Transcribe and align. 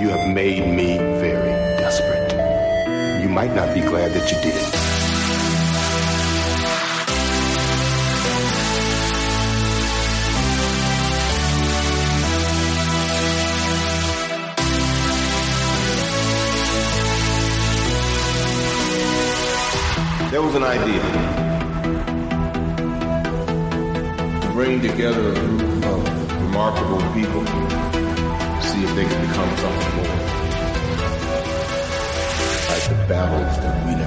You 0.00 0.10
have 0.10 0.32
made 0.32 0.64
me 0.64 0.96
very 0.96 1.50
desperate. 1.76 2.30
You 3.20 3.28
might 3.28 3.52
not 3.52 3.74
be 3.74 3.80
glad 3.80 4.12
that 4.12 4.30
you 4.30 4.38
did. 4.40 4.54
It. 4.54 4.88
There 20.30 20.42
was 20.42 20.54
an 20.54 20.62
idea 20.62 21.02
to 24.42 24.48
bring 24.52 24.80
together 24.80 25.32
a 25.32 25.34
group 25.34 25.84
of 25.86 26.42
remarkable 26.42 27.00
people 27.14 27.97
see 28.78 28.84
if 28.84 28.94
they 28.94 29.04
could 29.04 29.20
become 29.20 29.56
something 29.56 29.96
more. 29.96 30.16
Like 32.68 32.88
the 32.88 33.06
battles 33.08 33.56
that 33.58 33.86
we. 33.86 33.97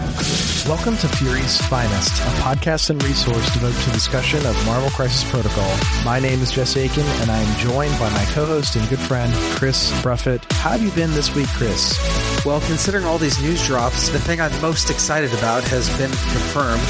Welcome 0.67 0.95
to 0.97 1.07
Fury's 1.07 1.59
Finest, 1.67 2.21
a 2.21 2.29
podcast 2.41 2.91
and 2.91 3.03
resource 3.03 3.51
devoted 3.51 3.81
to 3.81 3.91
discussion 3.91 4.45
of 4.45 4.65
Marvel 4.65 4.89
Crisis 4.91 5.29
Protocol. 5.29 5.69
My 6.05 6.19
name 6.19 6.39
is 6.39 6.51
Jess 6.51 6.77
Aiken, 6.77 7.03
and 7.03 7.31
I 7.31 7.39
am 7.39 7.59
joined 7.59 7.91
by 7.99 8.09
my 8.11 8.23
co-host 8.25 8.75
and 8.75 8.87
good 8.87 8.99
friend, 8.99 9.33
Chris 9.57 9.91
Bruffett. 10.01 10.49
How 10.53 10.69
have 10.69 10.81
you 10.83 10.91
been 10.91 11.11
this 11.11 11.33
week, 11.35 11.47
Chris? 11.49 11.97
Well, 12.45 12.61
considering 12.61 13.05
all 13.05 13.17
these 13.17 13.41
news 13.41 13.65
drops, 13.65 14.09
the 14.09 14.19
thing 14.19 14.39
I'm 14.39 14.51
most 14.61 14.89
excited 14.89 15.33
about 15.33 15.63
has 15.65 15.89
been 15.97 16.11
confirmed. 16.11 16.81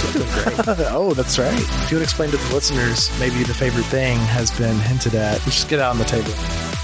Oh, 0.93 1.13
that's 1.13 1.39
right. 1.39 1.53
If 1.53 1.91
you 1.91 1.97
would 1.97 2.03
explain 2.03 2.29
to 2.31 2.37
the 2.37 2.53
listeners, 2.53 3.09
maybe 3.19 3.43
the 3.43 3.53
favorite 3.53 3.85
thing 3.85 4.17
has 4.17 4.51
been 4.51 4.77
hinted 4.79 5.15
at. 5.15 5.33
Let's 5.39 5.55
just 5.55 5.69
get 5.69 5.79
out 5.79 5.91
on 5.91 5.97
the 5.97 6.03
table. 6.05 6.31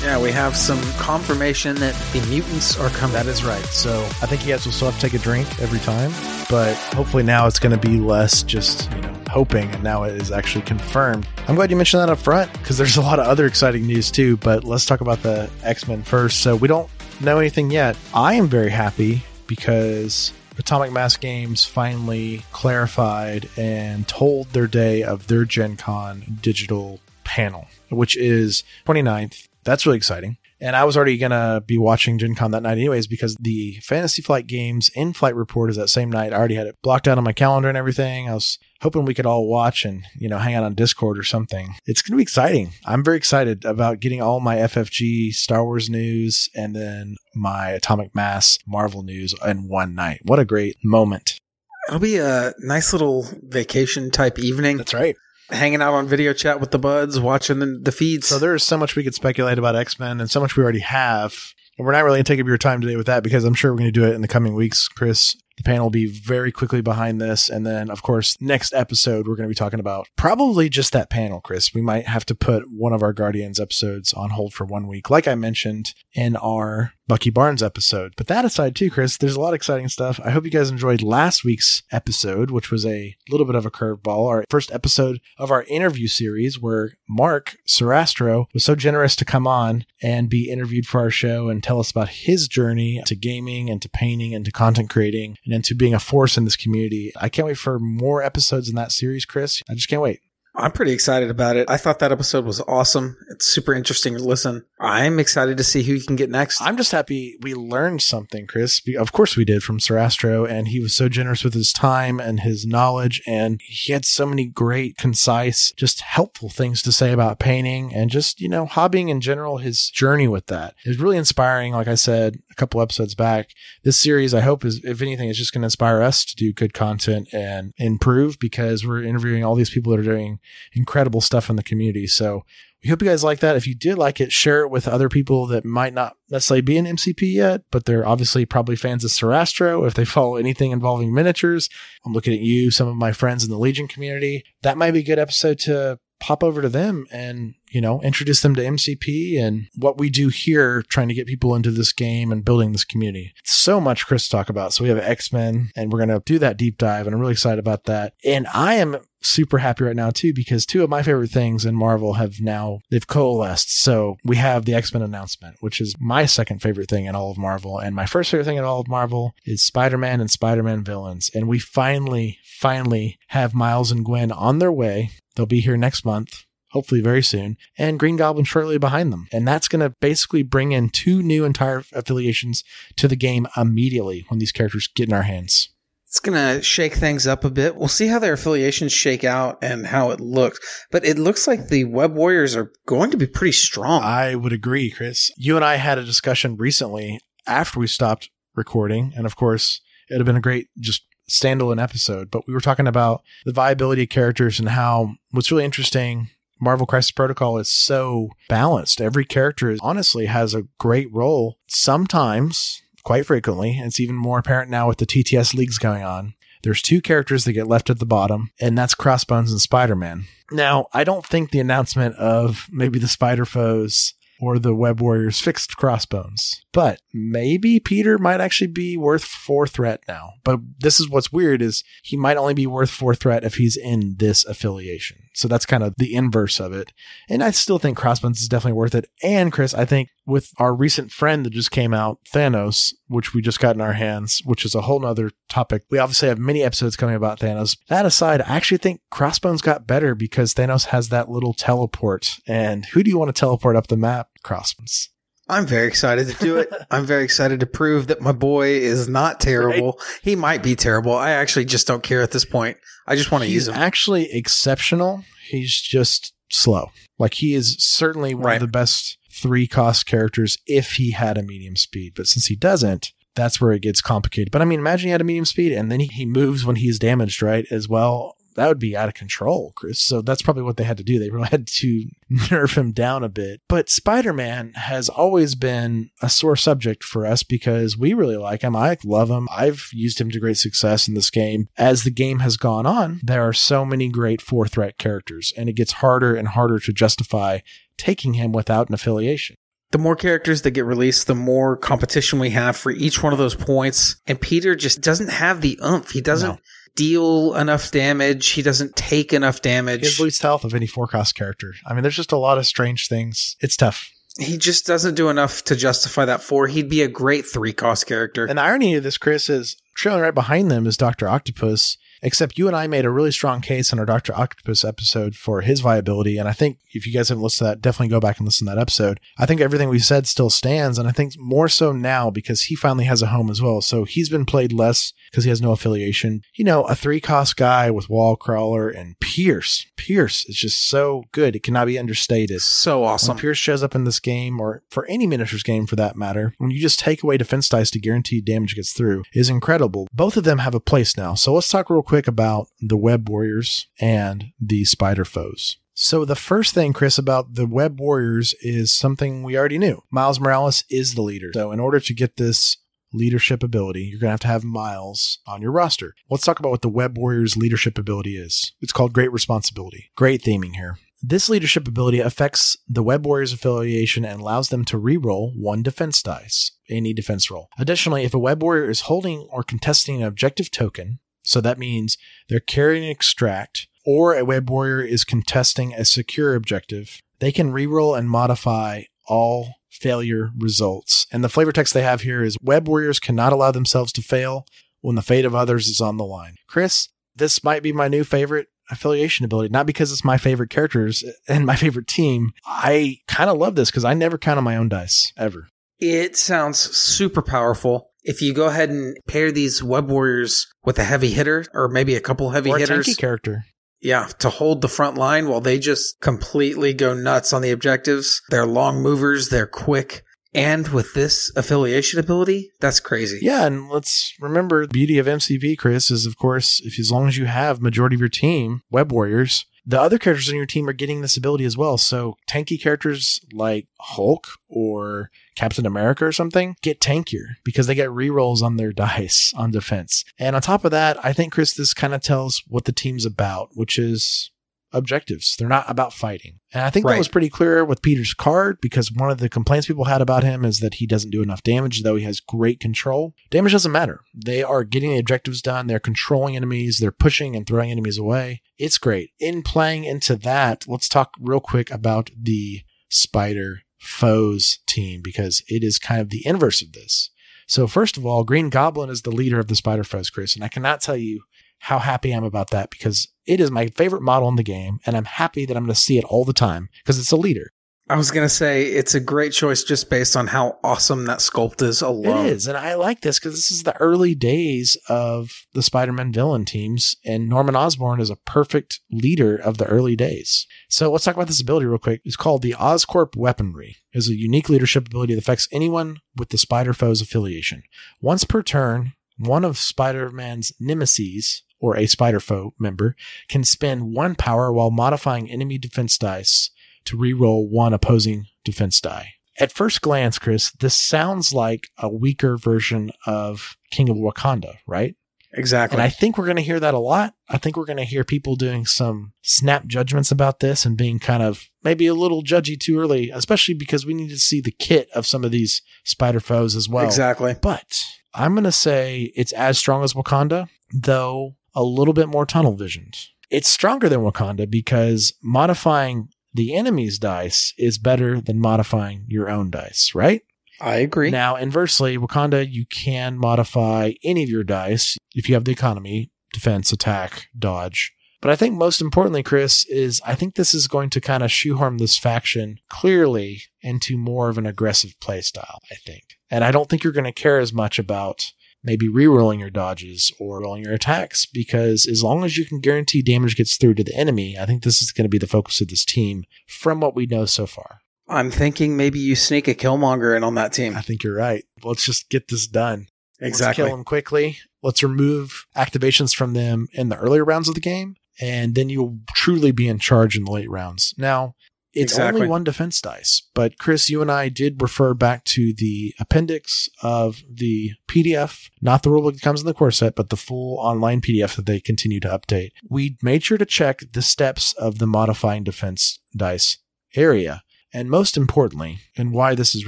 yeah, 0.01 0.19
we 0.19 0.31
have 0.31 0.55
some 0.55 0.81
confirmation 0.93 1.75
that 1.77 1.93
the 2.13 2.25
mutants 2.27 2.77
are 2.79 2.89
coming. 2.89 3.13
That 3.13 3.27
is 3.27 3.43
right. 3.43 3.63
So 3.65 4.03
I 4.21 4.25
think 4.25 4.45
you 4.45 4.53
guys 4.53 4.65
will 4.65 4.71
still 4.73 4.89
have 4.89 4.99
to 4.99 5.09
take 5.09 5.19
a 5.19 5.21
drink 5.23 5.47
every 5.59 5.79
time, 5.79 6.11
but 6.49 6.76
hopefully 6.93 7.23
now 7.23 7.47
it's 7.47 7.59
going 7.59 7.77
to 7.77 7.87
be 7.87 7.99
less 7.99 8.43
just 8.43 8.91
you 8.93 9.01
know 9.01 9.13
hoping, 9.29 9.69
and 9.71 9.83
now 9.83 10.03
it 10.03 10.21
is 10.21 10.31
actually 10.31 10.63
confirmed. 10.63 11.27
I'm 11.47 11.55
glad 11.55 11.69
you 11.69 11.77
mentioned 11.77 12.01
that 12.01 12.09
up 12.09 12.17
front 12.17 12.51
because 12.53 12.77
there's 12.77 12.97
a 12.97 13.01
lot 13.01 13.19
of 13.19 13.27
other 13.27 13.45
exciting 13.45 13.85
news 13.85 14.11
too. 14.11 14.37
But 14.37 14.63
let's 14.63 14.85
talk 14.85 15.01
about 15.01 15.21
the 15.21 15.49
X 15.63 15.87
Men 15.87 16.03
first. 16.03 16.41
So 16.41 16.55
we 16.55 16.67
don't 16.67 16.89
know 17.21 17.39
anything 17.39 17.71
yet. 17.71 17.97
I 18.13 18.35
am 18.35 18.47
very 18.47 18.69
happy 18.69 19.23
because 19.45 20.33
Atomic 20.57 20.91
Mass 20.91 21.17
Games 21.17 21.65
finally 21.65 22.43
clarified 22.51 23.49
and 23.57 24.07
told 24.07 24.49
their 24.53 24.67
day 24.67 25.03
of 25.03 25.27
their 25.27 25.45
Gen 25.45 25.77
Con 25.77 26.39
digital 26.41 26.99
panel, 27.23 27.67
which 27.89 28.17
is 28.17 28.63
29th. 28.85 29.47
That's 29.63 29.85
really 29.85 29.97
exciting. 29.97 30.37
And 30.59 30.75
I 30.75 30.85
was 30.85 30.97
already 30.97 31.17
going 31.17 31.31
to 31.31 31.63
be 31.65 31.77
watching 31.77 32.17
Gen 32.17 32.35
Con 32.35 32.51
that 32.51 32.63
night 32.63 32.77
anyways 32.77 33.07
because 33.07 33.35
the 33.35 33.79
Fantasy 33.83 34.21
Flight 34.21 34.47
Games 34.47 34.89
in 34.95 35.13
flight 35.13 35.35
report 35.35 35.69
is 35.69 35.75
that 35.77 35.89
same 35.89 36.11
night. 36.11 36.33
I 36.33 36.37
already 36.37 36.55
had 36.55 36.67
it 36.67 36.75
blocked 36.81 37.07
out 37.07 37.17
on 37.17 37.23
my 37.23 37.33
calendar 37.33 37.69
and 37.69 37.77
everything. 37.77 38.27
I 38.29 38.33
was 38.33 38.57
hoping 38.81 39.05
we 39.05 39.13
could 39.13 39.25
all 39.25 39.47
watch 39.47 39.85
and, 39.85 40.05
you 40.15 40.27
know, 40.27 40.39
hang 40.39 40.55
out 40.55 40.63
on 40.63 40.73
Discord 40.73 41.17
or 41.17 41.23
something. 41.23 41.75
It's 41.85 42.01
going 42.01 42.13
to 42.13 42.17
be 42.17 42.23
exciting. 42.23 42.71
I'm 42.85 43.03
very 43.03 43.17
excited 43.17 43.65
about 43.65 43.99
getting 43.99 44.21
all 44.21 44.39
my 44.39 44.57
FFG 44.57 45.33
Star 45.33 45.63
Wars 45.63 45.89
news 45.89 46.49
and 46.55 46.75
then 46.75 47.17
my 47.35 47.69
Atomic 47.69 48.15
Mass 48.15 48.57
Marvel 48.65 49.03
news 49.03 49.35
in 49.45 49.67
one 49.67 49.93
night. 49.93 50.21
What 50.23 50.39
a 50.39 50.45
great 50.45 50.77
moment. 50.83 51.39
It'll 51.87 51.99
be 51.99 52.17
a 52.17 52.53
nice 52.59 52.91
little 52.93 53.25
vacation 53.43 54.11
type 54.11 54.39
evening. 54.39 54.77
That's 54.77 54.93
right. 54.93 55.15
Hanging 55.49 55.81
out 55.81 55.93
on 55.93 56.07
video 56.07 56.33
chat 56.33 56.59
with 56.59 56.71
the 56.71 56.79
buds, 56.79 57.19
watching 57.19 57.59
the, 57.59 57.79
the 57.81 57.91
feeds. 57.91 58.27
So 58.27 58.37
there's 58.37 58.63
so 58.63 58.77
much 58.77 58.95
we 58.95 59.03
could 59.03 59.15
speculate 59.15 59.57
about 59.57 59.75
X 59.75 59.97
Men 59.97 60.19
and 60.19 60.29
so 60.29 60.41
much 60.41 60.57
we 60.57 60.63
already 60.63 60.79
have. 60.79 61.53
And 61.77 61.85
we're 61.85 61.93
not 61.93 62.03
really 62.03 62.17
going 62.17 62.25
to 62.25 62.33
take 62.33 62.41
up 62.41 62.47
your 62.47 62.57
time 62.57 62.81
today 62.81 62.95
with 62.95 63.05
that 63.05 63.23
because 63.23 63.45
I'm 63.45 63.53
sure 63.53 63.71
we're 63.71 63.79
going 63.79 63.93
to 63.93 63.99
do 63.99 64.05
it 64.05 64.13
in 64.13 64.21
the 64.21 64.27
coming 64.27 64.55
weeks, 64.55 64.87
Chris. 64.87 65.35
The 65.57 65.63
panel 65.63 65.85
will 65.85 65.91
be 65.91 66.05
very 66.05 66.51
quickly 66.51 66.81
behind 66.81 67.19
this. 67.19 67.49
And 67.49 67.65
then, 67.65 67.89
of 67.89 68.03
course, 68.03 68.37
next 68.39 68.73
episode, 68.73 69.27
we're 69.27 69.35
going 69.35 69.49
to 69.49 69.53
be 69.53 69.55
talking 69.55 69.79
about 69.79 70.07
probably 70.15 70.69
just 70.69 70.93
that 70.93 71.09
panel, 71.09 71.41
Chris. 71.41 71.73
We 71.73 71.81
might 71.81 72.07
have 72.07 72.25
to 72.27 72.35
put 72.35 72.69
one 72.71 72.93
of 72.93 73.01
our 73.01 73.13
Guardians 73.13 73.59
episodes 73.59 74.13
on 74.13 74.31
hold 74.31 74.53
for 74.53 74.65
one 74.65 74.87
week, 74.87 75.09
like 75.09 75.27
I 75.27 75.35
mentioned 75.35 75.93
in 76.13 76.35
our 76.35 76.93
Bucky 77.07 77.29
Barnes 77.29 77.63
episode. 77.63 78.13
But 78.17 78.27
that 78.27 78.45
aside, 78.45 78.75
too, 78.75 78.91
Chris, 78.91 79.17
there's 79.17 79.35
a 79.35 79.39
lot 79.39 79.49
of 79.49 79.55
exciting 79.55 79.87
stuff. 79.87 80.19
I 80.23 80.31
hope 80.31 80.43
you 80.43 80.51
guys 80.51 80.69
enjoyed 80.69 81.01
last 81.01 81.43
week's 81.43 81.83
episode, 81.91 82.51
which 82.51 82.69
was 82.69 82.85
a 82.85 83.15
little 83.29 83.45
bit 83.45 83.55
of 83.55 83.65
a 83.65 83.71
curveball. 83.71 84.27
Our 84.27 84.45
first 84.49 84.71
episode 84.71 85.21
of 85.37 85.49
our 85.49 85.63
interview 85.63 86.07
series, 86.07 86.59
where 86.59 86.91
Mark 87.07 87.57
Sorastro 87.65 88.45
was 88.53 88.65
so 88.65 88.75
generous 88.75 89.15
to 89.15 89.25
come 89.25 89.47
on 89.47 89.85
and 90.01 90.29
be 90.29 90.49
interviewed 90.49 90.85
for 90.85 90.99
our 90.99 91.09
show 91.09 91.49
and 91.49 91.63
tell 91.63 91.79
us 91.79 91.91
about 91.91 92.09
his 92.09 92.47
journey 92.47 93.01
to 93.05 93.15
gaming 93.15 93.69
and 93.69 93.81
to 93.81 93.89
painting 93.89 94.35
and 94.35 94.43
to 94.45 94.51
content 94.51 94.89
creating 94.89 95.37
and 95.47 95.55
into 95.55 95.73
being 95.73 95.93
a 95.93 95.99
force 95.99 96.37
in 96.37 96.43
this 96.43 96.57
community. 96.57 97.11
I 97.15 97.29
can't 97.29 97.47
wait 97.47 97.57
for 97.57 97.79
more 97.79 98.21
episodes 98.21 98.69
in 98.69 98.75
that 98.75 98.91
series, 98.91 99.25
Chris. 99.25 99.63
I 99.69 99.73
just 99.73 99.87
can't 99.87 100.01
wait. 100.01 100.19
I'm 100.59 100.71
pretty 100.71 100.91
excited 100.91 101.29
about 101.29 101.55
it. 101.55 101.69
I 101.69 101.77
thought 101.77 101.99
that 101.99 102.11
episode 102.11 102.43
was 102.43 102.61
awesome. 102.61 103.15
It's 103.29 103.45
super 103.45 103.75
interesting 103.75 104.15
to 104.15 104.23
listen. 104.23 104.65
I'm 104.79 105.19
excited 105.19 105.55
to 105.57 105.63
see 105.63 105.83
who 105.83 105.93
you 105.93 106.03
can 106.03 106.15
get 106.15 106.31
next. 106.31 106.59
I'm 106.61 106.77
just 106.77 106.91
happy 106.91 107.37
we 107.41 107.53
learned 107.53 108.01
something, 108.01 108.47
Chris. 108.47 108.81
Of 108.97 109.11
course 109.11 109.37
we 109.37 109.45
did 109.45 109.61
from 109.61 109.77
Sorastro, 109.77 110.49
and 110.49 110.69
he 110.69 110.79
was 110.79 110.95
so 110.95 111.09
generous 111.09 111.43
with 111.43 111.53
his 111.53 111.71
time 111.71 112.19
and 112.19 112.39
his 112.39 112.65
knowledge, 112.65 113.21
and 113.27 113.61
he 113.63 113.93
had 113.93 114.03
so 114.03 114.25
many 114.25 114.45
great, 114.45 114.97
concise, 114.97 115.71
just 115.73 116.01
helpful 116.01 116.49
things 116.49 116.81
to 116.81 116.91
say 116.91 117.11
about 117.11 117.37
painting 117.37 117.93
and 117.93 118.09
just, 118.09 118.41
you 118.41 118.49
know, 118.49 118.65
hobbying 118.65 119.09
in 119.09 119.21
general, 119.21 119.57
his 119.57 119.91
journey 119.91 120.27
with 120.27 120.47
that. 120.47 120.73
It 120.83 120.89
was 120.89 120.99
really 120.99 121.17
inspiring, 121.17 121.73
like 121.73 121.87
I 121.87 121.95
said 121.95 122.37
a 122.49 122.55
couple 122.55 122.81
episodes 122.81 123.13
back. 123.13 123.51
This 123.83 123.99
series, 123.99 124.33
I 124.33 124.41
hope, 124.41 124.65
is, 124.65 124.83
if 124.83 125.03
anything, 125.03 125.29
is 125.29 125.37
just 125.37 125.53
going 125.53 125.61
to 125.61 125.67
inspire 125.67 126.01
us 126.01 126.25
to 126.25 126.35
do 126.35 126.51
good 126.51 126.73
content 126.73 127.27
and 127.31 127.73
improve 127.77 128.39
because 128.39 128.85
we're 128.85 129.03
interviewing 129.03 129.43
all 129.43 129.53
these 129.53 129.69
people 129.69 129.91
that 129.91 129.99
are 129.99 130.03
doing 130.03 130.39
incredible 130.73 131.21
stuff 131.21 131.49
in 131.49 131.55
the 131.55 131.63
community. 131.63 132.07
So 132.07 132.43
we 132.83 132.89
hope 132.89 133.01
you 133.01 133.07
guys 133.07 133.23
like 133.23 133.39
that. 133.39 133.55
If 133.55 133.65
you 133.65 133.75
did 133.75 133.97
like 133.97 134.21
it, 134.21 134.31
share 134.31 134.61
it 134.61 134.69
with 134.69 134.87
other 134.87 135.09
people 135.09 135.47
that 135.47 135.65
might 135.65 135.93
not 135.93 136.15
necessarily 136.29 136.61
be 136.61 136.77
in 136.77 136.85
MCP 136.85 137.33
yet, 137.33 137.63
but 137.71 137.85
they're 137.85 138.07
obviously 138.07 138.45
probably 138.45 138.75
fans 138.75 139.03
of 139.03 139.11
Sorastro. 139.11 139.85
If 139.87 139.95
they 139.95 140.05
follow 140.05 140.35
anything 140.35 140.71
involving 140.71 141.13
miniatures, 141.13 141.69
I'm 142.05 142.13
looking 142.13 142.33
at 142.33 142.39
you, 142.39 142.69
some 142.69 142.87
of 142.87 142.95
my 142.95 143.11
friends 143.11 143.43
in 143.43 143.49
the 143.49 143.57
Legion 143.57 143.87
community. 143.87 144.43
That 144.61 144.77
might 144.77 144.91
be 144.91 144.99
a 144.99 145.03
good 145.03 145.19
episode 145.19 145.59
to 145.59 145.99
pop 146.19 146.43
over 146.43 146.61
to 146.61 146.69
them 146.69 147.05
and 147.11 147.53
you 147.69 147.79
know 147.79 148.01
introduce 148.01 148.41
them 148.41 148.55
to 148.55 148.63
MCP 148.63 149.39
and 149.39 149.67
what 149.75 149.97
we 149.97 150.09
do 150.09 150.29
here 150.29 150.81
trying 150.83 151.07
to 151.07 151.13
get 151.13 151.27
people 151.27 151.53
into 151.55 151.71
this 151.71 151.93
game 151.93 152.31
and 152.31 152.45
building 152.45 152.71
this 152.71 152.85
community. 152.85 153.33
So 153.43 153.79
much 153.79 154.07
Chris 154.07 154.25
to 154.25 154.29
talk 154.29 154.49
about. 154.49 154.73
So 154.73 154.83
we 154.83 154.89
have 154.89 154.97
X-Men 154.97 155.71
and 155.75 155.91
we're 155.91 155.99
going 156.03 156.09
to 156.09 156.21
do 156.25 156.39
that 156.39 156.57
deep 156.57 156.77
dive 156.77 157.05
and 157.05 157.13
I'm 157.13 157.19
really 157.19 157.33
excited 157.33 157.59
about 157.59 157.85
that. 157.85 158.13
And 158.23 158.47
I 158.53 158.75
am 158.75 158.97
super 159.21 159.57
happy 159.59 159.83
right 159.83 159.95
now 159.95 160.09
too 160.09 160.33
because 160.33 160.65
two 160.65 160.83
of 160.83 160.89
my 160.89 161.03
favorite 161.03 161.29
things 161.29 161.65
in 161.65 161.75
Marvel 161.75 162.13
have 162.13 162.39
now 162.39 162.79
they've 162.89 163.07
coalesced. 163.07 163.81
So 163.81 164.17
we 164.23 164.37
have 164.37 164.65
the 164.65 164.73
X-Men 164.73 165.01
announcement, 165.01 165.57
which 165.59 165.81
is 165.81 165.95
my 165.99 166.25
second 166.25 166.61
favorite 166.61 166.89
thing 166.89 167.05
in 167.05 167.15
all 167.15 167.31
of 167.31 167.37
Marvel 167.37 167.79
and 167.79 167.95
my 167.95 168.05
first 168.05 168.31
favorite 168.31 168.45
thing 168.45 168.57
in 168.57 168.63
all 168.63 168.79
of 168.79 168.87
Marvel 168.87 169.33
is 169.45 169.63
Spider-Man 169.63 170.21
and 170.21 170.31
Spider-Man 170.31 170.83
villains. 170.83 171.29
And 171.33 171.47
we 171.47 171.59
finally 171.59 172.39
finally 172.43 173.19
have 173.27 173.53
Miles 173.53 173.91
and 173.91 174.03
Gwen 174.03 174.31
on 174.31 174.59
their 174.59 174.71
way. 174.71 175.11
They'll 175.35 175.45
be 175.45 175.59
here 175.59 175.77
next 175.77 176.05
month 176.05 176.45
hopefully 176.71 177.01
very 177.01 177.23
soon, 177.23 177.57
and 177.77 177.99
Green 177.99 178.17
Goblin 178.17 178.45
shortly 178.45 178.77
behind 178.77 179.11
them. 179.11 179.27
And 179.31 179.47
that's 179.47 179.67
going 179.67 179.79
to 179.79 179.95
basically 179.99 180.43
bring 180.43 180.73
in 180.73 180.89
two 180.89 181.21
new 181.21 181.45
entire 181.45 181.83
affiliations 181.93 182.63
to 182.97 183.07
the 183.07 183.15
game 183.15 183.47
immediately 183.55 184.25
when 184.27 184.39
these 184.39 184.51
characters 184.51 184.87
get 184.93 185.07
in 185.07 185.13
our 185.13 185.23
hands. 185.23 185.69
It's 186.17 186.25
going 186.25 186.55
to 186.55 186.63
shake 186.63 186.95
things 186.95 187.27
up 187.27 187.43
a 187.45 187.49
bit. 187.51 187.75
We'll 187.75 187.87
see 187.87 188.07
how 188.07 188.17
their 188.17 188.33
affiliations 188.33 188.91
shake 188.91 189.23
out 189.23 189.59
and 189.61 189.85
how 189.85 190.09
it 190.09 190.19
looks. 190.19 190.59
But 190.89 191.05
it 191.05 191.19
looks 191.19 191.45
like 191.45 191.67
the 191.67 191.83
Web 191.83 192.15
Warriors 192.15 192.55
are 192.55 192.71
going 192.87 193.11
to 193.11 193.17
be 193.17 193.27
pretty 193.27 193.51
strong. 193.51 194.01
I 194.01 194.33
would 194.33 194.51
agree, 194.51 194.89
Chris. 194.89 195.29
You 195.37 195.57
and 195.57 195.63
I 195.63 195.75
had 195.75 195.99
a 195.99 196.03
discussion 196.03 196.57
recently 196.57 197.19
after 197.45 197.79
we 197.79 197.85
stopped 197.85 198.31
recording. 198.55 199.13
And 199.15 199.27
of 199.27 199.35
course, 199.35 199.79
it 200.09 200.15
would 200.15 200.21
have 200.21 200.25
been 200.25 200.35
a 200.35 200.41
great 200.41 200.69
just 200.79 201.05
standalone 201.29 201.79
episode. 201.79 202.31
But 202.31 202.47
we 202.47 202.53
were 202.55 202.61
talking 202.61 202.87
about 202.87 203.21
the 203.45 203.53
viability 203.53 204.01
of 204.01 204.09
characters 204.09 204.59
and 204.59 204.69
how 204.69 205.17
what's 205.29 205.51
really 205.51 205.65
interesting 205.65 206.31
Marvel 206.59 206.87
Crisis 206.87 207.11
Protocol 207.11 207.59
is 207.59 207.69
so 207.69 208.29
balanced. 208.49 209.01
Every 209.01 209.23
character 209.23 209.69
is, 209.69 209.79
honestly 209.83 210.25
has 210.25 210.55
a 210.55 210.63
great 210.79 211.13
role. 211.13 211.59
Sometimes, 211.67 212.81
quite 213.07 213.25
frequently, 213.25 213.77
and 213.77 213.87
it's 213.87 214.01
even 214.01 214.15
more 214.17 214.37
apparent 214.37 214.69
now 214.69 214.85
with 214.85 214.97
the 214.97 215.05
TTS 215.05 215.53
leagues 215.53 215.77
going 215.77 216.03
on. 216.03 216.33
There's 216.63 216.81
two 216.81 216.99
characters 216.99 217.45
that 217.45 217.53
get 217.53 217.65
left 217.65 217.89
at 217.89 217.99
the 217.99 218.05
bottom, 218.05 218.51
and 218.59 218.77
that's 218.77 218.95
Crossbones 218.95 219.49
and 219.49 219.61
Spider 219.61 219.95
Man. 219.95 220.25
Now, 220.51 220.87
I 220.91 221.05
don't 221.05 221.25
think 221.25 221.51
the 221.51 221.61
announcement 221.61 222.15
of 222.15 222.67
maybe 222.69 222.99
the 222.99 223.07
Spider 223.07 223.45
Foes 223.45 224.13
or 224.41 224.59
the 224.59 224.75
Web 224.75 224.99
Warriors 224.99 225.39
fixed 225.39 225.77
Crossbones, 225.77 226.65
but 226.77 227.01
maybe 227.11 227.79
Peter 227.79 228.19
might 228.19 228.39
actually 228.39 228.67
be 228.67 228.97
worth 228.97 229.23
four 229.23 229.65
threat 229.65 230.03
now. 230.07 230.33
But 230.43 230.59
this 230.77 230.99
is 230.99 231.09
what's 231.09 231.33
weird 231.33 231.59
is 231.59 231.83
he 232.03 232.15
might 232.15 232.37
only 232.37 232.53
be 232.53 232.67
worth 232.67 232.91
four 232.91 233.15
threat 233.15 233.43
if 233.43 233.55
he's 233.55 233.75
in 233.75 234.17
this 234.19 234.45
affiliation. 234.45 235.17
So 235.33 235.47
that's 235.47 235.65
kind 235.65 235.81
of 235.81 235.95
the 235.97 236.13
inverse 236.13 236.59
of 236.59 236.73
it. 236.73 236.93
And 237.27 237.43
I 237.43 237.49
still 237.49 237.79
think 237.79 237.97
Crossbones 237.97 238.41
is 238.41 238.47
definitely 238.47 238.77
worth 238.77 238.93
it. 238.93 239.09
And 239.23 239.51
Chris, 239.51 239.73
I 239.73 239.85
think 239.85 240.09
with 240.27 240.51
our 240.59 240.71
recent 240.71 241.11
friend 241.11 241.43
that 241.47 241.49
just 241.49 241.71
came 241.71 241.95
out, 241.95 242.19
Thanos, 242.31 242.93
which 243.07 243.33
we 243.33 243.41
just 243.41 243.59
got 243.59 243.73
in 243.73 243.81
our 243.81 243.93
hands, 243.93 244.43
which 244.45 244.63
is 244.63 244.75
a 244.75 244.81
whole 244.81 244.99
nother 244.99 245.31
topic. 245.49 245.81
We 245.89 245.97
obviously 245.97 246.29
have 246.29 246.37
many 246.37 246.61
episodes 246.61 246.95
coming 246.95 247.15
about 247.15 247.39
Thanos. 247.39 247.79
That 247.89 248.05
aside, 248.05 248.41
I 248.41 248.55
actually 248.55 248.77
think 248.77 249.01
Crossbones 249.09 249.63
got 249.63 249.87
better 249.87 250.13
because 250.13 250.53
Thanos 250.53 250.85
has 250.89 251.09
that 251.09 251.27
little 251.27 251.55
teleport. 251.55 252.37
And 252.45 252.85
who 252.85 253.01
do 253.01 253.09
you 253.09 253.17
want 253.17 253.35
to 253.35 253.39
teleport 253.39 253.75
up 253.75 253.87
the 253.87 253.97
map? 253.97 254.29
Crossbones. 254.43 255.09
I'm 255.49 255.65
very 255.65 255.87
excited 255.87 256.27
to 256.27 256.33
do 256.35 256.57
it. 256.57 256.69
I'm 256.91 257.05
very 257.05 257.23
excited 257.23 257.59
to 257.61 257.65
prove 257.65 258.07
that 258.07 258.21
my 258.21 258.31
boy 258.31 258.69
is 258.69 259.07
not 259.07 259.39
terrible. 259.39 259.97
Right? 259.99 260.19
He 260.21 260.35
might 260.35 260.61
be 260.61 260.75
terrible. 260.75 261.13
I 261.13 261.31
actually 261.31 261.65
just 261.65 261.87
don't 261.87 262.03
care 262.03 262.21
at 262.21 262.31
this 262.31 262.45
point. 262.45 262.77
I 263.05 263.15
just 263.15 263.31
want 263.31 263.43
to 263.43 263.49
use 263.49 263.67
him. 263.67 263.75
Actually, 263.75 264.31
exceptional. 264.31 265.23
He's 265.49 265.79
just 265.79 266.33
slow. 266.49 266.91
Like 267.17 267.35
he 267.35 267.53
is 267.53 267.77
certainly 267.79 268.33
one 268.33 268.45
right. 268.45 268.61
of 268.61 268.67
the 268.67 268.71
best 268.71 269.17
three 269.31 269.67
cost 269.67 270.05
characters 270.05 270.57
if 270.65 270.93
he 270.93 271.11
had 271.11 271.37
a 271.37 271.43
medium 271.43 271.75
speed. 271.75 272.13
But 272.15 272.27
since 272.27 272.47
he 272.47 272.55
doesn't, 272.55 273.13
that's 273.35 273.61
where 273.61 273.71
it 273.71 273.83
gets 273.83 274.01
complicated. 274.01 274.51
But 274.51 274.61
I 274.61 274.65
mean, 274.65 274.79
imagine 274.79 275.07
he 275.07 275.11
had 275.11 275.21
a 275.21 275.25
medium 275.25 275.45
speed 275.45 275.71
and 275.71 275.91
then 275.91 275.99
he, 275.99 276.07
he 276.07 276.25
moves 276.25 276.65
when 276.65 276.77
he's 276.77 276.99
damaged, 276.99 277.41
right? 277.41 277.65
As 277.71 277.87
well 277.87 278.35
that 278.57 278.67
would 278.67 278.79
be 278.79 278.97
out 278.97 279.07
of 279.07 279.13
control, 279.13 279.71
Chris. 279.75 280.01
So 280.01 280.21
that's 280.21 280.41
probably 280.41 280.63
what 280.63 280.77
they 280.77 280.83
had 280.83 280.97
to 280.97 281.03
do. 281.03 281.19
They 281.19 281.29
really 281.37 281.47
had 281.47 281.67
to 281.67 282.09
nerf 282.29 282.75
him 282.75 282.91
down 282.91 283.23
a 283.23 283.29
bit. 283.29 283.61
But 283.69 283.89
Spider 283.89 284.33
Man 284.33 284.73
has 284.73 285.07
always 285.07 285.55
been 285.55 286.09
a 286.21 286.29
sore 286.29 286.55
subject 286.55 287.03
for 287.03 287.25
us 287.25 287.43
because 287.43 287.97
we 287.97 288.13
really 288.13 288.35
like 288.35 288.63
him. 288.63 288.75
I 288.75 288.97
love 289.05 289.29
him. 289.29 289.47
I've 289.51 289.89
used 289.93 290.19
him 290.19 290.31
to 290.31 290.39
great 290.39 290.57
success 290.57 291.07
in 291.07 291.13
this 291.13 291.29
game. 291.29 291.69
As 291.77 292.03
the 292.03 292.11
game 292.11 292.39
has 292.39 292.57
gone 292.57 292.85
on, 292.85 293.21
there 293.23 293.47
are 293.47 293.53
so 293.53 293.85
many 293.85 294.09
great 294.09 294.41
four 294.41 294.67
threat 294.67 294.97
characters, 294.97 295.53
and 295.55 295.69
it 295.69 295.73
gets 295.73 295.93
harder 295.93 296.35
and 296.35 296.49
harder 296.49 296.79
to 296.79 296.91
justify 296.91 297.59
taking 297.97 298.33
him 298.33 298.51
without 298.51 298.89
an 298.89 298.95
affiliation 298.95 299.55
the 299.91 299.97
more 299.97 300.17
characters 300.17 300.63
that 300.63 300.71
get 300.71 300.83
released, 300.83 301.27
the 301.27 301.33
more 301.33 301.77
competition 301.77 302.39
we 302.39 302.49
have 302.49 302.75
for 302.75 302.91
each 302.91 303.23
one 303.23 303.31
of 303.31 303.39
those 303.39 303.55
points. 303.55 304.17
And 304.27 304.39
Peter 304.39 304.75
just 304.75 304.99
doesn't 304.99 305.29
have 305.29 305.61
the 305.61 305.79
oomph. 305.81 306.11
He 306.11 306.19
doesn't 306.19 306.49
no 306.49 306.59
deal 306.97 307.55
enough 307.55 307.91
damage. 307.91 308.49
He 308.49 308.61
doesn't 308.61 308.97
take 308.97 309.31
enough 309.31 309.61
damage. 309.61 310.01
He 310.01 310.07
has 310.07 310.19
least 310.19 310.41
health 310.41 310.65
of 310.65 310.73
any 310.73 310.87
four 310.87 311.07
cost 311.07 311.35
character. 311.35 311.75
I 311.85 311.93
mean, 311.93 312.01
there's 312.01 312.17
just 312.17 312.33
a 312.33 312.37
lot 312.37 312.57
of 312.57 312.65
strange 312.65 313.07
things. 313.07 313.55
It's 313.61 313.77
tough. 313.77 314.11
He 314.37 314.57
just 314.57 314.85
doesn't 314.85 315.15
do 315.15 315.29
enough 315.29 315.63
to 315.65 315.75
justify 315.75 316.25
that 316.25 316.41
four. 316.41 316.67
He'd 316.67 316.89
be 316.89 317.01
a 317.01 317.07
great 317.07 317.45
three 317.45 317.73
cost 317.73 318.05
character. 318.05 318.45
And 318.45 318.57
the 318.57 318.63
irony 318.63 318.95
of 318.95 319.03
this, 319.03 319.17
Chris, 319.17 319.49
is 319.49 319.77
trailing 319.95 320.21
right 320.21 320.35
behind 320.35 320.69
them 320.69 320.85
is 320.85 320.97
Dr. 320.97 321.27
Octopus, 321.27 321.97
Except 322.27 322.57
you 322.57 322.67
and 322.67 322.75
I 322.75 322.87
made 322.87 323.05
a 323.05 323.09
really 323.09 323.31
strong 323.31 323.61
case 323.61 323.93
in 323.93 323.99
our 323.99 324.05
Dr. 324.05 324.35
Octopus 324.35 324.83
episode 324.83 325.33
for 325.33 325.61
his 325.61 325.79
viability. 325.79 326.37
And 326.37 326.49
I 326.49 326.51
think 326.51 326.79
if 326.91 327.07
you 327.07 327.13
guys 327.13 327.29
haven't 327.29 327.41
listened 327.41 327.59
to 327.67 327.71
that, 327.71 327.81
definitely 327.81 328.09
go 328.09 328.19
back 328.19 328.37
and 328.37 328.45
listen 328.45 328.67
to 328.67 328.75
that 328.75 328.81
episode. 328.81 329.21
I 329.37 329.45
think 329.45 329.61
everything 329.61 329.87
we 329.87 329.99
said 329.99 330.27
still 330.27 330.49
stands. 330.49 330.99
And 330.99 331.07
I 331.07 331.13
think 331.13 331.35
more 331.37 331.69
so 331.69 331.93
now 331.93 332.29
because 332.29 332.63
he 332.63 332.75
finally 332.75 333.05
has 333.05 333.21
a 333.21 333.27
home 333.27 333.49
as 333.49 333.61
well. 333.61 333.79
So 333.79 334.03
he's 334.03 334.27
been 334.27 334.45
played 334.45 334.73
less 334.73 335.13
because 335.31 335.45
he 335.45 335.49
has 335.49 335.61
no 335.61 335.71
affiliation. 335.71 336.41
You 336.55 336.65
know, 336.65 336.83
a 336.83 336.95
three 336.95 337.21
cost 337.21 337.55
guy 337.55 337.89
with 337.91 338.09
Wallcrawler 338.09 338.93
and 338.93 339.17
Pierce. 339.21 339.85
Pierce 339.95 340.43
is 340.49 340.57
just 340.57 340.85
so 340.85 341.23
good. 341.31 341.55
It 341.55 341.63
cannot 341.63 341.87
be 341.87 341.97
understated. 341.97 342.61
So 342.61 343.05
awesome. 343.05 343.35
When 343.35 343.41
Pierce 343.41 343.57
shows 343.57 343.83
up 343.83 343.95
in 343.95 344.03
this 344.03 344.19
game 344.19 344.59
or 344.59 344.83
for 344.89 345.05
any 345.05 345.27
miniatures 345.27 345.63
game 345.63 345.87
for 345.87 345.95
that 345.95 346.17
matter, 346.17 346.53
when 346.57 346.71
you 346.71 346.81
just 346.81 346.99
take 346.99 347.23
away 347.23 347.37
defense 347.37 347.69
dice 347.69 347.89
to 347.91 347.99
guarantee 347.99 348.41
damage 348.41 348.75
gets 348.75 348.91
through 348.91 349.23
is 349.33 349.49
incredible. 349.49 350.09
Both 350.13 350.35
of 350.35 350.43
them 350.43 350.59
have 350.59 350.75
a 350.75 350.81
place 350.81 351.15
now. 351.15 351.35
So 351.35 351.53
let's 351.53 351.69
talk 351.69 351.89
real 351.89 352.03
quick 352.03 352.16
about 352.25 352.69
the 352.79 352.97
Web 352.97 353.29
Warriors 353.29 353.87
and 353.99 354.45
the 354.59 354.85
Spider 354.85 355.25
Foes. 355.25 355.77
So 355.93 356.25
the 356.25 356.35
first 356.35 356.73
thing, 356.73 356.93
Chris, 356.93 357.17
about 357.17 357.55
the 357.55 357.67
Web 357.67 357.99
Warriors 357.99 358.55
is 358.61 358.95
something 358.95 359.43
we 359.43 359.57
already 359.57 359.77
knew. 359.77 360.03
Miles 360.09 360.39
Morales 360.39 360.83
is 360.89 361.15
the 361.15 361.21
leader. 361.21 361.51
So 361.53 361.71
in 361.71 361.79
order 361.79 361.99
to 361.99 362.13
get 362.13 362.37
this 362.37 362.77
leadership 363.13 363.63
ability, 363.63 364.03
you're 364.03 364.19
going 364.19 364.29
to 364.29 364.33
have 364.33 364.39
to 364.41 364.47
have 364.47 364.63
Miles 364.63 365.39
on 365.47 365.61
your 365.61 365.71
roster. 365.71 366.13
Let's 366.29 366.45
talk 366.45 366.59
about 366.59 366.69
what 366.69 366.81
the 366.83 366.89
Web 366.89 367.17
Warriors 367.17 367.57
leadership 367.57 367.97
ability 367.97 368.37
is. 368.37 368.73
It's 368.79 368.93
called 368.93 369.13
Great 369.13 369.31
Responsibility. 369.31 370.11
Great 370.15 370.43
theming 370.43 370.75
here. 370.75 370.97
This 371.19 371.49
leadership 371.49 371.87
ability 371.87 372.19
affects 372.19 372.77
the 372.87 373.01
Web 373.01 373.25
Warriors 373.25 373.51
affiliation 373.51 374.23
and 374.23 374.39
allows 374.39 374.69
them 374.69 374.85
to 374.85 374.99
re-roll 374.99 375.51
one 375.57 375.81
defense 375.81 376.21
dice, 376.21 376.73
any 376.91 377.11
defense 377.11 377.49
roll. 377.49 377.69
Additionally, 377.79 378.23
if 378.23 378.35
a 378.35 378.39
Web 378.39 378.61
Warrior 378.61 378.87
is 378.87 379.01
holding 379.01 379.47
or 379.51 379.63
contesting 379.63 380.17
an 380.17 380.27
objective 380.27 380.69
token, 380.69 381.17
so 381.47 381.61
that 381.61 381.79
means 381.79 382.17
they're 382.49 382.59
carrying 382.59 383.05
an 383.05 383.09
extract, 383.09 383.87
or 384.05 384.35
a 384.35 384.45
Web 384.45 384.69
Warrior 384.69 385.01
is 385.01 385.23
contesting 385.23 385.93
a 385.93 386.05
secure 386.05 386.55
objective, 386.55 387.21
they 387.39 387.51
can 387.51 387.71
re-roll 387.71 388.15
and 388.15 388.29
modify 388.29 389.03
all 389.27 389.75
failure 389.89 390.51
results. 390.57 391.25
And 391.31 391.43
the 391.43 391.49
flavor 391.49 391.71
text 391.71 391.93
they 391.93 392.03
have 392.03 392.21
here 392.21 392.43
is 392.43 392.57
Web 392.61 392.87
Warriors 392.87 393.19
cannot 393.19 393.53
allow 393.53 393.71
themselves 393.71 394.11
to 394.13 394.21
fail 394.21 394.65
when 395.01 395.15
the 395.15 395.21
fate 395.21 395.45
of 395.45 395.55
others 395.55 395.87
is 395.87 396.01
on 396.01 396.17
the 396.17 396.25
line. 396.25 396.55
Chris, 396.67 397.09
this 397.35 397.63
might 397.63 397.83
be 397.83 397.93
my 397.93 398.07
new 398.07 398.23
favorite 398.23 398.67
affiliation 398.89 399.45
ability, 399.45 399.69
not 399.69 399.85
because 399.85 400.11
it's 400.11 400.23
my 400.23 400.37
favorite 400.37 400.69
characters 400.69 401.23
and 401.47 401.65
my 401.65 401.75
favorite 401.75 402.07
team. 402.07 402.51
I 402.65 403.19
kind 403.27 403.49
of 403.49 403.57
love 403.57 403.75
this 403.75 403.89
because 403.89 404.05
I 404.05 404.13
never 404.13 404.37
count 404.37 404.57
on 404.57 404.63
my 404.63 404.75
own 404.75 404.89
dice 404.89 405.31
ever. 405.37 405.69
It 405.99 406.35
sounds 406.35 406.77
super 406.77 407.41
powerful. 407.41 408.11
If 408.27 408.41
you 408.41 408.53
go 408.53 408.67
ahead 408.67 408.89
and 408.89 409.15
pair 409.25 409.53
these 409.53 409.81
web 409.81 410.09
warriors 410.09 410.67
with 410.83 410.99
a 410.99 411.03
heavy 411.05 411.31
hitter 411.31 411.65
or 411.73 411.87
maybe 411.87 412.13
a 412.13 412.19
couple 412.19 412.49
heavy 412.49 412.71
or 412.71 412.77
hitters, 412.77 413.15
character. 413.15 413.63
Yeah, 414.01 414.27
to 414.39 414.49
hold 414.49 414.81
the 414.81 414.89
front 414.89 415.17
line 415.17 415.47
while 415.47 415.61
they 415.61 415.79
just 415.79 416.19
completely 416.19 416.93
go 416.93 417.13
nuts 417.13 417.53
on 417.53 417.61
the 417.61 417.71
objectives. 417.71 418.41
They're 418.49 418.65
long 418.65 419.01
movers, 419.01 419.47
they're 419.47 419.65
quick. 419.65 420.23
And 420.53 420.89
with 420.89 421.13
this 421.13 421.51
affiliation 421.55 422.19
ability, 422.19 422.71
that's 422.81 422.99
crazy. 422.99 423.39
Yeah, 423.41 423.65
and 423.65 423.89
let's 423.89 424.33
remember 424.41 424.85
the 424.85 424.93
beauty 424.93 425.19
of 425.19 425.25
MCP, 425.25 425.77
Chris, 425.77 426.11
is 426.11 426.25
of 426.25 426.37
course, 426.37 426.81
if 426.83 426.99
as 426.99 427.11
long 427.11 427.27
as 427.27 427.37
you 427.37 427.45
have 427.45 427.81
majority 427.81 428.15
of 428.15 428.19
your 428.19 428.29
team, 428.29 428.81
web 428.89 429.11
warriors, 429.11 429.65
the 429.87 429.99
other 429.99 430.19
characters 430.19 430.49
on 430.49 430.55
your 430.55 430.65
team 430.65 430.89
are 430.89 430.93
getting 430.93 431.21
this 431.21 431.37
ability 431.37 431.63
as 431.63 431.77
well. 431.77 431.97
So 431.97 432.35
tanky 432.45 432.79
characters 432.79 433.39
like 433.53 433.87
Hulk 434.01 434.49
or 434.69 435.31
Captain 435.55 435.85
America 435.85 436.25
or 436.25 436.33
something 436.33 436.75
get 436.81 436.99
tankier 436.99 437.55
because 437.63 437.87
they 437.87 437.95
get 437.95 438.09
rerolls 438.09 438.61
on 438.61 438.75
their 438.75 438.91
dice 438.93 439.53
on 439.55 439.71
defense. 439.71 440.25
And 440.37 440.57
on 440.57 440.61
top 440.61 440.83
of 440.83 440.91
that, 440.91 441.23
I 441.23 441.31
think 441.31 441.53
Chris, 441.53 441.73
this 441.73 441.93
kind 441.93 442.13
of 442.13 442.21
tells 442.21 442.63
what 442.67 442.83
the 442.83 442.91
team's 442.91 443.25
about, 443.25 443.69
which 443.75 443.97
is 443.97 444.51
objectives. 444.93 445.55
They're 445.57 445.67
not 445.67 445.89
about 445.89 446.13
fighting. 446.13 446.59
And 446.73 446.83
I 446.83 446.89
think 446.89 447.05
right. 447.05 447.13
that 447.13 447.19
was 447.19 447.27
pretty 447.27 447.49
clear 447.49 447.83
with 447.83 448.01
Peter's 448.01 448.33
card 448.33 448.79
because 448.81 449.11
one 449.11 449.29
of 449.29 449.37
the 449.37 449.49
complaints 449.49 449.87
people 449.87 450.05
had 450.05 450.21
about 450.21 450.43
him 450.43 450.63
is 450.65 450.79
that 450.79 450.95
he 450.95 451.07
doesn't 451.07 451.31
do 451.31 451.41
enough 451.41 451.63
damage, 451.63 452.03
though 452.03 452.15
he 452.15 452.23
has 452.23 452.39
great 452.39 452.79
control. 452.79 453.33
Damage 453.49 453.73
doesn't 453.73 453.91
matter. 453.91 454.21
They 454.33 454.63
are 454.63 454.83
getting 454.83 455.11
the 455.11 455.19
objectives 455.19 455.61
done. 455.61 455.87
They're 455.87 455.99
controlling 455.99 456.55
enemies. 456.55 456.99
They're 456.99 457.11
pushing 457.11 457.55
and 457.55 457.65
throwing 457.65 457.91
enemies 457.91 458.17
away. 458.17 458.61
It's 458.77 458.97
great. 458.97 459.31
In 459.39 459.63
playing 459.63 460.03
into 460.05 460.35
that, 460.37 460.85
let's 460.87 461.09
talk 461.09 461.35
real 461.39 461.59
quick 461.59 461.91
about 461.91 462.29
the 462.37 462.81
Spider 463.09 463.81
Foes 463.99 464.79
team 464.85 465.21
because 465.23 465.63
it 465.67 465.83
is 465.83 465.99
kind 465.99 466.21
of 466.21 466.29
the 466.29 466.45
inverse 466.45 466.81
of 466.81 466.93
this. 466.93 467.29
So 467.67 467.85
first 467.85 468.15
of 468.15 468.25
all, 468.25 468.45
Green 468.45 468.69
Goblin 468.69 469.09
is 469.09 469.23
the 469.23 469.31
leader 469.31 469.59
of 469.59 469.67
the 469.67 469.75
Spider 469.75 470.05
Foes, 470.05 470.29
Chris, 470.29 470.55
and 470.55 470.63
I 470.63 470.69
cannot 470.69 471.01
tell 471.01 471.17
you 471.17 471.41
how 471.79 471.99
happy 471.99 472.33
I 472.33 472.37
am 472.37 472.43
about 472.43 472.69
that 472.71 472.89
because 472.89 473.27
it 473.45 473.59
is 473.59 473.71
my 473.71 473.87
favorite 473.87 474.21
model 474.21 474.49
in 474.49 474.55
the 474.55 474.63
game, 474.63 474.99
and 475.05 475.15
I'm 475.15 475.25
happy 475.25 475.65
that 475.65 475.77
I'm 475.77 475.83
going 475.83 475.93
to 475.93 475.99
see 475.99 476.17
it 476.17 476.25
all 476.25 476.45
the 476.45 476.53
time 476.53 476.89
because 477.03 477.19
it's 477.19 477.31
a 477.31 477.37
leader. 477.37 477.71
I 478.09 478.15
was 478.15 478.31
gonna 478.31 478.47
say 478.47 478.85
it's 478.85 479.15
a 479.15 479.19
great 479.19 479.51
choice 479.51 479.83
just 479.83 480.09
based 480.09 480.37
on 480.37 480.47
how 480.47 480.79
awesome 480.81 481.25
that 481.25 481.39
sculpt 481.39 481.81
is 481.81 482.01
alone. 482.01 482.45
It 482.45 482.53
is, 482.53 482.65
and 482.65 482.77
I 482.77 482.93
like 482.93 483.19
this 483.19 483.37
because 483.37 483.55
this 483.55 483.69
is 483.69 483.83
the 483.83 483.97
early 483.97 484.33
days 484.33 484.95
of 485.09 485.51
the 485.73 485.81
Spider-Man 485.81 486.31
villain 486.31 486.63
teams, 486.63 487.17
and 487.25 487.49
Norman 487.49 487.75
Osborn 487.75 488.21
is 488.21 488.29
a 488.29 488.37
perfect 488.37 489.01
leader 489.11 489.57
of 489.57 489.77
the 489.77 489.87
early 489.87 490.15
days. 490.15 490.65
So 490.87 491.11
let's 491.11 491.25
talk 491.25 491.35
about 491.35 491.47
this 491.47 491.59
ability 491.59 491.85
real 491.85 491.97
quick. 491.97 492.21
It's 492.23 492.37
called 492.37 492.61
the 492.61 492.75
Oscorp 492.79 493.35
Weaponry. 493.35 493.97
It's 494.13 494.29
a 494.29 494.39
unique 494.39 494.69
leadership 494.69 495.07
ability 495.07 495.33
that 495.35 495.41
affects 495.41 495.67
anyone 495.73 496.19
with 496.33 496.47
the 496.49 496.57
Spider 496.57 496.93
Foes 496.93 497.21
affiliation. 497.21 497.83
Once 498.21 498.45
per 498.45 498.63
turn, 498.63 499.15
one 499.37 499.65
of 499.65 499.77
Spider-Man's 499.77 500.71
nemesis 500.79 501.63
or 501.79 501.95
a 501.97 502.07
Spider 502.07 502.39
Foe 502.39 502.73
member 502.79 503.15
can 503.47 503.63
spend 503.63 504.13
one 504.13 504.35
power 504.35 504.71
while 504.71 504.91
modifying 504.91 505.49
enemy 505.49 505.77
defense 505.77 506.17
dice 506.17 506.71
to 507.05 507.17
reroll 507.17 507.69
one 507.69 507.93
opposing 507.93 508.45
defense 508.63 508.99
die. 508.99 509.33
At 509.59 509.71
first 509.71 510.01
glance, 510.01 510.37
Chris, 510.37 510.71
this 510.71 510.95
sounds 510.95 511.53
like 511.53 511.87
a 511.97 512.09
weaker 512.09 512.57
version 512.57 513.11
of 513.25 513.75
King 513.89 514.09
of 514.09 514.17
Wakanda, 514.17 514.75
right? 514.85 515.15
Exactly. 515.53 515.95
And 515.95 516.03
I 516.03 516.09
think 516.09 516.37
we're 516.37 516.45
going 516.45 516.57
to 516.57 516.61
hear 516.61 516.79
that 516.79 516.93
a 516.93 516.99
lot. 516.99 517.33
I 517.49 517.57
think 517.57 517.77
we're 517.77 517.85
going 517.85 517.97
to 517.97 518.03
hear 518.03 518.23
people 518.23 518.55
doing 518.55 518.85
some 518.85 519.33
snap 519.41 519.87
judgments 519.87 520.31
about 520.31 520.59
this 520.59 520.85
and 520.85 520.97
being 520.97 521.17
kind 521.17 521.41
of 521.41 521.69
maybe 521.83 522.05
a 522.05 522.13
little 522.13 522.43
judgy 522.43 522.79
too 522.79 522.99
early, 522.99 523.31
especially 523.31 523.73
because 523.73 524.05
we 524.05 524.13
need 524.13 524.29
to 524.29 524.37
see 524.37 524.61
the 524.61 524.71
kit 524.71 525.09
of 525.15 525.25
some 525.25 525.43
of 525.43 525.51
these 525.51 525.81
spider 526.03 526.39
foes 526.39 526.75
as 526.75 526.87
well. 526.87 527.05
exactly. 527.05 527.55
But 527.59 528.03
I'm 528.33 528.53
going 528.53 528.65
to 528.65 528.71
say 528.71 529.31
it's 529.35 529.53
as 529.53 529.79
strong 529.79 530.03
as 530.03 530.13
Wakanda, 530.13 530.69
though 530.93 531.55
a 531.77 531.83
little 531.83 532.13
bit 532.13 532.27
more 532.27 532.45
tunnel 532.45 532.75
visioned. 532.75 533.15
It's 533.51 533.69
stronger 533.69 534.09
than 534.09 534.21
Wakanda 534.21 534.69
because 534.69 535.31
modifying 535.43 536.29
the 536.53 536.75
enemy's 536.75 537.19
dice 537.19 537.71
is 537.77 537.99
better 537.99 538.41
than 538.41 538.59
modifying 538.59 539.25
your 539.27 539.47
own 539.47 539.69
dice, 539.69 540.13
right? 540.15 540.41
I 540.81 540.95
agree. 540.95 541.29
Now, 541.29 541.55
inversely, 541.55 542.17
Wakanda, 542.17 542.67
you 542.67 542.87
can 542.87 543.37
modify 543.37 544.13
any 544.23 544.43
of 544.43 544.49
your 544.49 544.63
dice 544.63 545.17
if 545.33 545.47
you 545.47 545.53
have 545.53 545.65
the 545.65 545.71
economy, 545.71 546.31
defense, 546.51 546.91
attack, 546.91 547.47
dodge. 547.57 548.11
But 548.41 548.51
I 548.51 548.55
think 548.55 548.75
most 548.75 548.99
importantly, 548.99 549.43
Chris, 549.43 549.85
is 549.85 550.19
I 550.25 550.33
think 550.33 550.55
this 550.55 550.73
is 550.73 550.87
going 550.87 551.11
to 551.11 551.21
kind 551.21 551.43
of 551.43 551.51
shoehorn 551.51 551.97
this 551.97 552.17
faction 552.17 552.79
clearly 552.89 553.61
into 553.81 554.17
more 554.17 554.49
of 554.49 554.57
an 554.57 554.65
aggressive 554.65 555.15
playstyle, 555.19 555.79
I 555.91 555.95
think. 556.05 556.23
And 556.49 556.63
I 556.63 556.71
don't 556.71 556.89
think 556.89 557.03
you're 557.03 557.13
going 557.13 557.23
to 557.25 557.31
care 557.31 557.59
as 557.59 557.73
much 557.73 557.99
about 557.99 558.51
maybe 558.87 559.09
rerolling 559.09 559.59
your 559.59 559.69
dodges 559.69 560.31
or 560.39 560.61
rolling 560.61 560.83
your 560.83 560.93
attacks 560.93 561.45
because 561.45 562.07
as 562.07 562.23
long 562.23 562.45
as 562.45 562.57
you 562.57 562.65
can 562.65 562.79
guarantee 562.79 563.21
damage 563.21 563.57
gets 563.57 563.75
through 563.75 563.93
to 563.93 564.03
the 564.03 564.15
enemy, 564.15 564.57
I 564.57 564.65
think 564.65 564.83
this 564.83 565.01
is 565.01 565.11
going 565.11 565.25
to 565.25 565.29
be 565.29 565.37
the 565.37 565.45
focus 565.45 565.81
of 565.81 565.89
this 565.89 566.05
team 566.05 566.45
from 566.67 567.01
what 567.01 567.13
we 567.13 567.25
know 567.25 567.45
so 567.45 567.67
far. 567.67 567.99
I'm 568.29 568.49
thinking 568.49 568.95
maybe 568.95 569.19
you 569.19 569.35
sneak 569.35 569.67
a 569.67 569.75
Killmonger 569.75 570.35
in 570.35 570.43
on 570.43 570.55
that 570.55 570.71
team. 570.71 570.95
I 570.95 571.01
think 571.01 571.21
you're 571.21 571.35
right. 571.35 571.65
Let's 571.83 572.05
just 572.05 572.29
get 572.29 572.47
this 572.47 572.65
done. 572.65 573.07
Exactly. 573.39 573.83
Let's 573.83 573.89
kill 573.89 573.97
them 573.97 574.05
quickly. 574.05 574.57
Let's 574.81 575.03
remove 575.03 575.65
activations 575.75 576.33
from 576.33 576.53
them 576.53 576.87
in 576.93 577.09
the 577.09 577.17
earlier 577.17 577.43
rounds 577.43 577.67
of 577.67 577.75
the 577.75 577.81
game, 577.81 578.15
and 578.39 578.73
then 578.73 578.89
you'll 578.89 579.19
truly 579.35 579.71
be 579.71 579.87
in 579.87 579.99
charge 579.99 580.37
in 580.37 580.45
the 580.45 580.51
late 580.51 580.69
rounds. 580.69 581.13
Now, 581.17 581.55
it's 581.97 582.13
Exactly. 582.13 582.41
only 582.41 582.49
one 582.49 582.63
defense 582.63 583.01
dice, 583.01 583.41
but 583.53 583.77
Chris, 583.77 584.09
you 584.09 584.21
and 584.21 584.31
I 584.31 584.49
did 584.49 584.81
refer 584.81 585.13
back 585.13 585.43
to 585.45 585.73
the 585.75 586.13
appendix 586.19 586.89
of 587.01 587.43
the 587.51 587.91
PDF, 588.09 588.69
not 588.81 589.03
the 589.03 589.09
rulebook 589.09 589.33
that 589.33 589.41
comes 589.41 589.61
in 589.61 589.65
the 589.65 589.73
core 589.73 589.91
set, 589.91 590.15
but 590.15 590.29
the 590.29 590.37
full 590.37 590.77
online 590.79 591.21
PDF 591.21 591.55
that 591.55 591.65
they 591.65 591.79
continue 591.79 592.19
to 592.21 592.27
update. 592.29 592.69
We 592.89 593.17
made 593.21 593.43
sure 593.43 593.57
to 593.57 593.65
check 593.65 594.01
the 594.13 594.21
steps 594.21 594.73
of 594.73 594.99
the 594.99 595.07
modifying 595.07 595.63
defense 595.63 596.19
dice 596.35 596.77
area. 597.15 597.63
And 597.93 598.09
most 598.09 598.35
importantly, 598.35 598.99
and 599.15 599.31
why 599.31 599.55
this 599.55 599.73
is 599.73 599.87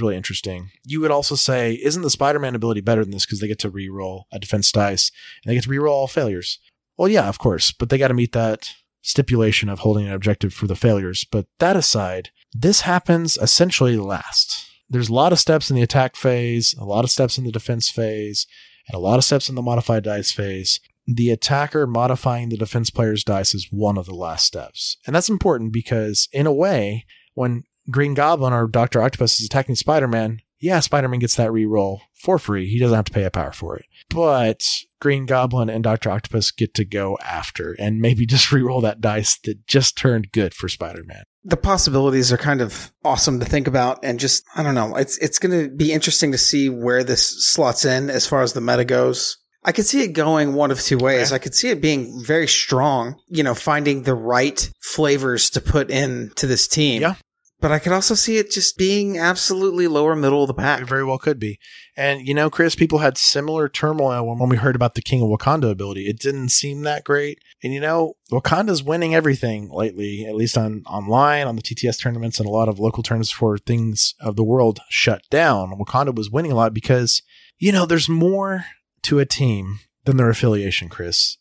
really 0.00 0.16
interesting, 0.16 0.70
you 0.84 1.00
would 1.00 1.10
also 1.10 1.34
say, 1.34 1.74
isn't 1.74 2.02
the 2.02 2.10
Spider 2.10 2.38
Man 2.38 2.54
ability 2.54 2.80
better 2.80 3.04
than 3.04 3.12
this 3.12 3.26
because 3.26 3.40
they 3.40 3.46
get 3.46 3.58
to 3.60 3.70
reroll 3.70 4.22
a 4.32 4.38
defense 4.38 4.72
dice 4.72 5.12
and 5.44 5.50
they 5.50 5.54
get 5.54 5.64
to 5.64 5.70
reroll 5.70 5.90
all 5.90 6.08
failures? 6.08 6.58
Well, 6.96 7.08
yeah, 7.08 7.28
of 7.28 7.38
course, 7.38 7.72
but 7.72 7.88
they 7.88 7.98
got 7.98 8.08
to 8.08 8.14
meet 8.14 8.32
that 8.32 8.72
stipulation 9.02 9.68
of 9.68 9.80
holding 9.80 10.06
an 10.06 10.12
objective 10.12 10.52
for 10.52 10.66
the 10.66 10.76
failures. 10.76 11.24
But 11.30 11.46
that 11.58 11.76
aside, 11.76 12.30
this 12.52 12.82
happens 12.82 13.36
essentially 13.38 13.96
last. 13.96 14.66
There's 14.88 15.08
a 15.08 15.14
lot 15.14 15.32
of 15.32 15.38
steps 15.38 15.70
in 15.70 15.76
the 15.76 15.82
attack 15.82 16.16
phase, 16.16 16.74
a 16.78 16.84
lot 16.84 17.04
of 17.04 17.10
steps 17.10 17.38
in 17.38 17.44
the 17.44 17.52
defense 17.52 17.88
phase, 17.88 18.46
and 18.88 18.96
a 18.96 19.00
lot 19.00 19.18
of 19.18 19.24
steps 19.24 19.48
in 19.48 19.54
the 19.54 19.62
modified 19.62 20.04
dice 20.04 20.32
phase. 20.32 20.80
The 21.06 21.30
attacker 21.30 21.86
modifying 21.86 22.48
the 22.48 22.56
defense 22.56 22.90
player's 22.90 23.24
dice 23.24 23.54
is 23.54 23.68
one 23.70 23.96
of 23.96 24.06
the 24.06 24.14
last 24.14 24.46
steps. 24.46 24.96
And 25.06 25.14
that's 25.14 25.28
important 25.28 25.72
because, 25.72 26.28
in 26.32 26.46
a 26.46 26.52
way, 26.52 27.06
when 27.34 27.64
Green 27.90 28.14
Goblin 28.14 28.52
or 28.52 28.66
Dr. 28.66 29.00
Octopus 29.00 29.40
is 29.40 29.46
attacking 29.46 29.76
Spider 29.76 30.08
Man, 30.08 30.40
yeah, 30.60 30.80
Spider 30.80 31.08
Man 31.08 31.20
gets 31.20 31.36
that 31.36 31.50
reroll 31.50 32.00
for 32.20 32.38
free. 32.38 32.68
He 32.68 32.78
doesn't 32.78 32.94
have 32.96 33.04
to 33.06 33.12
pay 33.12 33.24
a 33.24 33.30
power 33.30 33.52
for 33.52 33.76
it. 33.76 33.86
But 34.08 34.62
Green 35.00 35.26
Goblin 35.26 35.70
and 35.70 35.82
Dr. 35.82 36.10
Octopus 36.10 36.50
get 36.50 36.74
to 36.74 36.84
go 36.84 37.18
after 37.24 37.74
and 37.78 38.00
maybe 38.00 38.26
just 38.34 38.48
reroll 38.50 38.82
that 38.82 39.00
dice 39.00 39.38
that 39.44 39.66
just 39.66 39.96
turned 39.96 40.32
good 40.32 40.54
for 40.54 40.68
Spider 40.68 41.02
Man. 41.04 41.22
the 41.44 41.56
possibilities 41.56 42.30
are 42.32 42.36
kind 42.36 42.60
of 42.60 42.92
awesome 43.04 43.40
to 43.40 43.46
think 43.46 43.66
about 43.66 43.98
and 44.04 44.20
just 44.20 44.44
I 44.54 44.62
don't 44.62 44.74
know. 44.74 44.96
It's 44.96 45.16
it's 45.18 45.38
going 45.38 45.58
to 45.58 45.74
be 45.74 45.92
interesting 45.92 46.32
to 46.32 46.38
see 46.38 46.68
where 46.68 47.02
this 47.02 47.50
slots 47.52 47.84
in 47.84 48.10
as 48.10 48.26
far 48.26 48.42
as 48.42 48.52
the 48.52 48.60
meta 48.60 48.84
goes. 48.84 49.38
I 49.62 49.72
could 49.72 49.84
see 49.86 50.02
it 50.02 50.14
going 50.14 50.54
one 50.54 50.70
of 50.70 50.80
two 50.80 50.96
ways. 50.96 51.32
I 51.32 51.38
could 51.38 51.54
see 51.54 51.68
it 51.68 51.82
being 51.82 52.22
very 52.24 52.48
strong, 52.48 53.20
you 53.28 53.42
know, 53.42 53.54
finding 53.54 54.04
the 54.04 54.14
right 54.14 54.70
flavors 54.82 55.50
to 55.50 55.60
put 55.60 55.90
in 55.90 56.30
to 56.36 56.46
this 56.46 56.66
team. 56.66 57.02
Yeah. 57.02 57.14
But 57.60 57.72
I 57.72 57.78
could 57.78 57.92
also 57.92 58.14
see 58.14 58.38
it 58.38 58.50
just 58.50 58.78
being 58.78 59.18
absolutely 59.18 59.86
lower 59.86 60.16
middle 60.16 60.42
of 60.42 60.48
the 60.48 60.54
pack. 60.54 60.80
It 60.80 60.88
very 60.88 61.04
well 61.04 61.18
could 61.18 61.38
be. 61.38 61.58
And, 61.94 62.26
you 62.26 62.32
know, 62.32 62.48
Chris, 62.48 62.74
people 62.74 63.00
had 63.00 63.18
similar 63.18 63.68
turmoil 63.68 64.26
when, 64.26 64.38
when 64.38 64.48
we 64.48 64.56
heard 64.56 64.76
about 64.76 64.94
the 64.94 65.02
King 65.02 65.22
of 65.22 65.28
Wakanda 65.28 65.70
ability. 65.70 66.06
It 66.06 66.18
didn't 66.18 66.48
seem 66.48 66.82
that 66.82 67.04
great. 67.04 67.38
And, 67.62 67.74
you 67.74 67.80
know, 67.80 68.14
Wakanda's 68.32 68.82
winning 68.82 69.14
everything 69.14 69.68
lately, 69.70 70.24
at 70.24 70.34
least 70.34 70.56
on 70.56 70.82
online, 70.86 71.46
on 71.46 71.56
the 71.56 71.62
TTS 71.62 72.00
tournaments, 72.00 72.38
and 72.40 72.48
a 72.48 72.52
lot 72.52 72.68
of 72.68 72.78
local 72.78 73.02
tournaments 73.02 73.30
for 73.30 73.58
things 73.58 74.14
of 74.20 74.36
the 74.36 74.44
world 74.44 74.80
shut 74.88 75.22
down. 75.30 75.78
Wakanda 75.78 76.14
was 76.14 76.30
winning 76.30 76.52
a 76.52 76.56
lot 76.56 76.72
because, 76.72 77.22
you 77.58 77.72
know, 77.72 77.84
there's 77.84 78.08
more 78.08 78.64
to 79.02 79.18
a 79.18 79.26
team 79.26 79.80
than 80.04 80.16
their 80.16 80.30
affiliation, 80.30 80.88
Chris. 80.88 81.36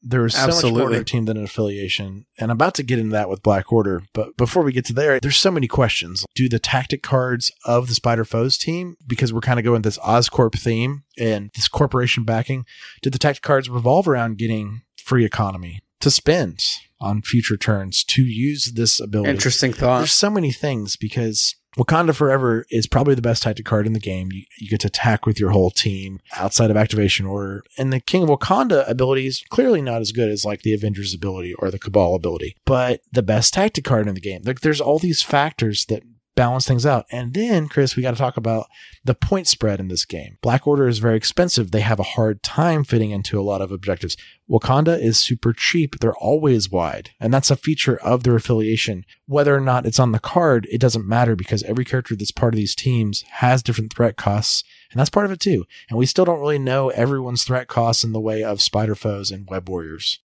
There 0.00 0.24
is 0.24 0.34
so 0.34 0.40
much 0.40 0.48
more 0.48 0.54
Absolutely. 0.54 0.94
to 0.94 1.00
a 1.00 1.04
team 1.04 1.24
than 1.24 1.36
an 1.36 1.44
affiliation. 1.44 2.26
And 2.38 2.50
I'm 2.50 2.56
about 2.56 2.74
to 2.74 2.82
get 2.82 2.98
into 2.98 3.12
that 3.12 3.28
with 3.28 3.42
Black 3.42 3.72
Order. 3.72 4.02
But 4.12 4.36
before 4.36 4.62
we 4.62 4.72
get 4.72 4.84
to 4.86 4.92
there, 4.92 5.18
there's 5.18 5.36
so 5.36 5.50
many 5.50 5.66
questions. 5.66 6.24
Do 6.34 6.48
the 6.48 6.58
tactic 6.58 7.02
cards 7.02 7.50
of 7.64 7.88
the 7.88 7.94
Spider 7.94 8.24
Foes 8.24 8.56
team, 8.56 8.96
because 9.06 9.32
we're 9.32 9.40
kind 9.40 9.58
of 9.58 9.64
going 9.64 9.82
this 9.82 9.98
Oscorp 9.98 10.58
theme 10.58 11.02
and 11.18 11.50
this 11.54 11.68
corporation 11.68 12.24
backing, 12.24 12.64
did 13.02 13.12
the 13.12 13.18
tactic 13.18 13.42
cards 13.42 13.68
revolve 13.68 14.06
around 14.06 14.38
getting 14.38 14.82
free 14.96 15.24
economy 15.24 15.80
to 16.00 16.10
spend 16.10 16.62
on 17.00 17.22
future 17.22 17.56
turns 17.56 18.04
to 18.04 18.22
use 18.22 18.72
this 18.74 19.00
ability? 19.00 19.30
Interesting 19.30 19.72
thought. 19.72 19.98
There's 19.98 20.12
so 20.12 20.30
many 20.30 20.52
things 20.52 20.96
because 20.96 21.56
Wakanda 21.78 22.14
Forever 22.14 22.66
is 22.70 22.86
probably 22.86 23.14
the 23.14 23.22
best 23.22 23.44
tactic 23.44 23.64
card 23.64 23.86
in 23.86 23.92
the 23.92 24.00
game. 24.00 24.32
You, 24.32 24.42
you 24.58 24.68
get 24.68 24.80
to 24.80 24.88
attack 24.88 25.26
with 25.26 25.38
your 25.38 25.50
whole 25.50 25.70
team 25.70 26.20
outside 26.36 26.70
of 26.70 26.76
activation 26.76 27.24
order. 27.24 27.62
And 27.78 27.92
the 27.92 28.00
King 28.00 28.24
of 28.24 28.28
Wakanda 28.28 28.88
ability 28.88 29.26
is 29.26 29.44
clearly 29.48 29.80
not 29.80 30.00
as 30.00 30.10
good 30.10 30.28
as 30.28 30.44
like 30.44 30.62
the 30.62 30.74
Avengers 30.74 31.14
ability 31.14 31.54
or 31.54 31.70
the 31.70 31.78
Cabal 31.78 32.14
ability, 32.14 32.56
but 32.64 33.02
the 33.12 33.22
best 33.22 33.54
tactic 33.54 33.84
card 33.84 34.08
in 34.08 34.14
the 34.14 34.20
game. 34.20 34.42
Like 34.44 34.60
there's 34.60 34.80
all 34.80 34.98
these 34.98 35.22
factors 35.22 35.86
that 35.86 36.02
balance 36.38 36.68
things 36.68 36.86
out. 36.86 37.04
And 37.10 37.34
then, 37.34 37.66
Chris, 37.66 37.96
we 37.96 38.02
got 38.04 38.12
to 38.12 38.16
talk 38.16 38.36
about 38.36 38.68
the 39.04 39.16
point 39.16 39.48
spread 39.48 39.80
in 39.80 39.88
this 39.88 40.04
game. 40.04 40.38
Black 40.40 40.68
Order 40.68 40.86
is 40.86 41.00
very 41.00 41.16
expensive. 41.16 41.72
They 41.72 41.80
have 41.80 41.98
a 41.98 42.14
hard 42.14 42.44
time 42.44 42.84
fitting 42.84 43.10
into 43.10 43.40
a 43.40 43.42
lot 43.42 43.60
of 43.60 43.72
objectives. 43.72 44.16
Wakanda 44.48 45.02
is 45.02 45.18
super 45.18 45.52
cheap. 45.52 45.98
They're 45.98 46.14
always 46.14 46.70
wide. 46.70 47.10
And 47.18 47.34
that's 47.34 47.50
a 47.50 47.56
feature 47.56 47.96
of 48.02 48.22
their 48.22 48.36
affiliation. 48.36 49.04
Whether 49.26 49.52
or 49.52 49.60
not 49.60 49.84
it's 49.84 49.98
on 49.98 50.12
the 50.12 50.20
card, 50.20 50.68
it 50.70 50.80
doesn't 50.80 51.08
matter 51.08 51.34
because 51.34 51.64
every 51.64 51.84
character 51.84 52.14
that's 52.14 52.30
part 52.30 52.54
of 52.54 52.58
these 52.58 52.76
teams 52.76 53.22
has 53.22 53.60
different 53.60 53.92
threat 53.92 54.16
costs. 54.16 54.62
And 54.92 55.00
that's 55.00 55.10
part 55.10 55.26
of 55.26 55.32
it 55.32 55.40
too. 55.40 55.66
And 55.90 55.98
we 55.98 56.06
still 56.06 56.24
don't 56.24 56.38
really 56.38 56.60
know 56.60 56.90
everyone's 56.90 57.42
threat 57.42 57.66
costs 57.66 58.04
in 58.04 58.12
the 58.12 58.20
way 58.20 58.44
of 58.44 58.62
spider 58.62 58.94
foes 58.94 59.32
and 59.32 59.48
web 59.50 59.68
warriors. 59.68 60.20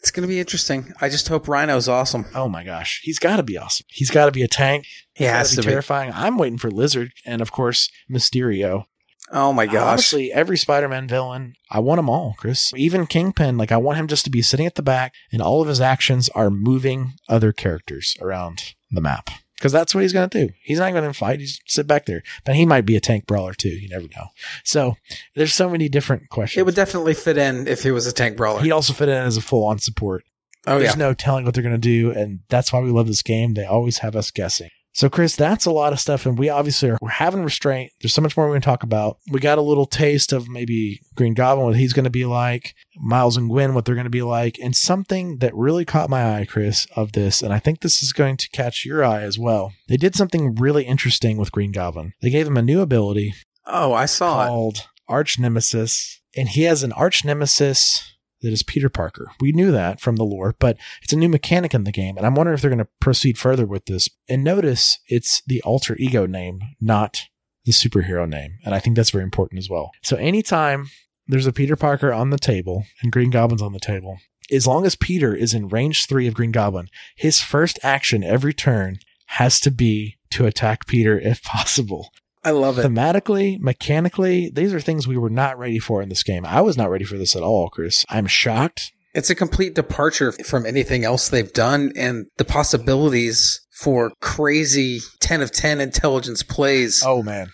It's 0.00 0.10
going 0.10 0.22
to 0.22 0.28
be 0.28 0.38
interesting. 0.40 0.92
I 1.00 1.08
just 1.08 1.28
hope 1.28 1.48
Rhino's 1.48 1.88
awesome. 1.88 2.26
Oh 2.34 2.48
my 2.48 2.62
gosh. 2.64 3.00
He's 3.02 3.18
got 3.18 3.36
to 3.36 3.42
be 3.42 3.58
awesome. 3.58 3.84
He's 3.88 4.10
got 4.10 4.26
to 4.26 4.32
be 4.32 4.42
a 4.42 4.48
tank. 4.48 4.86
He 5.14 5.24
He's 5.24 5.32
has 5.32 5.50
to 5.50 5.56
be 5.56 5.62
be. 5.62 5.70
terrifying. 5.70 6.12
I'm 6.14 6.38
waiting 6.38 6.58
for 6.58 6.70
Lizard 6.70 7.12
and 7.26 7.42
of 7.42 7.50
course 7.52 7.90
Mysterio. 8.10 8.84
Oh 9.30 9.52
my 9.52 9.66
gosh. 9.66 9.92
Honestly, 9.92 10.32
every 10.32 10.56
Spider-Man 10.56 11.06
villain, 11.08 11.52
I 11.70 11.80
want 11.80 11.98
them 11.98 12.08
all, 12.08 12.34
Chris. 12.38 12.72
Even 12.74 13.06
Kingpin, 13.06 13.58
like 13.58 13.70
I 13.72 13.76
want 13.76 13.98
him 13.98 14.06
just 14.06 14.24
to 14.24 14.30
be 14.30 14.40
sitting 14.40 14.64
at 14.66 14.76
the 14.76 14.82
back 14.82 15.12
and 15.32 15.42
all 15.42 15.60
of 15.60 15.68
his 15.68 15.80
actions 15.80 16.28
are 16.30 16.48
moving 16.48 17.12
other 17.28 17.52
characters 17.52 18.16
around 18.22 18.74
the 18.90 19.00
map. 19.02 19.28
Because 19.58 19.72
that's 19.72 19.94
what 19.94 20.02
he's 20.02 20.12
going 20.12 20.28
to 20.28 20.46
do. 20.46 20.52
He's 20.62 20.78
not 20.78 20.92
going 20.92 21.04
to 21.04 21.12
fight. 21.12 21.40
He's 21.40 21.60
sit 21.66 21.86
back 21.86 22.06
there, 22.06 22.22
but 22.44 22.54
he 22.54 22.64
might 22.64 22.86
be 22.86 22.96
a 22.96 23.00
tank 23.00 23.26
brawler 23.26 23.54
too. 23.54 23.70
You 23.70 23.88
never 23.88 24.06
know. 24.16 24.28
So 24.64 24.96
there's 25.34 25.52
so 25.52 25.68
many 25.68 25.88
different 25.88 26.28
questions. 26.30 26.60
It 26.60 26.64
would 26.64 26.74
definitely 26.76 27.14
fit 27.14 27.36
in 27.36 27.66
if 27.66 27.82
he 27.82 27.90
was 27.90 28.06
a 28.06 28.12
tank 28.12 28.36
brawler. 28.36 28.62
He'd 28.62 28.72
also 28.72 28.92
fit 28.92 29.08
in 29.08 29.16
as 29.16 29.36
a 29.36 29.40
full 29.42 29.64
on 29.64 29.78
support. 29.78 30.24
oh 30.66 30.78
There's 30.78 30.92
yeah. 30.92 30.98
no 30.98 31.14
telling 31.14 31.44
what 31.44 31.54
they're 31.54 31.62
going 31.62 31.74
to 31.74 31.78
do, 31.78 32.12
and 32.12 32.40
that's 32.48 32.72
why 32.72 32.80
we 32.80 32.90
love 32.90 33.06
this 33.08 33.22
game. 33.22 33.54
They 33.54 33.66
always 33.66 33.98
have 33.98 34.14
us 34.14 34.30
guessing. 34.30 34.70
So, 34.94 35.08
Chris, 35.08 35.36
that's 35.36 35.64
a 35.64 35.70
lot 35.70 35.92
of 35.92 36.00
stuff, 36.00 36.26
and 36.26 36.36
we 36.36 36.48
obviously 36.48 36.90
are 36.90 36.98
we're 37.00 37.10
having 37.10 37.44
restraint. 37.44 37.92
There's 38.00 38.12
so 38.14 38.22
much 38.22 38.36
more 38.36 38.46
we're 38.46 38.52
going 38.52 38.62
to 38.62 38.64
talk 38.66 38.82
about. 38.82 39.18
We 39.30 39.38
got 39.38 39.58
a 39.58 39.62
little 39.62 39.86
taste 39.86 40.32
of 40.32 40.48
maybe 40.48 41.00
Green 41.14 41.34
Goblin, 41.34 41.66
what 41.66 41.76
he's 41.76 41.92
going 41.92 42.04
to 42.04 42.10
be 42.10 42.24
like, 42.24 42.74
Miles 42.96 43.36
and 43.36 43.48
Gwen, 43.48 43.74
what 43.74 43.84
they're 43.84 43.94
going 43.94 44.04
to 44.06 44.10
be 44.10 44.22
like, 44.22 44.58
and 44.60 44.74
something 44.74 45.38
that 45.38 45.54
really 45.54 45.84
caught 45.84 46.10
my 46.10 46.38
eye, 46.38 46.44
Chris, 46.46 46.86
of 46.96 47.12
this, 47.12 47.42
and 47.42 47.52
I 47.52 47.60
think 47.60 47.80
this 47.80 48.02
is 48.02 48.12
going 48.12 48.36
to 48.38 48.48
catch 48.50 48.84
your 48.84 49.04
eye 49.04 49.22
as 49.22 49.38
well. 49.38 49.72
They 49.88 49.96
did 49.98 50.16
something 50.16 50.56
really 50.56 50.84
interesting 50.84 51.36
with 51.36 51.52
Green 51.52 51.70
Goblin. 51.70 52.14
They 52.20 52.30
gave 52.30 52.46
him 52.48 52.56
a 52.56 52.62
new 52.62 52.80
ability 52.80 53.34
Oh, 53.66 53.92
I 53.92 54.06
saw 54.06 54.42
it. 54.44 54.48
called 54.48 54.88
Arch 55.06 55.38
Nemesis, 55.38 56.20
and 56.36 56.48
he 56.48 56.62
has 56.62 56.82
an 56.82 56.92
Arch 56.92 57.24
Nemesis 57.24 58.16
that 58.42 58.52
is 58.52 58.62
Peter 58.62 58.88
Parker. 58.88 59.30
We 59.40 59.52
knew 59.52 59.72
that 59.72 60.00
from 60.00 60.16
the 60.16 60.24
lore, 60.24 60.54
but 60.58 60.76
it's 61.02 61.12
a 61.12 61.16
new 61.16 61.28
mechanic 61.28 61.74
in 61.74 61.84
the 61.84 61.92
game, 61.92 62.16
and 62.16 62.26
I'm 62.26 62.34
wondering 62.34 62.54
if 62.54 62.62
they're 62.62 62.70
going 62.70 62.78
to 62.78 62.88
proceed 63.00 63.38
further 63.38 63.66
with 63.66 63.86
this. 63.86 64.08
And 64.28 64.44
notice 64.44 64.98
it's 65.06 65.42
the 65.46 65.62
alter 65.62 65.96
ego 65.98 66.26
name, 66.26 66.60
not 66.80 67.22
the 67.64 67.72
superhero 67.72 68.28
name, 68.28 68.58
and 68.64 68.74
I 68.74 68.80
think 68.80 68.96
that's 68.96 69.10
very 69.10 69.24
important 69.24 69.58
as 69.58 69.68
well. 69.68 69.90
So 70.02 70.16
anytime 70.16 70.86
there's 71.26 71.46
a 71.46 71.52
Peter 71.52 71.76
Parker 71.76 72.12
on 72.12 72.30
the 72.30 72.38
table 72.38 72.84
and 73.02 73.12
Green 73.12 73.30
Goblin's 73.30 73.62
on 73.62 73.72
the 73.72 73.80
table, 73.80 74.18
as 74.50 74.66
long 74.66 74.86
as 74.86 74.96
Peter 74.96 75.34
is 75.34 75.52
in 75.52 75.68
range 75.68 76.06
three 76.06 76.26
of 76.26 76.34
Green 76.34 76.52
Goblin, 76.52 76.88
his 77.16 77.40
first 77.40 77.78
action 77.82 78.24
every 78.24 78.54
turn 78.54 78.98
has 79.32 79.60
to 79.60 79.70
be 79.70 80.16
to 80.30 80.46
attack 80.46 80.86
Peter 80.86 81.18
if 81.18 81.42
possible 81.42 82.10
I 82.44 82.50
love 82.52 82.78
it. 82.78 82.86
thematically, 82.86 83.58
mechanically, 83.60 84.50
these 84.54 84.72
are 84.72 84.80
things 84.80 85.06
we 85.08 85.16
were 85.18 85.30
not 85.30 85.58
ready 85.58 85.78
for 85.78 86.02
in 86.02 86.08
this 86.08 86.22
game. 86.22 86.44
I 86.46 86.60
was 86.60 86.76
not 86.76 86.90
ready 86.90 87.04
for 87.04 87.18
this 87.18 87.34
at 87.36 87.42
all, 87.42 87.68
Chris. 87.68 88.04
I'm 88.08 88.26
shocked. 88.26 88.92
It's 89.14 89.30
a 89.30 89.34
complete 89.34 89.74
departure 89.74 90.32
from 90.32 90.64
anything 90.66 91.04
else 91.04 91.28
they've 91.28 91.52
done, 91.52 91.92
and 91.96 92.26
the 92.36 92.44
possibilities 92.44 93.60
for 93.80 94.12
crazy 94.20 95.00
10 95.20 95.40
of 95.42 95.50
10 95.52 95.80
intelligence 95.80 96.42
plays 96.42 97.02
Oh 97.04 97.22
man. 97.22 97.48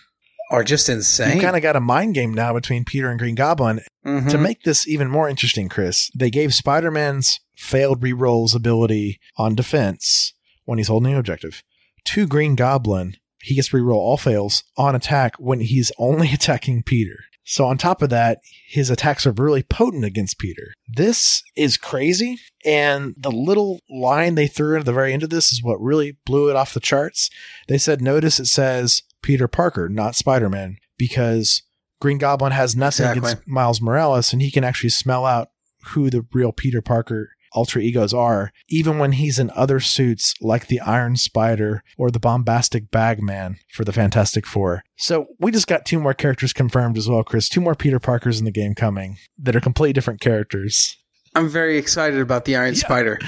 are 0.51 0.63
just 0.63 0.89
insane. 0.89 1.35
You 1.37 1.41
kind 1.41 1.55
of 1.55 1.61
got 1.63 1.75
a 1.75 1.79
mind 1.79 2.13
game 2.13 2.33
now 2.33 2.53
between 2.53 2.85
Peter 2.85 3.09
and 3.09 3.17
Green 3.19 3.35
Goblin. 3.35 3.81
Mhm. 4.05 4.29
To 4.29 4.37
make 4.37 4.61
this 4.63 4.87
even 4.87 5.09
more 5.09 5.27
interesting, 5.29 5.69
Chris, 5.69 6.09
they 6.15 6.29
gave 6.29 6.53
Spider-Man's 6.53 7.39
failed 7.57 8.01
rerolls 8.01 8.53
ability 8.55 9.19
on 9.37 9.55
defense 9.55 10.33
when 10.65 10.77
he's 10.77 10.87
holding 10.89 11.13
an 11.13 11.19
objective 11.19 11.63
to 12.05 12.27
Green 12.27 12.55
Goblin. 12.55 13.15
He 13.45 13.55
gets 13.55 13.69
to 13.69 13.77
reroll 13.77 13.95
all 13.97 14.17
fails 14.17 14.63
on 14.75 14.95
attack 14.95 15.35
when 15.37 15.59
he's 15.59 15.91
only 15.97 16.29
attacking 16.33 16.83
Peter. 16.83 17.19
So 17.47 17.67
on 17.67 17.77
top 17.77 18.01
of 18.01 18.09
that, 18.09 18.39
his 18.67 18.89
attacks 18.89 19.27
are 19.27 19.31
really 19.31 19.61
potent 19.61 20.03
against 20.03 20.39
Peter. 20.39 20.73
This 20.87 21.43
is 21.55 21.77
crazy. 21.77 22.39
And 22.65 23.13
the 23.15 23.29
little 23.31 23.81
line 23.87 24.33
they 24.33 24.47
threw 24.47 24.79
at 24.79 24.85
the 24.85 24.91
very 24.93 25.13
end 25.13 25.21
of 25.21 25.29
this 25.29 25.53
is 25.53 25.61
what 25.61 25.79
really 25.79 26.17
blew 26.25 26.49
it 26.49 26.55
off 26.55 26.73
the 26.73 26.79
charts. 26.79 27.29
They 27.67 27.77
said, 27.77 28.01
notice 28.01 28.39
it 28.39 28.47
says 28.47 29.03
Peter 29.21 29.47
Parker, 29.47 29.87
not 29.89 30.15
Spider-Man, 30.15 30.77
because 30.97 31.61
Green 32.01 32.17
Goblin 32.17 32.51
has 32.51 32.75
nothing 32.75 33.05
Exactly. 33.05 33.29
against 33.31 33.47
Miles 33.47 33.79
Morales 33.79 34.33
and 34.33 34.41
he 34.41 34.49
can 34.49 34.63
actually 34.63 34.89
smell 34.89 35.23
out 35.23 35.49
who 35.89 36.09
the 36.09 36.25
real 36.33 36.51
Peter 36.51 36.81
Parker 36.81 37.34
alter 37.55 37.79
egos 37.79 38.13
are, 38.13 38.51
even 38.69 38.99
when 38.99 39.13
he's 39.13 39.39
in 39.39 39.49
other 39.55 39.79
suits 39.79 40.33
like 40.41 40.67
the 40.67 40.79
Iron 40.81 41.15
Spider 41.15 41.81
or 41.97 42.11
the 42.11 42.19
Bombastic 42.19 42.91
Bagman 42.91 43.57
for 43.71 43.83
the 43.83 43.93
Fantastic 43.93 44.45
Four. 44.45 44.83
So 44.97 45.25
we 45.39 45.51
just 45.51 45.67
got 45.67 45.85
two 45.85 45.99
more 45.99 46.13
characters 46.13 46.53
confirmed 46.53 46.97
as 46.97 47.09
well, 47.09 47.23
Chris. 47.23 47.49
Two 47.49 47.61
more 47.61 47.75
Peter 47.75 47.99
Parkers 47.99 48.37
in 48.39 48.45
the 48.45 48.51
game 48.51 48.75
coming 48.75 49.17
that 49.39 49.55
are 49.55 49.61
completely 49.61 49.93
different 49.93 50.21
characters. 50.21 50.97
I'm 51.33 51.49
very 51.49 51.77
excited 51.77 52.19
about 52.19 52.45
the 52.45 52.55
Iron 52.55 52.73
Yeah. 52.75 52.79
Spider. 52.79 53.19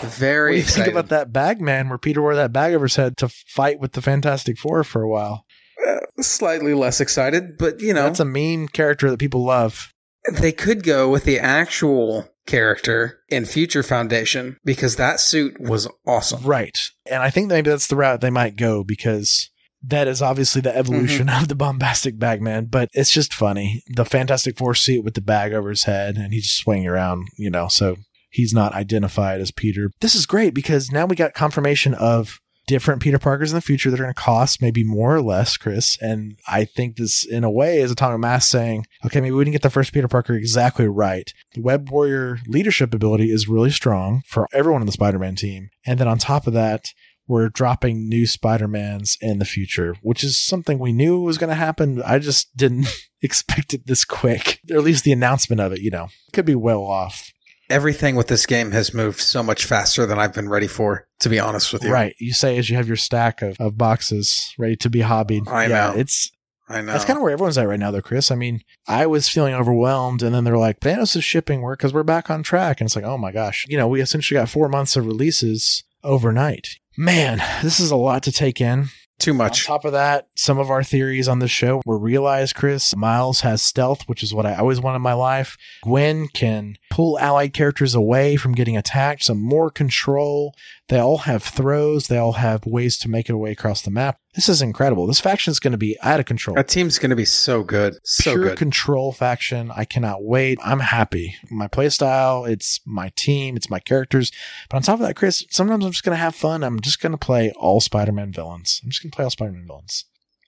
What 0.00 0.12
Very 0.12 0.52
do 0.52 0.56
you 0.58 0.62
excited. 0.62 0.84
think 0.84 0.94
about 0.94 1.08
that 1.10 1.32
Bagman 1.32 1.88
where 1.88 1.98
Peter 1.98 2.22
wore 2.22 2.36
that 2.36 2.52
bag 2.52 2.72
over 2.74 2.84
his 2.84 2.96
head 2.96 3.16
to 3.16 3.28
fight 3.28 3.80
with 3.80 3.92
the 3.92 4.02
Fantastic 4.02 4.56
Four 4.58 4.84
for 4.84 5.02
a 5.02 5.08
while? 5.08 5.44
Uh, 5.86 5.96
slightly 6.20 6.72
less 6.74 7.00
excited, 7.00 7.58
but 7.58 7.80
you 7.80 7.92
know, 7.92 8.04
That's 8.04 8.20
a 8.20 8.24
meme 8.24 8.68
character 8.68 9.10
that 9.10 9.18
people 9.18 9.44
love. 9.44 9.92
they 10.32 10.52
could 10.52 10.82
go 10.84 11.08
with 11.08 11.24
the 11.24 11.40
actual 11.40 12.28
character 12.48 13.20
in 13.28 13.44
Future 13.44 13.84
Foundation 13.84 14.56
because 14.64 14.96
that 14.96 15.20
suit 15.20 15.60
was 15.60 15.86
awesome. 16.04 16.42
Right. 16.42 16.76
And 17.08 17.22
I 17.22 17.30
think 17.30 17.48
maybe 17.48 17.70
that's 17.70 17.86
the 17.86 17.96
route 17.96 18.20
they 18.20 18.30
might 18.30 18.56
go 18.56 18.82
because 18.82 19.50
that 19.84 20.08
is 20.08 20.20
obviously 20.20 20.60
the 20.60 20.76
evolution 20.76 21.28
mm-hmm. 21.28 21.38
of 21.42 21.48
the 21.48 21.54
bombastic 21.54 22.18
bagman, 22.18 22.66
but 22.66 22.88
it's 22.92 23.12
just 23.12 23.32
funny. 23.32 23.82
The 23.94 24.04
Fantastic 24.04 24.58
Four 24.58 24.74
suit 24.74 25.04
with 25.04 25.14
the 25.14 25.20
bag 25.20 25.52
over 25.52 25.70
his 25.70 25.84
head 25.84 26.16
and 26.16 26.32
he's 26.32 26.44
just 26.44 26.58
swinging 26.58 26.88
around, 26.88 27.28
you 27.36 27.50
know, 27.50 27.68
so 27.68 27.96
he's 28.30 28.52
not 28.52 28.74
identified 28.74 29.40
as 29.40 29.52
Peter. 29.52 29.92
This 30.00 30.14
is 30.14 30.26
great 30.26 30.54
because 30.54 30.90
now 30.90 31.06
we 31.06 31.14
got 31.14 31.34
confirmation 31.34 31.94
of 31.94 32.40
different 32.68 33.02
Peter 33.02 33.18
Parkers 33.18 33.50
in 33.50 33.56
the 33.56 33.62
future 33.62 33.90
that 33.90 33.98
are 33.98 34.04
going 34.04 34.14
to 34.14 34.20
cost 34.20 34.62
maybe 34.62 34.84
more 34.84 35.16
or 35.16 35.22
less, 35.22 35.56
Chris. 35.56 35.98
And 36.00 36.38
I 36.46 36.64
think 36.64 36.96
this, 36.96 37.24
in 37.24 37.42
a 37.42 37.50
way, 37.50 37.78
is 37.78 37.90
Atomic 37.90 38.20
Mass 38.20 38.46
saying, 38.46 38.86
okay, 39.04 39.20
maybe 39.20 39.32
we 39.32 39.44
didn't 39.44 39.54
get 39.54 39.62
the 39.62 39.70
first 39.70 39.92
Peter 39.92 40.06
Parker 40.06 40.34
exactly 40.34 40.86
right. 40.86 41.32
The 41.54 41.62
Web 41.62 41.90
Warrior 41.90 42.38
leadership 42.46 42.94
ability 42.94 43.32
is 43.32 43.48
really 43.48 43.70
strong 43.70 44.22
for 44.26 44.46
everyone 44.52 44.82
on 44.82 44.86
the 44.86 44.92
Spider 44.92 45.18
Man 45.18 45.34
team. 45.34 45.70
And 45.84 45.98
then 45.98 46.06
on 46.06 46.18
top 46.18 46.46
of 46.46 46.52
that, 46.52 46.92
we're 47.26 47.50
dropping 47.50 48.08
new 48.08 48.26
Spider-Mans 48.26 49.18
in 49.20 49.38
the 49.38 49.44
future, 49.44 49.94
which 50.02 50.24
is 50.24 50.42
something 50.42 50.78
we 50.78 50.92
knew 50.92 51.20
was 51.20 51.36
going 51.36 51.50
to 51.50 51.54
happen. 51.54 52.02
I 52.02 52.18
just 52.18 52.56
didn't 52.56 52.86
expect 53.22 53.74
it 53.74 53.86
this 53.86 54.04
quick. 54.04 54.60
Or 54.70 54.78
at 54.78 54.82
least 54.82 55.04
the 55.04 55.12
announcement 55.12 55.60
of 55.60 55.72
it, 55.72 55.80
you 55.80 55.90
know, 55.90 56.08
could 56.32 56.46
be 56.46 56.54
well 56.54 56.82
off. 56.82 57.30
Everything 57.70 58.16
with 58.16 58.28
this 58.28 58.46
game 58.46 58.70
has 58.70 58.94
moved 58.94 59.20
so 59.20 59.42
much 59.42 59.64
faster 59.66 60.06
than 60.06 60.18
I've 60.18 60.32
been 60.32 60.48
ready 60.48 60.66
for, 60.66 61.06
to 61.20 61.28
be 61.28 61.38
honest 61.38 61.72
with 61.72 61.84
you. 61.84 61.92
Right. 61.92 62.14
You 62.18 62.32
say 62.32 62.56
as 62.56 62.70
you 62.70 62.76
have 62.76 62.88
your 62.88 62.96
stack 62.96 63.42
of, 63.42 63.60
of 63.60 63.76
boxes 63.76 64.54
ready 64.58 64.76
to 64.76 64.90
be 64.90 65.00
hobbied. 65.00 65.46
I 65.48 65.66
yeah, 65.66 65.68
know. 65.68 65.94
It's 65.98 66.30
I 66.68 66.80
know. 66.80 66.92
that's 66.92 67.04
kind 67.04 67.16
of 67.16 67.22
where 67.22 67.32
everyone's 67.32 67.58
at 67.58 67.66
right 67.66 67.78
now, 67.78 67.90
though, 67.90 68.02
Chris. 68.02 68.30
I 68.30 68.34
mean, 68.34 68.62
I 68.86 69.06
was 69.06 69.28
feeling 69.28 69.54
overwhelmed, 69.54 70.22
and 70.22 70.34
then 70.34 70.44
they're 70.44 70.58
like, 70.58 70.80
Thanos 70.80 71.16
is 71.16 71.24
shipping 71.24 71.62
work 71.62 71.78
because 71.78 71.94
we're 71.94 72.02
back 72.02 72.30
on 72.30 72.42
track. 72.42 72.80
And 72.80 72.88
it's 72.88 72.96
like, 72.96 73.04
oh 73.04 73.18
my 73.18 73.32
gosh. 73.32 73.64
You 73.68 73.76
know, 73.76 73.88
we 73.88 74.00
essentially 74.00 74.38
got 74.38 74.48
four 74.48 74.68
months 74.68 74.96
of 74.96 75.06
releases 75.06 75.84
overnight. 76.04 76.76
Man, 76.96 77.38
this 77.62 77.80
is 77.80 77.90
a 77.90 77.96
lot 77.96 78.22
to 78.24 78.32
take 78.32 78.60
in. 78.60 78.88
Too 79.18 79.34
much. 79.34 79.68
On 79.68 79.74
top 79.78 79.84
of 79.84 79.92
that, 79.92 80.28
some 80.36 80.58
of 80.58 80.70
our 80.70 80.82
theories 80.82 81.28
on 81.28 81.38
this 81.38 81.50
show 81.50 81.82
were 81.84 81.98
realized, 81.98 82.54
Chris. 82.54 82.94
Miles 82.94 83.40
has 83.40 83.62
stealth, 83.62 84.02
which 84.08 84.22
is 84.22 84.32
what 84.32 84.46
I 84.46 84.54
always 84.54 84.80
want 84.80 84.96
in 84.96 85.02
my 85.02 85.12
life. 85.12 85.56
Gwen 85.82 86.28
can 86.28 86.76
pull 86.90 87.18
allied 87.18 87.52
characters 87.52 87.94
away 87.94 88.36
from 88.36 88.52
getting 88.52 88.76
attacked, 88.76 89.24
some 89.24 89.40
more 89.40 89.70
control. 89.70 90.54
They 90.88 90.98
all 90.98 91.18
have 91.18 91.42
throws, 91.42 92.08
they 92.08 92.16
all 92.16 92.32
have 92.32 92.64
ways 92.64 92.96
to 92.98 93.10
make 93.10 93.28
it 93.28 93.34
away 93.34 93.52
across 93.52 93.82
the 93.82 93.90
map. 93.90 94.18
This 94.34 94.48
is 94.48 94.62
incredible. 94.62 95.06
This 95.06 95.20
faction 95.20 95.50
is 95.50 95.60
going 95.60 95.72
to 95.72 95.78
be 95.78 95.98
out 96.02 96.20
of 96.20 96.26
control. 96.26 96.54
That 96.54 96.68
team's 96.68 96.98
going 96.98 97.10
to 97.10 97.16
be 97.16 97.24
so 97.24 97.62
good. 97.62 97.98
So 98.04 98.32
Pure 98.32 98.44
good. 98.44 98.58
control 98.58 99.12
faction. 99.12 99.70
I 99.74 99.84
cannot 99.84 100.22
wait. 100.22 100.58
I'm 100.62 100.80
happy. 100.80 101.36
My 101.50 101.68
playstyle, 101.68 102.48
it's 102.48 102.80
my 102.86 103.12
team, 103.16 103.56
it's 103.56 103.68
my 103.68 103.80
characters. 103.80 104.32
But 104.70 104.76
on 104.76 104.82
top 104.82 105.00
of 105.00 105.06
that, 105.06 105.16
Chris, 105.16 105.44
sometimes 105.50 105.84
I'm 105.84 105.92
just 105.92 106.04
going 106.04 106.16
to 106.16 106.22
have 106.22 106.34
fun. 106.34 106.62
I'm 106.64 106.80
just 106.80 107.00
going 107.00 107.12
to 107.12 107.18
play 107.18 107.52
all 107.56 107.80
Spider 107.80 108.12
Man 108.12 108.32
villains. 108.32 108.80
I'm 108.82 108.90
just 108.90 109.02
going 109.02 109.10
to 109.10 109.16
play 109.16 109.24
all 109.24 109.30
Spider 109.30 109.52
Man 109.52 109.66
villains 109.66 110.04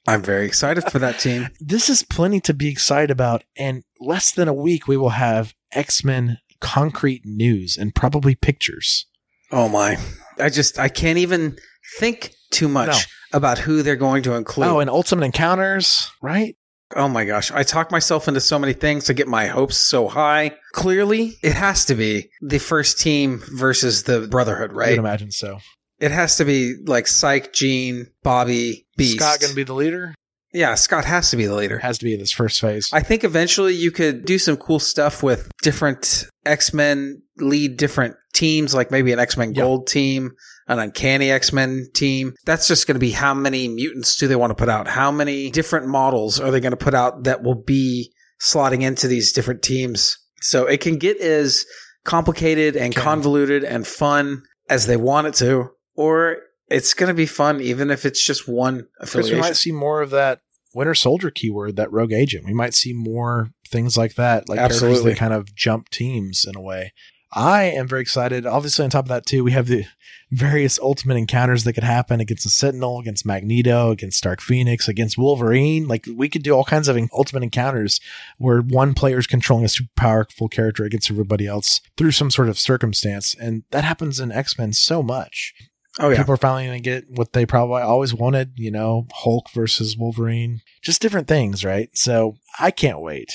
I'm 0.07 0.23
very 0.23 0.47
excited 0.47 0.91
for 0.91 0.99
that 0.99 1.19
team. 1.21 1.49
this 1.61 1.89
is 1.89 2.03
plenty 2.03 2.41
to 2.41 2.55
be 2.55 2.69
excited 2.69 3.11
about. 3.11 3.45
And 3.57 3.85
less 4.01 4.31
than 4.33 4.49
a 4.49 4.55
week, 4.55 4.89
we 4.89 4.97
will 4.97 5.11
have 5.11 5.55
X 5.73 6.03
Men 6.03 6.39
concrete 6.61 7.23
news 7.25 7.77
and 7.77 7.95
probably 7.95 8.35
pictures. 8.35 9.07
Oh 9.53 9.69
my. 9.69 9.99
I 10.41 10.49
just 10.49 10.79
I 10.79 10.89
can't 10.89 11.19
even 11.19 11.59
think 11.99 12.35
too 12.51 12.69
much 12.69 12.89
No. 12.89 13.37
about 13.39 13.59
who 13.59 13.83
they're 13.83 13.97
going 13.97 14.23
to 14.25 14.35
include. 14.35 14.67
Oh, 14.69 14.81
and 14.81 14.89
Ultimate 14.91 15.25
Encounters, 15.27 16.11
right? 16.23 16.57
Oh 16.97 17.09
my 17.09 17.25
gosh. 17.25 17.53
I 17.53 17.63
talk 17.63 17.93
myself 17.93 18.27
into 18.27 18.41
so 18.41 18.59
many 18.59 18.73
things 18.73 19.05
to 19.05 19.15
get 19.15 19.29
my 19.29 19.47
hopes 19.47 19.77
so 19.77 20.09
high. 20.09 20.57
Clearly, 20.73 21.35
it 21.43 21.53
has 21.55 21.85
to 21.85 21.95
be 21.95 22.31
the 22.41 22.59
first 22.59 22.99
team 22.99 23.43
versus 23.55 24.03
the 24.05 24.27
Brotherhood, 24.29 24.73
right? 24.73 24.89
I 24.89 24.91
would 24.93 24.99
imagine 24.99 25.31
so. 25.31 25.59
It 26.01 26.11
has 26.11 26.37
to 26.39 26.45
be 26.45 26.75
like 26.87 27.07
Cyke, 27.07 27.53
Jean, 27.53 28.07
Bobby, 28.25 28.87
Beast. 28.97 29.19
Scott 29.19 29.39
going 29.41 29.51
to 29.51 29.57
be 29.57 29.63
the 29.65 29.75
leader? 29.75 30.15
yeah, 30.53 30.75
Scott 30.75 31.05
has 31.05 31.31
to 31.31 31.37
be 31.37 31.47
the 31.47 31.55
leader. 31.55 31.79
Has 31.79 31.99
to 31.99 32.05
be 32.05 32.13
in 32.15 32.19
this 32.19 32.33
first 32.33 32.61
phase. 32.61 32.89
I 32.93 33.03
think 33.03 33.23
eventually 33.23 33.75
you 33.75 33.93
could 33.93 34.25
do 34.25 34.37
some 34.39 34.57
cool 34.57 34.81
stuff 34.81 35.23
with 35.23 35.49
different 35.63 36.27
X 36.45 36.75
Men 36.75 37.23
lead 37.43 37.77
different 37.77 38.17
teams, 38.33 38.75
like 38.75 38.91
maybe 38.91 39.13
an 39.13 39.19
X 39.19 39.37
Men 39.37 39.55
Yeah. 39.55 39.63
Gold 39.63 39.87
team, 39.87 40.33
an 40.69 40.79
Uncanny 40.79 41.31
X 41.31 41.53
Men 41.53 41.87
team. 41.95 42.35
That's 42.45 42.69
just 42.69 42.87
going 42.87 42.95
to 42.95 43.01
be 43.01 43.11
how 43.11 43.35
many 43.35 43.69
mutants 43.69 44.17
do 44.17 44.29
they 44.29 44.37
want 44.37 44.51
to 44.51 44.55
put 44.55 44.69
out? 44.69 44.89
How 44.89 45.11
many 45.11 45.51
different 45.51 45.87
models 45.87 46.41
are 46.41 46.51
they 46.51 46.61
going 46.61 46.73
to 46.73 46.77
put 46.77 46.95
out 46.95 47.25
that 47.25 47.43
will 47.43 47.61
be 47.61 48.13
slotting 48.41 48.83
into 48.83 49.09
these 49.09 49.33
different 49.33 49.63
teams? 49.63 50.19
So 50.43 50.67
it 50.67 50.81
can 50.81 50.97
get 50.97 51.21
as 51.21 51.65
complicated 52.05 52.77
and 52.77 52.95
Can. 52.95 53.03
convoluted 53.03 53.65
and 53.65 53.87
fun 53.87 54.43
as 54.69 54.87
they 54.87 54.97
want 54.97 55.27
it 55.27 55.35
to, 55.35 55.71
or 55.95 56.39
it's 56.69 56.95
going 56.95 57.09
to 57.09 57.15
be 57.15 57.27
fun, 57.27 57.61
even 57.61 57.91
if 57.91 58.07
it's 58.07 58.25
just 58.25 58.49
one 58.49 58.87
Chris, 59.05 59.31
we 59.31 59.39
might 59.39 59.57
see 59.57 59.73
more 59.73 60.01
of 60.01 60.11
that 60.11 60.41
Winter 60.75 60.95
Soldier 60.95 61.31
keyword, 61.31 61.77
that 61.77 61.93
rogue 61.93 62.13
agent. 62.13 62.47
We 62.47 62.55
might 62.55 62.75
see 62.75 62.93
more 62.93 63.51
things 63.69 63.97
like 63.97 64.15
that, 64.15 64.49
like 64.49 64.59
characters 64.59 64.83
Absolutely. 64.83 65.13
that 65.13 65.19
kind 65.19 65.35
of 65.35 65.55
jump 65.55 65.89
teams 65.91 66.45
in 66.47 66.57
a 66.57 66.61
way. 66.61 66.93
I 67.33 67.65
am 67.65 67.87
very 67.87 68.03
excited. 68.03 68.47
Obviously, 68.47 68.85
on 68.85 68.91
top 68.91 69.05
of 69.05 69.09
that, 69.09 69.27
too, 69.27 69.45
we 69.45 69.53
have 69.53 69.67
the 69.67 69.85
various 70.33 70.79
ultimate 70.79 71.17
encounters 71.17 71.65
that 71.65 71.73
could 71.73 71.85
happen 71.85 72.21
against 72.21 72.45
the 72.45 72.51
Sentinel, 72.51 72.99
against 72.99 73.27
Magneto, 73.27 73.91
against 73.91 74.23
Dark 74.23 74.41
Phoenix, 74.41 74.89
against 74.89 75.19
Wolverine. 75.19 75.87
Like 75.87 76.07
we 76.15 76.29
could 76.29 76.43
do 76.43 76.53
all 76.53 76.65
kinds 76.65 76.89
of 76.89 76.99
ultimate 77.13 77.43
encounters 77.43 78.01
where 78.39 78.61
one 78.61 78.95
player 78.95 79.19
is 79.19 79.27
controlling 79.27 79.65
a 79.65 79.69
super 79.69 79.91
powerful 79.97 80.49
character 80.49 80.85
against 80.85 81.11
everybody 81.11 81.47
else 81.47 81.81
through 81.97 82.13
some 82.13 82.31
sort 82.31 82.49
of 82.49 82.59
circumstance, 82.59 83.35
and 83.35 83.65
that 83.71 83.85
happens 83.85 84.21
in 84.21 84.33
X 84.33 84.59
Men 84.59 84.73
so 84.73 85.03
much 85.03 85.55
oh 85.99 86.11
yeah, 86.11 86.19
people 86.19 86.35
are 86.35 86.39
finally 86.39 86.67
going 86.67 86.83
to 86.83 86.91
get 86.91 87.11
what 87.11 87.33
they 87.33 87.47
probably 87.47 87.83
always 87.83 88.15
wanted, 88.15 88.53
you 88.57 88.71
know, 88.71 89.07
Hulk 89.13 89.51
versus 89.51 89.97
Wolverine, 89.97 90.61
just 90.83 91.03
different 91.03 91.29
things, 91.29 91.65
right? 91.65 91.91
So 91.95 92.37
I 92.59 92.71
can't 92.71 93.01
wait. 93.01 93.31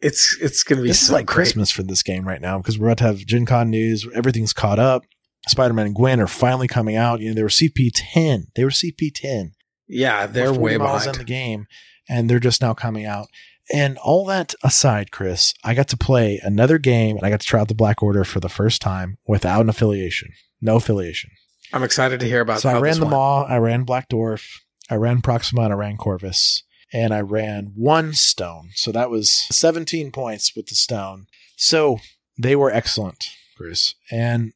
It's 0.00 0.36
it's 0.40 0.62
going 0.62 0.76
to 0.78 0.82
be 0.82 0.88
This 0.88 1.02
is 1.02 1.10
like 1.10 1.26
great. 1.26 1.34
Christmas 1.36 1.70
for 1.70 1.82
this 1.82 2.02
game 2.02 2.26
right 2.26 2.40
now 2.40 2.58
because 2.58 2.78
we're 2.78 2.86
about 2.88 2.98
to 2.98 3.04
have 3.04 3.18
Gen 3.18 3.46
Con 3.46 3.70
news. 3.70 4.06
Everything's 4.14 4.52
caught 4.52 4.78
up. 4.78 5.04
Spider 5.48 5.74
Man 5.74 5.86
and 5.86 5.94
Gwen 5.94 6.20
are 6.20 6.26
finally 6.26 6.66
coming 6.68 6.96
out. 6.96 7.20
You 7.20 7.28
know, 7.28 7.34
they 7.34 7.42
were 7.42 7.48
CP 7.48 7.90
10. 7.94 8.48
They 8.56 8.64
were 8.64 8.70
CP 8.70 9.12
10. 9.14 9.52
Yeah, 9.88 10.26
they're 10.26 10.46
We're 10.50 10.58
40 10.58 10.62
way 10.64 10.76
miles 10.78 11.02
behind. 11.04 11.16
in 11.16 11.18
the 11.20 11.24
game 11.24 11.66
and 12.08 12.28
they're 12.28 12.40
just 12.40 12.60
now 12.60 12.74
coming 12.74 13.04
out. 13.06 13.28
And 13.72 13.98
all 13.98 14.24
that 14.26 14.54
aside, 14.62 15.10
Chris, 15.10 15.54
I 15.64 15.74
got 15.74 15.88
to 15.88 15.96
play 15.96 16.40
another 16.42 16.78
game 16.78 17.16
and 17.16 17.24
I 17.24 17.30
got 17.30 17.40
to 17.40 17.46
try 17.46 17.60
out 17.60 17.68
the 17.68 17.74
Black 17.74 18.02
Order 18.02 18.24
for 18.24 18.38
the 18.40 18.48
first 18.48 18.80
time 18.82 19.18
without 19.26 19.60
an 19.62 19.68
affiliation. 19.68 20.30
No 20.60 20.76
affiliation. 20.76 21.30
I'm 21.72 21.82
excited 21.82 22.20
to 22.20 22.26
hear 22.26 22.40
about. 22.40 22.60
So 22.60 22.68
I 22.68 22.78
ran 22.78 22.94
them 22.94 23.08
went. 23.10 23.14
all. 23.14 23.44
I 23.44 23.56
ran 23.58 23.82
Black 23.84 24.08
Dwarf. 24.08 24.44
I 24.88 24.94
ran 24.94 25.20
Proxima 25.20 25.62
and 25.62 25.72
I 25.72 25.76
ran 25.76 25.96
Corvus. 25.96 26.62
And 26.96 27.12
I 27.12 27.20
ran 27.20 27.72
one 27.74 28.14
stone. 28.14 28.70
So 28.74 28.90
that 28.92 29.10
was 29.10 29.30
17 29.30 30.10
points 30.12 30.56
with 30.56 30.66
the 30.68 30.74
stone. 30.74 31.26
So 31.56 31.98
they 32.38 32.56
were 32.56 32.70
excellent, 32.70 33.28
Chris. 33.56 33.94
And 34.10 34.52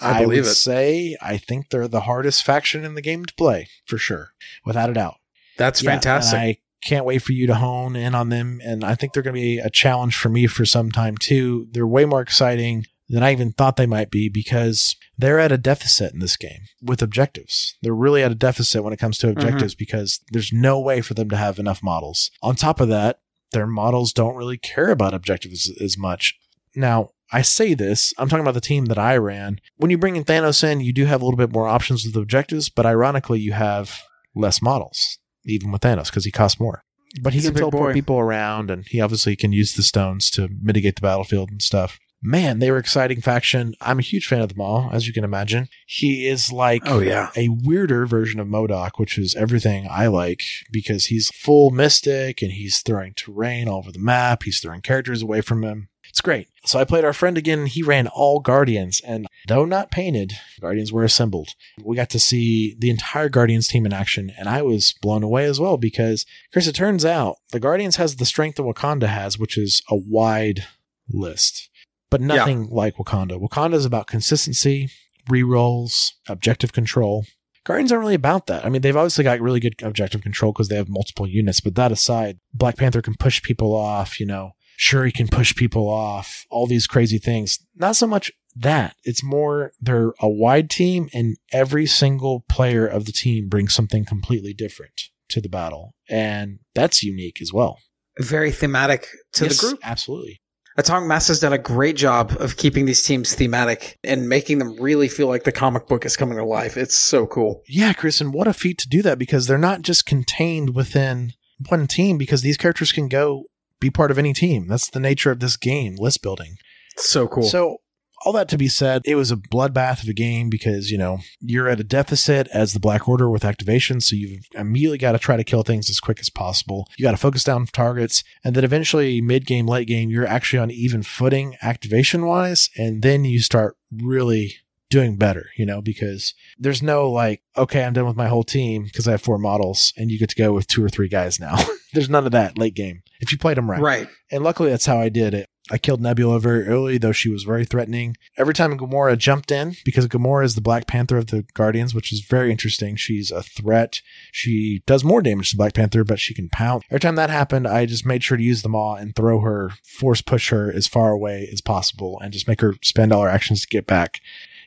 I 0.00 0.18
I, 0.18 0.22
believe 0.22 0.44
would 0.44 0.50
it. 0.52 0.54
say 0.54 1.16
I 1.20 1.36
think 1.36 1.68
they're 1.68 1.86
the 1.88 2.02
hardest 2.02 2.42
faction 2.42 2.84
in 2.84 2.94
the 2.94 3.02
game 3.02 3.26
to 3.26 3.34
play, 3.34 3.68
for 3.84 3.98
sure. 3.98 4.30
Without 4.64 4.88
a 4.88 4.94
doubt. 4.94 5.16
That's 5.58 5.82
Yeah, 5.82 5.90
fantastic. 5.90 6.38
I 6.38 6.58
can't 6.82 7.04
wait 7.04 7.18
for 7.22 7.32
you 7.32 7.46
to 7.48 7.54
hone 7.56 7.96
in 7.96 8.14
on 8.14 8.28
them. 8.30 8.60
And 8.64 8.82
I 8.82 8.94
think 8.94 9.12
they're 9.12 9.22
going 9.22 9.34
to 9.34 9.40
be 9.40 9.58
a 9.58 9.70
challenge 9.70 10.16
for 10.16 10.28
me 10.30 10.46
for 10.46 10.64
some 10.64 10.90
time 10.90 11.16
too. 11.18 11.66
They're 11.70 11.86
way 11.86 12.06
more 12.06 12.20
exciting 12.22 12.86
than 13.08 13.22
I 13.22 13.32
even 13.32 13.52
thought 13.52 13.76
they 13.76 13.86
might 13.86 14.10
be 14.10 14.28
because 14.28 14.96
they're 15.18 15.38
at 15.38 15.52
a 15.52 15.58
deficit 15.58 16.12
in 16.12 16.20
this 16.20 16.36
game 16.36 16.62
with 16.82 17.02
objectives. 17.02 17.76
They're 17.82 17.94
really 17.94 18.22
at 18.22 18.32
a 18.32 18.36
deficit 18.36 18.82
when 18.82 18.92
it 18.92 18.98
comes 18.98 19.18
to 19.18 19.28
mm-hmm. 19.28 19.38
objectives 19.38 19.74
because 19.74 20.20
there's 20.32 20.52
no 20.52 20.80
way 20.80 21.00
for 21.00 21.14
them 21.14 21.28
to 21.30 21.36
have 21.36 21.58
enough 21.58 21.82
models. 21.82 22.30
On 22.42 22.56
top 22.56 22.80
of 22.80 22.88
that, 22.88 23.20
their 23.52 23.66
models 23.66 24.12
don't 24.12 24.36
really 24.36 24.58
care 24.58 24.90
about 24.90 25.14
objectives 25.14 25.70
as 25.80 25.96
much. 25.96 26.38
Now, 26.74 27.10
I 27.32 27.42
say 27.42 27.74
this, 27.74 28.12
I'm 28.18 28.28
talking 28.28 28.44
about 28.44 28.54
the 28.54 28.60
team 28.60 28.86
that 28.86 28.98
I 28.98 29.16
ran. 29.16 29.60
When 29.76 29.90
you 29.90 29.98
bring 29.98 30.16
in 30.16 30.24
Thanos 30.24 30.62
in, 30.62 30.80
you 30.80 30.92
do 30.92 31.06
have 31.06 31.22
a 31.22 31.24
little 31.24 31.38
bit 31.38 31.52
more 31.52 31.68
options 31.68 32.04
with 32.04 32.16
objectives, 32.16 32.68
but 32.68 32.86
ironically, 32.86 33.40
you 33.40 33.52
have 33.52 34.00
less 34.34 34.60
models, 34.60 35.18
even 35.44 35.70
with 35.72 35.82
Thanos, 35.82 36.06
because 36.06 36.24
he 36.24 36.30
costs 36.30 36.60
more. 36.60 36.82
But 37.22 37.32
he 37.32 37.38
He's 37.38 37.48
can 37.48 37.54
teleport 37.54 37.90
boy. 37.90 37.92
people 37.92 38.18
around, 38.18 38.70
and 38.70 38.84
he 38.86 39.00
obviously 39.00 39.36
can 39.36 39.52
use 39.52 39.74
the 39.74 39.82
stones 39.82 40.30
to 40.32 40.48
mitigate 40.60 40.96
the 40.96 41.02
battlefield 41.02 41.50
and 41.50 41.62
stuff. 41.62 41.98
Man, 42.26 42.58
they 42.58 42.70
were 42.70 42.78
exciting 42.78 43.20
faction. 43.20 43.74
I'm 43.82 43.98
a 43.98 44.02
huge 44.02 44.26
fan 44.26 44.40
of 44.40 44.48
them 44.48 44.60
all, 44.62 44.88
as 44.92 45.06
you 45.06 45.12
can 45.12 45.24
imagine. 45.24 45.68
He 45.86 46.26
is 46.26 46.50
like 46.50 46.82
oh 46.86 47.00
yeah, 47.00 47.30
a 47.36 47.50
weirder 47.50 48.06
version 48.06 48.40
of 48.40 48.48
MODOK, 48.48 48.92
which 48.96 49.18
is 49.18 49.34
everything 49.34 49.86
I 49.90 50.06
like 50.06 50.42
because 50.72 51.06
he's 51.06 51.28
full 51.28 51.70
mystic 51.70 52.40
and 52.40 52.52
he's 52.52 52.80
throwing 52.80 53.12
terrain 53.12 53.68
all 53.68 53.78
over 53.78 53.92
the 53.92 53.98
map. 53.98 54.44
He's 54.44 54.58
throwing 54.58 54.80
characters 54.80 55.20
away 55.20 55.42
from 55.42 55.62
him. 55.62 55.90
It's 56.08 56.20
great. 56.20 56.48
So 56.64 56.78
I 56.78 56.84
played 56.84 57.04
our 57.04 57.12
friend 57.12 57.36
again. 57.36 57.58
And 57.60 57.68
he 57.68 57.82
ran 57.82 58.06
all 58.06 58.40
Guardians, 58.40 59.00
and 59.00 59.26
though 59.48 59.64
not 59.64 59.90
painted, 59.90 60.32
Guardians 60.60 60.92
were 60.92 61.04
assembled. 61.04 61.50
We 61.82 61.96
got 61.96 62.08
to 62.10 62.18
see 62.18 62.74
the 62.78 62.88
entire 62.88 63.28
Guardians 63.28 63.68
team 63.68 63.84
in 63.84 63.92
action, 63.92 64.32
and 64.38 64.48
I 64.48 64.62
was 64.62 64.94
blown 65.02 65.22
away 65.22 65.44
as 65.44 65.60
well 65.60 65.76
because, 65.76 66.24
Chris, 66.52 66.66
it 66.66 66.74
turns 66.74 67.04
out 67.04 67.36
the 67.52 67.60
Guardians 67.60 67.96
has 67.96 68.16
the 68.16 68.24
strength 68.24 68.56
that 68.56 68.62
Wakanda 68.62 69.08
has, 69.08 69.38
which 69.38 69.58
is 69.58 69.82
a 69.90 69.96
wide 69.96 70.64
list, 71.08 71.68
but 72.10 72.20
nothing 72.20 72.68
like 72.70 72.96
Wakanda. 72.96 73.40
Wakanda 73.40 73.74
is 73.74 73.84
about 73.84 74.06
consistency, 74.06 74.88
rerolls, 75.28 76.12
objective 76.28 76.72
control. 76.72 77.24
Guardians 77.64 77.92
aren't 77.92 78.02
really 78.02 78.14
about 78.14 78.46
that. 78.46 78.64
I 78.64 78.68
mean, 78.68 78.82
they've 78.82 78.96
obviously 78.96 79.24
got 79.24 79.40
really 79.40 79.60
good 79.60 79.74
objective 79.82 80.22
control 80.22 80.52
because 80.52 80.68
they 80.68 80.76
have 80.76 80.88
multiple 80.88 81.26
units, 81.26 81.60
but 81.60 81.74
that 81.76 81.92
aside, 81.92 82.38
Black 82.52 82.76
Panther 82.76 83.00
can 83.00 83.14
push 83.14 83.42
people 83.42 83.74
off, 83.74 84.20
you 84.20 84.26
know, 84.26 84.52
Shuri 84.76 85.10
can 85.12 85.28
push 85.28 85.54
people 85.54 85.88
off, 85.88 86.44
all 86.50 86.66
these 86.66 86.86
crazy 86.86 87.18
things. 87.18 87.58
Not 87.74 87.96
so 87.96 88.06
much 88.06 88.30
that. 88.56 88.96
It's 89.04 89.24
more 89.24 89.72
they're 89.80 90.12
a 90.20 90.28
wide 90.28 90.68
team 90.68 91.08
and 91.14 91.36
every 91.52 91.86
single 91.86 92.44
player 92.48 92.86
of 92.86 93.06
the 93.06 93.12
team 93.12 93.48
brings 93.48 93.74
something 93.74 94.04
completely 94.04 94.52
different 94.52 95.04
to 95.30 95.40
the 95.40 95.48
battle. 95.48 95.94
And 96.08 96.58
that's 96.74 97.02
unique 97.02 97.40
as 97.40 97.52
well. 97.52 97.78
very 98.20 98.52
thematic 98.52 99.08
to 99.34 99.44
Yes, 99.44 99.60
the 99.60 99.66
group. 99.68 99.80
Absolutely. 99.82 100.40
Atomic 100.76 101.08
Mass 101.08 101.28
has 101.28 101.40
done 101.40 101.52
a 101.52 101.58
great 101.58 101.96
job 101.96 102.36
of 102.40 102.56
keeping 102.56 102.84
these 102.84 103.02
teams 103.02 103.34
thematic 103.34 103.98
and 104.02 104.28
making 104.28 104.58
them 104.58 104.76
really 104.80 105.08
feel 105.08 105.28
like 105.28 105.44
the 105.44 105.52
comic 105.52 105.86
book 105.86 106.04
is 106.04 106.16
coming 106.16 106.36
to 106.36 106.44
life. 106.44 106.76
It's 106.76 106.98
so 106.98 107.26
cool. 107.26 107.62
Yeah, 107.68 107.92
Chris, 107.92 108.20
and 108.20 108.34
what 108.34 108.48
a 108.48 108.52
feat 108.52 108.78
to 108.78 108.88
do 108.88 109.00
that 109.02 109.18
because 109.18 109.46
they're 109.46 109.56
not 109.56 109.82
just 109.82 110.04
contained 110.04 110.74
within 110.74 111.32
one 111.68 111.86
team 111.86 112.18
because 112.18 112.42
these 112.42 112.56
characters 112.56 112.90
can 112.90 113.08
go 113.08 113.44
be 113.78 113.90
part 113.90 114.10
of 114.10 114.18
any 114.18 114.32
team. 114.32 114.66
That's 114.66 114.90
the 114.90 115.00
nature 115.00 115.30
of 115.30 115.40
this 115.40 115.56
game, 115.56 115.94
list 115.96 116.22
building. 116.22 116.56
So 116.96 117.28
cool. 117.28 117.44
So, 117.44 117.78
all 118.24 118.32
that 118.32 118.48
to 118.48 118.58
be 118.58 118.68
said, 118.68 119.02
it 119.04 119.16
was 119.16 119.30
a 119.30 119.36
bloodbath 119.36 120.02
of 120.02 120.08
a 120.08 120.14
game 120.14 120.50
because, 120.50 120.90
you 120.90 120.98
know, 120.98 121.18
you're 121.40 121.68
at 121.68 121.80
a 121.80 121.84
deficit 121.84 122.48
as 122.52 122.72
the 122.72 122.80
Black 122.80 123.08
Order 123.08 123.30
with 123.30 123.44
activation. 123.44 124.00
So, 124.00 124.16
you've 124.16 124.44
immediately 124.54 124.98
got 124.98 125.12
to 125.12 125.18
try 125.18 125.36
to 125.36 125.44
kill 125.44 125.62
things 125.62 125.90
as 125.90 126.00
quick 126.00 126.20
as 126.20 126.30
possible. 126.30 126.88
You 126.96 127.04
got 127.04 127.12
to 127.12 127.16
focus 127.16 127.44
down 127.44 127.66
targets. 127.66 128.24
And 128.42 128.54
then 128.54 128.64
eventually, 128.64 129.20
mid 129.20 129.46
game, 129.46 129.66
late 129.66 129.88
game, 129.88 130.10
you're 130.10 130.26
actually 130.26 130.58
on 130.58 130.70
even 130.70 131.02
footing 131.02 131.56
activation 131.62 132.26
wise. 132.26 132.70
And 132.76 133.02
then 133.02 133.24
you 133.24 133.40
start 133.40 133.76
really 133.92 134.56
doing 134.94 135.16
better, 135.16 135.50
you 135.56 135.66
know, 135.66 135.82
because 135.82 136.34
there's 136.56 136.82
no 136.82 137.10
like, 137.10 137.42
okay, 137.56 137.82
I'm 137.82 137.94
done 137.94 138.06
with 138.06 138.16
my 138.16 138.28
whole 138.28 138.44
team 138.44 138.84
because 138.84 139.08
I 139.08 139.12
have 139.12 139.22
four 139.22 139.38
models 139.38 139.92
and 139.96 140.10
you 140.10 140.18
get 140.18 140.28
to 140.30 140.36
go 140.36 140.52
with 140.52 140.68
two 140.68 140.84
or 140.84 140.88
three 140.88 141.08
guys 141.08 141.40
now. 141.40 141.56
there's 141.92 142.08
none 142.08 142.26
of 142.26 142.32
that 142.32 142.58
late 142.58 142.74
game 142.74 143.02
if 143.20 143.32
you 143.32 143.38
played 143.38 143.56
them 143.56 143.70
right. 143.70 143.80
right. 143.80 144.08
And 144.30 144.44
luckily, 144.44 144.70
that's 144.70 144.86
how 144.86 145.00
I 145.00 145.08
did 145.08 145.34
it. 145.34 145.48
I 145.70 145.78
killed 145.78 146.02
Nebula 146.02 146.40
very 146.40 146.66
early, 146.66 146.98
though 146.98 147.12
she 147.12 147.30
was 147.30 147.44
very 147.44 147.64
threatening. 147.64 148.16
Every 148.36 148.52
time 148.52 148.78
Gamora 148.78 149.16
jumped 149.16 149.50
in, 149.50 149.76
because 149.84 150.06
Gamora 150.08 150.44
is 150.44 150.54
the 150.54 150.60
Black 150.60 150.86
Panther 150.86 151.16
of 151.16 151.28
the 151.28 151.44
Guardians, 151.54 151.94
which 151.94 152.12
is 152.12 152.20
very 152.20 152.50
interesting. 152.50 152.96
She's 152.96 153.30
a 153.30 153.42
threat. 153.42 154.02
She 154.30 154.82
does 154.86 155.04
more 155.04 155.22
damage 155.22 155.50
to 155.50 155.56
Black 155.56 155.72
Panther, 155.72 156.04
but 156.04 156.20
she 156.20 156.34
can 156.34 156.50
pounce. 156.50 156.84
Every 156.90 157.00
time 157.00 157.16
that 157.16 157.30
happened, 157.30 157.66
I 157.66 157.86
just 157.86 158.04
made 158.04 158.22
sure 158.22 158.36
to 158.36 158.42
use 158.42 158.60
the 158.62 158.68
maw 158.68 158.96
and 158.96 159.16
throw 159.16 159.40
her, 159.40 159.70
force 159.98 160.20
push 160.20 160.50
her 160.50 160.70
as 160.70 160.86
far 160.86 161.12
away 161.12 161.48
as 161.50 161.62
possible, 161.62 162.20
and 162.22 162.32
just 162.32 162.46
make 162.46 162.60
her 162.60 162.74
spend 162.82 163.12
all 163.12 163.22
her 163.22 163.28
actions 163.28 163.62
to 163.62 163.68
get 163.68 163.86
back. 163.86 164.20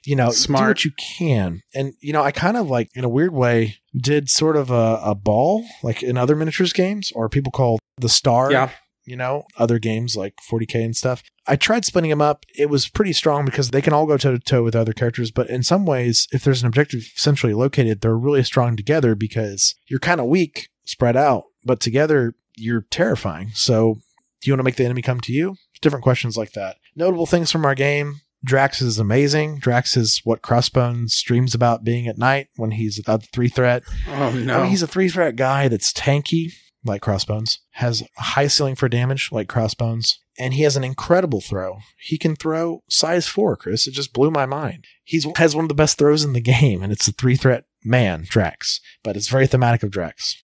You 0.04 0.16
know, 0.16 0.28
do 0.28 0.34
Smart. 0.34 0.68
what 0.68 0.86
you 0.86 0.92
can. 0.92 1.62
And, 1.76 1.94
you 2.00 2.14
know, 2.14 2.24
I 2.24 2.32
kind 2.32 2.58
of 2.58 2.70
like, 2.70 2.90
in 2.96 3.04
a 3.04 3.10
weird 3.10 3.34
way, 3.34 3.78
did 3.96 4.30
sort 4.30 4.56
of 4.56 4.72
a, 4.72 5.00
a 5.04 5.14
ball, 5.14 5.66
like 5.84 6.02
in 6.02 6.18
other 6.18 6.36
miniatures 6.36 6.74
games, 6.74 7.12
or 7.14 7.30
people 7.30 7.52
call 7.52 7.78
the 7.98 8.10
star 8.10 8.52
Yeah. 8.52 8.70
You 9.08 9.16
know, 9.16 9.46
other 9.58 9.80
games 9.80 10.18
like 10.18 10.36
40K 10.52 10.84
and 10.84 10.96
stuff. 10.96 11.24
I 11.48 11.56
tried 11.56 11.86
splitting 11.86 12.10
them 12.10 12.22
up. 12.22 12.46
It 12.56 12.70
was 12.70 12.90
pretty 12.90 13.14
strong 13.14 13.46
because 13.46 13.72
they 13.72 13.82
can 13.82 13.94
all 13.94 14.06
go 14.06 14.18
toe 14.18 14.34
to 14.34 14.40
toe 14.40 14.64
with 14.64 14.76
other 14.76 14.92
characters. 14.92 15.32
But 15.32 15.50
in 15.50 15.64
some 15.64 15.86
ways, 15.86 16.28
if 16.34 16.44
there's 16.44 16.62
an 16.62 16.68
objective 16.68 17.04
centrally 17.16 17.54
located, 17.54 18.02
they're 18.02 18.18
really 18.18 18.44
strong 18.44 18.76
together 18.76 19.16
because 19.16 19.76
you're 19.88 20.00
kind 20.00 20.20
of 20.20 20.28
weak 20.28 20.68
spread 20.84 21.16
out, 21.16 21.46
but 21.64 21.80
together 21.80 22.36
you're 22.58 22.86
terrifying. 22.90 23.52
So 23.54 23.96
do 24.42 24.50
you 24.50 24.54
want 24.54 24.60
to 24.60 24.66
make 24.66 24.76
the 24.76 24.86
enemy 24.86 25.02
come 25.02 25.22
to 25.22 25.32
you? 25.32 25.56
Different 25.82 26.04
questions 26.04 26.36
like 26.36 26.52
that. 26.52 26.76
Notable 26.96 27.26
things 27.26 27.52
from 27.52 27.66
our 27.66 27.76
game. 27.76 28.22
Drax 28.44 28.82
is 28.82 29.00
amazing. 29.00 29.60
Drax 29.60 29.96
is 29.98 30.22
what 30.24 30.42
Crossbones 30.42 31.22
dreams 31.24 31.56
about 31.56 31.84
being 31.84 32.08
at 32.08 32.18
night 32.18 32.48
when 32.56 32.72
he's 32.72 33.02
a 33.08 33.20
three 33.20 33.50
threat. 33.50 33.84
Oh 34.10 34.28
I 34.28 34.34
no. 34.34 34.62
mean, 34.62 34.70
he's 34.70 34.84
a 34.84 34.88
three 34.88 35.10
threat 35.10 35.36
guy 35.36 35.68
that's 35.68 35.92
tanky, 35.94 36.52
like 36.88 37.02
Crossbones, 37.02 37.60
has 37.72 38.04
high 38.18 38.48
ceiling 38.48 38.76
for 38.76 38.90
damage, 38.90 39.30
like 39.32 39.48
Crossbones, 39.48 40.20
and 40.40 40.54
he 40.54 40.64
has 40.64 40.76
an 40.76 40.84
incredible 40.84 41.42
throw. 41.42 41.78
He 42.00 42.18
can 42.18 42.36
throw 42.36 42.84
size 42.90 43.28
four, 43.28 43.56
Chris. 43.56 43.88
It 43.88 43.92
just 43.92 44.14
blew 44.14 44.32
my 44.32 44.46
mind. 44.46 44.86
He 45.04 45.22
has 45.36 45.56
one 45.56 45.66
of 45.66 45.70
the 45.70 45.76
best 45.76 45.98
throws 45.98 46.24
in 46.24 46.34
the 46.34 46.42
game, 46.42 46.82
and 46.82 46.92
it's 46.92 47.08
a 47.08 47.12
three 47.12 47.36
threat 47.36 47.66
man, 47.84 48.26
Drax, 48.28 48.80
but 49.04 49.16
it's 49.16 49.30
very 49.30 49.48
thematic 49.48 49.84
of 49.84 49.92
Drax. 49.92 50.44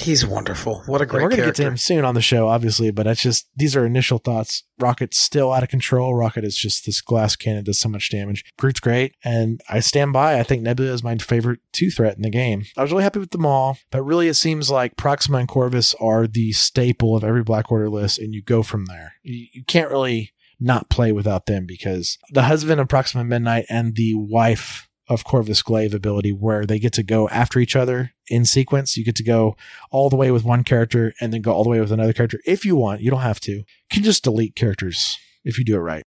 He's 0.00 0.24
wonderful. 0.26 0.82
What 0.86 1.00
a 1.00 1.02
And 1.02 1.10
great 1.10 1.22
we're 1.22 1.28
gonna 1.28 1.42
character. 1.42 1.62
get 1.62 1.64
to 1.64 1.68
him 1.70 1.76
soon 1.76 2.04
on 2.04 2.14
the 2.14 2.22
show, 2.22 2.48
obviously, 2.48 2.90
but 2.90 3.02
that's 3.04 3.20
just 3.20 3.48
these 3.54 3.76
are 3.76 3.84
initial 3.84 4.16
thoughts. 4.18 4.64
Rocket's 4.78 5.18
still 5.18 5.52
out 5.52 5.62
of 5.62 5.68
control. 5.68 6.14
Rocket 6.14 6.44
is 6.44 6.56
just 6.56 6.86
this 6.86 7.02
glass 7.02 7.36
cannon 7.36 7.64
does 7.64 7.78
so 7.78 7.90
much 7.90 8.10
damage. 8.10 8.42
Groot's 8.58 8.80
great, 8.80 9.14
and 9.22 9.60
I 9.68 9.80
stand 9.80 10.14
by. 10.14 10.38
I 10.38 10.44
think 10.44 10.62
Nebula 10.62 10.92
is 10.92 11.04
my 11.04 11.18
favorite 11.18 11.60
two 11.72 11.90
threat 11.90 12.16
in 12.16 12.22
the 12.22 12.30
game. 12.30 12.64
I 12.76 12.82
was 12.82 12.90
really 12.90 13.04
happy 13.04 13.20
with 13.20 13.32
them 13.32 13.44
all, 13.44 13.76
but 13.90 14.02
really 14.02 14.28
it 14.28 14.34
seems 14.34 14.70
like 14.70 14.96
Proxima 14.96 15.38
and 15.38 15.48
Corvus 15.48 15.94
are 16.00 16.26
the 16.26 16.52
staple 16.52 17.14
of 17.14 17.22
every 17.22 17.42
Black 17.42 17.70
Order 17.70 17.90
list, 17.90 18.18
and 18.18 18.32
you 18.32 18.42
go 18.42 18.62
from 18.62 18.86
there. 18.86 19.12
You, 19.22 19.46
you 19.52 19.62
can't 19.64 19.90
really 19.90 20.32
not 20.58 20.88
play 20.88 21.12
without 21.12 21.44
them 21.46 21.66
because 21.66 22.16
the 22.30 22.44
husband 22.44 22.80
of 22.80 22.88
Proxima 22.88 23.24
Midnight 23.24 23.66
and 23.68 23.94
the 23.94 24.14
wife 24.14 24.88
of 25.08 25.24
Corvus 25.24 25.60
Glaive 25.62 25.92
ability 25.92 26.30
where 26.30 26.64
they 26.64 26.78
get 26.78 26.92
to 26.94 27.02
go 27.02 27.28
after 27.28 27.58
each 27.58 27.74
other 27.76 28.12
in 28.32 28.44
sequence. 28.44 28.96
You 28.96 29.04
get 29.04 29.16
to 29.16 29.22
go 29.22 29.56
all 29.90 30.08
the 30.10 30.16
way 30.16 30.30
with 30.30 30.44
one 30.44 30.64
character 30.64 31.12
and 31.20 31.32
then 31.32 31.42
go 31.42 31.52
all 31.52 31.62
the 31.62 31.70
way 31.70 31.80
with 31.80 31.92
another 31.92 32.12
character 32.12 32.40
if 32.46 32.64
you 32.64 32.74
want. 32.74 33.00
You 33.02 33.10
don't 33.10 33.20
have 33.20 33.40
to. 33.40 33.52
You 33.52 33.64
can 33.90 34.02
just 34.02 34.24
delete 34.24 34.56
characters 34.56 35.18
if 35.44 35.58
you 35.58 35.64
do 35.64 35.76
it 35.76 35.80
right. 35.80 36.02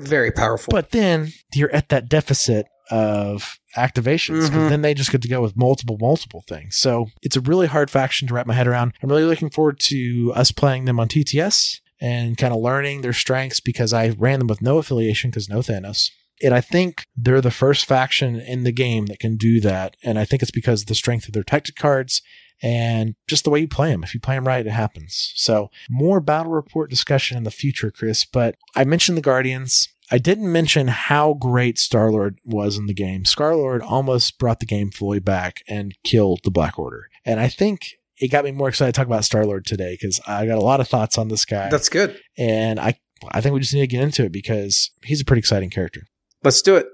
Very 0.00 0.30
powerful. 0.32 0.70
But 0.70 0.90
then 0.90 1.32
you're 1.54 1.74
at 1.74 1.88
that 1.90 2.08
deficit 2.08 2.66
of 2.90 3.58
activations 3.76 4.42
because 4.46 4.50
Mhm. 4.50 4.68
then 4.70 4.82
they 4.82 4.94
just 4.94 5.12
get 5.12 5.20
to 5.22 5.28
go 5.28 5.42
with 5.42 5.56
multiple, 5.56 5.98
multiple 6.00 6.42
things. 6.48 6.76
So 6.76 7.10
it's 7.22 7.36
a 7.36 7.40
really 7.40 7.66
hard 7.66 7.90
faction 7.90 8.26
to 8.28 8.34
wrap 8.34 8.46
my 8.46 8.54
head 8.54 8.66
around. 8.66 8.92
I'm 9.02 9.10
really 9.10 9.24
looking 9.24 9.50
forward 9.50 9.78
to 9.80 10.32
us 10.34 10.50
playing 10.52 10.86
them 10.86 10.98
on 10.98 11.08
TTS 11.08 11.80
and 12.00 12.38
kind 12.38 12.54
of 12.54 12.60
learning 12.60 13.02
their 13.02 13.12
strengths 13.12 13.60
because 13.60 13.92
I 13.92 14.08
ran 14.10 14.38
them 14.38 14.48
with 14.48 14.62
no 14.62 14.78
affiliation 14.78 15.30
because 15.30 15.48
no 15.48 15.58
Thanos. 15.58 16.10
And 16.42 16.54
I 16.54 16.60
think 16.60 17.04
they're 17.16 17.40
the 17.40 17.50
first 17.50 17.86
faction 17.86 18.36
in 18.40 18.64
the 18.64 18.72
game 18.72 19.06
that 19.06 19.18
can 19.18 19.36
do 19.36 19.60
that. 19.60 19.96
And 20.04 20.18
I 20.18 20.24
think 20.24 20.42
it's 20.42 20.50
because 20.50 20.82
of 20.82 20.86
the 20.86 20.94
strength 20.94 21.26
of 21.26 21.32
their 21.34 21.42
tactic 21.42 21.74
cards 21.76 22.22
and 22.62 23.14
just 23.28 23.44
the 23.44 23.50
way 23.50 23.60
you 23.60 23.68
play 23.68 23.90
them. 23.90 24.02
If 24.02 24.14
you 24.14 24.20
play 24.20 24.34
them 24.34 24.46
right, 24.46 24.66
it 24.66 24.70
happens. 24.70 25.32
So 25.36 25.70
more 25.88 26.20
battle 26.20 26.52
report 26.52 26.90
discussion 26.90 27.36
in 27.36 27.44
the 27.44 27.50
future, 27.50 27.90
Chris. 27.90 28.24
But 28.24 28.56
I 28.74 28.84
mentioned 28.84 29.16
the 29.18 29.22
Guardians. 29.22 29.88
I 30.10 30.18
didn't 30.18 30.50
mention 30.50 30.88
how 30.88 31.34
great 31.34 31.78
Star 31.78 32.10
Lord 32.10 32.38
was 32.44 32.78
in 32.78 32.86
the 32.86 32.94
game. 32.94 33.24
Star 33.24 33.54
Lord 33.54 33.82
almost 33.82 34.38
brought 34.38 34.58
the 34.60 34.66
game 34.66 34.90
fully 34.90 35.18
back 35.20 35.62
and 35.68 35.94
killed 36.02 36.40
the 36.44 36.50
Black 36.50 36.78
Order. 36.78 37.08
And 37.24 37.38
I 37.40 37.48
think 37.48 37.94
it 38.16 38.28
got 38.28 38.44
me 38.44 38.52
more 38.52 38.70
excited 38.70 38.94
to 38.94 38.98
talk 38.98 39.06
about 39.06 39.24
Star 39.24 39.44
Lord 39.44 39.66
today 39.66 39.96
because 40.00 40.18
I 40.26 40.46
got 40.46 40.58
a 40.58 40.62
lot 40.62 40.80
of 40.80 40.88
thoughts 40.88 41.18
on 41.18 41.28
this 41.28 41.44
guy. 41.44 41.68
That's 41.68 41.88
good. 41.88 42.18
and 42.36 42.80
I 42.80 42.98
I 43.32 43.40
think 43.40 43.52
we 43.52 43.60
just 43.60 43.74
need 43.74 43.80
to 43.80 43.86
get 43.88 44.02
into 44.02 44.24
it 44.24 44.32
because 44.32 44.90
he's 45.04 45.20
a 45.20 45.24
pretty 45.24 45.40
exciting 45.40 45.70
character. 45.70 46.02
Let's 46.42 46.62
do 46.62 46.76
it. 46.76 46.86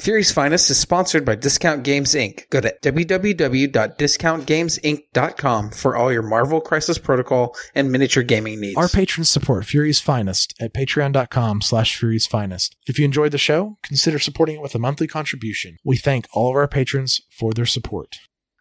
Fury's 0.00 0.32
Finest 0.32 0.70
is 0.70 0.78
sponsored 0.78 1.26
by 1.26 1.34
Discount 1.34 1.82
Games 1.82 2.14
Inc. 2.14 2.48
Go 2.48 2.62
to 2.62 2.74
www.discountgamesinc.com 2.82 5.70
for 5.72 5.94
all 5.94 6.10
your 6.10 6.22
Marvel 6.22 6.62
Crisis 6.62 6.96
Protocol 6.96 7.54
and 7.74 7.92
miniature 7.92 8.22
gaming 8.22 8.62
needs. 8.62 8.78
Our 8.78 8.88
patrons 8.88 9.28
support 9.28 9.66
Fury's 9.66 10.00
Finest 10.00 10.54
at 10.58 10.72
patreon.com 10.72 11.60
slash 11.60 11.98
Fury's 11.98 12.26
Finest. 12.26 12.76
If 12.86 12.98
you 12.98 13.04
enjoyed 13.04 13.32
the 13.32 13.38
show, 13.38 13.76
consider 13.82 14.18
supporting 14.18 14.56
it 14.56 14.62
with 14.62 14.74
a 14.74 14.78
monthly 14.78 15.06
contribution. 15.06 15.76
We 15.84 15.98
thank 15.98 16.26
all 16.32 16.48
of 16.48 16.56
our 16.56 16.66
patrons 16.66 17.20
for 17.30 17.52
their 17.52 17.66
support. 17.66 18.20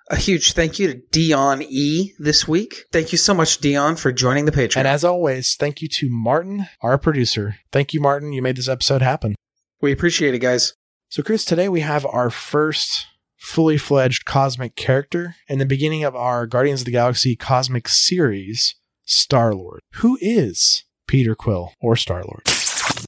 A 0.09 0.15
huge 0.15 0.53
thank 0.53 0.79
you 0.79 0.87
to 0.87 1.01
Dion 1.11 1.61
E 1.61 2.13
this 2.17 2.47
week. 2.47 2.85
Thank 2.91 3.11
you 3.11 3.17
so 3.17 3.33
much, 3.33 3.59
Dion, 3.59 3.95
for 3.95 4.11
joining 4.11 4.45
the 4.45 4.51
Patreon. 4.51 4.77
And 4.77 4.87
as 4.87 5.03
always, 5.03 5.55
thank 5.55 5.81
you 5.81 5.87
to 5.89 6.09
Martin, 6.09 6.67
our 6.81 6.97
producer. 6.97 7.57
Thank 7.71 7.93
you, 7.93 8.01
Martin. 8.01 8.33
You 8.33 8.41
made 8.41 8.55
this 8.57 8.67
episode 8.67 9.01
happen. 9.01 9.35
we 9.81 9.91
appreciate 9.91 10.33
it, 10.33 10.39
guys. 10.39 10.73
So, 11.09 11.23
Chris, 11.23 11.45
today 11.45 11.69
we 11.69 11.81
have 11.81 12.05
our 12.05 12.29
first 12.29 13.05
fully 13.37 13.77
fledged 13.77 14.25
cosmic 14.25 14.75
character 14.75 15.35
in 15.47 15.59
the 15.59 15.65
beginning 15.65 16.03
of 16.03 16.15
our 16.15 16.45
Guardians 16.45 16.81
of 16.81 16.85
the 16.85 16.91
Galaxy 16.91 17.35
cosmic 17.35 17.87
series, 17.87 18.75
Star 19.05 19.53
Lord. 19.53 19.81
Who 19.95 20.17
is 20.21 20.83
Peter 21.07 21.35
Quill 21.35 21.73
or 21.81 21.95
Star 21.95 22.23
Lord? 22.23 22.47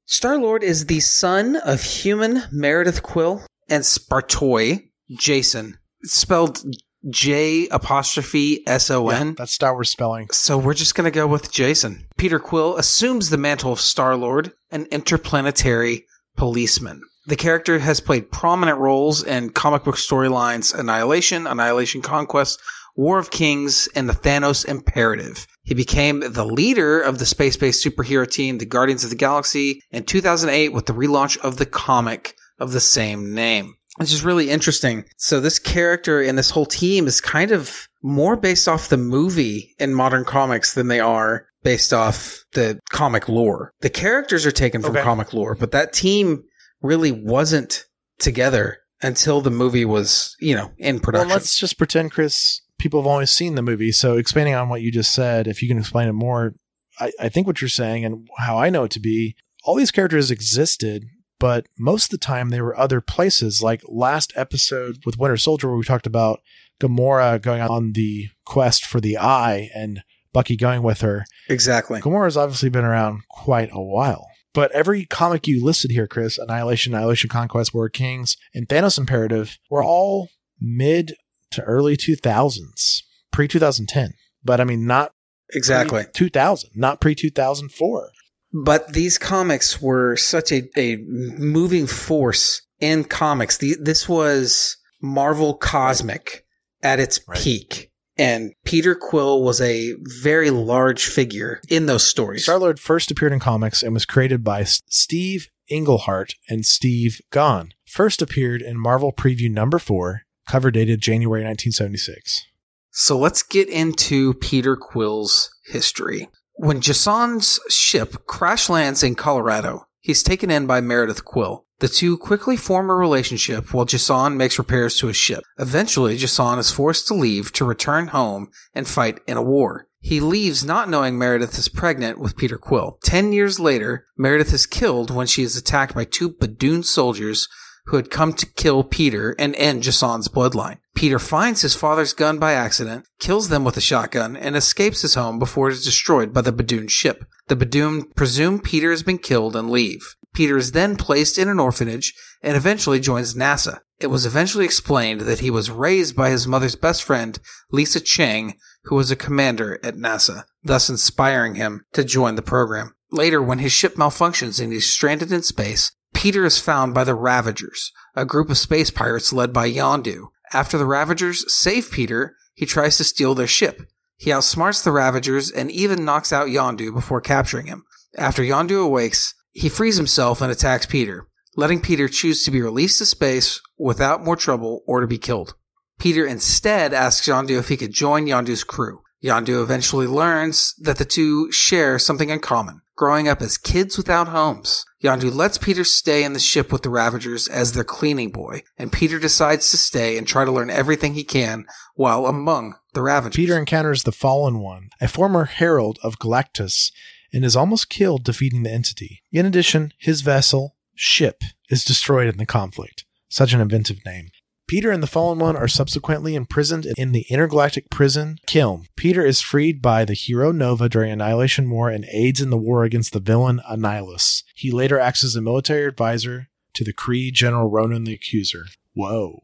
Star 0.06 0.38
Lord 0.38 0.64
is 0.64 0.86
the 0.86 1.00
son 1.00 1.56
of 1.56 1.84
human 1.84 2.44
Meredith 2.52 3.02
Quill 3.04 3.44
and 3.70 3.84
Spartoi 3.84 4.90
Jason. 5.12 5.78
It's 6.02 6.14
spelled 6.14 6.64
J 7.10 7.68
apostrophe 7.70 8.66
S 8.68 8.92
O 8.92 9.10
N. 9.10 9.36
That's 9.38 9.52
Star 9.54 9.74
Wars 9.74 9.90
spelling. 9.90 10.30
So 10.32 10.58
we're 10.58 10.74
just 10.74 10.96
going 10.96 11.06
to 11.06 11.12
go 11.12 11.28
with 11.28 11.52
Jason. 11.52 12.06
Peter 12.18 12.40
Quill 12.40 12.78
assumes 12.78 13.30
the 13.30 13.38
mantle 13.38 13.74
of 13.74 13.80
Star 13.80 14.16
Lord, 14.16 14.54
an 14.70 14.86
interplanetary 14.92 16.06
policeman. 16.38 17.02
The 17.28 17.36
character 17.36 17.80
has 17.80 18.00
played 18.00 18.32
prominent 18.32 18.80
roles 18.80 19.24
in 19.24 19.52
comic 19.52 19.84
book 19.84 19.96
storylines 19.96 20.78
Annihilation, 20.78 21.46
Annihilation 21.48 22.02
Conquest, 22.02 22.60
War 22.96 23.20
of 23.20 23.32
Kings, 23.32 23.88
and 23.96 24.10
the 24.10 24.14
Thanos 24.14 24.66
Imperative. 24.66 25.48
He 25.64 25.74
became 25.76 26.22
the 26.22 26.46
leader 26.46 27.00
of 27.00 27.20
the 27.20 27.26
space 27.26 27.58
based 27.58 27.86
superhero 27.86 28.30
team, 28.30 28.58
the 28.58 28.66
Guardians 28.66 29.04
of 29.04 29.12
the 29.12 29.16
Galaxy, 29.16 29.82
in 29.92 30.04
2008 30.04 30.70
with 30.70 30.88
the 30.88 30.94
relaunch 30.94 31.38
of 31.40 31.58
the 31.58 31.66
comic 31.66 32.36
of 32.60 32.72
the 32.72 32.80
same 32.80 33.34
name. 33.34 33.76
Which 33.98 34.14
is 34.14 34.24
really 34.24 34.50
interesting. 34.50 35.04
So 35.18 35.40
this 35.40 35.60
character 35.60 36.22
and 36.22 36.38
this 36.38 36.50
whole 36.50 36.66
team 36.66 37.08
is 37.08 37.20
kind 37.22 37.52
of 37.52 37.88
more 38.02 38.36
based 38.38 38.68
off 38.68 38.90
the 38.90 38.98
movie 38.98 39.76
in 39.80 39.94
modern 39.94 40.24
comics 40.26 40.74
than 40.74 40.88
they 40.88 41.00
are 41.00 41.46
based 41.64 41.94
off 41.94 42.44
the 42.54 42.80
comic 42.90 43.28
lore. 43.30 43.74
The 43.82 43.90
characters 43.90 44.46
are 44.46 44.52
taken 44.52 44.82
from 44.82 44.92
Okay. 44.96 45.04
comic 45.04 45.34
lore, 45.34 45.56
but 45.56 45.72
that 45.72 45.94
team 45.94 46.44
really 46.82 47.12
wasn't 47.12 47.86
together 48.18 48.78
until 49.04 49.42
the 49.42 49.52
movie 49.52 49.86
was, 49.86 50.36
you 50.40 50.56
know, 50.56 50.72
in 50.78 51.00
production. 51.00 51.28
Well, 51.28 51.36
let's 51.38 51.58
just 51.60 51.78
pretend, 51.78 52.12
Chris, 52.12 52.62
people 52.80 53.02
have 53.02 53.08
only 53.08 53.26
seen 53.26 53.56
the 53.56 53.62
movie. 53.62 53.92
So, 53.92 54.18
expanding 54.18 54.56
on 54.56 54.70
what 54.70 54.82
you 54.82 54.92
just 54.92 55.14
said, 55.14 55.48
if 55.48 55.62
you 55.62 55.68
can 55.68 55.78
explain 55.78 56.08
it 56.08 56.14
more, 56.14 56.54
I, 57.00 57.12
I 57.20 57.30
think 57.30 57.46
what 57.46 57.62
you're 57.62 57.70
saying 57.70 58.06
and 58.06 58.28
how 58.38 58.58
I 58.58 58.70
know 58.70 58.84
it 58.86 58.92
to 58.92 59.00
be, 59.00 59.36
all 59.64 59.76
these 59.76 59.92
characters 59.92 60.32
existed, 60.32 61.06
but 61.42 61.66
most 61.78 62.06
of 62.06 62.20
the 62.20 62.24
time 62.24 62.50
they 62.50 62.62
were 62.62 62.78
other 62.78 63.02
places. 63.02 63.64
Like 63.64 63.82
last 63.88 64.32
episode 64.36 65.00
with 65.06 65.18
Winter 65.18 65.38
Soldier, 65.38 65.68
where 65.68 65.78
we 65.78 65.84
talked 65.84 66.06
about 66.06 66.40
Gamora 66.80 67.42
going 67.42 67.62
on 67.62 67.94
the 67.94 68.30
quest 68.46 68.86
for 68.86 69.02
the 69.02 69.18
eye 69.18 69.72
and 69.74 70.04
Bucky 70.34 70.56
going 70.56 70.84
with 70.84 71.02
her. 71.02 71.26
exactly. 71.50 72.00
Gamora's 72.00 72.38
obviously 72.38 72.70
been 72.70 72.86
around 72.86 73.24
quite 73.28 73.70
a 73.74 73.82
while. 73.82 74.28
But 74.54 74.72
every 74.72 75.06
comic 75.06 75.48
you 75.48 75.64
listed 75.64 75.92
here, 75.92 76.08
Chris, 76.08 76.38
Annihilation, 76.38 76.94
Annihilation 76.94 77.30
Conquest, 77.30 77.74
War 77.74 77.88
of 77.88 77.94
Kings, 77.94 78.38
and 78.54 78.68
Thanos 78.68 79.00
Imperative 79.00 79.58
were 79.70 79.84
all 79.84 80.30
mid 80.60 81.16
to 81.52 81.64
early 81.64 81.98
2000s, 81.98 83.02
pre 83.32 83.48
2010. 83.48 84.14
But 84.44 84.62
I 84.62 84.64
mean, 84.64 84.86
not 84.86 85.14
Exactly. 85.54 86.06
2000, 86.14 86.70
not 86.76 87.02
pre 87.02 87.16
2004. 87.16 88.10
But 88.54 88.94
these 88.94 89.18
comics 89.18 89.82
were 89.82 90.16
such 90.18 90.52
a, 90.52 90.64
a 90.78 90.98
moving 90.98 91.88
force 91.88 92.62
in 92.80 93.06
comics. 93.06 93.58
The, 93.58 93.76
this 93.82 94.10
was 94.10 94.78
Marvel 95.02 95.56
Cosmic 95.56 96.46
at 96.84 97.00
its 97.00 97.20
Right. 97.28 97.40
peak. 97.40 97.88
And 98.18 98.52
Peter 98.66 98.94
Quill 98.94 99.42
was 99.42 99.62
a 99.62 99.94
very 100.22 100.50
large 100.50 101.06
figure 101.06 101.62
in 101.70 101.86
those 101.86 102.06
stories. 102.06 102.44
Star 102.44 102.60
Lord 102.60 102.80
first 102.80 103.10
appeared 103.10 103.32
in 103.32 103.40
comics 103.40 103.82
and 103.82 103.94
was 103.94 104.06
created 104.06 104.44
by 104.44 104.64
Steve 104.66 105.48
Englehart 105.70 106.36
and 106.50 106.66
Steve 106.66 107.22
Gan. 107.32 107.70
First 107.88 108.22
appeared 108.22 108.62
in 108.62 108.78
Marvel 108.78 109.14
Preview 109.14 109.50
number 109.50 109.80
four, 109.80 110.24
cover 110.48 110.70
dated 110.72 111.00
January 111.02 111.42
1976. 111.44 112.46
So 112.92 113.18
let's 113.18 113.42
get 113.42 113.70
into 113.70 114.34
Peter 114.36 114.76
Quill's 114.76 115.50
history. 115.68 116.28
When 116.54 116.82
Jason's 116.82 117.60
ship 117.70 118.26
crash 118.28 118.70
lands 118.70 119.04
in 119.04 119.16
Colorado, 119.16 119.88
he's 120.00 120.24
taken 120.24 120.52
in 120.52 120.68
by 120.68 120.82
Meredith 120.82 121.26
Quill. 121.26 121.66
The 121.80 121.88
two 121.88 122.18
quickly 122.18 122.58
form 122.58 122.92
a 122.92 122.96
relationship 122.96 123.74
while 123.74 123.86
Jason 123.86 124.38
makes 124.38 124.60
repairs 124.60 124.98
to 124.98 125.08
his 125.08 125.18
ship. 125.18 125.44
Eventually, 125.58 126.16
Jason 126.18 126.60
is 126.60 126.72
forced 126.72 127.08
to 127.08 127.16
leave 127.16 127.52
to 127.54 127.66
return 127.66 128.10
home 128.10 128.52
and 128.76 128.88
fight 128.88 129.20
in 129.26 129.38
a 129.38 129.42
war. 129.42 129.88
He 130.00 130.20
leaves 130.20 130.64
not 130.64 130.90
knowing 130.90 131.18
Meredith 131.18 131.58
is 131.58 131.70
pregnant 131.70 132.20
with 132.20 132.38
Peter 132.38 132.58
Quill. 132.58 133.00
Ten 133.04 133.34
years 133.34 133.60
later, 133.60 134.06
Meredith 134.18 134.54
is 134.54 134.66
killed 134.66 135.10
when 135.10 135.28
she 135.28 135.42
is 135.44 135.56
attacked 135.56 135.96
by 135.96 136.06
two 136.06 136.30
Badoon 136.30 136.84
soldiers 136.84 137.48
who 137.92 137.98
had 137.98 138.10
come 138.10 138.32
to 138.32 138.46
kill 138.46 138.86
Peter 138.86 139.36
and 139.38 139.54
end 139.58 139.84
Jason's 139.84 140.30
bloodline. 140.30 140.78
Peter 140.96 141.20
finds 141.20 141.62
his 141.62 141.76
father's 141.76 142.14
gun 142.14 142.40
by 142.40 142.54
accident, 142.54 143.06
kills 143.20 143.50
them 143.50 143.66
with 143.66 143.76
a 143.76 143.82
shotgun, 143.82 144.38
and 144.38 144.56
escapes 144.56 145.02
his 145.02 145.16
home 145.16 145.38
before 145.38 145.70
it 145.70 145.74
is 145.74 145.84
destroyed 145.84 146.34
by 146.34 146.40
the 146.40 146.54
Badoon 146.54 146.90
ship. 146.90 147.26
The 147.50 147.58
Badoon 147.58 148.16
presume 148.16 148.62
Peter 148.62 148.92
has 148.92 149.04
been 149.04 149.18
killed 149.18 149.58
and 149.58 149.70
leave. 149.70 150.16
Peter 150.34 150.56
is 150.56 150.72
then 150.72 150.96
placed 150.96 151.38
in 151.38 151.50
an 151.50 151.60
orphanage 151.60 152.14
and 152.42 152.56
eventually 152.56 153.02
joins 153.02 153.36
NASA. 153.36 153.80
It 154.00 154.08
was 154.08 154.26
eventually 154.26 154.64
explained 154.64 155.22
that 155.22 155.42
he 155.42 155.52
was 155.52 155.70
raised 155.70 156.16
by 156.16 156.30
his 156.30 156.48
mother's 156.48 156.78
best 156.78 157.04
friend, 157.04 157.38
Lisa 157.72 158.00
Chang, 158.00 158.58
who 158.86 158.96
was 158.96 159.12
a 159.12 159.18
commander 159.18 159.80
at 159.84 159.96
NASA, 159.96 160.46
thus 160.64 160.90
inspiring 160.90 161.56
him 161.56 161.84
to 161.92 162.06
join 162.06 162.36
the 162.36 162.42
program. 162.42 162.96
Later, 163.12 163.42
when 163.42 163.60
his 163.60 163.74
ship 163.74 163.96
malfunctions 163.96 164.64
and 164.64 164.72
he's 164.72 164.90
stranded 164.90 165.34
in 165.34 165.44
space, 165.44 165.92
Peter 166.22 166.46
is 166.46 166.60
found 166.60 166.94
by 166.94 167.04
the 167.04 167.16
Ravagers, 167.16 167.92
a 168.16 168.26
group 168.26 168.52
of 168.52 168.58
space 168.60 168.92
pirates 168.92 169.34
led 169.34 169.52
by 169.52 169.68
Yondu. 169.68 170.28
After 170.54 170.78
the 170.78 170.86
Ravagers 170.86 171.52
save 171.52 171.90
Peter, 171.90 172.36
he 172.54 172.68
tries 172.68 172.98
to 172.98 173.04
steal 173.04 173.34
their 173.34 173.48
ship. 173.48 173.82
He 174.18 174.30
outsmarts 174.30 174.84
the 174.84 174.92
Ravagers 174.92 175.50
and 175.50 175.72
even 175.72 176.06
knocks 176.06 176.32
out 176.32 176.50
Yondu 176.50 176.94
before 176.94 177.22
capturing 177.22 177.66
him. 177.66 177.86
After 178.20 178.44
Yondu 178.44 178.84
awakes, 178.84 179.34
he 179.52 179.68
frees 179.68 179.98
himself 179.98 180.42
and 180.42 180.52
attacks 180.52 180.86
Peter, 180.86 181.28
letting 181.56 181.82
Peter 181.82 182.08
choose 182.08 182.44
to 182.44 182.52
be 182.52 182.62
released 182.62 183.00
to 183.00 183.08
space 183.08 183.60
without 183.80 184.24
more 184.24 184.36
trouble 184.36 184.84
or 184.86 185.02
to 185.02 185.08
be 185.08 185.18
killed. 185.18 185.56
Peter 185.98 186.24
instead 186.24 186.94
asks 186.94 187.28
Yondu 187.28 187.58
if 187.58 187.70
he 187.70 187.78
could 187.78 187.94
join 187.94 188.28
Yondu's 188.28 188.64
crew. 188.64 189.02
Yondu 189.24 189.64
eventually 189.64 190.06
learns 190.06 190.76
that 190.78 191.00
the 191.00 191.04
two 191.04 191.52
share 191.52 191.98
something 191.98 192.30
in 192.30 192.42
common 192.42 192.82
growing 192.96 193.28
up 193.28 193.42
as 193.42 193.58
kids 193.58 193.98
without 193.98 194.28
homes. 194.28 194.86
Yondu 195.04 195.34
lets 195.34 195.58
Peter 195.58 195.84
stay 195.84 196.24
in 196.24 196.34
the 196.34 196.40
ship 196.40 196.72
with 196.72 196.84
the 196.84 196.90
Ravagers 196.90 197.48
as 197.48 197.74
their 197.74 197.84
cleaning 197.84 198.32
boy, 198.32 198.62
and 198.78 198.92
Peter 198.92 199.18
decides 199.18 199.72
to 199.72 199.78
stay 199.78 200.16
and 200.16 200.28
try 200.28 200.46
to 200.46 200.52
learn 200.52 200.70
everything 200.70 201.16
he 201.16 201.24
can 201.24 201.66
while 201.96 202.28
among 202.28 202.76
the 202.94 203.02
Ravagers. 203.02 203.36
Peter 203.36 203.58
encounters 203.58 204.04
the 204.04 204.12
Fallen 204.12 204.60
One, 204.60 204.90
a 205.00 205.08
former 205.08 205.46
herald 205.46 205.98
of 206.04 206.20
Galactus, 206.20 206.92
and 207.34 207.44
is 207.44 207.56
almost 207.56 207.90
killed 207.90 208.24
defeating 208.24 208.62
the 208.62 208.72
entity. 208.72 209.24
In 209.32 209.46
addition, 209.46 209.94
his 209.98 210.22
vessel, 210.22 210.76
ship, 210.94 211.42
is 211.70 211.84
destroyed 211.84 212.28
in 212.28 212.38
the 212.38 212.46
conflict. 212.46 213.06
Such 213.28 213.54
an 213.54 213.62
inventive 213.62 214.06
name. 214.06 214.30
Peter 214.72 214.90
and 214.90 215.04
the 215.04 215.08
Fallen 215.08 215.38
One 215.38 215.58
are 215.58 215.68
subsequently 215.68 216.34
imprisoned 216.34 216.88
in 216.98 217.12
the 217.12 217.26
intergalactic 217.30 217.90
prison 217.90 218.38
Kyln. 218.48 218.86
Peter 218.96 219.26
is 219.26 219.42
freed 219.42 219.82
by 219.82 220.06
the 220.06 220.14
hero 220.14 220.54
Nova 220.54 220.88
during 220.88 221.12
Annihilation 221.12 221.70
War 221.70 221.90
and 221.90 222.06
aids 222.10 222.40
in 222.40 222.52
the 222.52 222.58
war 222.58 222.86
against 222.86 223.12
the 223.12 223.20
villain 223.20 223.60
Annihilus. 223.70 224.44
He 224.56 224.72
later 224.72 224.98
acts 224.98 225.26
as 225.26 225.36
a 225.36 225.42
military 225.42 225.84
advisor 225.84 226.48
to 226.76 226.86
the 226.86 226.94
Kree 226.94 227.34
General 227.34 227.70
Ronan 227.70 228.06
the 228.06 228.14
Accuser. 228.14 228.64
Whoa. 228.94 229.42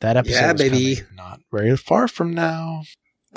That 0.00 0.16
episode 0.16 0.34
Yeah, 0.34 0.52
is 0.54 0.58
baby. 0.58 1.02
not 1.14 1.40
very 1.52 1.76
far 1.76 2.08
from 2.08 2.32
now. 2.32 2.84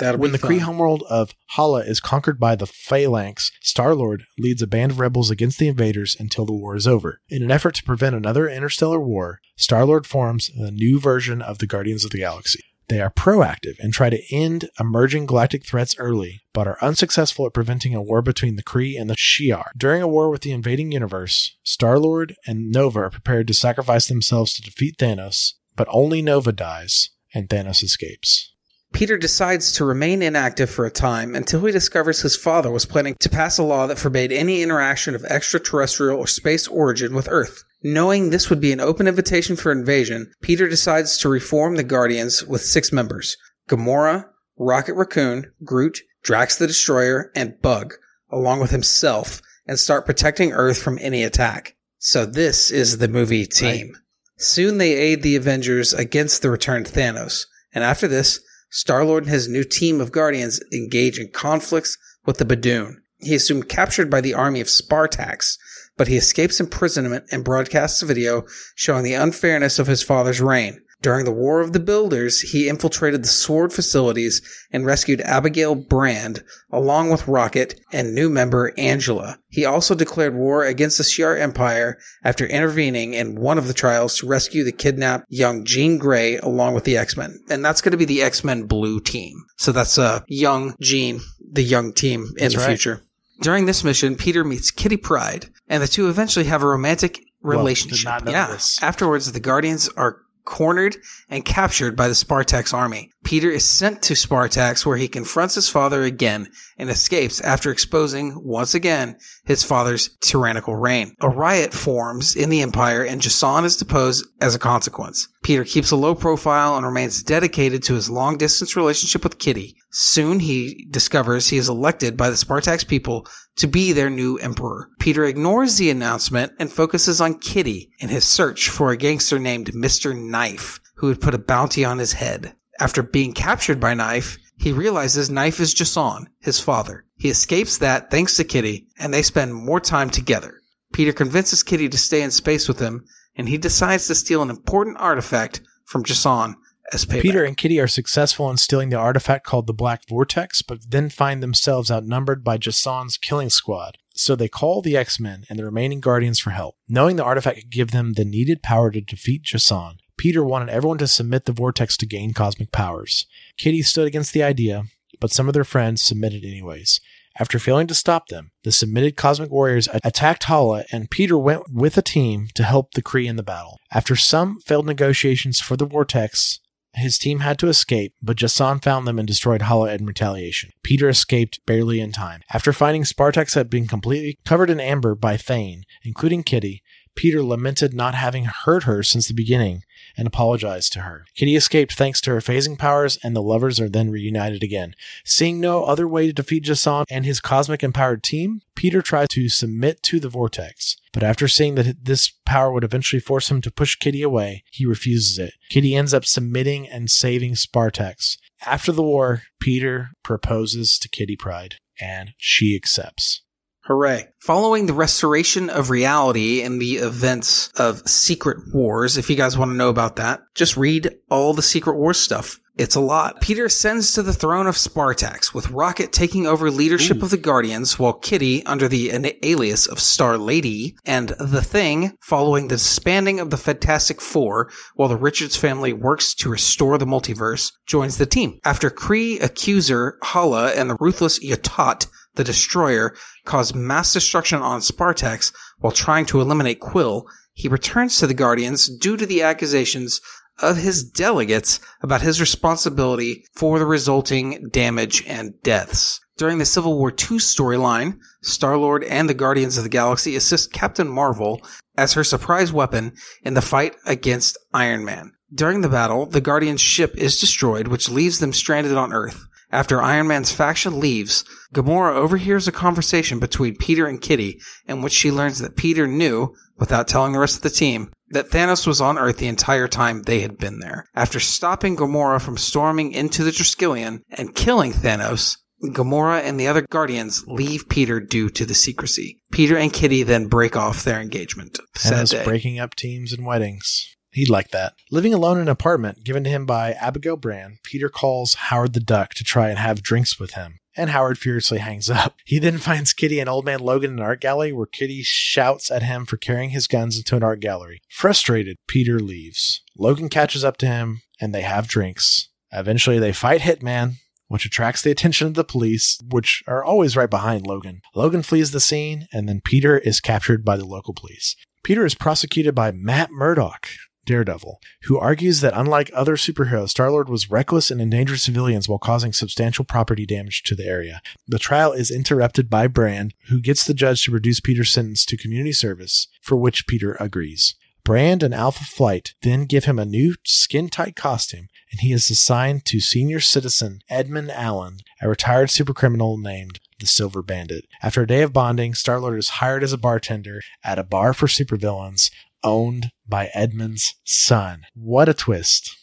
That'll 0.00 0.20
when 0.20 0.32
the 0.32 0.38
Kree 0.38 0.60
homeworld 0.60 1.04
of 1.08 1.34
Hala 1.50 1.80
is 1.80 2.00
conquered 2.00 2.40
by 2.40 2.56
the 2.56 2.66
Phalanx, 2.66 3.52
Star 3.60 3.94
Lord 3.94 4.24
leads 4.38 4.62
a 4.62 4.66
band 4.66 4.92
of 4.92 4.98
rebels 4.98 5.30
against 5.30 5.58
the 5.58 5.68
invaders 5.68 6.16
until 6.18 6.46
the 6.46 6.52
war 6.52 6.74
is 6.74 6.86
over. 6.86 7.20
In 7.28 7.42
an 7.42 7.50
effort 7.50 7.74
to 7.76 7.84
prevent 7.84 8.16
another 8.16 8.48
interstellar 8.48 9.00
war, 9.00 9.40
Star 9.56 9.84
Lord 9.84 10.06
forms 10.06 10.50
a 10.56 10.70
new 10.70 10.98
version 10.98 11.40
of 11.42 11.58
the 11.58 11.66
Guardians 11.66 12.04
of 12.04 12.10
the 12.10 12.18
Galaxy. 12.18 12.64
They 12.88 13.00
are 13.00 13.10
proactive 13.10 13.78
and 13.78 13.92
try 13.92 14.10
to 14.10 14.34
end 14.34 14.68
emerging 14.80 15.26
galactic 15.26 15.64
threats 15.64 15.94
early, 15.96 16.40
but 16.52 16.66
are 16.66 16.82
unsuccessful 16.82 17.46
at 17.46 17.54
preventing 17.54 17.94
a 17.94 18.02
war 18.02 18.20
between 18.20 18.56
the 18.56 18.64
Kree 18.64 19.00
and 19.00 19.08
the 19.08 19.14
Shi'ar. 19.14 19.66
During 19.76 20.02
a 20.02 20.08
war 20.08 20.28
with 20.28 20.40
the 20.40 20.50
invading 20.50 20.90
universe, 20.90 21.56
Star 21.62 22.00
Lord 22.00 22.34
and 22.48 22.72
Nova 22.72 23.02
are 23.02 23.10
prepared 23.10 23.46
to 23.46 23.54
sacrifice 23.54 24.08
themselves 24.08 24.52
to 24.54 24.62
defeat 24.62 24.96
Thanos, 24.98 25.52
but 25.76 25.86
only 25.92 26.20
Nova 26.20 26.50
dies, 26.50 27.10
and 27.32 27.48
Thanos 27.48 27.84
escapes. 27.84 28.49
Peter 28.92 29.16
decides 29.16 29.72
to 29.72 29.84
remain 29.84 30.20
inactive 30.20 30.68
for 30.68 30.84
a 30.84 30.90
time 30.90 31.34
until 31.34 31.64
he 31.64 31.72
discovers 31.72 32.22
his 32.22 32.36
father 32.36 32.70
was 32.70 32.84
planning 32.84 33.14
to 33.20 33.28
pass 33.28 33.56
a 33.56 33.62
law 33.62 33.86
that 33.86 33.98
forbade 33.98 34.32
any 34.32 34.62
interaction 34.62 35.14
of 35.14 35.24
extraterrestrial 35.24 36.18
or 36.18 36.26
space 36.26 36.66
origin 36.66 37.14
with 37.14 37.28
Earth. 37.30 37.64
Knowing 37.82 38.30
this 38.30 38.50
would 38.50 38.60
be 38.60 38.72
an 38.72 38.80
open 38.80 39.06
invitation 39.06 39.56
for 39.56 39.72
invasion, 39.72 40.30
Peter 40.42 40.68
decides 40.68 41.16
to 41.16 41.28
reform 41.28 41.76
the 41.76 41.84
Guardians 41.84 42.44
with 42.44 42.62
six 42.62 42.92
members 42.92 43.36
Gamora, 43.68 44.28
Rocket 44.58 44.94
Raccoon, 44.94 45.52
Groot, 45.64 46.00
Drax 46.22 46.56
the 46.56 46.66
Destroyer, 46.66 47.30
and 47.34 47.60
Bug, 47.62 47.94
along 48.28 48.60
with 48.60 48.70
himself, 48.70 49.40
and 49.66 49.78
start 49.78 50.04
protecting 50.04 50.52
Earth 50.52 50.82
from 50.82 50.98
any 51.00 51.22
attack. 51.22 51.76
So 51.98 52.26
this 52.26 52.70
is 52.70 52.98
the 52.98 53.08
movie 53.08 53.46
team. 53.46 53.96
Soon 54.36 54.78
they 54.78 54.92
aid 54.94 55.22
the 55.22 55.36
Avengers 55.36 55.94
against 55.94 56.42
the 56.42 56.50
returned 56.50 56.86
Thanos, 56.86 57.46
and 57.72 57.84
after 57.84 58.08
this, 58.08 58.40
Star 58.70 59.04
Lord 59.04 59.24
and 59.24 59.32
his 59.32 59.48
new 59.48 59.64
team 59.64 60.00
of 60.00 60.12
Guardians 60.12 60.60
engage 60.72 61.18
in 61.18 61.28
conflicts 61.28 61.98
with 62.24 62.38
the 62.38 62.44
Badoon. 62.44 62.96
He 63.18 63.34
is 63.34 63.46
soon 63.46 63.64
captured 63.64 64.08
by 64.08 64.20
the 64.20 64.34
army 64.34 64.60
of 64.60 64.68
Spartax, 64.68 65.58
but 65.96 66.08
he 66.08 66.16
escapes 66.16 66.60
imprisonment 66.60 67.24
and 67.30 67.44
broadcasts 67.44 68.00
a 68.02 68.06
video 68.06 68.44
showing 68.74 69.04
the 69.04 69.14
unfairness 69.14 69.78
of 69.78 69.86
his 69.86 70.02
father's 70.02 70.40
reign. 70.40 70.80
During 71.02 71.24
the 71.24 71.32
War 71.32 71.60
of 71.60 71.72
the 71.72 71.80
Builders, 71.80 72.40
he 72.40 72.68
infiltrated 72.68 73.22
the 73.22 73.28
sword 73.28 73.72
facilities 73.72 74.42
and 74.70 74.84
rescued 74.84 75.22
Abigail 75.22 75.74
Brand, 75.74 76.42
along 76.70 77.10
with 77.10 77.26
Rocket 77.26 77.80
and 77.90 78.14
new 78.14 78.28
member 78.28 78.74
Angela. 78.76 79.38
He 79.48 79.64
also 79.64 79.94
declared 79.94 80.34
war 80.34 80.64
against 80.64 80.98
the 80.98 81.04
Shi'ar 81.04 81.40
Empire 81.40 81.98
after 82.22 82.46
intervening 82.46 83.14
in 83.14 83.40
one 83.40 83.56
of 83.56 83.66
the 83.66 83.72
trials 83.74 84.18
to 84.18 84.26
rescue 84.26 84.62
the 84.62 84.72
kidnapped 84.72 85.24
young 85.30 85.64
Jean 85.64 85.96
Grey 85.96 86.36
along 86.36 86.74
with 86.74 86.84
the 86.84 86.98
X-Men. 86.98 87.40
And 87.48 87.64
that's 87.64 87.80
going 87.80 87.92
to 87.92 87.98
be 87.98 88.04
the 88.04 88.22
X-Men 88.22 88.64
Blue 88.64 89.00
team. 89.00 89.44
So 89.56 89.72
that's 89.72 89.98
uh, 89.98 90.20
young 90.28 90.74
Jean, 90.80 91.20
the 91.50 91.62
young 91.62 91.94
team 91.94 92.26
in 92.36 92.44
That's 92.44 92.54
the 92.54 92.60
right. 92.60 92.68
future. 92.68 93.02
During 93.40 93.64
this 93.64 93.82
mission, 93.82 94.16
Peter 94.16 94.44
meets 94.44 94.70
Kitty 94.70 94.98
Pryde, 94.98 95.48
and 95.66 95.82
the 95.82 95.88
two 95.88 96.10
eventually 96.10 96.44
have 96.44 96.62
a 96.62 96.66
romantic 96.66 97.24
relationship. 97.40 98.24
know 98.24 98.32
yeah. 98.32 98.48
this. 98.48 98.82
Afterwards, 98.82 99.32
the 99.32 99.40
Guardians 99.40 99.88
are 99.96 100.18
cornered 100.44 100.96
and 101.28 101.44
captured 101.44 101.96
by 101.96 102.08
the 102.08 102.14
Spartax 102.14 102.74
army. 102.74 103.10
Peter 103.24 103.50
is 103.50 103.64
sent 103.64 104.02
to 104.02 104.14
Spartax 104.14 104.84
where 104.84 104.96
he 104.96 105.08
confronts 105.08 105.54
his 105.54 105.68
father 105.68 106.02
again 106.02 106.48
and 106.78 106.90
escapes 106.90 107.40
after 107.40 107.70
exposing, 107.70 108.34
once 108.42 108.74
again, 108.74 109.16
his 109.44 109.62
father's 109.62 110.16
tyrannical 110.20 110.74
reign. 110.74 111.14
A 111.20 111.28
riot 111.28 111.72
forms 111.72 112.34
in 112.34 112.48
the 112.50 112.62
Empire 112.62 113.04
and 113.04 113.20
Jason 113.20 113.64
is 113.64 113.76
deposed 113.76 114.26
as 114.40 114.54
a 114.54 114.58
consequence. 114.58 115.28
Peter 115.42 115.64
keeps 115.64 115.90
a 115.90 115.96
low 115.96 116.14
profile 116.14 116.76
and 116.76 116.86
remains 116.86 117.22
dedicated 117.22 117.82
to 117.82 117.94
his 117.94 118.10
long 118.10 118.36
distance 118.36 118.76
relationship 118.76 119.22
with 119.22 119.38
Kitty. 119.38 119.76
Soon 119.90 120.40
he 120.40 120.86
discovers 120.90 121.48
he 121.48 121.56
is 121.56 121.68
elected 121.68 122.16
by 122.16 122.30
the 122.30 122.36
Spartax 122.36 122.86
people 122.86 123.26
to 123.60 123.66
be 123.66 123.92
their 123.92 124.08
new 124.08 124.36
emperor. 124.38 124.88
Peter 124.98 125.26
ignores 125.26 125.76
the 125.76 125.90
announcement 125.90 126.50
and 126.58 126.72
focuses 126.72 127.20
on 127.20 127.38
Kitty 127.38 127.92
in 127.98 128.08
his 128.08 128.24
search 128.24 128.70
for 128.70 128.90
a 128.90 128.96
gangster 128.96 129.38
named 129.38 129.72
Mr. 129.72 130.16
Knife, 130.16 130.80
who 130.94 131.08
had 131.08 131.20
put 131.20 131.34
a 131.34 131.38
bounty 131.38 131.84
on 131.84 131.98
his 131.98 132.14
head. 132.14 132.54
After 132.78 133.02
being 133.02 133.34
captured 133.34 133.78
by 133.78 133.92
Knife, 133.92 134.38
he 134.56 134.72
realizes 134.72 135.28
Knife 135.28 135.60
is 135.60 135.74
Jason, 135.74 136.28
his 136.40 136.58
father. 136.58 137.04
He 137.18 137.28
escapes 137.28 137.76
that 137.78 138.10
thanks 138.10 138.34
to 138.38 138.44
Kitty, 138.44 138.86
and 138.98 139.12
they 139.12 139.20
spend 139.20 139.54
more 139.54 139.80
time 139.80 140.08
together. 140.08 140.62
Peter 140.94 141.12
convinces 141.12 141.62
Kitty 141.62 141.90
to 141.90 141.98
stay 141.98 142.22
in 142.22 142.30
space 142.30 142.66
with 142.66 142.78
him, 142.78 143.04
and 143.36 143.46
he 143.46 143.58
decides 143.58 144.06
to 144.06 144.14
steal 144.14 144.40
an 144.40 144.48
important 144.48 144.96
artifact 144.98 145.60
from 145.84 146.02
Jason 146.02 146.56
as 146.92 147.04
payback. 147.04 147.22
Peter 147.22 147.44
and 147.44 147.56
Kitty 147.56 147.80
are 147.80 147.86
successful 147.86 148.50
in 148.50 148.56
stealing 148.56 148.88
the 148.88 148.96
artifact 148.96 149.44
called 149.44 149.66
the 149.66 149.72
Black 149.72 150.02
Vortex, 150.08 150.62
but 150.62 150.90
then 150.90 151.08
find 151.08 151.42
themselves 151.42 151.90
outnumbered 151.90 152.42
by 152.44 152.58
Jason's 152.58 153.16
killing 153.16 153.50
squad. 153.50 153.98
So 154.14 154.36
they 154.36 154.48
call 154.48 154.82
the 154.82 154.96
X 154.96 155.18
Men 155.18 155.44
and 155.48 155.58
the 155.58 155.64
remaining 155.64 156.00
Guardians 156.00 156.38
for 156.38 156.50
help. 156.50 156.76
Knowing 156.88 157.16
the 157.16 157.24
artifact 157.24 157.58
could 157.58 157.70
give 157.70 157.90
them 157.90 158.14
the 158.14 158.24
needed 158.24 158.62
power 158.62 158.90
to 158.90 159.00
defeat 159.00 159.42
Jason, 159.42 159.98
Peter 160.16 160.44
wanted 160.44 160.68
everyone 160.68 160.98
to 160.98 161.06
submit 161.06 161.46
the 161.46 161.52
vortex 161.52 161.96
to 161.96 162.06
gain 162.06 162.34
cosmic 162.34 162.72
powers. 162.72 163.26
Kitty 163.56 163.82
stood 163.82 164.06
against 164.06 164.34
the 164.34 164.42
idea, 164.42 164.84
but 165.20 165.30
some 165.30 165.48
of 165.48 165.54
their 165.54 165.64
friends 165.64 166.02
submitted 166.02 166.44
anyways. 166.44 167.00
After 167.38 167.58
failing 167.58 167.86
to 167.86 167.94
stop 167.94 168.28
them, 168.28 168.50
the 168.64 168.72
submitted 168.72 169.16
cosmic 169.16 169.50
warriors 169.50 169.88
attacked 170.04 170.44
Hala, 170.44 170.84
and 170.92 171.10
Peter 171.10 171.38
went 171.38 171.72
with 171.72 171.96
a 171.96 172.02
team 172.02 172.48
to 172.54 172.64
help 172.64 172.92
the 172.92 173.02
Kree 173.02 173.26
in 173.26 173.36
the 173.36 173.42
battle. 173.42 173.78
After 173.92 174.16
some 174.16 174.60
failed 174.60 174.84
negotiations 174.84 175.60
for 175.60 175.76
the 175.76 175.86
vortex, 175.86 176.60
his 176.94 177.18
team 177.18 177.40
had 177.40 177.58
to 177.58 177.68
escape, 177.68 178.12
but 178.22 178.36
Jason 178.36 178.80
found 178.80 179.06
them 179.06 179.18
and 179.18 179.26
destroyed 179.26 179.62
Hala 179.62 179.92
in 179.94 180.06
retaliation. 180.06 180.72
Peter 180.82 181.08
escaped 181.08 181.64
barely 181.66 182.00
in 182.00 182.12
time. 182.12 182.42
After 182.52 182.72
finding 182.72 183.04
Spartax 183.04 183.54
had 183.54 183.70
been 183.70 183.86
completely 183.86 184.38
covered 184.44 184.70
in 184.70 184.80
amber 184.80 185.14
by 185.14 185.36
Thane, 185.36 185.84
including 186.02 186.42
Kitty, 186.42 186.82
Peter 187.14 187.42
lamented 187.42 187.92
not 187.92 188.14
having 188.14 188.44
heard 188.44 188.84
her 188.84 189.02
since 189.02 189.28
the 189.28 189.34
beginning 189.34 189.82
and 190.16 190.26
apologized 190.26 190.92
to 190.92 191.00
her. 191.00 191.24
Kitty 191.34 191.56
escaped 191.56 191.94
thanks 191.94 192.20
to 192.22 192.30
her 192.30 192.40
phasing 192.40 192.78
powers, 192.78 193.18
and 193.22 193.34
the 193.34 193.42
lovers 193.42 193.80
are 193.80 193.88
then 193.88 194.10
reunited 194.10 194.62
again. 194.62 194.94
Seeing 195.24 195.60
no 195.60 195.84
other 195.84 196.08
way 196.08 196.26
to 196.26 196.32
defeat 196.32 196.64
Jason 196.64 197.04
and 197.10 197.24
his 197.24 197.40
cosmic 197.40 197.82
empowered 197.82 198.22
team, 198.22 198.62
Peter 198.74 199.02
tries 199.02 199.28
to 199.28 199.48
submit 199.48 200.02
to 200.04 200.20
the 200.20 200.28
vortex. 200.28 200.96
But 201.12 201.22
after 201.22 201.48
seeing 201.48 201.74
that 201.74 202.04
this 202.04 202.32
power 202.46 202.72
would 202.72 202.84
eventually 202.84 203.20
force 203.20 203.50
him 203.50 203.60
to 203.62 203.70
push 203.70 203.96
Kitty 203.96 204.22
away, 204.22 204.64
he 204.70 204.86
refuses 204.86 205.38
it. 205.38 205.54
Kitty 205.68 205.94
ends 205.94 206.14
up 206.14 206.24
submitting 206.24 206.88
and 206.88 207.10
saving 207.10 207.54
Spartax. 207.54 208.36
After 208.64 208.92
the 208.92 209.02
war, 209.02 209.42
Peter 209.58 210.10
proposes 210.22 210.98
to 210.98 211.08
Kitty 211.08 211.36
Pryde, 211.36 211.76
and 212.00 212.32
she 212.36 212.76
accepts. 212.76 213.42
Hooray. 213.90 214.28
Following 214.38 214.86
the 214.86 214.92
restoration 214.92 215.68
of 215.68 215.90
reality 215.90 216.62
and 216.62 216.80
the 216.80 216.98
events 216.98 217.72
of 217.76 218.08
Secret 218.08 218.58
Wars, 218.72 219.16
if 219.16 219.28
you 219.28 219.34
guys 219.34 219.58
want 219.58 219.72
to 219.72 219.76
know 219.76 219.88
about 219.88 220.14
that, 220.14 220.42
just 220.54 220.76
read 220.76 221.16
all 221.28 221.54
the 221.54 221.62
Secret 221.62 221.96
Wars 221.96 222.16
stuff. 222.16 222.60
It's 222.76 222.94
a 222.94 223.00
lot. 223.00 223.40
Peter 223.40 223.64
ascends 223.64 224.12
to 224.12 224.22
the 224.22 224.32
throne 224.32 224.68
of 224.68 224.76
Spartax, 224.76 225.52
with 225.52 225.72
Rocket 225.72 226.12
taking 226.12 226.46
over 226.46 226.70
leadership 226.70 227.16
Ooh. 227.16 227.24
of 227.24 227.30
the 227.30 227.36
Guardians, 227.36 227.98
while 227.98 228.12
Kitty, 228.12 228.64
under 228.64 228.86
the 228.86 229.10
alias 229.42 229.88
of 229.88 229.98
Star 229.98 230.38
Lady, 230.38 230.94
and 231.04 231.30
The 231.40 231.60
Thing, 231.60 232.12
following 232.20 232.68
the 232.68 232.76
disbanding 232.76 233.40
of 233.40 233.50
the 233.50 233.56
Fantastic 233.56 234.20
Four, 234.20 234.70
while 234.94 235.08
the 235.08 235.16
Richards 235.16 235.56
family 235.56 235.92
works 235.92 236.32
to 236.36 236.48
restore 236.48 236.96
the 236.96 237.06
multiverse, 237.06 237.72
joins 237.86 238.18
the 238.18 238.24
team. 238.24 238.60
After 238.64 238.88
Kree, 238.88 239.42
Accuser, 239.42 240.16
Hala, 240.22 240.70
and 240.74 240.88
the 240.88 240.96
ruthless 241.00 241.44
Yotat 241.44 242.06
the 242.36 242.44
Destroyer, 242.44 243.14
caused 243.50 243.74
mass 243.74 244.12
destruction 244.12 244.62
on 244.62 244.80
Spartax 244.80 245.52
while 245.80 245.92
trying 245.92 246.24
to 246.26 246.40
eliminate 246.40 246.78
Quill, 246.78 247.26
he 247.52 247.66
returns 247.66 248.16
to 248.16 248.28
the 248.28 248.32
Guardians 248.32 248.88
due 248.88 249.16
to 249.16 249.26
the 249.26 249.42
accusations 249.42 250.20
of 250.62 250.76
his 250.76 251.02
delegates 251.02 251.80
about 252.00 252.22
his 252.22 252.40
responsibility 252.40 253.44
for 253.52 253.80
the 253.80 253.86
resulting 253.86 254.68
damage 254.68 255.26
and 255.26 255.60
deaths. 255.64 256.20
During 256.38 256.58
the 256.58 256.64
Civil 256.64 256.96
War 256.96 257.10
II 257.10 257.38
storyline, 257.38 258.20
Star-Lord 258.40 259.02
and 259.02 259.28
the 259.28 259.34
Guardians 259.34 259.76
of 259.76 259.82
the 259.82 259.90
Galaxy 259.90 260.36
assist 260.36 260.72
Captain 260.72 261.08
Marvel 261.08 261.60
as 261.98 262.12
her 262.12 262.22
surprise 262.22 262.72
weapon 262.72 263.14
in 263.42 263.54
the 263.54 263.62
fight 263.62 263.96
against 264.06 264.58
Iron 264.72 265.04
Man. 265.04 265.32
During 265.52 265.80
the 265.80 265.88
battle, 265.88 266.26
the 266.26 266.40
Guardian's 266.40 266.80
ship 266.80 267.16
is 267.16 267.40
destroyed, 267.40 267.88
which 267.88 268.08
leaves 268.08 268.38
them 268.38 268.52
stranded 268.52 268.96
on 268.96 269.12
Earth. 269.12 269.44
After 269.72 270.02
Iron 270.02 270.26
Man's 270.26 270.52
faction 270.52 270.98
leaves, 270.98 271.44
Gamora 271.72 272.14
overhears 272.14 272.66
a 272.66 272.72
conversation 272.72 273.38
between 273.38 273.76
Peter 273.76 274.06
and 274.06 274.20
Kitty 274.20 274.60
in 274.86 275.02
which 275.02 275.12
she 275.12 275.30
learns 275.30 275.60
that 275.60 275.76
Peter 275.76 276.06
knew, 276.06 276.54
without 276.76 277.06
telling 277.06 277.32
the 277.32 277.38
rest 277.38 277.56
of 277.56 277.62
the 277.62 277.70
team, 277.70 278.10
that 278.30 278.50
Thanos 278.50 278.86
was 278.86 279.00
on 279.00 279.18
Earth 279.18 279.38
the 279.38 279.46
entire 279.46 279.88
time 279.88 280.22
they 280.22 280.40
had 280.40 280.58
been 280.58 280.80
there. 280.80 281.06
After 281.14 281.38
stopping 281.38 281.96
Gamora 281.96 282.40
from 282.40 282.56
storming 282.56 283.12
into 283.12 283.44
the 283.44 283.50
Triskelion 283.50 284.22
and 284.30 284.54
killing 284.54 284.92
Thanos, 284.92 285.56
Gamora 285.82 286.42
and 286.42 286.58
the 286.58 286.66
other 286.66 286.82
Guardians 286.82 287.44
leave 287.46 287.88
Peter 287.88 288.20
due 288.20 288.50
to 288.50 288.66
the 288.66 288.74
secrecy. 288.74 289.40
Peter 289.50 289.76
and 289.76 289.92
Kitty 289.92 290.22
then 290.22 290.46
break 290.46 290.76
off 290.76 291.04
their 291.04 291.20
engagement. 291.20 291.78
Thanos 291.96 292.44
breaking 292.44 292.78
up 292.78 292.94
teams 292.94 293.32
and 293.32 293.46
weddings. 293.46 294.16
He'd 294.32 294.50
like 294.50 294.70
that. 294.70 294.94
Living 295.10 295.34
alone 295.34 295.56
in 295.56 295.62
an 295.62 295.68
apartment 295.68 296.24
given 296.24 296.44
to 296.44 296.50
him 296.50 296.64
by 296.64 296.92
Abigail 296.92 297.36
Brand, 297.36 297.78
Peter 297.82 298.08
calls 298.08 298.54
Howard 298.54 298.92
the 298.92 299.00
Duck 299.00 299.34
to 299.34 299.44
try 299.44 299.68
and 299.68 299.78
have 299.78 300.02
drinks 300.02 300.38
with 300.38 300.52
him. 300.52 300.78
And 300.96 301.10
Howard 301.10 301.38
furiously 301.38 301.78
hangs 301.78 302.10
up. 302.10 302.36
He 302.44 302.58
then 302.58 302.78
finds 302.78 303.12
Kitty 303.12 303.40
and 303.40 303.48
Old 303.48 303.64
Man 303.64 303.80
Logan 303.80 304.12
in 304.12 304.18
an 304.18 304.24
art 304.24 304.40
gallery 304.40 304.72
where 304.72 304.86
Kitty 304.86 305.22
shouts 305.22 305.90
at 305.90 306.02
him 306.02 306.26
for 306.26 306.36
carrying 306.36 306.70
his 306.70 306.86
guns 306.86 307.16
into 307.16 307.36
an 307.36 307.42
art 307.42 307.60
gallery. 307.60 308.00
Frustrated, 308.08 308.76
Peter 308.86 309.18
leaves. 309.18 309.82
Logan 309.96 310.28
catches 310.28 310.64
up 310.64 310.76
to 310.78 310.86
him 310.86 311.22
and 311.40 311.54
they 311.54 311.62
have 311.62 311.88
drinks. 311.88 312.48
Eventually, 312.72 313.18
they 313.18 313.32
fight 313.32 313.62
Hitman, 313.62 314.14
which 314.46 314.64
attracts 314.64 315.02
the 315.02 315.10
attention 315.10 315.46
of 315.46 315.54
the 315.54 315.64
police, 315.64 316.18
which 316.28 316.62
are 316.66 316.84
always 316.84 317.16
right 317.16 317.30
behind 317.30 317.66
Logan. 317.66 318.00
Logan 318.14 318.42
flees 318.42 318.70
the 318.70 318.80
scene, 318.80 319.26
and 319.32 319.48
then 319.48 319.60
Peter 319.64 319.98
is 319.98 320.20
captured 320.20 320.64
by 320.64 320.76
the 320.76 320.84
local 320.84 321.14
police. 321.14 321.56
Peter 321.82 322.04
is 322.04 322.14
prosecuted 322.14 322.74
by 322.74 322.92
Matt 322.92 323.30
Murdock, 323.30 323.88
Daredevil, 324.30 324.80
who 325.06 325.18
argues 325.18 325.60
that 325.60 325.76
unlike 325.76 326.08
other 326.14 326.36
superheroes, 326.36 326.90
Star 326.90 327.10
Lord 327.10 327.28
was 327.28 327.50
reckless 327.50 327.90
and 327.90 328.00
endangered 328.00 328.38
civilians 328.38 328.88
while 328.88 329.00
causing 329.00 329.32
substantial 329.32 329.84
property 329.84 330.24
damage 330.24 330.62
to 330.64 330.76
the 330.76 330.86
area. 330.86 331.20
The 331.48 331.58
trial 331.58 331.90
is 331.90 332.12
interrupted 332.12 332.70
by 332.70 332.86
Brand, 332.86 333.34
who 333.48 333.60
gets 333.60 333.84
the 333.84 333.92
judge 333.92 334.22
to 334.24 334.30
reduce 334.30 334.60
Peter's 334.60 334.92
sentence 334.92 335.24
to 335.24 335.36
community 335.36 335.72
service, 335.72 336.28
for 336.40 336.54
which 336.54 336.86
Peter 336.86 337.16
agrees. 337.18 337.74
Brand 338.04 338.44
and 338.44 338.54
Alpha 338.54 338.84
Flight 338.84 339.34
then 339.42 339.64
give 339.64 339.86
him 339.86 339.98
a 339.98 340.04
new 340.04 340.36
skin 340.44 340.88
tight 340.88 341.16
costume, 341.16 341.66
and 341.90 342.00
he 342.00 342.12
is 342.12 342.30
assigned 342.30 342.84
to 342.84 343.00
senior 343.00 343.40
citizen 343.40 343.98
Edmund 344.08 344.52
Allen, 344.52 344.98
a 345.20 345.28
retired 345.28 345.70
supercriminal 345.70 346.40
named 346.40 346.78
the 347.00 347.06
Silver 347.06 347.42
Bandit. 347.42 347.86
After 348.00 348.22
a 348.22 348.28
day 348.28 348.42
of 348.42 348.52
bonding, 348.52 348.94
Star 348.94 349.18
Lord 349.18 349.40
is 349.40 349.48
hired 349.48 349.82
as 349.82 349.92
a 349.92 349.98
bartender 349.98 350.60
at 350.84 351.00
a 351.00 351.02
bar 351.02 351.34
for 351.34 351.48
supervillains 351.48 352.30
owned 352.62 353.10
by 353.30 353.48
Edmund's 353.54 354.14
son. 354.24 354.82
What 354.94 355.28
a 355.28 355.34
twist. 355.34 355.96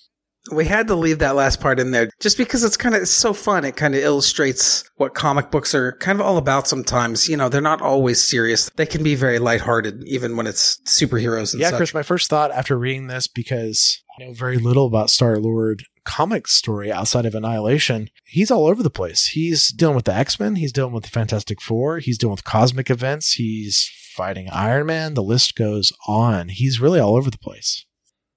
We 0.49 0.65
had 0.65 0.88
to 0.88 0.95
leave 0.95 1.19
that 1.19 1.36
last 1.36 1.59
part 1.59 1.78
in 1.78 1.91
there 1.91 2.09
just 2.21 2.38
because 2.38 2.63
it's 2.63 2.78
kind 2.78 2.95
of 2.95 3.01
it's 3.01 3.11
so 3.11 3.34
fun. 3.34 3.65
It 3.65 3.75
kind 3.75 3.93
of 3.93 4.01
illustrates 4.01 4.89
what 4.95 5.13
comic 5.13 5.51
books 5.51 5.75
are 5.75 5.91
kind 5.99 6.21
of 6.21 6.25
all 6.25 6.38
about 6.38 6.69
sometimes. 6.69 7.28
You 7.28 7.36
know, 7.36 7.49
they're 7.49 7.59
not 7.59 7.82
always 7.82 8.23
serious. 8.23 8.69
They 8.78 8.86
can 8.86 9.03
be 9.03 9.15
very 9.15 9.39
lighthearted 9.39 10.03
even 10.05 10.38
when 10.38 10.47
it's 10.47 10.80
superheroes 10.86 11.53
and 11.53 11.61
yeah, 11.61 11.71
such. 11.71 11.78
Chris, 11.78 11.93
my 11.93 12.03
first 12.03 12.30
thought 12.30 12.51
after 12.51 12.80
reading 12.80 13.07
this 13.07 13.28
because 13.28 14.01
I 14.17 14.23
know 14.23 14.34
very 14.34 14.57
little 14.57 14.88
about 14.88 15.09
Star 15.09 15.36
Lord 15.38 15.84
comic 16.08 16.47
story 16.47 16.89
outside 16.89 17.26
of 17.26 17.36
Annihilation, 17.36 18.10
he's 18.26 18.49
all 18.49 18.66
over 18.66 18.82
the 18.82 18.89
place. 18.89 19.28
He's 19.28 19.68
dealing 19.70 19.95
with 19.97 20.05
the 20.05 20.16
X 20.16 20.39
Men, 20.39 20.55
he's 20.55 20.72
dealing 20.72 20.93
with 20.93 21.03
the 21.03 21.10
Fantastic 21.10 21.62
Four, 21.62 21.99
he's 21.99 22.18
dealing 22.18 22.32
with 22.32 22.45
cosmic 22.45 22.89
events, 22.89 23.34
he's 23.34 23.91
fighting 24.16 24.49
Iron 24.49 24.88
Man. 24.88 25.14
The 25.14 25.22
list 25.22 25.55
goes 25.55 25.93
on. 26.08 26.49
He's 26.49 26.80
really 26.80 26.99
all 26.99 27.16
over 27.16 27.30
the 27.30 27.38
place. 27.38 27.86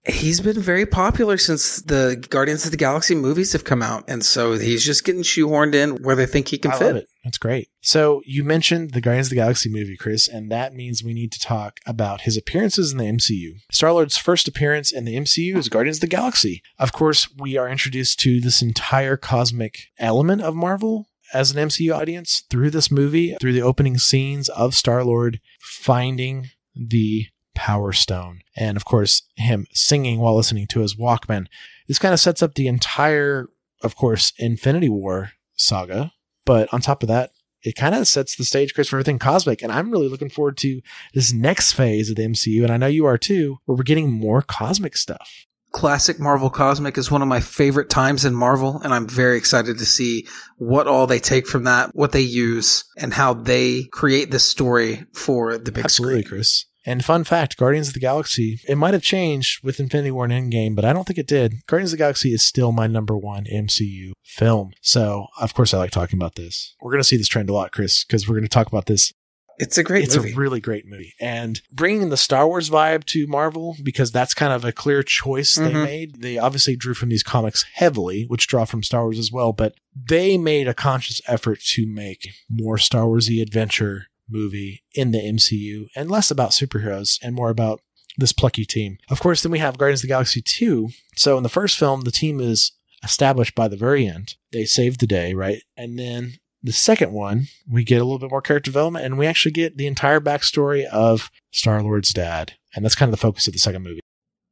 He's 0.06 0.40
been 0.40 0.60
very 0.60 0.86
popular 0.86 1.36
since 1.36 1.82
the 1.82 2.24
Guardians 2.30 2.64
of 2.64 2.70
the 2.70 2.78
Galaxy 2.78 3.14
movies 3.14 3.52
have 3.52 3.64
come 3.64 3.82
out. 3.82 4.04
And 4.08 4.24
so 4.24 4.54
he's 4.54 4.84
just 4.84 5.04
getting 5.04 5.22
shoehorned 5.22 5.74
in 5.74 6.02
where 6.02 6.16
they 6.16 6.24
think 6.24 6.48
he 6.48 6.56
can 6.58 6.72
I 6.72 6.78
fit. 6.78 6.96
it. 6.96 7.06
That's 7.22 7.36
great. 7.36 7.68
So 7.82 8.22
you 8.24 8.42
mentioned 8.42 8.92
the 8.92 9.02
Guardians 9.02 9.26
of 9.26 9.30
the 9.30 9.36
Galaxy 9.36 9.68
movie, 9.68 9.98
Chris, 9.98 10.26
and 10.26 10.50
that 10.50 10.72
means 10.72 11.04
we 11.04 11.12
need 11.12 11.32
to 11.32 11.38
talk 11.38 11.80
about 11.86 12.22
his 12.22 12.38
appearances 12.38 12.92
in 12.92 12.98
the 12.98 13.04
MCU. 13.04 13.60
Star 13.70 13.92
Lord's 13.92 14.16
first 14.16 14.48
appearance 14.48 14.90
in 14.90 15.04
the 15.04 15.16
MCU 15.16 15.56
is 15.56 15.68
Guardians 15.68 15.98
of 15.98 16.02
the 16.02 16.06
Galaxy. 16.06 16.62
Of 16.78 16.92
course, 16.92 17.28
we 17.36 17.58
are 17.58 17.68
introduced 17.68 18.20
to 18.20 18.40
this 18.40 18.62
entire 18.62 19.18
cosmic 19.18 19.88
element 19.98 20.40
of 20.40 20.54
Marvel 20.54 21.08
as 21.34 21.54
an 21.54 21.68
MCU 21.68 21.94
audience 21.94 22.42
through 22.48 22.70
this 22.70 22.90
movie, 22.90 23.36
through 23.38 23.52
the 23.52 23.62
opening 23.62 23.98
scenes 23.98 24.48
of 24.48 24.74
Star 24.74 25.04
Lord 25.04 25.40
finding 25.60 26.48
the 26.74 27.26
Power 27.54 27.92
Stone. 27.92 28.40
And 28.56 28.76
of 28.76 28.84
course, 28.84 29.22
him 29.36 29.66
singing 29.72 30.20
while 30.20 30.36
listening 30.36 30.66
to 30.68 30.80
his 30.80 30.96
Walkman. 30.96 31.46
This 31.88 31.98
kind 31.98 32.14
of 32.14 32.20
sets 32.20 32.42
up 32.42 32.54
the 32.54 32.68
entire, 32.68 33.48
of 33.82 33.96
course, 33.96 34.32
Infinity 34.38 34.88
War 34.88 35.32
saga. 35.54 36.12
But 36.44 36.72
on 36.72 36.80
top 36.80 37.02
of 37.02 37.08
that, 37.08 37.30
it 37.62 37.74
kind 37.74 37.94
of 37.94 38.08
sets 38.08 38.36
the 38.36 38.44
stage, 38.44 38.74
Chris, 38.74 38.88
for 38.88 38.96
everything 38.96 39.18
cosmic. 39.18 39.62
And 39.62 39.70
I'm 39.70 39.90
really 39.90 40.08
looking 40.08 40.30
forward 40.30 40.56
to 40.58 40.80
this 41.12 41.32
next 41.32 41.72
phase 41.72 42.08
of 42.08 42.16
the 42.16 42.22
MCU. 42.22 42.62
And 42.62 42.72
I 42.72 42.76
know 42.76 42.86
you 42.86 43.04
are 43.04 43.18
too, 43.18 43.58
where 43.64 43.76
we're 43.76 43.82
getting 43.82 44.10
more 44.10 44.42
cosmic 44.42 44.96
stuff 44.96 45.46
classic 45.72 46.18
Marvel 46.18 46.50
Cosmic 46.50 46.98
is 46.98 47.10
one 47.10 47.22
of 47.22 47.28
my 47.28 47.40
favorite 47.40 47.88
times 47.88 48.24
in 48.24 48.34
Marvel, 48.34 48.80
and 48.82 48.92
I'm 48.92 49.08
very 49.08 49.36
excited 49.36 49.78
to 49.78 49.86
see 49.86 50.26
what 50.56 50.86
all 50.86 51.06
they 51.06 51.20
take 51.20 51.46
from 51.46 51.64
that, 51.64 51.94
what 51.94 52.12
they 52.12 52.20
use, 52.20 52.84
and 52.96 53.12
how 53.12 53.34
they 53.34 53.84
create 53.92 54.30
this 54.30 54.44
story 54.44 55.04
for 55.14 55.58
the 55.58 55.72
big 55.72 55.84
Absolutely, 55.84 56.22
screen. 56.22 56.38
Chris. 56.38 56.64
And 56.90 57.04
fun 57.04 57.22
fact, 57.22 57.56
Guardians 57.56 57.86
of 57.88 57.94
the 57.94 58.00
Galaxy, 58.00 58.58
it 58.68 58.74
might 58.76 58.94
have 58.94 59.02
changed 59.02 59.62
with 59.62 59.78
Infinity 59.78 60.10
War 60.10 60.24
and 60.24 60.32
Endgame, 60.32 60.74
but 60.74 60.84
I 60.84 60.92
don't 60.92 61.04
think 61.06 61.18
it 61.20 61.26
did. 61.28 61.64
Guardians 61.68 61.92
of 61.92 61.98
the 61.98 62.02
Galaxy 62.02 62.32
is 62.34 62.42
still 62.42 62.72
my 62.72 62.88
number 62.88 63.16
one 63.16 63.44
MCU 63.44 64.10
film. 64.24 64.72
So, 64.80 65.26
of 65.40 65.54
course, 65.54 65.72
I 65.72 65.78
like 65.78 65.92
talking 65.92 66.18
about 66.18 66.34
this. 66.34 66.74
We're 66.80 66.90
going 66.90 67.00
to 67.02 67.06
see 67.08 67.16
this 67.16 67.28
trend 67.28 67.48
a 67.48 67.52
lot, 67.52 67.70
Chris, 67.70 68.04
because 68.04 68.26
we're 68.28 68.34
going 68.34 68.42
to 68.42 68.48
talk 68.48 68.66
about 68.66 68.86
this 68.86 69.12
it's 69.58 69.76
a 69.76 69.82
great 69.84 70.04
it's 70.04 70.16
movie. 70.16 70.32
a 70.32 70.36
really 70.36 70.58
great 70.58 70.86
movie. 70.86 71.12
And 71.20 71.60
bringing 71.70 72.08
the 72.08 72.16
Star 72.16 72.48
Wars 72.48 72.70
vibe 72.70 73.04
to 73.04 73.26
Marvel, 73.26 73.76
because 73.82 74.10
that's 74.10 74.32
kind 74.32 74.54
of 74.54 74.64
a 74.64 74.72
clear 74.72 75.02
choice 75.02 75.54
they 75.54 75.70
Mhm. 75.70 75.84
made. 75.84 76.22
They 76.22 76.38
obviously 76.38 76.76
drew 76.76 76.94
from 76.94 77.10
these 77.10 77.22
comics 77.22 77.66
heavily, 77.74 78.24
which 78.26 78.46
draw 78.48 78.64
from 78.64 78.82
Star 78.82 79.02
Wars 79.04 79.18
as 79.18 79.30
well, 79.30 79.52
but 79.52 79.74
they 79.94 80.38
made 80.38 80.66
a 80.66 80.72
conscious 80.72 81.20
effort 81.28 81.60
to 81.74 81.86
make 81.86 82.30
more 82.48 82.78
Star 82.78 83.04
Warsy 83.04 83.42
adventure 83.42 84.06
movie 84.30 84.82
in 84.94 85.10
the 85.10 85.18
MCU 85.18 85.88
and 85.94 86.10
less 86.10 86.30
about 86.30 86.50
superheroes 86.50 87.18
and 87.22 87.34
more 87.34 87.50
about 87.50 87.80
this 88.16 88.32
plucky 88.32 88.64
team. 88.64 88.98
Of 89.08 89.20
course, 89.20 89.42
then 89.42 89.52
we 89.52 89.58
have 89.58 89.78
Guardians 89.78 90.00
of 90.00 90.02
the 90.02 90.08
Galaxy 90.08 90.42
2. 90.42 90.90
So 91.16 91.36
in 91.36 91.42
the 91.42 91.48
first 91.48 91.78
film, 91.78 92.02
the 92.02 92.10
team 92.10 92.40
is 92.40 92.72
established 93.02 93.54
by 93.54 93.68
the 93.68 93.76
very 93.76 94.06
end. 94.06 94.34
They 94.52 94.64
save 94.64 94.98
the 94.98 95.06
day, 95.06 95.34
right? 95.34 95.62
And 95.76 95.98
then 95.98 96.34
the 96.62 96.72
second 96.72 97.12
one, 97.12 97.46
we 97.70 97.84
get 97.84 98.00
a 98.00 98.04
little 98.04 98.18
bit 98.18 98.30
more 98.30 98.42
character 98.42 98.70
development 98.70 99.04
and 99.04 99.18
we 99.18 99.26
actually 99.26 99.52
get 99.52 99.76
the 99.76 99.86
entire 99.86 100.20
backstory 100.20 100.84
of 100.84 101.30
Star 101.50 101.82
Lord's 101.82 102.12
dad. 102.12 102.54
And 102.74 102.84
that's 102.84 102.94
kind 102.94 103.08
of 103.08 103.12
the 103.12 103.22
focus 103.22 103.46
of 103.46 103.52
the 103.52 103.58
second 103.58 103.82
movie. 103.82 104.00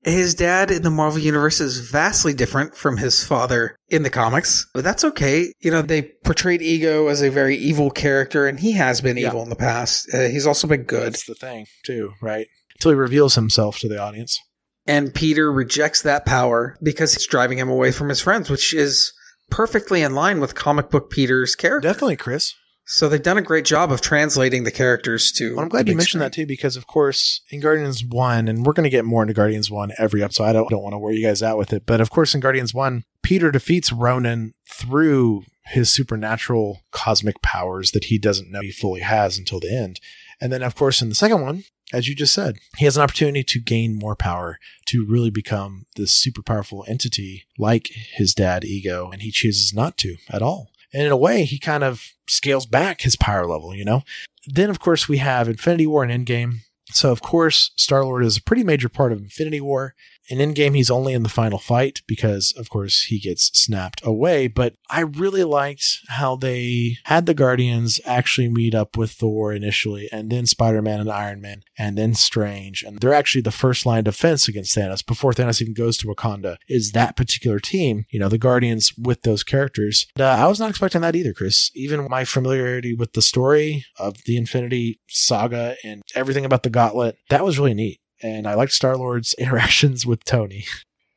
His 0.09 0.35
dad 0.35 0.71
in 0.71 0.83
the 0.83 0.91
Marvel 0.91 1.21
Universe 1.21 1.61
is 1.61 1.79
vastly 1.91 2.33
different 2.35 2.75
from 2.77 2.97
his 2.97 3.25
father 3.25 3.77
in 3.89 4.03
the 4.03 4.11
comics, 4.11 4.67
but 4.75 4.83
that's 4.85 5.05
okay. 5.05 5.53
You 5.61 5.71
know, 5.71 5.83
they 5.83 6.03
portrayed 6.25 6.63
Ego 6.63 7.09
as 7.09 7.23
a 7.23 7.31
very 7.31 7.57
evil 7.57 7.91
character, 7.91 8.47
and 8.47 8.59
he 8.59 8.73
has 8.73 9.01
been 9.01 9.17
Yeah. 9.17 9.29
evil 9.29 9.43
in 9.43 9.51
the 9.51 9.57
past. 9.57 10.09
Uh, 10.13 10.29
he's 10.29 10.47
also 10.47 10.67
been 10.67 10.85
good. 10.85 11.13
That's 11.13 11.27
the 11.27 11.35
thing, 11.35 11.67
too, 11.85 12.13
right? 12.23 12.47
Until 12.77 12.93
he 12.93 12.97
reveals 12.97 13.35
himself 13.35 13.79
to 13.81 13.89
the 13.89 13.99
audience. 14.01 14.39
And 14.87 15.13
Peter 15.15 15.53
rejects 15.53 16.01
that 16.03 16.25
power 16.25 16.77
because 16.83 17.15
it's 17.15 17.27
driving 17.27 17.59
him 17.59 17.69
away 17.69 17.93
from 17.93 18.09
his 18.09 18.21
friends, 18.21 18.49
which 18.49 18.73
is 18.73 19.13
perfectly 19.51 20.01
in 20.03 20.15
line 20.15 20.41
with 20.41 20.55
comic 20.55 20.91
book 20.91 21.11
Peter's 21.11 21.55
character. 21.55 21.87
Definitely, 21.89 22.17
Chris. 22.17 22.55
So 22.91 23.07
they've 23.07 23.23
done 23.23 23.37
a 23.37 23.43
great 23.43 23.67
job 23.67 23.93
of 23.93 24.01
translating 24.01 24.65
the 24.65 24.71
characters 24.71 25.31
to. 25.33 25.55
Well, 25.55 25.63
I'm 25.63 25.69
glad 25.69 25.89
you 25.89 25.95
mentioned 25.95 26.21
screen. 26.21 26.21
that 26.21 26.33
too, 26.33 26.47
because 26.47 26.75
of 26.75 26.87
course 26.87 27.43
in 27.51 27.61
Guardians 27.61 28.03
One, 28.03 28.49
and 28.49 28.65
we're 28.65 28.73
going 28.73 28.85
to 28.85 28.91
get 28.91 29.05
more 29.05 29.21
into 29.21 29.35
Guardians 29.35 29.71
One 29.71 29.93
every 29.99 30.23
episode. 30.23 30.45
I 30.45 30.55
don't 30.55 30.71
don't 30.71 30.83
want 30.83 30.95
to 30.95 30.99
wear 30.99 31.13
you 31.13 31.25
guys 31.25 31.43
out 31.43 31.59
with 31.59 31.75
it, 31.75 31.85
but 31.85 32.01
of 32.01 32.09
course 32.09 32.35
in 32.35 32.41
Guardians 32.41 32.73
One, 32.73 33.05
Peter 33.23 33.51
defeats 33.51 33.93
Ronan 33.93 34.55
through 34.67 35.45
his 35.67 35.93
supernatural 35.93 36.81
cosmic 36.91 37.43
powers 37.43 37.91
that 37.91 38.05
he 38.05 38.17
doesn't 38.17 38.51
know 38.51 38.63
he 38.63 38.73
fully 38.73 39.03
has 39.03 39.37
until 39.37 39.61
the 39.61 39.77
end. 39.77 40.01
And 40.41 40.51
then 40.51 40.63
of 40.63 40.75
course 40.75 41.03
in 41.03 41.11
the 41.11 41.15
second 41.15 41.43
one, 41.43 41.65
as 41.93 42.09
you 42.09 42.15
just 42.15 42.33
said, 42.33 42.57
he 42.79 42.87
has 42.87 42.97
an 42.97 43.03
opportunity 43.03 43.45
to 43.45 43.61
gain 43.61 43.99
more 43.99 44.17
power 44.17 44.59
to 44.87 45.07
really 45.07 45.31
become 45.31 45.85
this 45.97 46.13
super 46.13 46.43
powerful 46.43 46.87
entity 46.89 47.45
like 47.59 47.91
his 48.15 48.33
dad 48.33 48.65
Ego, 48.65 49.11
and 49.11 49.21
he 49.21 49.31
chooses 49.31 49.75
not 49.75 49.99
to 49.99 50.17
at 50.31 50.41
all. 50.41 50.71
And 50.93 51.03
in 51.03 51.13
a 51.13 51.17
way, 51.17 51.45
he 51.45 51.59
kind 51.59 51.85
of 51.85 52.13
scales 52.29 52.67
back 52.67 53.03
his 53.03 53.17
power 53.17 53.47
level, 53.47 53.75
you 53.75 53.85
know? 53.85 54.03
Then, 54.47 54.71
of 54.71 54.81
course, 54.81 55.09
we 55.09 55.19
have 55.19 55.49
Infinity 55.49 55.87
War 55.87 56.03
and 56.05 56.27
Endgame. 56.27 56.61
So, 56.91 57.13
of 57.13 57.21
course, 57.21 57.73
Star 57.77 58.05
Lord 58.05 58.25
is 58.25 58.39
a 58.39 58.43
pretty 58.43 58.65
major 58.65 58.89
part 58.89 59.13
of 59.13 59.19
Infinity 59.19 59.61
War. 59.61 59.95
In 60.29 60.39
Endgame, 60.39 60.77
he's 60.77 60.91
only 60.91 61.15
in 61.15 61.23
the 61.23 61.29
final 61.29 61.59
fight 61.59 62.03
because, 62.07 62.53
of 62.57 62.69
course, 62.69 63.05
he 63.05 63.19
gets 63.19 63.51
snapped 63.59 64.01
away. 64.05 64.47
But 64.47 64.75
I 64.91 65.01
really 65.01 65.45
liked 65.45 66.01
how 66.09 66.37
they 66.37 66.99
had 67.05 67.27
the 67.27 67.35
Guardians 67.35 68.01
actually 68.05 68.49
meet 68.49 68.75
up 68.75 68.97
with 68.97 69.11
Thor 69.11 69.53
initially, 69.53 70.09
and 70.13 70.31
then 70.31 70.47
Spider 70.47 70.83
Man 70.83 71.01
and 71.01 71.11
Iron 71.11 71.41
Man, 71.41 71.63
and 71.79 71.97
then 71.97 72.15
Strange. 72.15 72.83
And 72.83 72.99
they're 72.99 73.15
actually 73.15 73.41
the 73.41 73.51
first 73.51 73.87
line 73.87 74.01
of 74.01 74.05
defense 74.05 74.49
against 74.49 74.77
Thanos 74.77 75.05
before 75.05 75.33
Thanos 75.33 75.63
even 75.63 75.75
goes 75.75 75.97
to 75.99 76.07
Wakanda, 76.09 76.57
is 76.69 76.93
that 76.93 77.17
particular 77.17 77.59
team, 77.59 78.05
you 78.11 78.19
know, 78.19 78.29
the 78.29 78.39
Guardians 78.39 78.93
with 78.99 79.23
those 79.23 79.43
characters. 79.43 80.07
And, 80.17 80.23
uh, 80.23 80.37
I 80.39 80.47
was 80.47 80.61
not 80.61 80.71
expecting 80.71 81.01
that 81.01 81.17
either, 81.17 81.33
Chris. 81.33 81.71
Even 81.75 82.07
my 82.09 82.25
familiarity 82.25 82.95
with 82.95 83.15
the 83.15 83.23
story 83.23 83.85
of 83.99 84.25
the 84.25 84.37
Infinity 84.37 85.01
Saga 85.09 85.77
and 85.83 86.03
everything 86.15 86.45
about 86.45 86.63
the 86.63 86.71
Gauntlet, 86.71 87.17
that 87.31 87.45
was 87.45 87.59
really 87.59 87.75
neat 87.75 88.01
and 88.23 88.47
I 88.47 88.55
liked 88.55 88.73
Star 88.73 88.97
Lord's 88.97 89.35
interactions 89.39 90.07
with 90.07 90.25
Tony. 90.25 90.65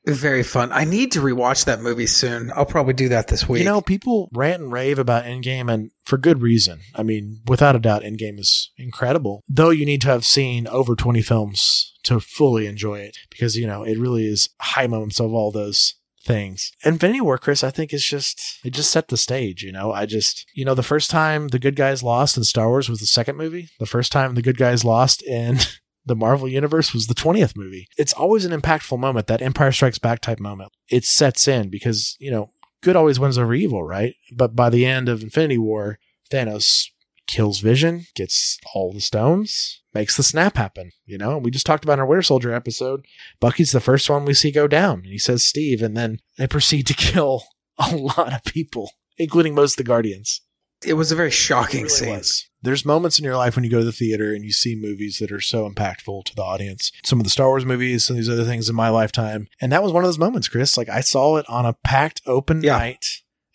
Very 0.05 0.41
fun. 0.41 0.71
I 0.71 0.83
need 0.83 1.11
to 1.11 1.19
rewatch 1.19 1.65
that 1.65 1.81
movie 1.81 2.07
soon. 2.07 2.51
I'll 2.55 2.65
probably 2.65 2.93
do 2.93 3.09
that 3.09 3.27
this 3.27 3.47
week. 3.47 3.59
You 3.59 3.65
know, 3.65 3.81
people 3.81 4.29
rant 4.33 4.61
and 4.61 4.71
rave 4.71 4.97
about 4.97 5.25
Endgame, 5.25 5.71
and 5.71 5.91
for 6.05 6.17
good 6.17 6.41
reason. 6.41 6.79
I 6.95 7.03
mean, 7.03 7.41
without 7.45 7.75
a 7.75 7.79
doubt, 7.79 8.01
Endgame 8.01 8.39
is 8.39 8.71
incredible. 8.77 9.43
Though 9.47 9.69
you 9.69 9.85
need 9.85 10.01
to 10.01 10.07
have 10.07 10.25
seen 10.25 10.67
over 10.67 10.95
20 10.95 11.21
films 11.21 11.93
to 12.03 12.19
fully 12.19 12.65
enjoy 12.65 12.99
it, 12.99 13.17
because, 13.29 13.55
you 13.55 13.67
know, 13.67 13.83
it 13.83 13.99
really 13.99 14.25
is 14.25 14.49
high 14.59 14.87
moments 14.87 15.19
of 15.19 15.33
all 15.33 15.51
those 15.51 15.93
things. 16.23 16.71
Infinity 16.83 17.21
War, 17.21 17.37
Chris, 17.37 17.63
I 17.63 17.69
think 17.69 17.93
is 17.93 18.05
just 18.05 18.59
it 18.63 18.71
just 18.71 18.91
set 18.91 19.09
the 19.09 19.17
stage, 19.17 19.63
you 19.63 19.71
know. 19.71 19.91
I 19.91 20.05
just 20.05 20.45
you 20.53 20.65
know, 20.65 20.75
the 20.75 20.83
first 20.83 21.09
time 21.09 21.49
the 21.49 21.59
good 21.59 21.75
guys 21.75 22.03
lost 22.03 22.37
in 22.37 22.43
Star 22.43 22.69
Wars 22.69 22.89
was 22.89 22.99
the 22.99 23.05
second 23.05 23.37
movie. 23.37 23.69
The 23.79 23.85
first 23.85 24.11
time 24.11 24.35
the 24.35 24.41
good 24.41 24.57
guys 24.57 24.85
lost 24.85 25.23
in 25.23 25.59
the 26.05 26.15
Marvel 26.15 26.47
Universe 26.47 26.93
was 26.93 27.07
the 27.07 27.13
20th 27.13 27.55
movie. 27.55 27.87
It's 27.97 28.13
always 28.13 28.45
an 28.45 28.59
impactful 28.59 28.97
moment, 28.99 29.27
that 29.27 29.41
Empire 29.41 29.71
Strikes 29.71 29.99
Back 29.99 30.21
type 30.21 30.39
moment. 30.39 30.71
It 30.89 31.05
sets 31.05 31.47
in 31.47 31.69
because, 31.69 32.15
you 32.19 32.31
know, 32.31 32.51
good 32.81 32.95
always 32.95 33.19
wins 33.19 33.37
over 33.37 33.53
evil, 33.53 33.83
right? 33.83 34.15
But 34.35 34.55
by 34.55 34.69
the 34.69 34.85
end 34.85 35.09
of 35.09 35.21
Infinity 35.21 35.57
War, 35.57 35.99
Thanos 36.31 36.85
kills 37.27 37.59
Vision, 37.59 38.07
gets 38.15 38.57
all 38.73 38.91
the 38.91 38.99
stones, 38.99 39.81
makes 39.93 40.17
the 40.17 40.23
snap 40.23 40.57
happen. 40.57 40.91
You 41.05 41.17
know, 41.17 41.35
And 41.35 41.45
we 41.45 41.51
just 41.51 41.65
talked 41.65 41.83
about 41.83 41.93
in 41.93 41.99
our 41.99 42.05
Winter 42.05 42.23
Soldier 42.23 42.53
episode. 42.53 43.05
Bucky's 43.39 43.71
the 43.71 43.79
first 43.79 44.09
one 44.09 44.25
we 44.25 44.33
see 44.33 44.51
go 44.51 44.67
down. 44.67 44.99
And 44.99 45.11
he 45.11 45.19
says 45.19 45.45
Steve, 45.45 45.81
and 45.81 45.95
then 45.95 46.19
they 46.37 46.47
proceed 46.47 46.87
to 46.87 46.93
kill 46.93 47.43
a 47.77 47.95
lot 47.95 48.33
of 48.33 48.43
people, 48.43 48.91
including 49.17 49.53
most 49.55 49.73
of 49.73 49.77
the 49.77 49.83
Guardians. 49.83 50.41
it 50.83 50.93
was 50.93 51.11
a 51.11 51.15
very 51.15 51.31
shocking 51.31 51.83
really 51.83 51.89
scene. 51.89 52.09
was. 52.09 52.47
There's 52.63 52.85
moments 52.85 53.17
in 53.19 53.25
your 53.25 53.35
life 53.37 53.55
when 53.55 53.63
you 53.63 53.71
go 53.71 53.79
to 53.79 53.85
the 53.85 53.91
theater 53.91 54.33
and 54.33 54.43
you 54.43 54.51
see 54.51 54.75
movies 54.75 55.17
that 55.19 55.31
are 55.31 55.41
so 55.41 55.69
impactful 55.69 56.25
to 56.25 56.35
the 56.35 56.43
audience. 56.43 56.91
Some 57.03 57.19
of 57.19 57.23
the 57.23 57.29
Star 57.31 57.47
Wars 57.47 57.65
movies, 57.65 58.05
some 58.05 58.15
of 58.15 58.17
these 58.17 58.29
other 58.29 58.43
things 58.45 58.69
in 58.69 58.75
my 58.75 58.89
lifetime. 58.89 59.47
And 59.59 59.71
that 59.71 59.81
was 59.83 59.91
one 59.91 60.03
of 60.03 60.07
those 60.07 60.19
moments, 60.19 60.47
Chris. 60.47 60.77
Like 60.77 60.89
I 60.89 61.01
saw 61.01 61.37
it 61.37 61.45
on 61.49 61.65
a 61.65 61.73
packed 61.83 62.21
open 62.27 62.61
Yeah. 62.63 62.77
night, 62.77 63.05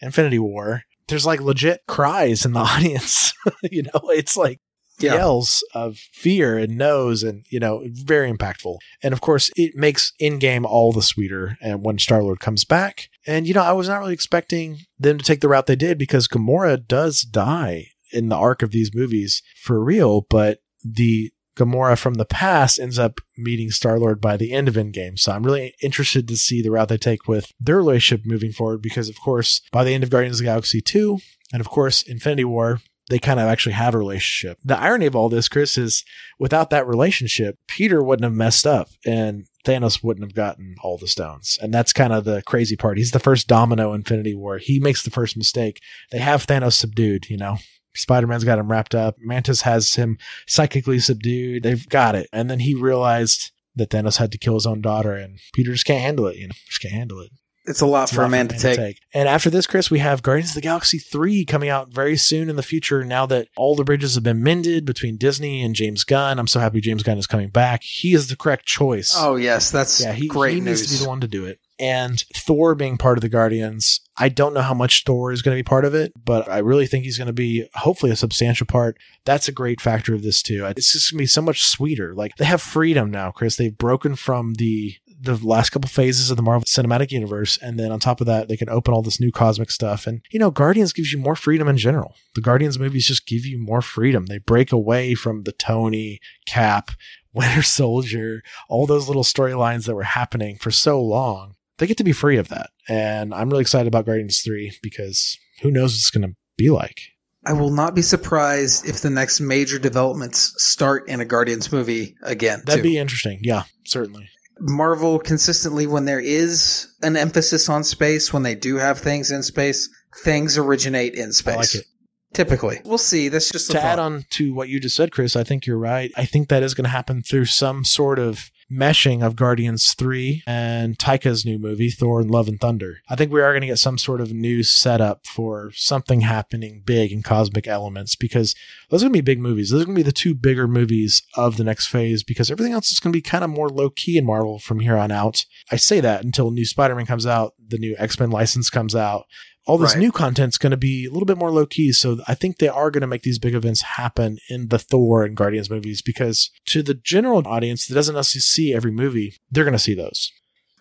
Infinity 0.01 0.39
War. 0.39 0.83
There's 1.09 1.25
like 1.27 1.41
legit 1.41 1.83
cries 1.87 2.45
in 2.45 2.53
the 2.53 2.61
audience. 2.73 3.33
you 3.63 3.83
know, 3.85 4.11
it's 4.11 4.37
like 4.37 4.59
Yeah. 4.99 5.15
yells 5.15 5.63
of 5.75 5.99
fear 6.13 6.57
and 6.59 6.77
no's 6.79 7.23
and 7.23 7.45
you 7.51 7.61
know 7.61 7.83
very 7.93 8.33
impactful 8.33 8.79
and 9.03 9.13
of 9.13 9.21
course 9.21 9.51
it 9.55 9.77
makes 9.77 10.13
Endgame 10.23 10.65
all 10.65 10.91
the 10.91 11.03
sweeter 11.03 11.59
and 11.61 11.85
when 11.85 11.99
star-lord 11.99 12.41
comes 12.41 12.65
back 12.65 13.11
and 13.27 13.47
you 13.47 13.53
know 13.53 13.61
i 13.63 13.73
was 13.73 13.89
not 13.91 13.99
really 14.01 14.15
expecting 14.15 14.79
them 14.99 15.19
to 15.19 15.25
take 15.25 15.43
the 15.43 15.49
route 15.51 15.67
they 15.67 15.77
did 15.77 15.99
because 15.99 16.27
gamora 16.27 16.79
does 16.89 17.21
die 17.21 17.89
in 18.13 18.29
the 18.29 18.37
arc 18.37 18.63
of 18.63 18.71
these 18.71 18.95
movies 18.95 19.43
for 19.57 19.83
real 19.83 20.27
but 20.29 20.59
the 20.85 21.31
Gamora 21.57 21.99
from 21.99 22.15
the 22.15 22.27
past 22.27 22.79
ends 22.79 22.99
up 22.99 23.19
meeting 23.37 23.71
Star 23.71 23.99
Lord 23.99 24.21
by 24.21 24.37
the 24.37 24.53
end 24.53 24.69
of 24.69 24.75
Endgame. 24.75 25.19
So 25.19 25.33
I'm 25.33 25.43
really 25.43 25.75
interested 25.83 26.29
to 26.29 26.37
see 26.37 26.61
the 26.61 26.71
route 26.71 26.89
they 26.89 26.99
take 26.99 27.27
with 27.27 27.51
their 27.59 27.79
relationship 27.79 28.27
moving 28.27 28.53
forward 28.53 28.83
because, 28.83 29.09
of 29.09 29.19
course, 29.19 29.63
by 29.73 29.83
the 29.83 29.95
end 29.95 30.05
of 30.05 30.11
Guardians 30.11 30.37
of 30.37 30.41
the 30.41 30.51
Galaxy 30.51 30.83
2, 30.83 31.19
and 31.53 31.61
of 31.61 31.69
course, 31.69 32.03
Infinity 32.03 32.45
War, 32.45 32.81
they 33.09 33.19
kind 33.19 33.41
of 33.41 33.47
actually 33.47 33.73
have 33.73 33.95
a 33.95 33.99
relationship. 33.99 34.59
The 34.65 34.79
irony 34.79 35.07
of 35.07 35.17
all 35.17 35.29
this, 35.29 35.49
Chris, 35.49 35.79
is 35.79 36.05
without 36.39 36.71
that 36.71 36.87
relationship, 36.87 37.57
Peter 37.69 38.03
wouldn't 38.03 38.25
have 38.25 38.35
messed 38.35 38.67
up 38.67 38.89
and 39.07 39.47
Thanos 39.65 40.03
wouldn't 40.03 40.27
have 40.27 40.35
gotten 40.35 40.75
all 40.83 40.99
the 40.99 41.07
stones. 41.07 41.57
And 41.63 41.73
that's 41.73 41.93
kind 41.93 42.13
of 42.13 42.25
the 42.25 42.43
crazy 42.43 42.77
part. 42.77 42.99
He's 42.99 43.13
the 43.13 43.19
first 43.19 43.47
domino 43.47 43.93
Infinity 43.93 44.35
War. 44.35 44.59
He 44.59 44.81
makes 44.81 45.03
the 45.03 45.11
first 45.11 45.37
mistake. 45.37 45.81
They 46.11 46.19
have 46.19 46.47
Thanos 46.47 46.75
subdued, 46.75 47.31
you 47.31 47.37
know. 47.37 47.59
Spider 47.97 48.27
Man's 48.27 48.45
got 48.45 48.59
him 48.59 48.71
wrapped 48.71 48.95
up. 48.95 49.17
Mantis 49.19 49.63
has 49.63 49.95
him 49.95 50.19
psychically 50.47 50.99
subdued. 50.99 51.63
They've 51.63 51.89
got 51.89 52.15
it. 52.15 52.29
And 52.33 52.51
then 52.51 52.61
he 52.61 52.75
realized 52.75 53.53
that 53.75 53.91
Thanos 53.91 54.19
had 54.19 54.33
to 54.33 54.39
kill 54.39 54.55
his 54.55 54.67
own 54.67 54.81
daughter, 54.81 55.15
and 55.15 55.39
Peter 55.53 55.73
just 55.73 55.87
can't 55.87 56.01
handle 56.01 56.27
it, 56.27 56.37
you 56.37 56.49
know, 56.49 56.55
just 56.67 56.81
can't 56.81 56.95
handle 56.95 57.21
it. 57.21 57.31
It's 57.67 57.81
a 57.81 57.87
lot 57.87 58.05
It's 58.05 58.13
for 58.13 58.21
a 58.21 58.25
lot 58.25 58.31
man 58.31 58.49
to 58.49 58.59
take. 58.59 59.01
And 59.13 59.29
after 59.29 59.51
this, 59.51 59.67
Chris, 59.67 59.91
we 59.91 59.99
have 59.99 60.23
Guardians 60.23 60.51
of 60.51 60.55
the 60.55 60.61
Galaxy 60.61 60.99
3 60.99 61.45
coming 61.45 61.69
out 61.69 61.93
very 61.93 62.17
soon 62.17 62.49
in 62.49 62.55
the 62.55 62.63
future. 62.63 63.05
Now 63.05 63.27
that 63.27 63.49
all 63.57 63.75
the 63.75 63.83
bridges 63.83 64.15
have 64.15 64.23
been 64.23 64.43
mended 64.43 64.85
between 64.85 65.17
Disney 65.17 65.63
and 65.63 65.75
James 65.75 66.05
Gunn, 66.05 66.39
I'm 66.39 66.47
so 66.47 66.61
happy 66.61 66.81
James 66.81 67.03
Gunn 67.03 67.19
is 67.19 67.27
coming 67.27 67.51
back. 67.51 67.83
He 67.83 68.15
is 68.15 68.29
the 68.29 68.37
correct 68.37 68.67
choice. 68.67 69.13
Oh 69.17 69.35
yes, 69.35 69.73
that's 69.73 70.01
yeah, 70.01 70.13
he, 70.13 70.29
great 70.29 70.55
he 70.55 70.61
needs 70.61 70.87
to 70.87 70.93
be 70.93 71.03
the 71.03 71.09
one 71.09 71.21
to 71.21 71.29
do 71.29 71.45
it. 71.45 71.59
And 71.79 72.23
Thor 72.35 72.75
being 72.75 72.97
part 72.97 73.19
of 73.19 73.23
the 73.23 73.29
Guardians, 73.29 74.01
I 74.17 74.31
don't 74.31 74.55
know 74.55 74.63
how 74.63 74.75
much 74.75 75.05
Thor 75.05 75.31
is 75.31 75.43
going 75.43 75.55
to 75.55 75.59
be 75.59 75.67
part 75.67 75.85
of 75.85 75.95
it, 75.95 76.13
but 76.25 76.49
I 76.49 76.59
really 76.59 76.87
think 76.87 77.05
he's 77.05 77.19
going 77.19 77.27
to 77.27 77.35
be 77.35 77.69
hopefully 77.75 78.11
a 78.11 78.17
substantial 78.17 78.67
part. 78.67 78.97
That's 79.25 79.49
a 79.49 79.53
great 79.53 79.81
factor 79.81 80.15
of 80.15 80.23
this 80.23 80.43
too. 80.43 80.65
It's 80.65 80.93
just 80.93 81.13
going 81.13 81.19
to 81.19 81.23
be 81.23 81.27
so 81.27 81.43
much 81.43 81.63
sweeter. 81.65 82.15
Like 82.15 82.37
they 82.37 82.47
have 82.47 82.63
freedom 82.63 83.11
now, 83.11 83.31
Chris. 83.31 83.57
They've 83.57 83.77
broken 83.77 84.17
from 84.17 84.55
the 84.55 84.97
the 85.19 85.37
last 85.37 85.71
couple 85.71 85.89
phases 85.89 86.31
of 86.31 86.37
the 86.37 86.43
Marvel 86.43 86.65
Cinematic 86.67 87.11
Universe, 87.11 87.59
and 87.61 87.79
then 87.79 87.91
on 87.91 87.99
top 87.99 88.21
of 88.21 88.27
that, 88.27 88.49
they 88.49 88.57
can 88.57 88.69
open 88.69 88.93
all 88.93 89.03
this 89.03 89.21
new 89.21 89.33
cosmic 89.33 89.71
stuff. 89.71 90.07
And 90.07 90.23
you 90.31 90.39
know, 90.39 90.51
Guardians 90.51 90.93
gives 90.93 91.13
you 91.13 91.19
more 91.19 91.37
freedom 91.37 91.69
in 91.69 91.77
general. 91.77 92.15
The 92.35 92.43
Guardians 92.43 92.79
movies 92.79 93.07
just 93.07 93.27
give 93.27 93.45
you 93.45 93.59
more 93.59 93.83
freedom. 93.83 94.27
They 94.27 94.39
break 94.39 94.73
away 94.73 95.15
from 95.15 95.43
the 95.43 95.53
Tony 95.53 96.21
Cap. 96.47 96.93
Winter 97.37 97.61
Soldier, 97.61 98.43
all 98.67 98.87
those 98.87 99.09
little 99.09 99.23
storylines 99.23 99.85
that 99.85 99.95
were 99.95 100.05
happening 100.05 100.57
for 100.57 100.71
so 100.71 100.99
long 101.03 101.56
they 101.79 101.87
get 101.87 101.97
to 101.99 102.05
be 102.05 102.13
free 102.13 102.37
of 102.37 102.49
that. 102.49 102.71
And 102.89 103.35
I'm 103.35 103.51
really 103.51 103.63
excited 103.63 103.87
about 103.89 104.07
Guardians 104.07 104.41
3 104.45 104.79
because 104.83 105.39
who 105.63 105.71
knows 105.71 105.93
what 105.93 105.99
it's 105.99 106.11
going 106.11 106.29
to 106.29 106.37
be 106.57 106.71
like. 106.71 107.01
I 107.45 107.53
will 107.53 107.71
not 107.71 107.95
be 107.95 108.03
surprised 108.03 108.89
if 108.89 109.01
the 109.01 109.11
next 109.11 109.41
major 109.41 109.79
developments 109.79 110.53
start 110.57 111.09
in 111.09 111.21
a 111.21 111.25
Guardians 111.25 111.71
movie 111.71 112.17
again. 112.23 112.63
That'd 112.67 112.83
too. 112.83 112.91
be 112.91 112.99
interesting. 112.99 113.39
Yeah, 113.43 113.65
certainly. 113.85 114.29
Marvel 114.59 115.19
consistently, 115.19 115.87
when 115.87 116.07
there 116.07 116.19
is 116.19 116.89
an 117.03 117.17
emphasis 117.17 117.69
on 117.69 117.85
space, 117.85 118.33
when 118.33 118.43
they 118.43 118.55
do 118.55 118.77
have 118.77 118.99
things 118.99 119.31
in 119.31 119.43
space, 119.43 119.89
things 120.25 120.59
originate 120.59 121.15
in 121.15 121.33
space. 121.33 121.55
I 121.55 121.59
like 121.59 121.75
it. 121.75 121.85
Typically, 122.33 122.81
we'll 122.85 122.99
see. 122.99 123.29
That's 123.29 123.51
just 123.51 123.71
a 123.71 123.75
To 123.75 123.83
add 123.83 123.99
on 123.99 124.25
to 124.31 124.53
what 124.53 124.69
you 124.69 124.81
just 124.81 124.97
said, 124.97 125.13
Chris, 125.13 125.37
I 125.37 125.45
think 125.45 125.67
you're 125.67 125.79
right. 125.79 126.11
I 126.17 126.25
think 126.25 126.49
that 126.49 126.63
is 126.63 126.75
going 126.75 126.85
to 126.85 126.91
happen 126.91 127.23
through 127.23 127.45
some 127.47 127.85
sort 127.85 128.19
of 128.19 128.51
meshing 128.71 129.25
of 129.25 129.37
Guardians 129.37 129.95
3 129.95 130.43
and 130.47 130.99
Taika's 130.99 131.45
new 131.45 131.59
movie, 131.59 131.91
Thor 131.91 132.21
and 132.21 132.31
Love 132.31 132.49
and 132.49 132.61
Thunder. 132.61 133.01
I 133.09 133.17
think 133.17 133.33
we 133.33 133.41
are 133.41 133.53
going 133.53 133.61
to 133.63 133.67
get 133.69 133.79
some 133.79 133.99
sort 133.99 134.21
of 134.21 134.33
new 134.33 134.63
setup 134.63 135.27
for 135.27 135.71
something 135.75 136.23
happening 136.23 136.83
big 136.85 137.13
in 137.13 137.23
cosmic 137.23 137.67
elements 137.67 138.17
because 138.17 138.55
those 138.91 139.03
are 139.03 139.07
going 139.07 139.15
to 139.15 139.23
be 139.23 139.33
big 139.33 139.41
movies. 139.41 139.71
Those 139.71 139.83
are 139.83 139.87
going 139.87 139.97
to 139.97 140.01
be 140.01 140.07
the 140.07 140.13
two 140.13 140.35
bigger 140.35 140.67
movies 140.67 141.23
of 141.37 141.57
the 141.57 141.65
next 141.65 141.87
phase 141.87 142.23
because 142.23 142.51
everything 142.51 142.73
else 142.73 142.91
is 142.91 143.01
going 143.01 143.13
to 143.13 143.17
be 143.17 143.23
kind 143.23 143.45
of 143.45 143.51
more 143.51 143.69
low 143.69 143.91
key 143.91 144.19
in 144.19 144.27
Marvel 144.27 144.59
from 144.59 144.81
here 144.81 144.97
on 144.97 145.11
out. 145.11 145.45
I 145.71 145.77
say 145.77 146.01
that 146.01 146.25
until 146.25 146.51
new 146.51 146.65
Spider 146.65 146.95
Man 146.95 147.07
comes 147.07 147.27
out, 147.27 147.55
the 147.69 147.79
new 147.79 147.95
X 147.99 148.19
Men 148.19 148.31
license 148.31 148.71
comes 148.71 148.95
out. 148.95 149.27
All 149.67 149.79
this 149.79 149.95
Right. 149.95 150.01
new 150.01 150.13
content's 150.13 150.59
going 150.59 150.71
to 150.71 150.77
be 150.77 151.07
a 151.07 151.11
little 151.11 151.27
bit 151.27 151.37
more 151.39 151.51
low 151.51 151.67
key. 151.67 151.93
So 151.93 152.19
I 152.29 152.35
think 152.35 152.59
they 152.59 152.69
are 152.69 152.91
going 152.91 153.01
to 153.01 153.07
make 153.07 153.23
these 153.23 153.39
big 153.39 153.55
events 153.55 153.83
happen 153.83 154.39
in 154.49 154.69
the 154.69 154.79
Thor 154.79 155.25
and 155.25 155.37
Guardians 155.37 155.69
movies 155.71 156.03
because 156.03 156.51
to 156.67 156.83
the 156.83 156.95
general 156.95 157.43
audience 157.47 157.87
that 157.87 157.95
doesn't 157.95 158.15
necessarily 158.15 158.43
see 158.43 158.75
every 158.75 158.93
movie, 158.93 159.35
they're 159.51 159.65
going 159.65 159.73
to 159.73 159.79
see 159.79 159.95
those. 159.95 160.31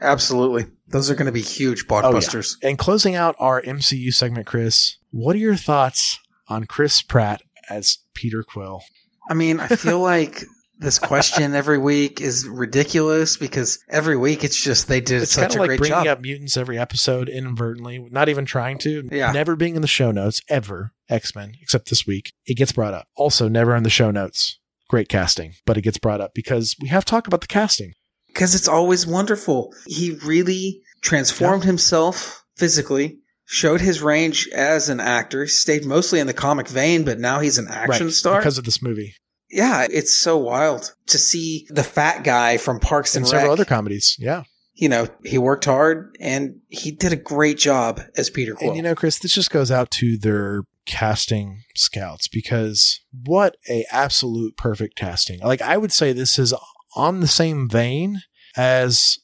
Absolutely. 0.01 0.65
Those 0.88 1.09
are 1.09 1.15
going 1.15 1.25
to 1.25 1.31
be 1.31 1.41
huge 1.41 1.86
Oh, 1.89 1.95
yeah. 1.95 2.01
blockbusters. 2.11 2.55
And 2.61 2.77
closing 2.77 3.15
out 3.15 3.36
our 3.39 3.61
MCU 3.61 4.13
segment, 4.13 4.45
Chris, 4.45 4.97
what 5.11 5.36
are 5.36 5.39
your 5.39 5.55
thoughts 5.55 6.19
on 6.47 6.65
Chris 6.65 7.01
Pratt 7.01 7.41
as 7.69 7.97
Peter 8.13 8.43
Quill. 8.43 8.83
I 9.29 9.33
mean, 9.33 9.59
I 9.59 9.67
feel 9.67 9.99
like 10.13 10.43
this 10.78 10.99
question 10.99 11.53
every 11.55 11.78
week 11.78 12.19
is 12.21 12.47
ridiculous 12.47 13.38
because 13.38 13.80
every 13.89 14.17
week 14.17 14.43
it's 14.43 14.61
just 14.61 14.88
they 14.88 14.99
did 15.01 15.21
It's 15.23 15.32
such 15.32 15.51
kind 15.51 15.53
a 15.53 15.55
of 15.55 15.59
like 15.61 15.67
great 15.67 15.80
bringing 15.80 16.03
job. 16.03 16.07
up 16.07 16.21
mutants 16.21 16.57
every 16.57 16.78
episode 16.78 17.30
inadvertently, 17.30 18.07
not 18.11 18.30
even 18.30 18.45
trying 18.45 18.78
to. 18.80 19.07
Yeah. 19.11 19.32
Never 19.32 19.55
being 19.55 19.76
in 19.76 19.82
the 19.82 19.88
show 19.88 20.11
notes 20.11 20.41
ever. 20.49 20.91
X 21.09 21.36
Men, 21.36 21.53
except 21.61 21.89
this 21.89 22.05
week, 22.07 22.34
it 22.45 22.55
gets 22.57 22.71
brought 22.71 22.93
up. 22.93 23.07
Also, 23.15 23.47
never 23.47 23.76
in 23.76 23.84
the 23.84 23.89
show 23.89 24.09
notes. 24.11 24.59
Great 24.89 25.07
casting, 25.09 25.53
but 25.65 25.78
it 25.78 25.82
gets 25.82 25.97
brought 25.97 26.21
up 26.21 26.34
because 26.34 26.76
we 26.82 26.88
have 26.89 27.05
to 27.05 27.09
talk 27.11 27.28
about 27.28 27.41
the 27.41 27.47
casting. 27.47 27.93
because 28.28 28.53
it's 28.55 28.67
always 28.67 29.05
wonderful. 29.07 29.73
He 29.88 30.17
really 30.26 30.82
transformed 31.01 31.63
himself 31.63 32.43
physically, 32.57 33.19
showed 33.45 33.82
his 33.82 34.01
range 34.01 34.47
as 34.53 34.89
an 34.89 34.99
actor, 34.99 35.47
stayed 35.47 35.86
mostly 35.86 36.19
in 36.19 36.28
the 36.28 36.34
comic 36.34 36.67
vein, 36.67 37.03
but 37.05 37.19
now 37.19 37.39
he's 37.39 37.57
an 37.57 37.67
action 37.69 38.07
Right, 38.07 38.13
star. 38.13 38.39
because 38.39 38.57
of 38.57 38.65
this 38.65 38.82
movie 38.82 39.13
yeah, 39.49 39.87
it's 39.89 40.15
so 40.15 40.37
wild 40.37 40.93
to 41.07 41.17
see 41.17 41.67
the 41.69 41.83
fat 41.83 42.23
guy 42.23 42.57
from 42.57 42.79
Parks 42.79 43.15
and, 43.15 43.23
and 43.23 43.29
several 43.29 43.51
other 43.51 43.65
comedies. 43.65 44.15
Yeah. 44.19 44.43
you 44.73 44.89
know, 44.89 45.07
he 45.23 45.37
worked 45.37 45.65
hard 45.65 46.15
and 46.19 46.59
he 46.69 46.91
did 46.91 47.13
a 47.13 47.15
great 47.17 47.57
job 47.57 48.01
as 48.17 48.29
Peter 48.29 48.53
Quill. 48.55 48.69
And 48.69 48.77
you 48.77 48.83
know, 48.83 48.95
Chris, 48.95 49.19
this 49.19 49.33
just 49.33 49.51
goes 49.51 49.71
out 49.71 49.91
to 49.91 50.17
their 50.17 50.63
casting 50.85 51.63
scouts 51.75 52.27
because 52.27 53.01
what 53.25 53.55
a 53.69 53.85
absolute 53.91 54.55
perfect 54.57 54.95
casting. 54.95 55.39
Like 55.39 55.61
I 55.61 55.77
would 55.77 55.91
say 55.91 56.11
this 56.13 56.37
is 56.37 56.53
on 56.95 57.19
the 57.21 57.27
same 57.27 57.67
vein 57.69 58.21
as 58.57 59.19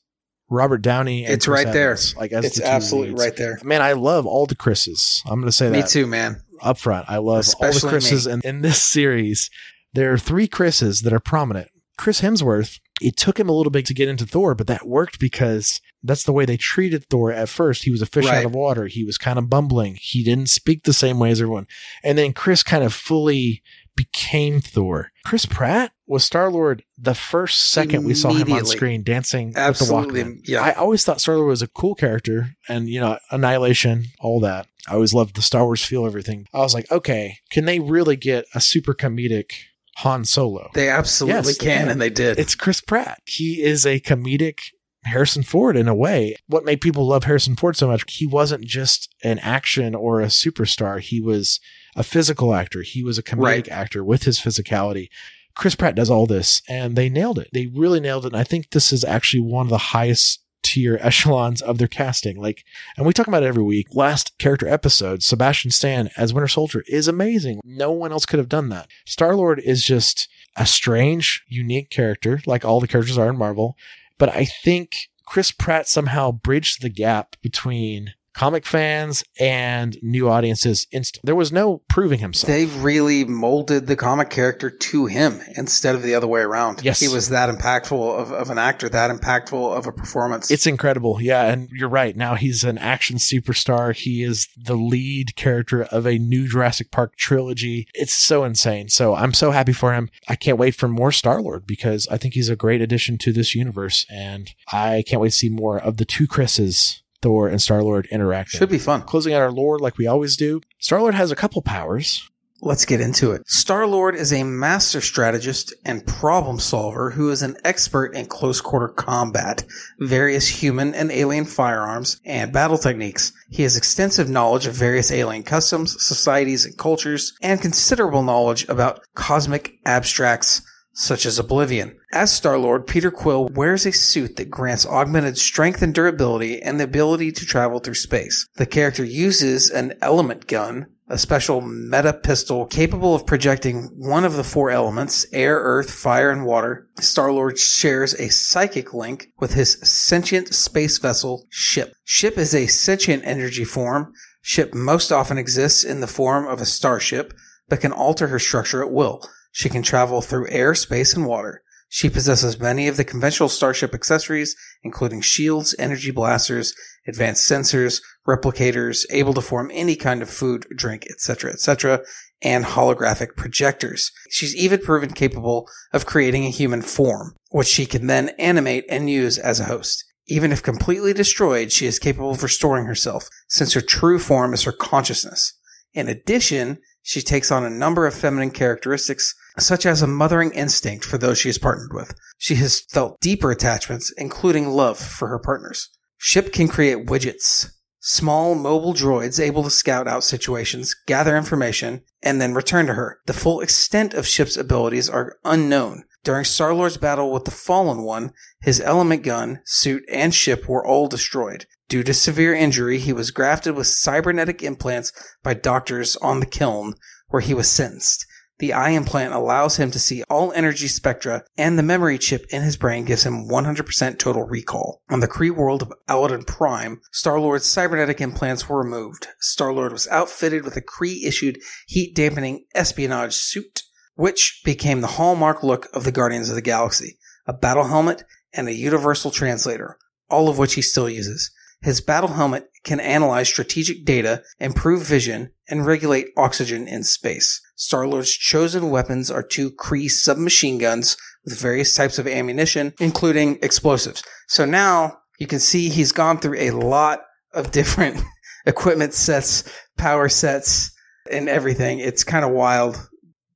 Robert 0.49 0.81
Downey 0.81 1.23
and 1.25 1.33
it's 1.33 1.45
Chris 1.45 1.65
right 1.65 1.73
there. 1.73 1.91
Evans, 1.91 2.15
Like 2.17 2.31
as 2.33 2.45
it's 2.45 2.57
the 2.59 2.67
absolutely 2.67 3.11
leads. 3.11 3.21
right 3.23 3.35
there. 3.37 3.59
Man, 3.63 3.81
I 3.81 3.93
love 3.93 4.25
all 4.25 4.45
the 4.45 4.55
Chris's. 4.55 5.21
I'm 5.25 5.39
going 5.39 5.45
to 5.47 5.51
say 5.51 5.69
Me 5.69 5.77
that 5.79 5.85
Me 5.85 5.89
too, 5.89 6.07
man. 6.07 6.41
up 6.61 6.77
front. 6.77 7.05
I 7.09 7.17
love 7.17 7.39
Especially 7.39 7.77
all 7.77 7.81
the 7.81 7.89
Chris's. 7.89 8.25
And 8.27 8.43
in 8.43 8.61
this 8.61 8.81
series, 8.91 9.49
there 9.93 10.13
are 10.13 10.17
three 10.17 10.47
Chris's 10.47 11.01
that 11.01 11.13
are 11.13 11.19
prominent. 11.19 11.69
Chris 11.97 12.21
Hemsworth, 12.21 12.79
it 12.99 13.15
took 13.15 13.39
him 13.39 13.47
a 13.49 13.51
little 13.51 13.71
bit 13.71 13.85
to 13.85 13.93
get 13.93 14.07
into 14.09 14.25
Thor, 14.25 14.55
but 14.55 14.65
that 14.67 14.87
worked 14.87 15.19
because 15.19 15.81
that's 16.01 16.23
the 16.23 16.33
way 16.33 16.45
they 16.45 16.57
treated 16.57 17.05
Thor 17.09 17.31
at 17.31 17.49
first. 17.49 17.83
He 17.83 17.91
was 17.91 18.01
a 18.01 18.07
fish 18.07 18.25
Right. 18.25 18.37
out 18.39 18.45
of 18.45 18.55
water. 18.55 18.87
He 18.87 19.03
was 19.03 19.17
kind 19.19 19.37
of 19.37 19.49
bumbling. 19.49 19.97
He 20.01 20.23
didn't 20.23 20.49
speak 20.49 20.83
the 20.83 20.93
same 20.93 21.19
way 21.19 21.29
as 21.29 21.41
everyone. 21.41 21.67
And 22.03 22.17
then 22.17 22.33
Chris 22.33 22.63
kind 22.63 22.83
of 22.83 22.93
fully 22.93 23.61
became 23.95 24.61
Thor. 24.61 25.11
Chris 25.25 25.45
Pratt 25.45 25.91
was 26.07 26.23
Star 26.23 26.49
Lord 26.49 26.83
the 26.97 27.13
first 27.13 27.69
second 27.71 28.03
we 28.05 28.15
saw 28.15 28.31
him 28.33 28.51
on 28.51 28.65
screen 28.65 29.03
dancing 29.03 29.53
Absolutely. 29.55 30.05
with 30.05 30.15
the 30.15 30.23
Walkman. 30.23 30.39
Yeah. 30.47 30.61
I 30.61 30.71
always 30.73 31.03
thought 31.03 31.21
Star 31.21 31.35
Lord 31.35 31.49
was 31.49 31.61
a 31.61 31.67
cool 31.67 31.93
character 31.93 32.55
and, 32.67 32.89
you 32.89 32.99
know, 32.99 33.19
Annihilation, 33.29 34.05
all 34.19 34.39
that. 34.39 34.67
I 34.87 34.93
always 34.95 35.13
loved 35.13 35.35
the 35.35 35.41
Star 35.43 35.65
Wars 35.65 35.83
feel, 35.85 36.05
everything. 36.07 36.47
I 36.53 36.59
was 36.59 36.73
like, 36.73 36.89
okay, 36.91 37.37
can 37.51 37.65
they 37.65 37.79
really 37.79 38.15
get 38.15 38.45
a 38.55 38.61
super 38.61 38.95
comedic 38.95 39.51
Han 39.97 40.25
Solo? 40.25 40.69
they 40.73 40.89
absolutely 40.89 41.51
Yes, 41.53 41.57
can, 41.57 41.79
can. 41.81 41.89
and 41.89 42.01
they 42.01 42.09
did. 42.09 42.39
It's 42.39 42.55
Chris 42.55 42.81
Pratt. 42.81 43.19
He 43.25 43.61
is 43.61 43.85
a 43.85 43.99
comedic 43.99 44.59
Harrison 45.03 45.43
Ford 45.43 45.75
in 45.75 45.87
a 45.87 45.95
way. 45.95 46.35
What 46.47 46.63
made 46.65 46.79
people 46.81 47.07
love 47.07 47.23
Harrison 47.23 47.55
Ford 47.55 47.75
so 47.75 47.87
much, 47.87 48.03
he 48.07 48.25
wasn't 48.27 48.63
just 48.65 49.13
an 49.23 49.39
action 49.39 49.95
or 49.95 50.21
a 50.21 50.27
superstar. 50.27 50.99
He 51.01 51.19
was 51.19 51.59
a 51.95 52.03
physical 52.03 52.53
actor. 52.53 52.83
He 52.83 53.03
was 53.03 53.17
a 53.17 53.23
comedic 53.23 53.41
Right. 53.43 53.69
actor 53.69 54.03
with 54.03 54.23
his 54.23 54.39
physicality. 54.39 55.07
Chris 55.55 55.75
Pratt 55.75 55.95
does 55.95 56.09
all 56.09 56.27
this 56.27 56.61
and 56.69 56.95
they 56.95 57.09
nailed 57.09 57.37
it. 57.39 57.49
They 57.51 57.65
really 57.67 57.99
nailed 57.99 58.25
it. 58.25 58.33
And 58.33 58.37
I 58.37 58.43
think 58.43 58.69
this 58.69 58.93
is 58.93 59.03
actually 59.03 59.41
one 59.41 59.65
of 59.65 59.69
the 59.71 59.77
highest 59.77 60.39
tier 60.71 60.97
echelons 61.01 61.61
of 61.61 61.77
their 61.77 61.87
casting. 61.87 62.39
Like, 62.39 62.63
and 62.95 63.05
we 63.05 63.13
talk 63.13 63.27
about 63.27 63.43
it 63.43 63.47
every 63.47 63.63
week. 63.63 63.87
Last 63.93 64.37
character 64.37 64.67
episode, 64.67 65.21
Sebastian 65.21 65.71
Stan 65.71 66.09
as 66.17 66.33
Winter 66.33 66.47
Soldier 66.47 66.83
is 66.87 67.07
amazing. 67.07 67.59
No 67.63 67.91
one 67.91 68.11
else 68.11 68.25
could 68.25 68.39
have 68.39 68.49
done 68.49 68.69
that. 68.69 68.87
Star 69.05 69.35
Lord 69.35 69.59
is 69.59 69.83
just 69.83 70.29
a 70.55 70.65
strange, 70.65 71.43
unique 71.47 71.89
character, 71.89 72.41
like 72.45 72.63
all 72.63 72.79
the 72.79 72.87
characters 72.87 73.17
are 73.17 73.29
in 73.29 73.37
Marvel. 73.37 73.75
But 74.17 74.29
I 74.29 74.45
think 74.45 75.09
Chris 75.25 75.51
Pratt 75.51 75.87
somehow 75.87 76.31
bridged 76.31 76.81
the 76.81 76.89
gap 76.89 77.35
between 77.41 78.13
comic 78.33 78.65
fans 78.65 79.23
and 79.39 79.97
new 80.01 80.29
audiences 80.29 80.87
instant. 80.91 81.25
There 81.25 81.35
was 81.35 81.51
no 81.51 81.81
proving 81.89 82.19
himself. 82.19 82.47
They 82.47 82.65
really 82.65 83.25
molded 83.25 83.87
the 83.87 83.95
comic 83.95 84.29
character 84.29 84.69
to 84.69 85.05
him 85.05 85.41
instead 85.55 85.95
of 85.95 86.03
the 86.03 86.15
other 86.15 86.27
way 86.27 86.41
around. 86.41 86.81
Yes. 86.83 86.99
He 86.99 87.07
was 87.07 87.29
that 87.29 87.49
impactful 87.49 88.19
of, 88.19 88.31
of 88.31 88.49
an 88.49 88.57
actor, 88.57 88.89
that 88.89 89.11
impactful 89.11 89.77
of 89.77 89.87
a 89.87 89.91
performance. 89.91 90.49
It's 90.51 90.67
incredible. 90.67 91.21
Yeah. 91.21 91.51
And 91.51 91.69
you're 91.71 91.89
right. 91.89 92.15
Now 92.15 92.35
he's 92.35 92.63
an 92.63 92.77
action 92.77 93.17
superstar. 93.17 93.95
He 93.95 94.23
is 94.23 94.47
the 94.57 94.75
lead 94.75 95.35
character 95.35 95.83
of 95.83 96.05
a 96.05 96.17
new 96.17 96.47
Jurassic 96.47 96.91
Park 96.91 97.15
trilogy. 97.17 97.87
It's 97.93 98.13
so 98.13 98.43
insane. 98.43 98.89
So 98.89 99.15
I'm 99.15 99.33
so 99.33 99.51
happy 99.51 99.73
for 99.73 99.93
him. 99.93 100.09
I 100.27 100.35
can't 100.35 100.57
wait 100.57 100.75
for 100.75 100.87
more 100.87 101.11
Star 101.11 101.41
Lord 101.41 101.65
because 101.65 102.07
I 102.09 102.17
think 102.17 102.33
he's 102.33 102.49
a 102.49 102.55
great 102.55 102.81
addition 102.81 103.17
to 103.19 103.33
this 103.33 103.55
universe. 103.55 104.05
And 104.09 104.53
I 104.71 105.03
can't 105.07 105.21
wait 105.21 105.29
to 105.29 105.35
see 105.35 105.49
more 105.49 105.79
of 105.79 105.97
the 105.97 106.05
two 106.05 106.27
Chris's, 106.27 107.03
Thor 107.21 107.47
and 107.47 107.61
Star 107.61 107.83
Lord, 107.83 108.07
interacting. 108.11 108.57
Should 108.57 108.69
be 108.69 108.77
fun. 108.77 109.03
Closing 109.03 109.33
out 109.33 109.41
our 109.41 109.51
lore 109.51 109.79
like 109.79 109.97
we 109.97 110.07
always 110.07 110.35
do. 110.37 110.61
Star 110.79 111.01
Lord 111.01 111.15
has 111.15 111.31
a 111.31 111.35
couple 111.35 111.61
powers. 111.61 112.27
Let's 112.63 112.85
get 112.85 113.01
into 113.01 113.31
it. 113.31 113.41
Star 113.49 113.87
Lord 113.87 114.13
is 114.13 114.31
a 114.31 114.43
master 114.43 115.01
strategist 115.01 115.73
and 115.83 116.05
problem 116.05 116.59
solver 116.59 117.09
who 117.09 117.31
is 117.31 117.41
an 117.41 117.57
expert 117.63 118.13
in 118.13 118.27
close 118.27 118.61
quarter 118.61 118.87
combat, 118.87 119.63
various 119.99 120.47
human 120.47 120.93
and 120.93 121.11
alien 121.11 121.45
firearms, 121.45 122.21
and 122.23 122.53
battle 122.53 122.77
techniques. 122.77 123.33
He 123.49 123.63
has 123.63 123.75
extensive 123.75 124.29
knowledge 124.29 124.67
of 124.67 124.75
various 124.75 125.11
alien 125.11 125.41
customs, 125.41 126.05
societies, 126.05 126.67
and 126.67 126.77
cultures, 126.77 127.33
and 127.41 127.59
considerable 127.59 128.21
knowledge 128.21 128.69
about 128.69 129.01
cosmic 129.15 129.79
abstracts 129.83 130.61
such 131.01 131.25
as 131.25 131.39
Oblivion. 131.39 131.97
As 132.13 132.31
Star 132.31 132.59
Lord, 132.59 132.85
Peter 132.85 133.09
Quill 133.09 133.47
wears 133.47 133.87
a 133.87 133.91
suit 133.91 134.35
that 134.35 134.51
grants 134.51 134.85
augmented 134.85 135.35
strength 135.35 135.81
and 135.81 135.95
durability 135.95 136.61
and 136.61 136.79
the 136.79 136.83
ability 136.83 137.31
to 137.31 137.45
travel 137.45 137.79
through 137.79 137.95
space. 137.95 138.47
The 138.57 138.67
character 138.67 139.03
uses 139.03 139.71
an 139.71 139.93
element 140.01 140.45
gun, 140.45 140.85
a 141.09 141.17
special 141.17 141.59
meta 141.59 142.13
pistol 142.13 142.67
capable 142.67 143.15
of 143.15 143.25
projecting 143.25 143.89
one 143.95 144.23
of 144.23 144.33
the 144.33 144.43
four 144.43 144.69
elements 144.69 145.25
air, 145.33 145.55
earth, 145.57 145.91
fire, 145.91 146.29
and 146.29 146.45
water. 146.45 146.87
Star 146.99 147.31
Lord 147.31 147.57
shares 147.57 148.13
a 148.13 148.29
psychic 148.29 148.93
link 148.93 149.31
with 149.39 149.55
his 149.55 149.79
sentient 149.81 150.53
space 150.53 150.99
vessel, 150.99 151.47
Ship. 151.49 151.91
Ship 152.03 152.37
is 152.37 152.53
a 152.53 152.67
sentient 152.67 153.23
energy 153.25 153.65
form. 153.65 154.13
Ship 154.43 154.71
most 154.73 155.11
often 155.11 155.39
exists 155.39 155.83
in 155.83 155.99
the 155.99 156.07
form 156.07 156.45
of 156.47 156.61
a 156.61 156.65
starship, 156.65 157.33
but 157.67 157.81
can 157.81 157.91
alter 157.91 158.27
her 158.27 158.39
structure 158.39 158.83
at 158.83 158.91
will. 158.91 159.27
She 159.51 159.69
can 159.69 159.83
travel 159.83 160.21
through 160.21 160.49
air, 160.49 160.73
space, 160.75 161.13
and 161.13 161.25
water. 161.25 161.63
She 161.93 162.09
possesses 162.09 162.57
many 162.57 162.87
of 162.87 162.95
the 162.95 163.03
conventional 163.03 163.49
Starship 163.49 163.93
accessories, 163.93 164.55
including 164.81 165.19
shields, 165.19 165.75
energy 165.77 166.09
blasters, 166.09 166.73
advanced 167.05 167.49
sensors, 167.49 168.01
replicators, 168.25 169.05
able 169.11 169.33
to 169.33 169.41
form 169.41 169.69
any 169.73 169.97
kind 169.97 170.21
of 170.21 170.29
food, 170.29 170.65
drink, 170.73 171.05
etc., 171.09 171.51
etc., 171.51 172.01
and 172.41 172.63
holographic 172.63 173.35
projectors. 173.35 174.11
She's 174.29 174.55
even 174.55 174.79
proven 174.79 175.11
capable 175.11 175.67
of 175.91 176.05
creating 176.05 176.45
a 176.45 176.49
human 176.49 176.81
form, 176.81 177.35
which 177.49 177.67
she 177.67 177.85
can 177.85 178.07
then 178.07 178.29
animate 178.39 178.85
and 178.89 179.09
use 179.09 179.37
as 179.37 179.59
a 179.59 179.65
host. 179.65 180.05
Even 180.27 180.53
if 180.53 180.63
completely 180.63 181.13
destroyed, 181.13 181.73
she 181.73 181.87
is 181.87 181.99
capable 181.99 182.31
of 182.31 182.41
restoring 182.41 182.85
herself, 182.85 183.27
since 183.49 183.73
her 183.73 183.81
true 183.81 184.17
form 184.17 184.53
is 184.53 184.63
her 184.63 184.71
consciousness. 184.71 185.53
In 185.93 186.07
addition, 186.07 186.79
she 187.03 187.21
takes 187.21 187.51
on 187.51 187.65
a 187.65 187.69
number 187.69 188.07
of 188.07 188.13
feminine 188.13 188.51
characteristics, 188.51 189.35
such 189.61 189.85
as 189.85 190.01
a 190.01 190.07
mothering 190.07 190.51
instinct 190.51 191.05
for 191.05 191.17
those 191.17 191.37
she 191.37 191.49
is 191.49 191.57
partnered 191.57 191.93
with. 191.93 192.13
She 192.37 192.55
has 192.55 192.81
felt 192.81 193.19
deeper 193.21 193.51
attachments, 193.51 194.11
including 194.17 194.69
love 194.69 194.97
for 194.97 195.27
her 195.27 195.39
partners. 195.39 195.89
Ship 196.17 196.51
can 196.51 196.67
create 196.67 197.07
widgets, 197.07 197.71
small 197.99 198.55
mobile 198.55 198.93
droids 198.93 199.39
able 199.39 199.63
to 199.63 199.69
scout 199.69 200.07
out 200.07 200.23
situations, 200.23 200.95
gather 201.07 201.37
information, 201.37 202.01
and 202.21 202.41
then 202.41 202.53
return 202.53 202.87
to 202.87 202.95
her. 202.95 203.19
The 203.25 203.33
full 203.33 203.61
extent 203.61 204.13
of 204.13 204.27
Ship's 204.27 204.57
abilities 204.57 205.09
are 205.09 205.37
unknown. 205.45 206.03
During 206.23 206.45
Star 206.45 206.73
Lord's 206.73 206.97
battle 206.97 207.31
with 207.31 207.45
the 207.45 207.51
Fallen 207.51 208.03
One, 208.03 208.33
his 208.61 208.79
element 208.79 209.23
gun, 209.23 209.61
suit, 209.65 210.03
and 210.11 210.33
ship 210.33 210.67
were 210.67 210.85
all 210.85 211.07
destroyed. 211.07 211.65
Due 211.89 212.03
to 212.03 212.13
severe 212.13 212.53
injury, 212.53 212.99
he 212.99 213.11
was 213.11 213.31
grafted 213.31 213.75
with 213.75 213.87
cybernetic 213.87 214.61
implants 214.61 215.11
by 215.43 215.55
doctors 215.55 216.15
on 216.17 216.39
the 216.39 216.45
Kyln, 216.45 216.93
where 217.29 217.41
he 217.41 217.53
was 217.53 217.69
sentenced. 217.69 218.25
The 218.61 218.73
eye 218.73 218.91
implant 218.91 219.33
allows 219.33 219.77
him 219.77 219.89
to 219.89 219.97
see 219.97 220.21
all 220.29 220.53
energy 220.53 220.87
spectra, 220.87 221.43
and 221.57 221.79
the 221.79 221.83
memory 221.83 222.19
chip 222.19 222.45
in 222.51 222.61
his 222.61 222.77
brain 222.77 223.05
gives 223.05 223.23
him 223.23 223.49
100% 223.49 224.19
total 224.19 224.43
recall. 224.43 225.01
On 225.09 225.19
the 225.19 225.27
Kree 225.27 225.49
world 225.49 225.81
of 225.81 225.91
Aladna 226.07 226.45
Prime, 226.45 227.01
Star-Lord's 227.11 227.65
cybernetic 227.65 228.21
implants 228.21 228.69
were 228.69 228.77
removed. 228.77 229.29
Star-Lord 229.39 229.91
was 229.91 230.07
outfitted 230.09 230.63
with 230.63 230.77
a 230.77 230.81
Kree-issued 230.81 231.57
heat-dampening 231.87 232.65
espionage 232.75 233.33
suit, 233.33 233.81
which 234.13 234.61
became 234.63 235.01
the 235.01 235.07
hallmark 235.17 235.63
look 235.63 235.87
of 235.91 236.03
the 236.03 236.11
Guardians 236.11 236.49
of 236.49 236.53
the 236.53 236.61
Galaxy, 236.61 237.17
a 237.47 237.53
battle 237.53 237.85
helmet, 237.85 238.23
and 238.53 238.67
a 238.67 238.75
universal 238.75 239.31
translator, 239.31 239.97
all 240.29 240.49
of 240.49 240.59
which 240.59 240.75
he 240.75 240.83
still 240.83 241.09
uses. 241.09 241.49
His 241.81 241.99
battle 241.99 242.29
helmet 242.29 242.69
can 242.83 242.99
analyze 242.99 243.47
strategic 243.47 244.05
data, 244.05 244.43
improve 244.59 245.03
vision, 245.03 245.51
and 245.67 245.85
regulate 245.85 246.27
oxygen 246.37 246.87
in 246.87 247.03
space. 247.03 247.59
Star 247.75 248.07
Lord's 248.07 248.31
chosen 248.31 248.91
weapons 248.91 249.31
are 249.31 249.41
two 249.41 249.71
Kree 249.71 250.09
submachine 250.09 250.77
guns 250.77 251.17
with 251.43 251.59
various 251.59 251.95
types 251.95 252.19
of 252.19 252.27
ammunition, 252.27 252.93
including 252.99 253.57
explosives. 253.63 254.23
So 254.47 254.65
now 254.65 255.17
you 255.39 255.47
can 255.47 255.59
see 255.59 255.89
he's 255.89 256.11
gone 256.11 256.37
through 256.37 256.59
a 256.59 256.71
lot 256.71 257.21
of 257.53 257.71
different 257.71 258.21
equipment 258.67 259.13
sets, 259.15 259.63
power 259.97 260.29
sets, 260.29 260.91
and 261.31 261.49
everything. 261.49 261.97
It's 261.97 262.23
kind 262.23 262.45
of 262.45 262.51
wild, 262.51 263.09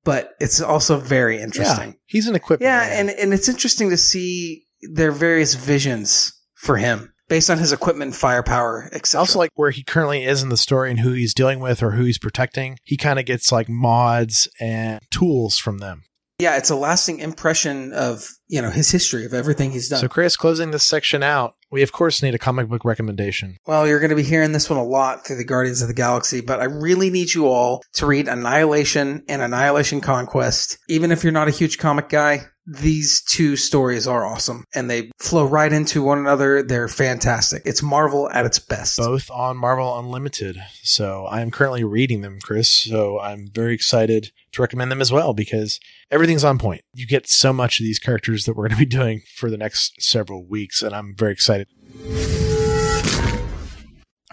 but 0.03 0.31
it's 0.39 0.61
also 0.61 0.97
very 0.97 1.39
interesting. 1.39 1.89
Yeah, 1.89 1.97
he's 2.07 2.27
an 2.27 2.35
equipment. 2.35 2.67
Yeah, 2.67 2.79
man. 2.79 3.09
and, 3.09 3.19
and 3.19 3.33
it's 3.33 3.49
interesting 3.49 3.91
to 3.91 3.97
see 3.97 4.65
their 4.81 5.11
various 5.11 5.53
visions 5.53 6.33
for 6.55 6.77
him 6.77 7.11
based 7.27 7.49
on 7.49 7.57
his 7.57 7.71
equipment, 7.71 8.15
firepower, 8.15 8.89
etc. 8.93 9.19
also 9.19 9.39
like 9.39 9.51
where 9.55 9.71
he 9.71 9.83
currently 9.83 10.23
is 10.23 10.43
in 10.43 10.49
the 10.49 10.57
story 10.57 10.89
and 10.89 10.99
who 10.99 11.11
he's 11.11 11.33
dealing 11.33 11.59
with 11.59 11.81
or 11.81 11.91
who 11.91 12.03
he's 12.03 12.17
protecting. 12.19 12.77
He 12.83 12.97
kind 12.97 13.19
of 13.19 13.25
gets 13.25 13.51
like 13.51 13.67
mods 13.69 14.47
and 14.59 14.99
tools 15.11 15.57
from 15.57 15.79
them. 15.79 16.03
yeah, 16.39 16.57
it's 16.57 16.69
a 16.69 16.75
lasting 16.75 17.19
impression 17.19 17.93
of 17.93 18.29
you 18.47 18.61
know 18.61 18.69
his 18.69 18.91
history 18.91 19.25
of 19.25 19.33
everything 19.33 19.71
he's 19.71 19.89
done. 19.89 19.99
So, 19.99 20.07
Chris, 20.07 20.35
closing 20.35 20.71
this 20.71 20.83
section 20.83 21.23
out, 21.23 21.55
we 21.71 21.81
of 21.81 21.91
course 21.91 22.21
need 22.21 22.35
a 22.35 22.39
comic 22.39 22.67
book 22.69 22.85
recommendation. 22.85 23.57
Well, 23.65 23.87
you're 23.87 23.99
going 23.99 24.09
to 24.11 24.15
be 24.15 24.23
hearing 24.23 24.51
this 24.51 24.69
one 24.69 24.77
a 24.77 24.83
lot 24.83 25.25
through 25.25 25.37
the 25.37 25.45
Guardians 25.45 25.81
of 25.81 25.87
the 25.87 25.93
Galaxy, 25.93 26.41
but 26.41 26.59
I 26.59 26.65
really 26.65 27.09
need 27.09 27.33
you 27.33 27.47
all 27.47 27.83
to 27.93 28.05
read 28.05 28.27
Annihilation 28.27 29.23
and 29.27 29.41
Annihilation 29.41 30.01
Conquest. 30.01 30.77
Even 30.87 31.11
if 31.11 31.23
you're 31.23 31.33
not 31.33 31.47
a 31.47 31.51
huge 31.51 31.77
comic 31.77 32.09
guy, 32.09 32.45
these 32.65 33.21
two 33.21 33.55
stories 33.55 34.07
are 34.07 34.25
awesome 34.25 34.65
and 34.73 34.89
they 34.89 35.11
flow 35.19 35.45
right 35.45 35.71
into 35.71 36.01
one 36.01 36.17
another. 36.17 36.63
They're 36.63 36.87
fantastic. 36.87 37.61
It's 37.65 37.83
Marvel 37.83 38.29
at 38.31 38.45
its 38.45 38.59
best. 38.59 38.97
Both 38.97 39.29
on 39.29 39.57
Marvel 39.57 39.97
Unlimited. 39.99 40.57
So, 40.81 41.25
I 41.25 41.41
am 41.41 41.51
currently 41.51 41.83
reading 41.83 42.21
them, 42.21 42.39
Chris. 42.41 42.69
So, 42.69 43.19
I'm 43.19 43.47
very 43.53 43.73
excited 43.73 44.31
to 44.53 44.61
recommend 44.61 44.91
them 44.91 45.01
as 45.01 45.11
well 45.11 45.33
because 45.33 45.79
everything's 46.09 46.43
on 46.43 46.57
point. 46.57 46.81
You 46.93 47.05
get 47.05 47.27
so 47.27 47.53
much 47.53 47.79
of 47.79 47.83
these 47.83 47.99
characters 47.99 48.45
that 48.45 48.55
we're 48.55 48.67
going 48.67 48.79
to 48.79 48.85
be 48.85 48.85
doing 48.85 49.21
for 49.35 49.51
the 49.51 49.57
next 49.57 50.01
several 50.01 50.45
weeks, 50.45 50.81
and 50.81 50.95
I'm 50.95 51.15
very 51.15 51.31
excited. 51.33 51.67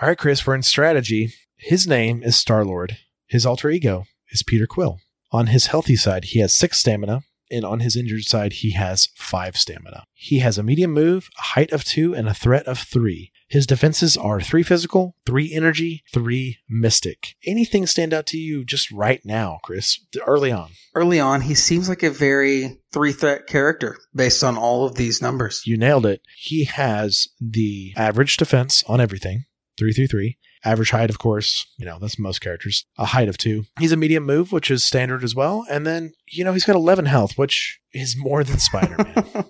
All 0.01 0.09
right, 0.09 0.19
Chris, 0.19 0.47
we're 0.47 0.55
in 0.55 0.63
strategy. 0.63 1.35
His 1.57 1.87
name 1.87 2.23
is 2.23 2.37
Star 2.37 2.65
Lord. 2.65 2.97
His 3.29 3.47
alter 3.47 3.71
ego 3.71 4.05
is 4.31 4.43
Peter 4.43 4.67
Quill. 4.67 4.99
On 5.31 5.47
his 5.47 5.67
healthy 5.67 5.97
side, 5.97 6.25
he 6.25 6.41
has 6.41 6.53
six 6.53 6.79
stamina, 6.81 7.23
and 7.53 7.65
on 7.65 7.81
his 7.81 7.97
injured 7.97 8.25
side, 8.25 8.55
he 8.55 8.73
has 8.73 9.09
five 9.15 9.57
stamina. 9.57 10.05
He 10.15 10.39
has 10.39 10.59
a 10.59 10.63
medium 10.63 10.93
move, 10.93 11.29
a 11.39 11.43
height 11.43 11.73
of 11.73 11.85
two, 11.85 12.15
and 12.15 12.29
a 12.29 12.35
threat 12.35 12.67
of 12.67 12.79
three. 12.79 13.31
His 13.49 13.67
defenses 13.67 14.17
are 14.17 14.41
three 14.41 14.63
physical, 14.63 15.15
three 15.27 15.53
energy, 15.53 16.03
three 16.13 16.59
mystic. 16.69 17.35
Anything 17.47 17.87
stand 17.87 18.15
out 18.15 18.27
to 18.29 18.39
you 18.39 18.65
just 18.65 18.91
right 18.91 19.21
now, 19.25 19.59
Chris, 19.63 20.01
early 20.27 20.51
on? 20.51 20.71
Early 20.95 21.21
on, 21.21 21.43
he 21.43 21.55
seems 21.55 21.89
like 21.89 22.03
a 22.03 22.11
very 22.11 22.81
three 22.93 23.13
threat 23.13 23.47
character 23.47 23.99
based 24.15 24.43
on 24.43 24.57
all 24.57 24.87
of 24.87 24.95
these 24.95 25.21
numbers. 25.21 25.63
You 25.67 25.77
nailed 25.77 26.07
it. 26.07 26.23
He 26.39 26.65
has 26.65 27.29
the 27.41 27.93
average 27.97 28.39
defense 28.39 28.83
on 28.89 29.01
everything, 29.01 29.45
three 29.79 29.93
through 29.93 30.09
three. 30.09 30.39
Average 30.65 30.91
height, 30.91 31.11
of 31.11 31.19
course, 31.19 31.67
you 31.77 31.85
know, 31.85 31.99
that's 31.99 32.19
most 32.19 32.41
characters. 32.41 32.87
A 32.97 33.07
height 33.07 33.29
of 33.29 33.37
two. 33.37 33.65
He's 33.79 33.93
a 33.93 33.97
medium 33.97 34.25
move, 34.25 34.53
which 34.53 34.71
is 34.71 34.85
standard 34.85 35.25
as 35.25 35.35
well. 35.35 35.65
And 35.69 35.87
then, 35.87 36.13
you 36.29 36.45
know, 36.45 36.53
he's 36.53 36.65
got 36.65 36.77
11 36.77 37.07
health, 37.07 37.37
which 37.37 37.81
is 37.93 38.17
more 38.17 38.45
than 38.45 38.59
Spider 38.59 38.97
Man. 38.99 39.45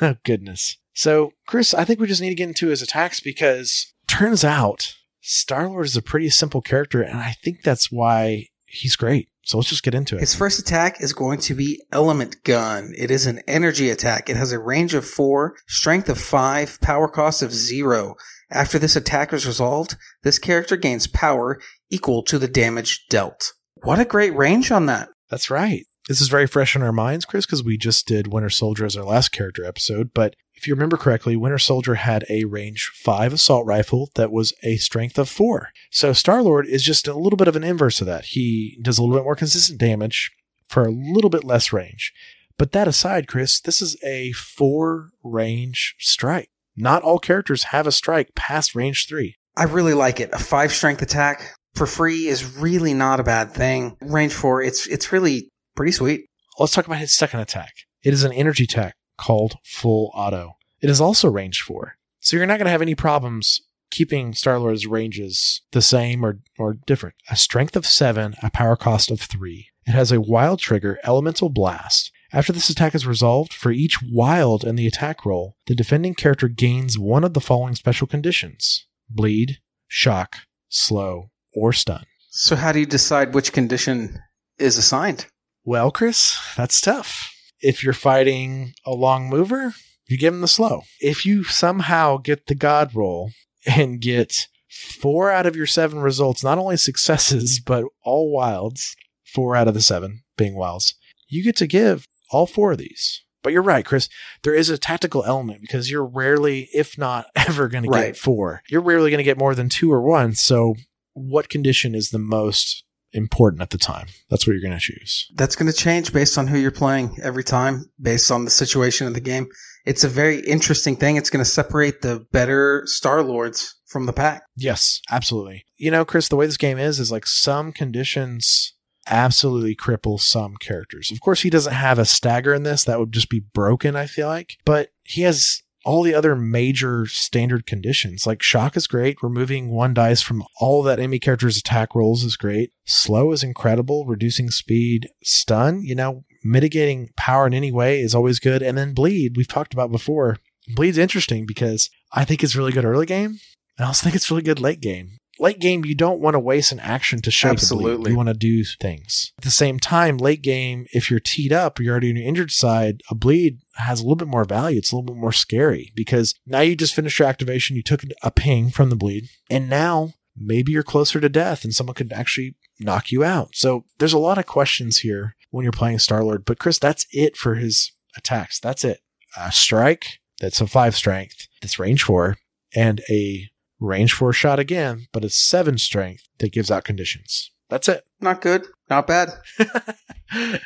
oh, 0.00 0.14
goodness. 0.24 0.78
So, 0.94 1.32
Chris, 1.46 1.74
I 1.74 1.84
think 1.84 2.00
we 2.00 2.06
just 2.06 2.22
need 2.22 2.30
to 2.30 2.34
get 2.34 2.48
into 2.48 2.68
his 2.68 2.80
attacks 2.80 3.20
because 3.20 3.92
turns 4.06 4.44
out 4.44 4.94
Star 5.20 5.68
Lord 5.68 5.86
is 5.86 5.96
a 5.96 6.02
pretty 6.02 6.30
simple 6.30 6.62
character. 6.62 7.02
And 7.02 7.18
I 7.18 7.32
think 7.42 7.62
that's 7.62 7.90
why 7.90 8.48
he's 8.66 8.96
great. 8.96 9.28
So 9.44 9.58
let's 9.58 9.68
just 9.68 9.82
get 9.82 9.94
into 9.94 10.16
it. 10.16 10.20
His 10.20 10.34
first 10.34 10.58
attack 10.58 11.02
is 11.02 11.12
going 11.12 11.38
to 11.40 11.54
be 11.54 11.82
Element 11.92 12.42
Gun. 12.44 12.94
It 12.96 13.10
is 13.10 13.26
an 13.26 13.40
energy 13.46 13.90
attack. 13.90 14.30
It 14.30 14.36
has 14.36 14.52
a 14.52 14.58
range 14.58 14.94
of 14.94 15.06
four, 15.06 15.56
strength 15.66 16.08
of 16.08 16.18
five, 16.18 16.80
power 16.80 17.08
cost 17.08 17.42
of 17.42 17.52
zero. 17.52 18.16
After 18.54 18.78
this 18.78 18.94
attack 18.94 19.32
is 19.32 19.48
resolved, 19.48 19.96
this 20.22 20.38
character 20.38 20.76
gains 20.76 21.08
power 21.08 21.60
equal 21.90 22.22
to 22.22 22.38
the 22.38 22.46
damage 22.46 23.04
dealt. 23.10 23.52
What 23.82 23.98
a 23.98 24.04
great 24.04 24.34
range 24.34 24.70
on 24.70 24.86
that. 24.86 25.08
That's 25.28 25.50
right. 25.50 25.84
This 26.06 26.20
is 26.20 26.28
very 26.28 26.46
fresh 26.46 26.76
in 26.76 26.82
our 26.82 26.92
minds, 26.92 27.24
Chris, 27.24 27.46
because 27.46 27.64
we 27.64 27.76
just 27.76 28.06
did 28.06 28.32
Winter 28.32 28.50
Soldier 28.50 28.84
as 28.84 28.96
our 28.96 29.04
last 29.04 29.30
character 29.30 29.64
episode. 29.64 30.12
But 30.14 30.36
if 30.54 30.68
you 30.68 30.74
remember 30.74 30.96
correctly, 30.96 31.34
Winter 31.34 31.58
Soldier 31.58 31.96
had 31.96 32.24
a 32.30 32.44
range 32.44 32.92
5 32.94 33.32
assault 33.32 33.66
rifle 33.66 34.10
that 34.14 34.30
was 34.30 34.52
a 34.62 34.76
strength 34.76 35.18
of 35.18 35.28
4. 35.28 35.70
So 35.90 36.12
Star 36.12 36.40
Lord 36.40 36.66
is 36.66 36.84
just 36.84 37.08
a 37.08 37.14
little 37.14 37.36
bit 37.36 37.48
of 37.48 37.56
an 37.56 37.64
inverse 37.64 38.00
of 38.00 38.06
that. 38.06 38.26
He 38.26 38.78
does 38.80 38.98
a 38.98 39.02
little 39.02 39.16
bit 39.16 39.24
more 39.24 39.34
consistent 39.34 39.80
damage 39.80 40.30
for 40.68 40.84
a 40.84 40.92
little 40.92 41.30
bit 41.30 41.42
less 41.42 41.72
range. 41.72 42.12
But 42.56 42.70
that 42.70 42.86
aside, 42.86 43.26
Chris, 43.26 43.60
this 43.60 43.82
is 43.82 43.96
a 44.04 44.30
4 44.30 45.08
range 45.24 45.96
strike. 45.98 46.50
Not 46.76 47.02
all 47.02 47.18
characters 47.18 47.64
have 47.64 47.86
a 47.86 47.92
strike 47.92 48.34
past 48.34 48.74
range 48.74 49.06
3. 49.08 49.36
I 49.56 49.64
really 49.64 49.94
like 49.94 50.20
it. 50.20 50.30
A 50.32 50.38
five 50.38 50.72
strength 50.72 51.00
attack 51.02 51.54
for 51.74 51.86
free 51.86 52.26
is 52.26 52.56
really 52.56 52.94
not 52.94 53.20
a 53.20 53.24
bad 53.24 53.52
thing. 53.52 53.96
Range 54.00 54.32
four, 54.32 54.62
it's 54.62 54.86
it's 54.86 55.12
really 55.12 55.48
pretty 55.76 55.92
sweet. 55.92 56.26
Let's 56.58 56.72
talk 56.72 56.86
about 56.86 56.98
his 56.98 57.12
second 57.12 57.40
attack. 57.40 57.72
It 58.02 58.12
is 58.12 58.24
an 58.24 58.32
energy 58.32 58.64
attack 58.64 58.96
called 59.16 59.56
Full 59.64 60.10
Auto. 60.14 60.56
It 60.80 60.90
is 60.90 61.00
also 61.00 61.30
range 61.30 61.62
4. 61.62 61.96
So 62.20 62.36
you're 62.36 62.46
not 62.46 62.58
going 62.58 62.66
to 62.66 62.70
have 62.70 62.82
any 62.82 62.94
problems 62.94 63.62
keeping 63.90 64.34
Star 64.34 64.58
Lord's 64.58 64.86
ranges 64.86 65.62
the 65.72 65.82
same 65.82 66.24
or, 66.24 66.40
or 66.58 66.74
different. 66.86 67.16
A 67.30 67.36
strength 67.36 67.76
of 67.76 67.86
7, 67.86 68.34
a 68.42 68.50
power 68.50 68.76
cost 68.76 69.10
of 69.10 69.20
3. 69.20 69.68
It 69.86 69.92
has 69.92 70.12
a 70.12 70.20
wild 70.20 70.60
trigger, 70.60 70.98
Elemental 71.04 71.48
Blast. 71.48 72.12
After 72.34 72.52
this 72.52 72.68
attack 72.68 72.96
is 72.96 73.06
resolved, 73.06 73.52
for 73.52 73.70
each 73.70 74.02
wild 74.02 74.64
in 74.64 74.74
the 74.74 74.88
attack 74.88 75.24
roll, 75.24 75.56
the 75.66 75.74
defending 75.76 76.16
character 76.16 76.48
gains 76.48 76.98
one 76.98 77.22
of 77.22 77.32
the 77.32 77.40
following 77.40 77.76
special 77.76 78.08
conditions 78.08 78.88
bleed, 79.08 79.58
shock, 79.86 80.38
slow, 80.68 81.30
or 81.54 81.72
stun. 81.72 82.02
So 82.30 82.56
how 82.56 82.72
do 82.72 82.80
you 82.80 82.86
decide 82.86 83.34
which 83.34 83.52
condition 83.52 84.18
is 84.58 84.76
assigned? 84.76 85.26
Well, 85.64 85.92
Chris, 85.92 86.36
that's 86.56 86.80
tough. 86.80 87.32
If 87.60 87.84
you're 87.84 87.92
fighting 87.92 88.74
a 88.84 88.94
long 88.94 89.30
mover, 89.30 89.74
you 90.08 90.18
give 90.18 90.34
him 90.34 90.40
the 90.40 90.48
slow. 90.48 90.82
If 90.98 91.24
you 91.24 91.44
somehow 91.44 92.16
get 92.16 92.48
the 92.48 92.56
god 92.56 92.96
roll 92.96 93.30
and 93.64 94.00
get 94.00 94.48
four 94.68 95.30
out 95.30 95.46
of 95.46 95.54
your 95.54 95.66
seven 95.66 96.00
results, 96.00 96.42
not 96.42 96.58
only 96.58 96.78
successes, 96.78 97.60
but 97.64 97.84
all 98.02 98.32
wilds, 98.32 98.96
four 99.24 99.54
out 99.54 99.68
of 99.68 99.74
the 99.74 99.80
seven 99.80 100.24
being 100.36 100.56
wilds, 100.56 100.96
you 101.28 101.44
get 101.44 101.54
to 101.56 101.68
give 101.68 102.08
all 102.30 102.46
four 102.46 102.72
of 102.72 102.78
these. 102.78 103.22
But 103.42 103.52
you're 103.52 103.62
right, 103.62 103.84
Chris. 103.84 104.08
There 104.42 104.54
is 104.54 104.70
a 104.70 104.78
tactical 104.78 105.22
element 105.24 105.60
because 105.60 105.90
you're 105.90 106.06
rarely, 106.06 106.70
if 106.72 106.98
not 106.98 107.26
ever, 107.36 107.68
going 107.68 107.84
to 107.84 107.90
get 107.90 108.16
four. 108.16 108.62
You're 108.68 108.80
rarely 108.80 109.10
going 109.10 109.18
to 109.18 109.24
get 109.24 109.38
more 109.38 109.54
than 109.54 109.68
two 109.68 109.92
or 109.92 110.00
one. 110.00 110.34
So, 110.34 110.74
what 111.12 111.48
condition 111.48 111.94
is 111.94 112.10
the 112.10 112.18
most 112.18 112.84
important 113.12 113.62
at 113.62 113.70
the 113.70 113.78
time? 113.78 114.08
That's 114.30 114.46
what 114.46 114.54
you're 114.54 114.62
going 114.62 114.72
to 114.72 114.80
choose. 114.80 115.30
That's 115.34 115.56
going 115.56 115.70
to 115.70 115.76
change 115.76 116.12
based 116.12 116.38
on 116.38 116.48
who 116.48 116.58
you're 116.58 116.70
playing 116.70 117.18
every 117.22 117.44
time, 117.44 117.84
based 118.00 118.30
on 118.30 118.44
the 118.44 118.50
situation 118.50 119.06
of 119.06 119.14
the 119.14 119.20
game. 119.20 119.46
It's 119.84 120.04
a 120.04 120.08
very 120.08 120.40
interesting 120.40 120.96
thing. 120.96 121.16
It's 121.16 121.30
going 121.30 121.44
to 121.44 121.50
separate 121.50 122.00
the 122.00 122.26
better 122.32 122.82
Star 122.86 123.22
Lords 123.22 123.76
from 123.86 124.06
the 124.06 124.12
pack. 124.12 124.42
Yes, 124.56 125.00
absolutely. 125.10 125.64
You 125.76 125.90
know, 125.90 126.04
Chris, 126.04 126.28
the 126.28 126.36
way 126.36 126.46
this 126.46 126.56
game 126.56 126.78
is, 126.78 126.98
is 126.98 127.12
like 127.12 127.26
some 127.26 127.72
conditions 127.72 128.73
absolutely 129.08 129.76
cripple 129.76 130.20
some 130.20 130.56
characters. 130.56 131.10
Of 131.10 131.20
course, 131.20 131.42
he 131.42 131.50
doesn't 131.50 131.72
have 131.72 131.98
a 131.98 132.04
stagger 132.04 132.54
in 132.54 132.62
this. 132.62 132.84
That 132.84 132.98
would 132.98 133.12
just 133.12 133.30
be 133.30 133.40
broken, 133.40 133.96
I 133.96 134.06
feel 134.06 134.28
like. 134.28 134.56
But 134.64 134.90
he 135.02 135.22
has 135.22 135.62
all 135.84 136.02
the 136.02 136.14
other 136.14 136.34
major 136.34 137.06
standard 137.06 137.66
conditions. 137.66 138.26
Like 138.26 138.42
shock 138.42 138.76
is 138.76 138.86
great. 138.86 139.18
Removing 139.22 139.70
one 139.70 139.94
dice 139.94 140.22
from 140.22 140.42
all 140.58 140.82
that 140.82 140.98
enemy 140.98 141.18
character's 141.18 141.58
attack 141.58 141.94
rolls 141.94 142.24
is 142.24 142.36
great. 142.36 142.72
Slow 142.86 143.32
is 143.32 143.42
incredible. 143.42 144.06
Reducing 144.06 144.50
speed. 144.50 145.08
Stun, 145.22 145.82
you 145.82 145.94
know, 145.94 146.24
mitigating 146.42 147.10
power 147.16 147.46
in 147.46 147.54
any 147.54 147.70
way 147.70 148.00
is 148.00 148.14
always 148.14 148.40
good. 148.40 148.62
And 148.62 148.76
then 148.78 148.94
bleed, 148.94 149.36
we've 149.36 149.48
talked 149.48 149.74
about 149.74 149.92
before. 149.92 150.38
Bleed's 150.74 150.98
interesting 150.98 151.44
because 151.44 151.90
I 152.12 152.24
think 152.24 152.42
it's 152.42 152.56
really 152.56 152.72
good 152.72 152.86
early 152.86 153.06
game. 153.06 153.38
I 153.78 153.84
also 153.84 154.04
think 154.04 154.16
it's 154.16 154.30
really 154.30 154.42
good 154.42 154.60
late 154.60 154.80
game. 154.80 155.18
Late 155.38 155.58
game, 155.58 155.84
you 155.84 155.94
don't 155.94 156.20
want 156.20 156.34
to 156.34 156.40
waste 156.40 156.72
an 156.72 156.80
action 156.80 157.20
to 157.22 157.30
show. 157.30 157.48
Absolutely. 157.48 158.12
You 158.12 158.16
want 158.16 158.28
to 158.28 158.34
do 158.34 158.64
things. 158.64 159.32
At 159.38 159.44
the 159.44 159.50
same 159.50 159.78
time, 159.78 160.16
late 160.16 160.42
game, 160.42 160.86
if 160.92 161.10
you're 161.10 161.20
teed 161.20 161.52
up, 161.52 161.80
you're 161.80 161.92
already 161.92 162.10
on 162.10 162.16
your 162.16 162.26
injured 162.26 162.52
side, 162.52 163.02
a 163.10 163.14
bleed 163.14 163.58
has 163.76 164.00
a 164.00 164.02
little 164.04 164.16
bit 164.16 164.28
more 164.28 164.44
value. 164.44 164.78
It's 164.78 164.92
a 164.92 164.96
little 164.96 165.12
bit 165.12 165.20
more 165.20 165.32
scary 165.32 165.92
because 165.96 166.34
now 166.46 166.60
you 166.60 166.76
just 166.76 166.94
finished 166.94 167.18
your 167.18 167.28
activation. 167.28 167.76
You 167.76 167.82
took 167.82 168.02
a 168.22 168.30
ping 168.30 168.70
from 168.70 168.90
the 168.90 168.96
bleed, 168.96 169.28
and 169.50 169.68
now 169.68 170.12
maybe 170.36 170.72
you're 170.72 170.82
closer 170.82 171.20
to 171.20 171.28
death 171.28 171.64
and 171.64 171.74
someone 171.74 171.94
could 171.94 172.12
actually 172.12 172.56
knock 172.78 173.10
you 173.12 173.24
out. 173.24 173.50
So 173.54 173.84
there's 173.98 174.12
a 174.12 174.18
lot 174.18 174.38
of 174.38 174.46
questions 174.46 174.98
here 174.98 175.36
when 175.50 175.62
you're 175.62 175.72
playing 175.72 175.98
Star 176.00 176.22
Lord. 176.24 176.44
But 176.44 176.58
Chris, 176.58 176.78
that's 176.78 177.06
it 177.10 177.36
for 177.36 177.54
his 177.54 177.92
attacks. 178.16 178.60
That's 178.60 178.84
it. 178.84 179.00
A 179.36 179.50
strike, 179.52 180.20
that's 180.40 180.60
a 180.60 180.66
five 180.66 180.94
strength, 180.94 181.48
that's 181.60 181.78
range 181.78 182.02
four, 182.02 182.36
and 182.74 183.00
a 183.10 183.48
range 183.80 184.12
four 184.12 184.32
shot 184.32 184.58
again, 184.58 185.06
but 185.12 185.24
it's 185.24 185.38
seven 185.38 185.78
strength 185.78 186.24
that 186.38 186.52
gives 186.52 186.70
out 186.70 186.84
conditions. 186.84 187.50
That's 187.70 187.88
it. 187.88 188.04
Not 188.20 188.40
good. 188.40 188.66
Not 188.90 189.06
bad. 189.06 189.30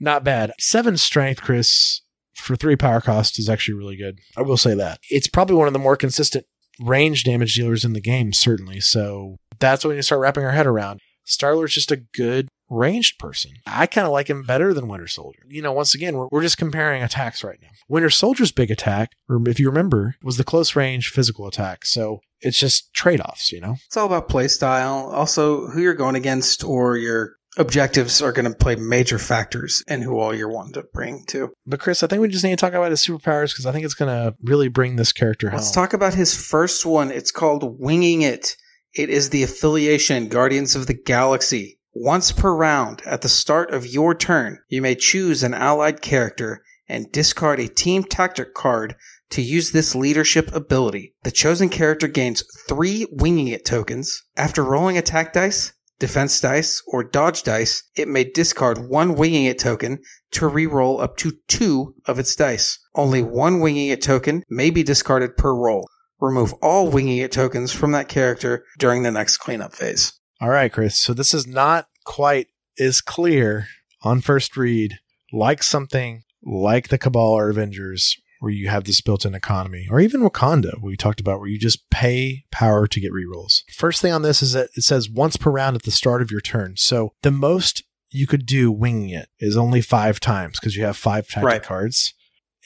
Not 0.00 0.24
bad. 0.24 0.52
Seven 0.58 0.96
strength, 0.96 1.42
Chris, 1.42 2.00
for 2.34 2.56
three 2.56 2.76
power 2.76 3.00
cost 3.00 3.38
is 3.38 3.48
actually 3.48 3.74
really 3.74 3.96
good. 3.96 4.18
I 4.36 4.42
will 4.42 4.56
say 4.56 4.74
that. 4.74 4.98
It's 5.10 5.28
probably 5.28 5.56
one 5.56 5.66
of 5.66 5.72
the 5.72 5.78
more 5.78 5.96
consistent 5.96 6.46
range 6.80 7.24
damage 7.24 7.54
dealers 7.54 7.84
in 7.84 7.92
the 7.92 8.00
game, 8.00 8.32
certainly. 8.32 8.80
So 8.80 9.36
that's 9.58 9.84
when 9.84 9.96
you 9.96 10.02
start 10.02 10.20
wrapping 10.20 10.44
our 10.44 10.52
head 10.52 10.66
around. 10.66 11.00
Starlord's 11.26 11.74
just 11.74 11.92
a 11.92 11.96
good 11.96 12.48
ranged 12.70 13.18
person. 13.18 13.52
I 13.66 13.86
kind 13.86 14.06
of 14.06 14.12
like 14.12 14.28
him 14.28 14.42
better 14.42 14.72
than 14.72 14.88
Winter 14.88 15.06
Soldier. 15.06 15.42
You 15.48 15.62
know, 15.62 15.72
once 15.72 15.94
again, 15.94 16.16
we're, 16.16 16.28
we're 16.30 16.42
just 16.42 16.58
comparing 16.58 17.02
attacks 17.02 17.44
right 17.44 17.58
now. 17.60 17.68
Winter 17.88 18.10
Soldier's 18.10 18.52
big 18.52 18.70
attack, 18.70 19.12
if 19.28 19.60
you 19.60 19.68
remember, 19.68 20.16
was 20.22 20.38
the 20.38 20.44
close 20.44 20.74
range 20.74 21.08
physical 21.08 21.46
attack. 21.46 21.84
So 21.84 22.20
it's 22.40 22.58
just 22.58 22.92
trade 22.94 23.20
offs, 23.20 23.52
you 23.52 23.60
know? 23.60 23.76
It's 23.86 23.96
all 23.96 24.06
about 24.06 24.28
play 24.28 24.48
style. 24.48 25.10
Also, 25.12 25.68
who 25.68 25.80
you're 25.80 25.94
going 25.94 26.16
against 26.16 26.64
or 26.64 26.96
your 26.96 27.36
objectives 27.58 28.22
are 28.22 28.32
going 28.32 28.50
to 28.50 28.56
play 28.56 28.76
major 28.76 29.18
factors 29.18 29.82
in 29.88 30.02
who 30.02 30.18
all 30.18 30.34
you're 30.34 30.50
wanting 30.50 30.74
to 30.74 30.84
bring 30.94 31.24
to. 31.26 31.52
But 31.66 31.80
Chris, 31.80 32.02
I 32.02 32.06
think 32.06 32.22
we 32.22 32.28
just 32.28 32.44
need 32.44 32.50
to 32.50 32.56
talk 32.56 32.74
about 32.74 32.90
his 32.90 33.04
superpowers 33.04 33.52
because 33.52 33.66
I 33.66 33.72
think 33.72 33.84
it's 33.84 33.94
going 33.94 34.10
to 34.10 34.36
really 34.42 34.68
bring 34.68 34.96
this 34.96 35.12
character 35.12 35.50
home. 35.50 35.58
Let's 35.58 35.72
talk 35.72 35.92
about 35.92 36.14
his 36.14 36.34
first 36.34 36.86
one. 36.86 37.10
It's 37.10 37.32
called 37.32 37.78
Winging 37.78 38.22
It. 38.22 38.56
It 38.94 39.10
is 39.10 39.30
the 39.30 39.42
affiliation 39.42 40.28
Guardians 40.28 40.74
of 40.74 40.86
the 40.86 40.94
Galaxy. 40.94 41.78
Once 41.92 42.30
per 42.30 42.54
round, 42.54 43.02
at 43.04 43.22
the 43.22 43.28
start 43.28 43.72
of 43.72 43.86
your 43.86 44.14
turn, 44.14 44.58
you 44.68 44.80
may 44.80 44.94
choose 44.94 45.42
an 45.42 45.54
allied 45.54 46.00
character 46.00 46.62
and 46.88 47.10
discard 47.10 47.58
a 47.58 47.68
team 47.68 48.04
tactic 48.04 48.54
card 48.54 48.94
to 49.30 49.42
use 49.42 49.70
this 49.70 49.94
leadership 49.94 50.54
ability. 50.54 51.14
The 51.22 51.30
chosen 51.30 51.68
character 51.68 52.08
gains 52.08 52.44
three 52.68 53.06
Winging 53.10 53.48
It 53.48 53.64
tokens. 53.64 54.22
After 54.36 54.64
rolling 54.64 54.98
attack 54.98 55.32
dice, 55.32 55.72
defense 55.98 56.40
dice, 56.40 56.82
or 56.86 57.04
dodge 57.04 57.42
dice, 57.42 57.84
it 57.94 58.08
may 58.08 58.24
discard 58.24 58.88
one 58.88 59.14
Winging 59.14 59.44
It 59.44 59.58
token 59.58 60.00
to 60.32 60.46
re-roll 60.46 61.00
up 61.00 61.16
to 61.18 61.32
two 61.46 61.94
of 62.06 62.18
its 62.18 62.34
dice. 62.34 62.78
Only 62.94 63.22
one 63.22 63.60
Winging 63.60 63.88
It 63.88 64.02
token 64.02 64.42
may 64.48 64.70
be 64.70 64.82
discarded 64.82 65.36
per 65.36 65.54
roll. 65.54 65.88
Remove 66.20 66.52
all 66.54 66.90
Winging 66.90 67.18
It 67.18 67.32
tokens 67.32 67.72
from 67.72 67.92
that 67.92 68.08
character 68.08 68.64
during 68.78 69.02
the 69.02 69.10
next 69.10 69.38
cleanup 69.38 69.74
phase. 69.74 70.12
All 70.40 70.50
right, 70.50 70.72
Chris. 70.72 70.98
So 70.98 71.14
this 71.14 71.34
is 71.34 71.46
not 71.46 71.86
quite 72.04 72.48
as 72.78 73.00
clear 73.00 73.68
on 74.02 74.20
first 74.20 74.56
read 74.56 74.98
like 75.32 75.62
something 75.62 76.22
like 76.42 76.88
the 76.88 76.98
Cabal 76.98 77.32
or 77.32 77.50
Avengers, 77.50 78.16
where 78.40 78.50
you 78.52 78.68
have 78.68 78.84
this 78.84 79.00
built 79.00 79.24
in 79.24 79.34
economy, 79.34 79.86
or 79.90 80.00
even 80.00 80.22
Wakanda, 80.22 80.80
we 80.82 80.96
talked 80.96 81.20
about, 81.20 81.38
where 81.38 81.48
you 81.48 81.58
just 81.58 81.88
pay 81.90 82.44
power 82.50 82.86
to 82.86 83.00
get 83.00 83.12
rerolls. 83.12 83.62
First 83.74 84.02
thing 84.02 84.12
on 84.12 84.22
this 84.22 84.42
is 84.42 84.52
that 84.54 84.70
it 84.76 84.82
says 84.82 85.08
once 85.08 85.36
per 85.36 85.50
round 85.50 85.76
at 85.76 85.82
the 85.82 85.90
start 85.90 86.20
of 86.22 86.30
your 86.30 86.40
turn. 86.40 86.74
So 86.76 87.12
the 87.22 87.30
most 87.30 87.82
you 88.10 88.26
could 88.26 88.44
do 88.46 88.72
winging 88.72 89.10
it 89.10 89.28
is 89.38 89.56
only 89.56 89.80
five 89.80 90.18
times 90.18 90.58
because 90.58 90.74
you 90.76 90.84
have 90.84 90.96
five 90.96 91.28
tactic 91.28 91.44
Right. 91.46 91.62
cards, 91.62 92.12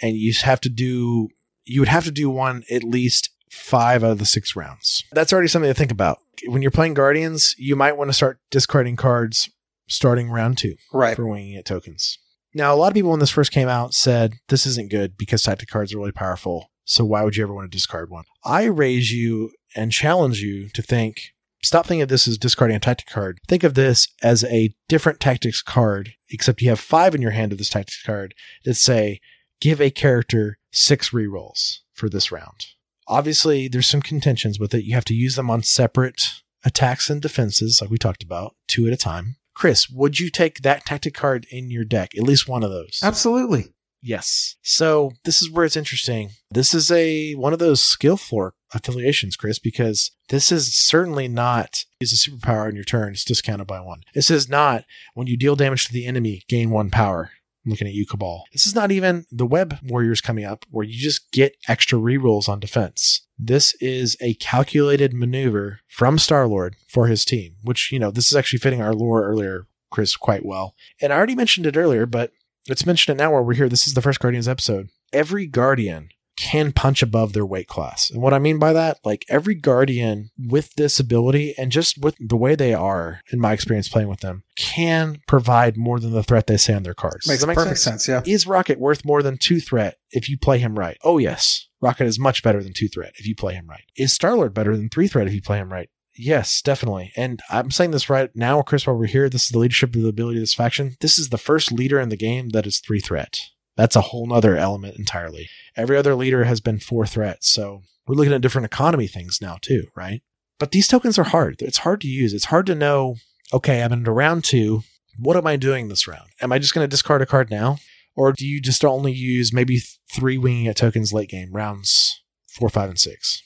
and 0.00 0.16
you 0.16 0.32
have 0.42 0.60
to 0.62 0.68
do 0.70 1.28
you 1.66 1.80
would 1.80 1.88
have 1.88 2.04
to 2.04 2.10
do 2.12 2.28
one 2.30 2.62
at 2.70 2.84
least 2.84 3.30
five 3.50 4.04
out 4.04 4.10
of 4.12 4.18
the 4.18 4.26
six 4.26 4.54
rounds. 4.54 5.02
That's 5.12 5.32
already 5.32 5.48
something 5.48 5.70
to 5.70 5.74
think 5.74 5.90
about. 5.90 6.18
When 6.46 6.60
you're 6.62 6.70
playing 6.70 6.92
Guardians, 6.94 7.54
you 7.58 7.74
might 7.74 7.96
want 7.96 8.10
to 8.10 8.12
start 8.14 8.38
discarding 8.50 8.96
cards 8.96 9.48
starting 9.88 10.30
round 10.30 10.58
two 10.58 10.76
Right. 10.92 11.16
for 11.16 11.26
winging 11.26 11.54
it 11.54 11.64
tokens. 11.64 12.18
Now, 12.54 12.72
a 12.72 12.76
lot 12.76 12.88
of 12.88 12.94
people 12.94 13.10
when 13.10 13.20
this 13.20 13.30
first 13.30 13.50
came 13.50 13.68
out 13.68 13.94
said 13.94 14.34
this 14.48 14.64
isn't 14.64 14.90
good 14.90 15.16
because 15.16 15.42
tactic 15.42 15.68
cards 15.68 15.92
are 15.92 15.98
really 15.98 16.12
powerful. 16.12 16.70
So 16.84 17.04
why 17.04 17.24
would 17.24 17.36
you 17.36 17.42
ever 17.42 17.52
want 17.52 17.70
to 17.70 17.76
discard 17.76 18.10
one? 18.10 18.24
I 18.44 18.64
raise 18.64 19.10
you 19.10 19.50
and 19.74 19.90
challenge 19.90 20.40
you 20.40 20.68
to 20.70 20.82
think. 20.82 21.20
Stop 21.62 21.86
thinking 21.86 22.02
of 22.02 22.10
this 22.10 22.28
as 22.28 22.38
discarding 22.38 22.76
a 22.76 22.80
tactic 22.80 23.08
card. 23.08 23.40
Think 23.48 23.64
of 23.64 23.74
this 23.74 24.06
as 24.22 24.44
a 24.44 24.74
different 24.88 25.18
tactics 25.18 25.62
card, 25.62 26.12
except 26.30 26.60
you 26.60 26.68
have 26.68 26.78
five 26.78 27.14
in 27.14 27.22
your 27.22 27.30
hand 27.30 27.52
of 27.52 27.58
this 27.58 27.70
tactics 27.70 28.02
card 28.02 28.34
that 28.64 28.74
say, 28.74 29.18
give 29.60 29.80
a 29.80 29.90
character 29.90 30.58
six 30.72 31.10
rerolls 31.10 31.78
for 31.94 32.08
this 32.08 32.30
round. 32.30 32.66
Obviously, 33.08 33.66
there's 33.66 33.86
some 33.86 34.02
contentions 34.02 34.60
with 34.60 34.74
it. 34.74 34.84
You 34.84 34.94
have 34.94 35.04
to 35.06 35.14
use 35.14 35.36
them 35.36 35.50
on 35.50 35.62
separate 35.62 36.22
attacks 36.64 37.08
and 37.10 37.20
defenses, 37.20 37.80
like 37.80 37.90
we 37.90 37.98
talked 37.98 38.22
about, 38.22 38.54
two 38.68 38.86
at 38.86 38.92
a 38.92 38.96
time. 38.96 39.36
Chris, 39.54 39.88
would 39.88 40.18
you 40.18 40.30
take 40.30 40.62
that 40.62 40.84
tactic 40.84 41.14
card 41.14 41.46
in 41.50 41.70
your 41.70 41.84
deck? 41.84 42.16
At 42.16 42.24
least 42.24 42.48
one 42.48 42.62
of 42.62 42.70
those. 42.70 43.00
Absolutely. 43.02 43.74
Yes. 44.02 44.56
So 44.62 45.12
this 45.24 45.40
is 45.40 45.50
where 45.50 45.64
it's 45.64 45.78
interesting. 45.78 46.32
This 46.50 46.74
is 46.74 46.90
a 46.90 47.32
one 47.34 47.54
of 47.54 47.58
those 47.58 47.82
skill 47.82 48.18
floor 48.18 48.52
affiliations, 48.74 49.34
Chris, 49.34 49.58
because 49.58 50.10
this 50.28 50.52
is 50.52 50.74
certainly 50.74 51.26
not 51.26 51.84
is 52.00 52.12
a 52.12 52.30
superpower 52.30 52.66
on 52.66 52.74
your 52.74 52.84
turn. 52.84 53.12
It's 53.12 53.24
discounted 53.24 53.66
by 53.66 53.80
one. 53.80 54.02
This 54.14 54.30
is 54.30 54.46
not 54.46 54.84
when 55.14 55.26
you 55.26 55.38
deal 55.38 55.56
damage 55.56 55.86
to 55.86 55.92
the 55.92 56.04
enemy, 56.04 56.42
gain 56.48 56.68
one 56.68 56.90
power. 56.90 57.30
I'm 57.64 57.70
looking 57.70 57.88
at 57.88 57.94
you, 57.94 58.04
Cabal. 58.04 58.44
This 58.52 58.66
is 58.66 58.74
not 58.74 58.92
even 58.92 59.24
the 59.32 59.46
web 59.46 59.78
warriors 59.82 60.20
coming 60.20 60.44
up 60.44 60.66
where 60.68 60.84
you 60.84 60.98
just 60.98 61.32
get 61.32 61.56
extra 61.66 61.98
rerolls 61.98 62.46
on 62.46 62.60
defense. 62.60 63.23
This 63.38 63.74
is 63.80 64.16
a 64.20 64.34
calculated 64.34 65.12
maneuver 65.12 65.80
from 65.88 66.18
Star 66.18 66.46
Lord 66.46 66.76
for 66.88 67.08
his 67.08 67.24
team, 67.24 67.56
which, 67.62 67.90
you 67.90 67.98
know, 67.98 68.10
this 68.10 68.28
is 68.28 68.36
actually 68.36 68.60
fitting 68.60 68.80
our 68.80 68.94
lore 68.94 69.24
earlier, 69.24 69.66
Chris, 69.90 70.16
quite 70.16 70.46
well. 70.46 70.74
And 71.00 71.12
I 71.12 71.16
already 71.16 71.34
mentioned 71.34 71.66
it 71.66 71.76
earlier, 71.76 72.06
but 72.06 72.30
let's 72.68 72.86
mention 72.86 73.12
it 73.12 73.18
now 73.18 73.32
while 73.32 73.44
we're 73.44 73.54
here. 73.54 73.68
This 73.68 73.86
is 73.86 73.94
the 73.94 74.02
first 74.02 74.20
Guardians 74.20 74.48
episode. 74.48 74.90
Every 75.12 75.46
Guardian 75.46 76.10
can 76.36 76.72
punch 76.72 77.02
above 77.02 77.32
their 77.32 77.46
weight 77.46 77.68
class. 77.68 78.10
And 78.10 78.22
what 78.22 78.34
I 78.34 78.38
mean 78.38 78.58
by 78.58 78.72
that, 78.72 78.98
like 79.04 79.24
every 79.28 79.54
Guardian 79.54 80.30
with 80.38 80.74
this 80.74 80.98
ability 80.98 81.54
and 81.56 81.70
just 81.70 81.98
with 81.98 82.16
the 82.18 82.36
way 82.36 82.54
they 82.54 82.74
are, 82.74 83.20
in 83.32 83.40
my 83.40 83.52
experience 83.52 83.88
playing 83.88 84.08
with 84.08 84.20
them, 84.20 84.42
can 84.56 85.20
provide 85.26 85.76
more 85.76 86.00
than 86.00 86.12
the 86.12 86.22
threat 86.22 86.46
they 86.46 86.56
say 86.56 86.74
on 86.74 86.82
their 86.82 86.94
cards. 86.94 87.28
Makes 87.28 87.46
make 87.46 87.56
perfect 87.56 87.78
sense. 87.78 88.08
Yeah. 88.08 88.22
Is 88.26 88.46
Rocket 88.46 88.78
worth 88.78 89.04
more 89.04 89.22
than 89.22 89.38
two 89.38 89.60
threat 89.60 89.96
if 90.10 90.28
you 90.28 90.38
play 90.38 90.58
him 90.58 90.78
right? 90.78 90.98
Oh, 91.02 91.18
yes. 91.18 91.68
Rocket 91.80 92.06
is 92.06 92.18
much 92.18 92.42
better 92.42 92.62
than 92.62 92.72
two 92.72 92.88
threat 92.88 93.12
if 93.16 93.26
you 93.26 93.34
play 93.34 93.54
him 93.54 93.68
right. 93.68 93.84
Is 93.96 94.16
Starlord 94.16 94.54
better 94.54 94.76
than 94.76 94.88
three 94.88 95.08
threat 95.08 95.26
if 95.26 95.34
you 95.34 95.42
play 95.42 95.58
him 95.58 95.72
right? 95.72 95.88
Yes, 96.16 96.62
definitely. 96.62 97.12
And 97.16 97.40
I'm 97.50 97.70
saying 97.70 97.90
this 97.90 98.08
right 98.08 98.30
now, 98.34 98.62
Chris, 98.62 98.86
while 98.86 98.96
we're 98.96 99.06
here. 99.06 99.28
This 99.28 99.44
is 99.44 99.48
the 99.48 99.58
leadership 99.58 99.94
of 99.94 100.02
the 100.02 100.08
ability 100.08 100.38
of 100.38 100.42
this 100.42 100.54
faction. 100.54 100.96
This 101.00 101.18
is 101.18 101.30
the 101.30 101.38
first 101.38 101.72
leader 101.72 101.98
in 101.98 102.08
the 102.08 102.16
game 102.16 102.50
that 102.50 102.66
is 102.66 102.78
three 102.78 103.00
threat. 103.00 103.40
That's 103.76 103.96
a 103.96 104.02
whole 104.02 104.26
nother 104.26 104.56
element 104.56 104.96
entirely. 104.98 105.48
Every 105.76 105.96
other 105.96 106.14
leader 106.14 106.44
has 106.44 106.60
been 106.60 106.78
four 106.78 107.06
threats. 107.06 107.50
So 107.50 107.82
we're 108.06 108.14
looking 108.14 108.32
at 108.32 108.40
different 108.40 108.66
economy 108.66 109.06
things 109.06 109.40
now 109.40 109.58
too, 109.60 109.88
right? 109.96 110.22
But 110.58 110.70
these 110.70 110.88
tokens 110.88 111.18
are 111.18 111.24
hard. 111.24 111.60
It's 111.60 111.78
hard 111.78 112.00
to 112.02 112.08
use. 112.08 112.32
It's 112.32 112.46
hard 112.46 112.66
to 112.66 112.74
know, 112.74 113.16
okay, 113.52 113.82
I'm 113.82 113.92
into 113.92 114.12
round 114.12 114.44
two. 114.44 114.82
What 115.18 115.36
am 115.36 115.46
I 115.46 115.56
doing 115.56 115.88
this 115.88 116.06
round? 116.06 116.28
Am 116.40 116.52
I 116.52 116.58
just 116.58 116.74
going 116.74 116.84
to 116.84 116.88
discard 116.88 117.22
a 117.22 117.26
card 117.26 117.50
now? 117.50 117.78
Or 118.16 118.32
do 118.32 118.46
you 118.46 118.60
just 118.60 118.84
only 118.84 119.12
use 119.12 119.52
maybe 119.52 119.80
three 120.12 120.38
winging 120.38 120.66
it 120.66 120.76
tokens 120.76 121.12
late 121.12 121.28
game, 121.28 121.52
rounds 121.52 122.22
four, 122.48 122.68
five, 122.68 122.88
and 122.88 122.98
six? 122.98 123.42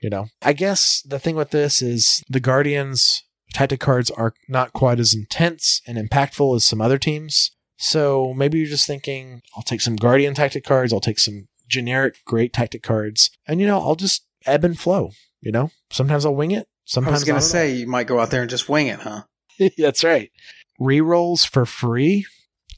You 0.00 0.10
know, 0.10 0.28
I 0.40 0.52
guess 0.52 1.02
the 1.02 1.18
thing 1.18 1.36
with 1.36 1.50
this 1.50 1.82
is 1.82 2.22
the 2.28 2.40
Guardians 2.40 3.24
tactic 3.52 3.80
cards 3.80 4.10
are 4.10 4.34
not 4.48 4.72
quite 4.72 4.98
as 4.98 5.14
intense 5.14 5.80
and 5.86 5.98
impactful 5.98 6.56
as 6.56 6.64
some 6.64 6.80
other 6.80 6.98
teams. 6.98 7.52
So 7.82 8.32
maybe 8.32 8.58
you're 8.58 8.68
just 8.68 8.86
thinking, 8.86 9.42
I'll 9.56 9.64
take 9.64 9.80
some 9.80 9.96
Guardian 9.96 10.34
tactic 10.34 10.62
cards, 10.64 10.92
I'll 10.92 11.00
take 11.00 11.18
some 11.18 11.48
generic 11.68 12.18
great 12.24 12.52
tactic 12.52 12.82
cards, 12.82 13.30
and 13.46 13.60
you 13.60 13.66
know, 13.66 13.80
I'll 13.80 13.96
just 13.96 14.24
ebb 14.46 14.64
and 14.64 14.78
flow. 14.78 15.10
You 15.40 15.50
know, 15.50 15.72
sometimes 15.90 16.24
I'll 16.24 16.34
wing 16.36 16.52
it. 16.52 16.68
Sometimes 16.84 17.12
I 17.14 17.16
was 17.16 17.24
going 17.24 17.40
to 17.40 17.44
say 17.46 17.72
you 17.74 17.88
might 17.88 18.06
go 18.06 18.20
out 18.20 18.30
there 18.30 18.42
and 18.42 18.50
just 18.50 18.68
wing 18.68 18.86
it, 18.86 19.00
huh? 19.00 19.22
that's 19.78 20.04
right. 20.04 20.30
Rerolls 20.80 21.44
for 21.44 21.66
free, 21.66 22.24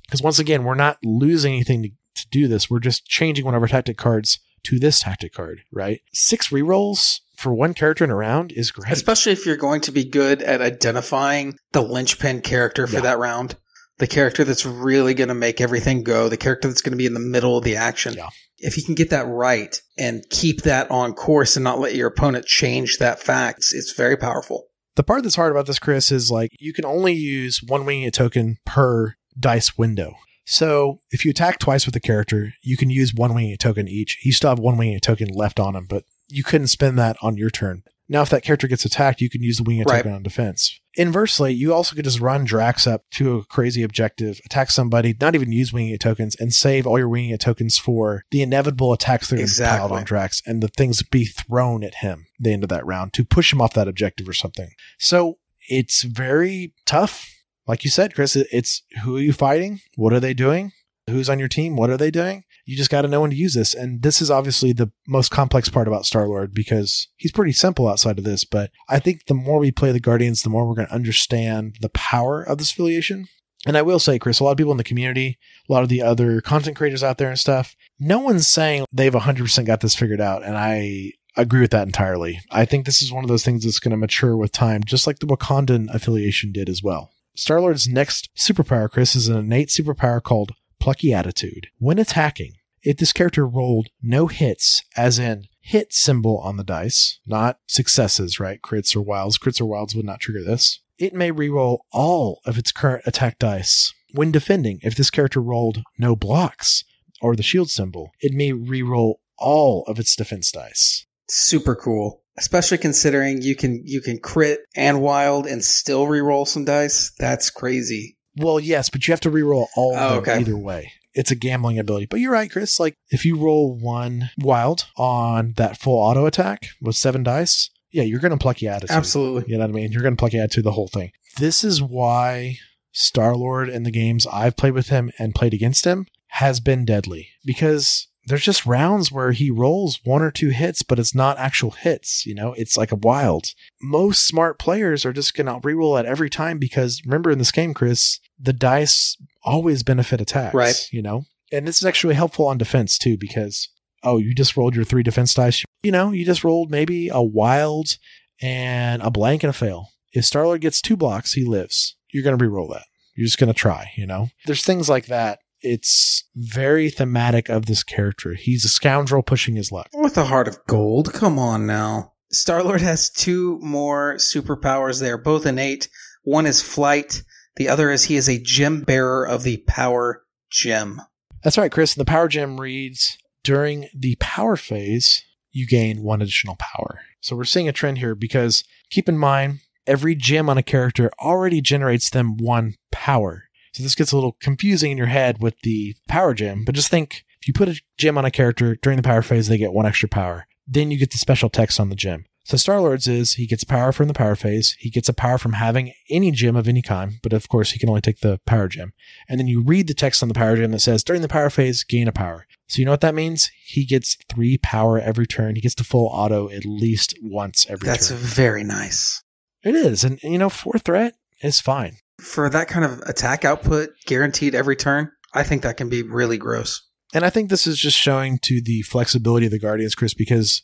because 0.07 0.23
once 0.23 0.39
again, 0.39 0.65
we're 0.65 0.75
not 0.75 0.97
losing 1.05 1.53
anything 1.53 1.83
to, 1.83 1.91
to 2.23 2.29
do 2.31 2.49
this. 2.49 2.71
We're 2.71 2.79
just 2.81 3.05
changing 3.07 3.45
one 3.45 3.55
of 3.55 3.61
our 3.61 3.69
tactic 3.69 3.99
cards 3.99 4.39
to 4.65 4.79
this 4.79 5.01
tactic 5.01 5.35
card, 5.35 5.65
right? 5.71 6.01
Six 6.15 6.49
rerolls 6.49 7.21
for 7.37 7.53
one 7.53 7.75
character 7.75 8.05
in 8.05 8.11
a 8.11 8.17
round 8.17 8.53
is 8.53 8.71
great. 8.71 8.91
Especially 8.93 9.33
if 9.33 9.45
you're 9.45 9.57
going 9.59 9.83
to 9.83 9.93
be 9.93 10.05
good 10.05 10.41
at 10.43 10.63
identifying 10.63 11.59
the 11.73 11.83
linchpin 11.83 12.41
character 12.41 12.87
for 12.87 12.95
Yeah. 12.95 13.01
that 13.03 13.19
round. 13.19 13.57
The 13.99 14.07
character 14.07 14.45
that's 14.45 14.67
really 14.67 15.15
going 15.15 15.29
to 15.29 15.35
make 15.35 15.61
everything 15.61 16.03
go, 16.03 16.29
the 16.29 16.37
character 16.37 16.69
that's 16.69 16.83
going 16.83 16.93
to 16.93 16.99
be 16.99 17.07
in 17.07 17.15
the 17.15 17.21
middle 17.21 17.57
of 17.57 17.65
the 17.65 17.77
action. 17.77 18.15
Yeah. 18.15 18.29
If 18.59 18.77
you 18.77 18.83
can 18.83 18.95
get 18.95 19.11
that 19.11 19.27
right 19.27 19.81
and 19.99 20.25
keep 20.31 20.63
that 20.63 20.91
on 20.91 21.13
course 21.13 21.57
and 21.57 21.65
not 21.65 21.79
let 21.79 21.95
your 21.95 22.09
opponent 22.09 22.47
change 22.47 22.99
that 22.99 23.21
fact, 23.21 23.59
it's, 23.59 23.75
it's 23.75 23.93
very 23.93 24.17
powerful. 24.17 24.67
The 24.97 25.03
part 25.03 25.23
that's 25.23 25.37
hard 25.37 25.51
about 25.51 25.67
this, 25.67 25.79
Chris, 25.79 26.13
is 26.13 26.31
like 26.31 26.51
you 26.59 26.73
can 26.73 26.85
only 26.85 27.13
use 27.13 27.63
one 27.63 27.85
winging 27.85 28.11
token 28.11 28.57
per 28.65 29.15
dice 29.39 29.77
window. 29.77 30.15
So 30.45 31.01
if 31.11 31.25
you 31.25 31.31
attack 31.31 31.59
twice 31.59 31.87
with 31.87 31.97
a 31.97 32.01
character, 32.01 32.53
you 32.63 32.77
can 32.77 32.91
use 32.91 33.15
one 33.15 33.35
winging 33.35 33.57
token 33.57 33.89
each. 33.89 34.19
You 34.25 34.33
still 34.33 34.51
have 34.51 34.59
one 34.59 34.77
winging 34.77 35.01
token 35.01 35.29
left 35.29 35.59
on 35.59 35.75
him, 35.75 35.87
but 35.89 36.05
you 36.29 36.45
couldn't 36.45 36.69
spend 36.69 36.99
that 36.99 37.17
on 37.23 37.37
your 37.37 37.51
turn. 37.51 37.83
Now, 38.09 38.23
if 38.23 38.29
that 38.31 38.43
character 38.43 38.69
gets 38.69 38.85
attacked, 38.85 39.21
you 39.23 39.31
can 39.31 39.43
use 39.43 39.57
the 39.57 39.63
wing 39.63 39.81
attack 39.81 40.05
Right. 40.05 40.15
on 40.15 40.23
defense. 40.23 40.79
Inversely, 40.97 41.53
you 41.53 41.73
also 41.73 41.97
could 41.97 42.05
just 42.05 42.21
run 42.21 42.45
Drax 42.45 42.87
up 42.87 43.03
to 43.13 43.37
a 43.39 43.45
crazy 43.47 43.83
objective, 43.83 44.41
attack 44.45 44.71
somebody, 44.71 45.15
not 45.21 45.35
even 45.35 45.51
use 45.53 45.73
winging 45.73 45.95
it 45.95 46.01
tokens, 46.01 46.37
and 46.39 46.53
save 46.53 46.87
all 46.87 46.99
your 46.99 47.09
winging 47.09 47.31
it 47.31 47.41
tokens 47.41 47.79
for 47.79 48.25
the 48.31 48.43
inevitable 48.43 48.93
attacks 48.93 49.29
that 49.31 49.39
are 49.39 49.43
Exactly. 49.43 49.79
piled 49.79 49.93
on 49.93 50.05
Drax 50.05 50.43
and 50.47 50.63
the 50.63 50.69
things 50.69 51.03
be 51.03 51.25
thrown 51.25 51.83
at 51.83 51.97
him 51.97 52.27
at 52.39 52.45
the 52.45 52.53
end 52.53 52.63
of 52.63 52.69
that 52.69 52.85
round 52.87 53.13
to 53.15 53.25
push 53.25 53.53
him 53.53 53.61
off 53.61 53.73
that 53.75 53.89
objective 53.89 54.29
or 54.29 54.35
something. 54.35 54.69
So 54.99 55.39
it's 55.69 56.03
very 56.03 56.75
tough. 56.87 57.29
Like 57.67 57.85
you 57.85 57.91
said, 57.91 58.15
Chris, 58.15 58.37
it's 58.37 58.83
who 59.03 59.17
are 59.17 59.21
you 59.21 59.33
fighting? 59.33 59.81
What 59.97 60.13
are 60.13 60.21
they 60.21 60.35
doing? 60.35 60.73
Who's 61.09 61.31
on 61.31 61.39
your 61.39 61.49
team? 61.49 61.75
What 61.77 61.89
are 61.91 61.97
they 61.97 62.11
doing? 62.11 62.45
You 62.65 62.77
just 62.77 62.91
got 62.91 63.03
to 63.03 63.09
know 63.09 63.21
when 63.21 63.31
to 63.31 63.37
use 63.37 63.55
this. 63.55 63.75
And 63.75 64.03
this 64.03 64.23
is 64.23 64.31
obviously 64.31 64.73
the 64.73 64.91
most 65.07 65.31
complex 65.31 65.69
part 65.69 65.89
about 65.89 66.07
Star 66.07 66.27
Lord 66.27 66.55
because 66.55 67.09
he's 67.17 67.33
pretty 67.33 67.53
simple 67.53 67.89
outside 67.89 68.19
of 68.19 68.25
this. 68.25 68.45
But 68.45 68.71
I 68.89 68.99
think 68.99 69.27
the 69.27 69.35
more 69.35 69.59
we 69.59 69.71
play 69.71 69.93
the 69.93 70.01
Guardians, 70.01 70.43
the 70.43 70.51
more 70.51 70.67
we're 70.67 70.75
going 70.75 70.89
to 70.89 70.95
understand 70.95 71.77
the 71.81 71.91
power 71.91 72.43
of 72.43 72.59
this 72.59 72.73
affiliation. 72.73 73.27
And 73.67 73.77
I 73.77 73.83
will 73.83 73.99
say, 73.99 74.19
Chris, 74.19 74.41
a 74.41 74.45
lot 74.45 74.53
of 74.53 74.57
people 74.59 74.73
in 74.73 74.79
the 74.79 74.85
community, 74.85 75.39
a 75.69 75.73
lot 75.73 75.83
of 75.83 75.89
the 75.89 76.03
other 76.03 76.41
content 76.41 76.77
creators 76.77 77.03
out 77.03 77.19
there 77.19 77.31
and 77.31 77.39
stuff, 77.39 77.75
no 77.99 78.19
one's 78.19 78.47
saying 78.47 78.85
they've 78.93 79.13
100% 79.13 79.67
got 79.67 79.81
this 79.81 79.95
figured 79.95 80.21
out. 80.21 80.43
And 80.43 80.57
I 80.57 81.13
agree 81.37 81.61
with 81.61 81.71
that 81.71 81.87
entirely. 81.87 82.41
I 82.51 82.65
think 82.65 82.85
this 82.85 83.03
is 83.03 83.13
one 83.13 83.25
of 83.25 83.29
those 83.29 83.45
things 83.45 83.65
that's 83.65 83.81
going 83.81 83.91
to 83.91 83.97
mature 83.97 84.37
with 84.37 84.53
time, 84.53 84.85
just 84.85 85.07
like 85.07 85.19
the 85.19 85.27
Wakandan 85.27 85.93
affiliation 85.95 86.53
did 86.53 86.69
as 86.69 86.83
well. 86.83 87.11
Star 87.37 87.61
Lord's 87.61 87.89
next 87.89 88.29
superpower, 88.37 88.91
Chris, 88.91 89.17
is 89.17 89.29
an 89.29 89.37
innate 89.37 89.69
superpower 89.69 90.23
called 90.23 90.53
Plucky 90.85 91.15
Attitude. 91.15 91.69
When 91.79 91.99
attacking, 91.99 92.57
if 92.83 92.99
this 92.99 93.15
character 93.15 93.47
rolled 93.47 93.89
no 94.03 94.27
hits, 94.27 94.83
as 94.95 95.19
in 95.19 95.47
hit 95.63 95.95
symbol 95.95 96.37
on 96.41 96.59
the 96.59 96.63
dice, 96.63 97.21
not 97.27 97.57
successes, 97.67 98.39
right? 98.39 98.61
Crits 98.61 98.95
or 98.95 99.01
wilds. 99.01 99.39
Crits 99.39 99.63
or 99.63 99.65
wilds 99.65 99.95
would 99.95 100.05
not 100.05 100.21
trigger 100.21 100.45
this. 100.45 100.83
It 100.99 101.15
may 101.15 101.33
reroll 101.33 101.79
all 101.91 102.43
of 102.45 102.59
its 102.59 102.71
current 102.71 103.03
attack 103.07 103.39
dice. 103.39 103.95
When 104.13 104.31
defending, 104.31 104.79
if 104.83 104.95
this 104.95 105.09
character 105.09 105.41
rolled 105.41 105.83
no 105.99 106.15
blocks 106.15 106.85
or 107.23 107.35
the 107.35 107.43
shield 107.43 107.71
symbol, 107.71 108.11
it 108.21 108.35
may 108.35 108.53
reroll 108.53 109.15
all 109.39 109.85
of 109.87 109.99
its 109.99 110.15
defense 110.15 110.53
dice. 110.53 111.07
Super 111.31 111.75
cool. 111.75 112.21
Especially 112.37 112.77
considering 112.77 113.41
you 113.41 113.57
can 113.57 113.81
you 113.87 114.03
can 114.03 114.19
crit 114.19 114.61
and 114.77 115.01
wild 115.01 115.47
and 115.47 115.65
still 115.65 116.05
reroll 116.05 116.47
some 116.47 116.67
dice. 116.67 117.11
That's 117.19 117.49
crazy. 117.49 118.19
Well, 118.37 118.59
yes, 118.61 118.91
but 118.91 119.07
you 119.07 119.13
have 119.13 119.21
to 119.21 119.31
reroll 119.31 119.67
all 119.77 119.95
Oh, 119.97 120.17
okay. 120.19 120.39
either 120.41 120.57
way. 120.57 120.93
It's 121.15 121.31
a 121.31 121.37
gambling 121.37 121.79
ability. 121.79 122.07
But 122.07 122.21
you're 122.21 122.33
right, 122.33 122.51
Chris. 122.51 122.81
Like 122.81 122.97
if 123.11 123.25
you 123.25 123.37
roll 123.37 123.73
one 123.79 124.31
wild 124.39 124.87
on 124.97 125.55
that 125.57 125.79
full 125.79 125.99
auto 126.01 126.27
attack 126.27 126.67
with 126.81 126.97
seven 126.97 127.23
dice, 127.23 127.71
yeah, 127.93 128.03
you're 128.03 128.19
gonna 128.19 128.35
pluck 128.37 128.57
plucky 128.57 128.69
attitude. 128.69 128.91
Absolutely. 128.97 129.45
You 129.53 129.59
know 129.59 129.65
what 129.65 129.71
I 129.71 129.75
mean? 129.75 129.93
You're 129.93 130.03
gonna 130.03 130.17
pluck 130.17 130.31
plucky 130.33 130.41
attitude 130.41 130.65
the 130.65 130.73
whole 130.73 130.89
thing. 130.89 131.13
This 131.39 131.63
is 131.63 131.81
why 131.81 132.57
Star 132.91 133.37
Lord 133.37 133.69
in 133.69 133.85
the 133.85 133.93
games 133.93 134.27
I've 134.27 134.57
played 134.57 134.73
with 134.75 134.89
him 134.89 135.13
and 135.19 135.35
played 135.35 135.55
against 135.55 135.85
him 135.85 136.07
has 136.29 136.59
been 136.59 136.85
deadly. 136.85 137.29
Because 137.45 138.09
there's 138.27 138.45
just 138.45 138.67
rounds 138.67 139.13
where 139.13 139.33
he 139.33 139.51
rolls 139.51 140.01
one 140.05 140.23
or 140.23 140.31
two 140.31 140.49
hits, 140.51 140.83
but 140.83 140.99
it's 140.99 141.15
not 141.15 141.39
actual 141.39 141.73
hits. 141.73 142.25
You 142.25 142.35
know, 142.35 142.55
it's 142.55 142.77
like 142.77 142.93
a 142.93 142.97
wild. 142.97 143.53
Most 143.83 144.27
smart 144.27 144.59
players 144.59 145.05
are 145.05 145.13
just 145.13 145.35
going 145.35 145.47
to 145.47 145.67
reroll 145.67 145.99
at 145.99 146.07
every 146.07 146.31
time 146.31 146.59
because 146.59 147.03
remember 147.05 147.31
in 147.31 147.39
this 147.39 147.53
game, 147.53 147.75
Chris, 147.75 148.21
the 148.39 148.53
dice 148.53 149.17
always 149.43 149.83
benefit 149.83 150.21
attacks. 150.21 150.55
Right. 150.55 150.89
You 150.91 151.03
know, 151.03 151.25
and 151.53 151.69
this 151.69 151.79
is 151.79 151.85
actually 151.85 152.15
helpful 152.15 152.47
on 152.47 152.59
defense 152.59 152.99
too 152.99 153.17
because, 153.17 153.69
oh, 154.03 154.19
you 154.19 154.35
just 154.35 154.57
rolled 154.57 154.75
your 154.75 154.85
three 154.85 155.03
defense 155.03 155.35
dice. 155.35 155.65
You 155.83 155.93
know, 155.93 156.13
you 156.13 156.25
just 156.25 156.45
rolled 156.45 156.71
maybe 156.71 157.09
a 157.09 157.23
wild 157.23 157.99
and 158.41 159.03
a 159.03 159.11
blank 159.11 159.43
and 159.43 159.51
a 159.51 159.55
fail. 159.55 159.91
If 160.13 160.25
Starlord 160.25 160.61
gets 160.61 160.81
two 160.81 160.97
blocks, 160.97 161.33
he 161.35 161.45
lives. 161.45 161.97
You're 162.13 162.23
going 162.23 162.39
to 162.39 162.45
reroll 162.45 162.73
that. 162.73 162.85
You're 163.17 163.27
just 163.27 163.39
going 163.39 163.53
to 163.53 163.59
try, 163.59 163.93
you 163.97 164.07
know? 164.07 164.31
There's 164.47 164.65
things 164.65 164.89
like 164.89 165.07
that. 165.07 165.39
It's 165.65 166.25
very 166.37 166.91
thematic 166.91 167.49
of 167.49 167.65
this 167.67 167.83
character. 167.83 168.35
He's 168.35 168.65
a 168.65 168.69
scoundrel 168.69 169.23
pushing 169.23 169.57
his 169.57 169.73
luck. 169.73 169.89
With 169.95 170.19
a 170.19 170.27
heart 170.27 170.47
of 170.47 170.59
gold. 170.67 171.13
Come 171.15 171.39
on 171.39 171.67
now. 171.67 172.13
Star 172.31 172.63
Lord 172.63 172.83
has 172.83 173.09
two 173.09 173.59
more 173.63 174.17
superpowers 174.17 175.01
there, 175.01 175.17
both 175.17 175.47
innate. 175.47 175.89
One 176.23 176.45
is 176.47 176.61
flight. 176.61 177.23
The 177.57 177.69
other 177.69 177.91
is 177.91 178.05
he 178.05 178.17
is 178.17 178.29
a 178.29 178.39
gem 178.41 178.83
bearer 178.83 179.27
of 179.27 179.43
the 179.43 179.59
power 179.67 180.25
gem. 180.51 181.01
That's 181.43 181.57
right, 181.57 181.73
Chris. 181.73 181.95
The 181.95 182.05
power 182.05 182.29
gem 182.29 182.61
reads 182.61 183.17
during 183.43 183.89
the 183.95 184.17
power 184.21 184.57
phase, 184.57 185.23
you 185.53 185.67
gain 185.67 186.03
one 186.03 186.21
additional 186.21 186.57
power. 186.57 187.01
So 187.21 187.37
we're 187.37 187.45
seeing 187.45 187.69
a 187.69 187.73
trend 187.73 187.99
here 187.99 188.15
because 188.15 188.65
keep 188.91 189.09
in 189.09 189.17
mind, 189.17 189.61
every 189.87 190.15
gem 190.15 190.51
on 190.51 190.59
a 190.59 190.63
character 190.63 191.11
already 191.21 191.61
generates 191.61 192.11
them 192.11 192.37
one 192.37 192.75
power. 192.91 193.45
So 193.75 193.83
this 193.83 193.95
gets 193.97 194.13
a 194.13 194.17
little 194.17 194.37
confusing 194.41 194.93
in 194.93 194.99
your 194.99 195.09
head 195.09 195.43
with 195.43 195.55
the 195.63 195.97
power 196.09 196.33
gem, 196.33 196.65
but 196.65 196.77
just 196.77 196.89
think 196.89 197.25
if 197.43 197.49
you 197.49 197.53
put 197.55 197.69
a 197.69 197.81
gem 197.99 198.17
on 198.17 198.25
a 198.25 198.31
character 198.31 198.77
during 198.77 198.97
the 198.97 199.03
power 199.03 199.21
phase, 199.21 199.49
they 199.49 199.59
get 199.59 199.73
one 199.73 199.85
extra 199.85 200.09
power. 200.09 200.47
Then 200.67 200.91
you 200.91 200.99
get 200.99 201.11
the 201.11 201.19
special 201.19 201.51
text 201.51 201.81
on 201.81 201.89
the 201.91 201.97
gem. 201.97 202.25
So 202.45 202.57
Star 202.57 202.81
Lord's 202.81 203.09
is 203.09 203.35
he 203.35 203.47
gets 203.47 203.65
power 203.65 203.91
from 203.91 204.07
the 204.07 204.15
power 204.15 204.37
phase. 204.37 204.77
He 204.79 204.91
gets 204.91 205.09
a 205.09 205.15
power 205.15 205.39
from 205.39 205.55
having 205.55 205.93
any 206.09 206.31
gem 206.31 206.57
of 206.57 206.69
any 206.69 206.83
kind, 206.83 207.15
but 207.23 207.33
of 207.33 207.49
course 207.49 207.73
he 207.73 207.79
can 207.79 207.89
only 207.89 208.03
take 208.03 208.21
the 208.21 208.39
power 208.47 208.69
gem. 208.69 208.93
And 209.29 209.41
then 209.41 209.47
you 209.47 209.63
read 209.63 209.89
the 209.89 209.95
text 209.95 210.23
on 210.23 210.29
the 210.29 210.35
power 210.35 210.55
gem 210.55 210.71
that 210.71 210.81
says 210.81 211.03
during 211.03 211.23
the 211.23 211.29
power 211.29 211.51
phase, 211.51 211.85
gain 211.85 212.07
a 212.07 212.13
power. 212.13 212.47
So 212.69 212.79
you 212.79 212.85
know 212.85 212.93
what 212.93 213.01
that 213.01 213.15
means? 213.15 213.51
He 213.65 213.85
gets 213.85 214.17
three 214.29 214.59
power 214.59 215.01
every 215.01 215.27
turn. 215.27 215.57
He 215.57 215.63
gets 215.63 215.75
the 215.75 215.85
full 215.85 216.07
auto 216.07 216.49
at 216.51 216.65
least 216.65 217.19
once 217.23 217.67
every 217.69 217.87
That's 217.87 218.09
turn. 218.09 218.19
That's 218.19 218.35
very 218.35 218.63
nice. 218.63 219.23
it 219.63 219.75
is. 219.75 220.05
And 220.05 220.23
you 220.23 220.39
know, 220.39 220.51
four 220.51 220.79
threat 220.79 221.15
is 221.43 221.61
fine. 221.61 221.97
For 222.25 222.49
that 222.49 222.69
kind 222.69 222.85
of 222.85 223.01
attack 223.03 223.45
output 223.45 223.91
guaranteed 224.07 224.55
every 224.55 224.77
turn, 224.77 225.13
I 225.35 225.43
think 225.43 225.63
that 225.63 225.77
can 225.77 225.89
be 225.89 226.03
really 226.03 226.39
gross. 226.39 226.83
And 227.13 227.25
I 227.25 227.31
think 227.31 227.49
this 227.49 227.67
is 227.67 227.79
just 227.79 227.97
showing 227.97 228.39
to 228.41 228.61
the 228.61 228.83
flexibility 228.83 229.47
of 229.47 229.53
the 229.53 229.59
Guardians, 229.59 229.95
Chris, 229.95 230.15
because 230.15 230.63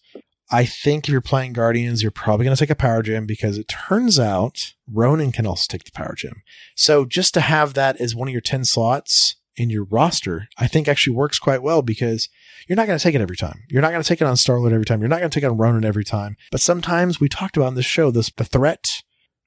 I 0.50 0.64
think 0.64 1.04
if 1.04 1.12
you're 1.12 1.20
playing 1.20 1.52
Guardians, 1.52 2.02
you're 2.02 2.10
probably 2.10 2.44
going 2.44 2.56
to 2.56 2.60
take 2.60 2.70
a 2.70 2.74
power 2.74 3.02
gem 3.02 3.24
because 3.24 3.56
it 3.56 3.68
turns 3.68 4.18
out 4.18 4.72
Ronan 4.92 5.30
can 5.30 5.46
also 5.46 5.66
take 5.68 5.84
the 5.84 5.92
power 5.92 6.14
gem. 6.16 6.42
So 6.74 7.04
just 7.04 7.34
to 7.34 7.40
have 7.40 7.74
that 7.74 8.00
as 8.00 8.16
one 8.16 8.26
of 8.26 8.32
your 8.32 8.40
10 8.40 8.64
slots 8.64 9.36
in 9.56 9.70
your 9.70 9.84
roster, 9.84 10.48
I 10.58 10.66
think 10.66 10.88
actually 10.88 11.14
works 11.14 11.38
quite 11.38 11.62
well 11.62 11.82
because 11.82 12.28
you're 12.66 12.76
not 12.76 12.86
going 12.86 12.98
to 12.98 13.02
take 13.02 13.14
it 13.14 13.20
every 13.20 13.36
time. 13.36 13.62
You're 13.68 13.82
not 13.82 13.92
going 13.92 14.02
to 14.02 14.08
take 14.08 14.20
it 14.20 14.26
on 14.26 14.34
Starlord 14.34 14.72
every 14.72 14.84
time. 14.84 15.00
You're 15.00 15.08
not 15.08 15.20
going 15.20 15.30
to 15.30 15.34
take 15.34 15.44
it 15.44 15.50
on 15.50 15.58
Ronan 15.58 15.84
every 15.84 16.04
time. 16.04 16.36
But 16.50 16.60
sometimes 16.60 17.20
we 17.20 17.28
talked 17.28 17.56
about 17.56 17.68
in 17.68 17.74
this 17.74 17.86
show, 17.86 18.10
this 18.10 18.30
the 18.36 18.44
threat 18.44 19.02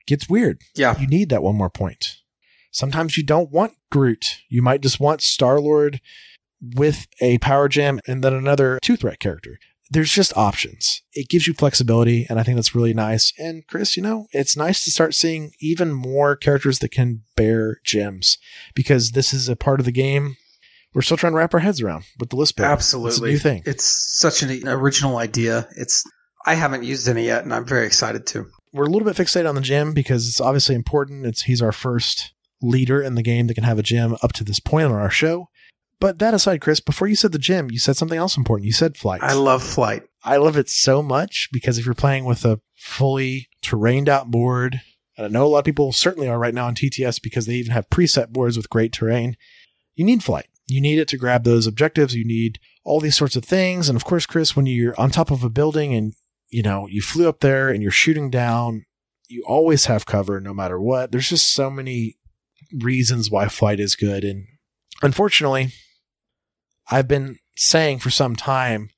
gets 0.07 0.29
weird. 0.29 0.59
Yeah. 0.75 0.99
You 0.99 1.07
need 1.07 1.29
that 1.29 1.43
one 1.43 1.55
more 1.55 1.69
point. 1.69 2.17
Sometimes 2.71 3.17
you 3.17 3.23
don't 3.23 3.51
want 3.51 3.73
Groot. 3.91 4.41
You 4.49 4.61
might 4.61 4.81
just 4.81 4.99
want 4.99 5.21
Star 5.21 5.59
Lord 5.59 6.01
with 6.75 7.07
a 7.21 7.37
power 7.39 7.67
gem 7.67 7.99
and 8.07 8.23
then 8.23 8.33
another 8.33 8.79
two 8.81 8.97
threat 8.97 9.19
character. 9.19 9.59
There's 9.91 10.11
just 10.11 10.35
options. 10.35 11.03
It 11.11 11.29
gives 11.29 11.45
you 11.45 11.53
flexibility, 11.53 12.25
and 12.27 12.39
I 12.39 12.43
think 12.43 12.55
that's 12.55 12.73
really 12.73 12.95
nice. 12.95 13.31
And 13.37 13.67
Chris, 13.67 13.95
you 13.95 14.01
know, 14.01 14.25
it's 14.31 14.57
nice 14.57 14.83
to 14.85 14.91
start 14.91 15.13
seeing 15.13 15.51
even 15.59 15.93
more 15.93 16.35
characters 16.35 16.79
that 16.79 16.89
can 16.89 17.21
bear 17.35 17.79
gems 17.85 18.39
because 18.73 19.11
this 19.11 19.33
is 19.33 19.47
a 19.47 19.55
part 19.55 19.79
of 19.79 19.85
the 19.85 19.91
game 19.91 20.37
we're 20.93 21.01
still 21.01 21.17
trying 21.17 21.33
to 21.33 21.37
wrap 21.37 21.53
our 21.53 21.59
heads 21.59 21.81
around 21.81 22.05
with 22.19 22.29
the 22.29 22.35
list 22.35 22.55
builder. 22.55 22.71
Absolutely. 22.71 23.33
It's 23.33 23.43
new 23.43 23.49
thing. 23.49 23.63
It's 23.65 24.17
such 24.17 24.43
an 24.43 24.67
original 24.67 25.17
idea. 25.17 25.67
It's 25.75 26.03
I 26.45 26.55
haven't 26.55 26.83
used 26.83 27.07
any 27.07 27.25
yet 27.25 27.43
and 27.43 27.53
I'm 27.53 27.65
very 27.65 27.85
excited 27.85 28.25
to. 28.27 28.45
We're 28.73 28.85
a 28.85 28.89
little 28.89 29.07
bit 29.07 29.15
fixated 29.15 29.47
on 29.47 29.55
the 29.55 29.61
gem 29.61 29.93
because 29.93 30.27
it's 30.27 30.41
obviously 30.41 30.75
important. 30.75 31.25
It's 31.25 31.43
he's 31.43 31.61
our 31.61 31.71
first 31.71 32.33
leader 32.61 33.01
in 33.01 33.15
the 33.15 33.21
game 33.21 33.47
that 33.47 33.53
can 33.53 33.63
have 33.63 33.79
a 33.79 33.83
gem 33.83 34.17
up 34.23 34.33
to 34.33 34.43
this 34.43 34.59
point 34.59 34.87
on 34.87 34.93
our 34.93 35.09
show. 35.09 35.49
But 35.99 36.19
that 36.19 36.33
aside, 36.33 36.59
Chris, 36.59 36.79
before 36.79 37.07
you 37.07 37.15
said 37.15 37.31
the 37.31 37.39
gem, 37.39 37.69
you 37.71 37.79
said 37.79 37.95
something 37.95 38.17
else 38.17 38.35
important. 38.35 38.65
You 38.65 38.73
said 38.73 38.97
flight. 38.97 39.21
I 39.23 39.33
love 39.33 39.63
flight. 39.63 40.03
I 40.23 40.37
love 40.37 40.57
it 40.57 40.69
so 40.69 41.01
much 41.01 41.49
because 41.53 41.77
if 41.77 41.85
you're 41.85 41.93
playing 41.93 42.25
with 42.25 42.43
a 42.43 42.59
fully 42.75 43.47
terrained 43.61 44.09
out 44.09 44.31
board, 44.31 44.81
and 45.15 45.25
I 45.25 45.29
know 45.29 45.45
a 45.45 45.47
lot 45.47 45.59
of 45.59 45.65
people 45.65 45.91
certainly 45.91 46.27
are 46.27 46.39
right 46.39 46.53
now 46.53 46.65
on 46.65 46.75
TTS 46.75 47.21
because 47.21 47.45
they 47.45 47.53
even 47.53 47.71
have 47.71 47.89
preset 47.89 48.29
boards 48.29 48.57
with 48.57 48.69
great 48.69 48.91
terrain, 48.91 49.37
you 49.95 50.03
need 50.03 50.23
flight. 50.23 50.47
You 50.67 50.81
need 50.81 50.99
it 50.99 51.07
to 51.09 51.17
grab 51.17 51.43
those 51.43 51.67
objectives. 51.67 52.15
You 52.15 52.25
need 52.25 52.59
all 52.83 52.99
these 52.99 53.17
sorts 53.17 53.35
of 53.35 53.45
things. 53.45 53.87
And 53.87 53.95
of 53.95 54.05
course, 54.05 54.25
Chris, 54.25 54.55
when 54.55 54.65
you're 54.65 54.99
on 54.99 55.11
top 55.11 55.29
of 55.29 55.43
a 55.43 55.49
building 55.49 55.93
and 55.93 56.13
you 56.53 56.61
know 56.61 56.87
you 56.87 57.01
flew 57.01 57.27
up 57.27 57.39
there 57.39 57.69
and 57.69 57.81
you're 57.81 57.91
shooting 57.91 58.29
down, 58.29 58.85
you 59.27 59.43
always 59.47 59.85
have 59.85 60.05
cover 60.05 60.39
no 60.39 60.53
matter 60.53 60.79
what. 60.79 61.11
There's 61.11 61.29
just 61.29 61.51
so 61.53 61.69
many 61.69 62.17
reasons 62.81 63.29
why 63.29 63.47
flight 63.47 63.79
is 63.79 63.95
good. 63.95 64.23
And 64.23 64.45
unfortunately, 65.01 65.69
I've 66.89 67.07
been 67.07 67.37
saying 67.55 67.99
for 67.99 68.09
some 68.09 68.35
time 68.35 68.89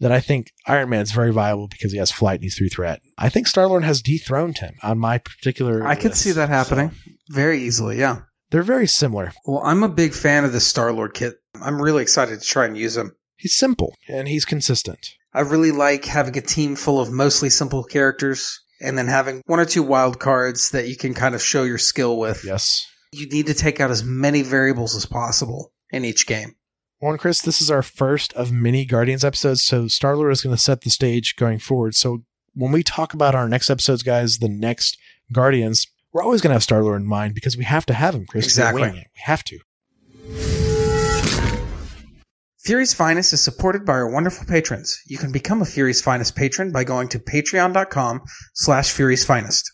that 0.00 0.12
I 0.12 0.20
think 0.20 0.52
Iron 0.66 0.90
Man's 0.90 1.12
very 1.12 1.32
viable 1.32 1.68
because 1.68 1.92
he 1.92 1.98
has 1.98 2.10
flight 2.10 2.36
and 2.36 2.42
he's 2.44 2.56
through 2.58 2.68
threat. 2.70 3.00
I 3.16 3.28
think 3.28 3.46
Star 3.46 3.66
Lord 3.68 3.84
has 3.84 4.02
dethroned 4.02 4.58
him 4.58 4.74
on 4.82 4.98
my 4.98 5.18
particular. 5.18 5.86
I 5.86 5.94
could 5.94 6.14
see 6.16 6.32
that 6.32 6.48
happening 6.48 6.90
So, 6.90 7.10
very 7.30 7.60
easily, 7.62 7.98
yeah. 7.98 8.22
they're 8.50 8.62
very 8.62 8.88
similar. 8.88 9.32
Well, 9.46 9.62
I'm 9.64 9.82
a 9.82 9.88
big 9.88 10.12
fan 10.12 10.44
of 10.44 10.52
the 10.52 10.60
Star 10.60 10.92
Lord 10.92 11.14
kit. 11.14 11.34
I'm 11.62 11.80
really 11.80 12.02
excited 12.02 12.40
to 12.40 12.46
try 12.46 12.66
and 12.66 12.76
use 12.76 12.96
him. 12.96 13.14
He's 13.36 13.56
simple 13.56 13.94
and 14.08 14.26
he's 14.28 14.44
consistent. 14.44 15.14
I 15.34 15.40
really 15.40 15.72
like 15.72 16.04
having 16.04 16.38
a 16.38 16.40
team 16.40 16.76
full 16.76 17.00
of 17.00 17.10
mostly 17.10 17.50
simple 17.50 17.82
characters 17.82 18.60
and 18.80 18.96
then 18.96 19.08
having 19.08 19.42
one 19.46 19.58
or 19.58 19.64
two 19.64 19.82
wild 19.82 20.20
cards 20.20 20.70
that 20.70 20.88
you 20.88 20.96
can 20.96 21.12
kind 21.12 21.34
of 21.34 21.42
show 21.42 21.64
your 21.64 21.78
skill 21.78 22.18
with. 22.18 22.44
Yes. 22.44 22.86
You 23.12 23.28
need 23.28 23.46
to 23.46 23.54
take 23.54 23.80
out 23.80 23.90
as 23.90 24.04
many 24.04 24.42
variables 24.42 24.94
as 24.94 25.06
possible 25.06 25.72
in 25.90 26.04
each 26.04 26.26
game. 26.26 26.54
Well, 27.00 27.10
and 27.10 27.20
Chris, 27.20 27.42
this 27.42 27.60
is 27.60 27.70
our 27.70 27.82
first 27.82 28.32
of 28.34 28.52
many 28.52 28.84
Guardians 28.84 29.24
episodes, 29.24 29.62
so 29.64 29.88
Star 29.88 30.16
Lord 30.16 30.32
is 30.32 30.40
going 30.40 30.54
to 30.54 30.62
set 30.62 30.82
the 30.82 30.90
stage 30.90 31.34
going 31.36 31.58
forward. 31.58 31.94
So 31.96 32.22
when 32.54 32.72
we 32.72 32.82
talk 32.82 33.12
about 33.12 33.34
our 33.34 33.48
next 33.48 33.70
episodes, 33.70 34.02
guys, 34.04 34.38
the 34.38 34.48
next 34.48 34.96
Guardians, 35.32 35.88
we're 36.12 36.22
always 36.22 36.40
going 36.40 36.50
to 36.50 36.54
have 36.54 36.62
Star 36.62 36.82
Lord 36.82 37.00
in 37.00 37.08
mind 37.08 37.34
because 37.34 37.56
we 37.56 37.64
have 37.64 37.84
to 37.86 37.94
have 37.94 38.14
him, 38.14 38.24
Chris. 38.24 38.44
Exactly. 38.44 38.90
We 38.90 39.04
have 39.16 39.42
to. 39.44 40.63
Fury's 42.64 42.94
Finest 42.94 43.34
is 43.34 43.42
supported 43.42 43.84
by 43.84 43.92
our 43.92 44.10
wonderful 44.10 44.46
patrons. 44.46 44.98
You 45.06 45.18
can 45.18 45.32
become 45.32 45.60
a 45.60 45.66
Fury's 45.66 46.00
Finest 46.00 46.34
patron 46.34 46.72
by 46.72 46.82
going 46.82 47.08
to 47.08 47.18
patreon.com 47.18 48.22
slash 48.54 48.90
Fury's 48.90 49.22
Finest. 49.22 49.70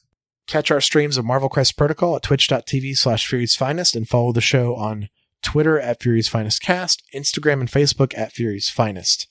Catch 0.48 0.72
our 0.72 0.80
streams 0.80 1.16
of 1.16 1.24
Marvel 1.24 1.48
Crisis 1.48 1.70
Protocol 1.70 2.16
at 2.16 2.24
twitch.tv 2.24 2.96
slash 2.96 3.28
Fury's 3.28 3.54
Finest 3.54 3.94
and 3.94 4.08
follow 4.08 4.32
the 4.32 4.40
show 4.40 4.74
on 4.74 5.08
Twitter 5.40 5.78
at 5.78 6.02
Fury's 6.02 6.26
Finest 6.26 6.62
Cast, 6.62 7.04
Instagram 7.14 7.60
and 7.60 7.70
Facebook 7.70 8.12
at 8.18 8.32
Fury's 8.32 8.68
Finest. 8.68 9.28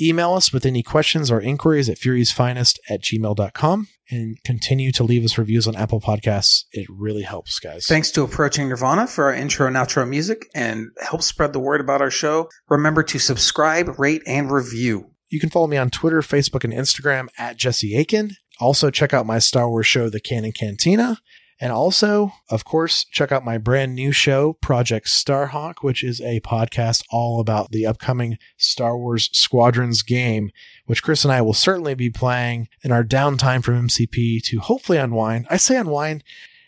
Email 0.00 0.34
us 0.34 0.52
with 0.52 0.66
any 0.66 0.82
questions 0.82 1.30
or 1.30 1.40
inquiries 1.40 1.88
at 1.88 1.98
furiesfinest 1.98 2.78
at 2.90 3.02
gmail.com 3.02 3.88
and 4.10 4.36
continue 4.44 4.92
to 4.92 5.02
leave 5.02 5.24
us 5.24 5.38
reviews 5.38 5.66
on 5.66 5.74
Apple 5.74 6.00
Podcasts. 6.00 6.64
It 6.72 6.86
really 6.90 7.22
helps, 7.22 7.58
guys. 7.58 7.86
Thanks 7.86 8.10
to 8.12 8.22
Approaching 8.22 8.68
Nirvana 8.68 9.06
for 9.06 9.24
our 9.24 9.34
intro 9.34 9.66
and 9.66 9.76
outro 9.76 10.08
music 10.08 10.46
and 10.54 10.88
help 11.00 11.22
spread 11.22 11.52
the 11.52 11.60
word 11.60 11.80
about 11.80 12.02
our 12.02 12.10
show. 12.10 12.48
Remember 12.68 13.02
to 13.04 13.18
subscribe, 13.18 13.98
rate, 13.98 14.22
and 14.26 14.50
review. 14.50 15.10
You 15.28 15.40
can 15.40 15.50
follow 15.50 15.66
me 15.66 15.76
on 15.76 15.90
Twitter, 15.90 16.20
Facebook, 16.20 16.62
and 16.62 16.72
Instagram 16.72 17.28
at 17.38 17.56
Jesse 17.56 17.96
Aiken. 17.96 18.36
Also, 18.60 18.90
check 18.90 19.12
out 19.12 19.26
my 19.26 19.38
Star 19.38 19.68
Wars 19.68 19.86
show, 19.86 20.08
The 20.08 20.20
Canon 20.20 20.52
Cantina. 20.52 21.18
And 21.58 21.72
also, 21.72 22.32
of 22.50 22.64
course, 22.64 23.04
check 23.04 23.32
out 23.32 23.44
my 23.44 23.56
brand 23.56 23.94
new 23.94 24.12
show, 24.12 24.52
Project 24.54 25.06
Starhawk, 25.06 25.76
which 25.80 26.04
is 26.04 26.20
a 26.20 26.40
podcast 26.40 27.02
all 27.10 27.40
about 27.40 27.70
the 27.70 27.86
upcoming 27.86 28.36
Star 28.58 28.96
Wars 28.98 29.30
Squadrons 29.32 30.02
game, 30.02 30.50
which 30.84 31.02
Chris 31.02 31.24
and 31.24 31.32
I 31.32 31.40
will 31.40 31.54
certainly 31.54 31.94
be 31.94 32.10
playing 32.10 32.68
in 32.82 32.92
our 32.92 33.02
downtime 33.02 33.64
from 33.64 33.88
MCP 33.88 34.42
to 34.44 34.60
hopefully 34.60 34.98
unwind. 34.98 35.46
I 35.48 35.56
say 35.56 35.76
unwind. 35.76 36.24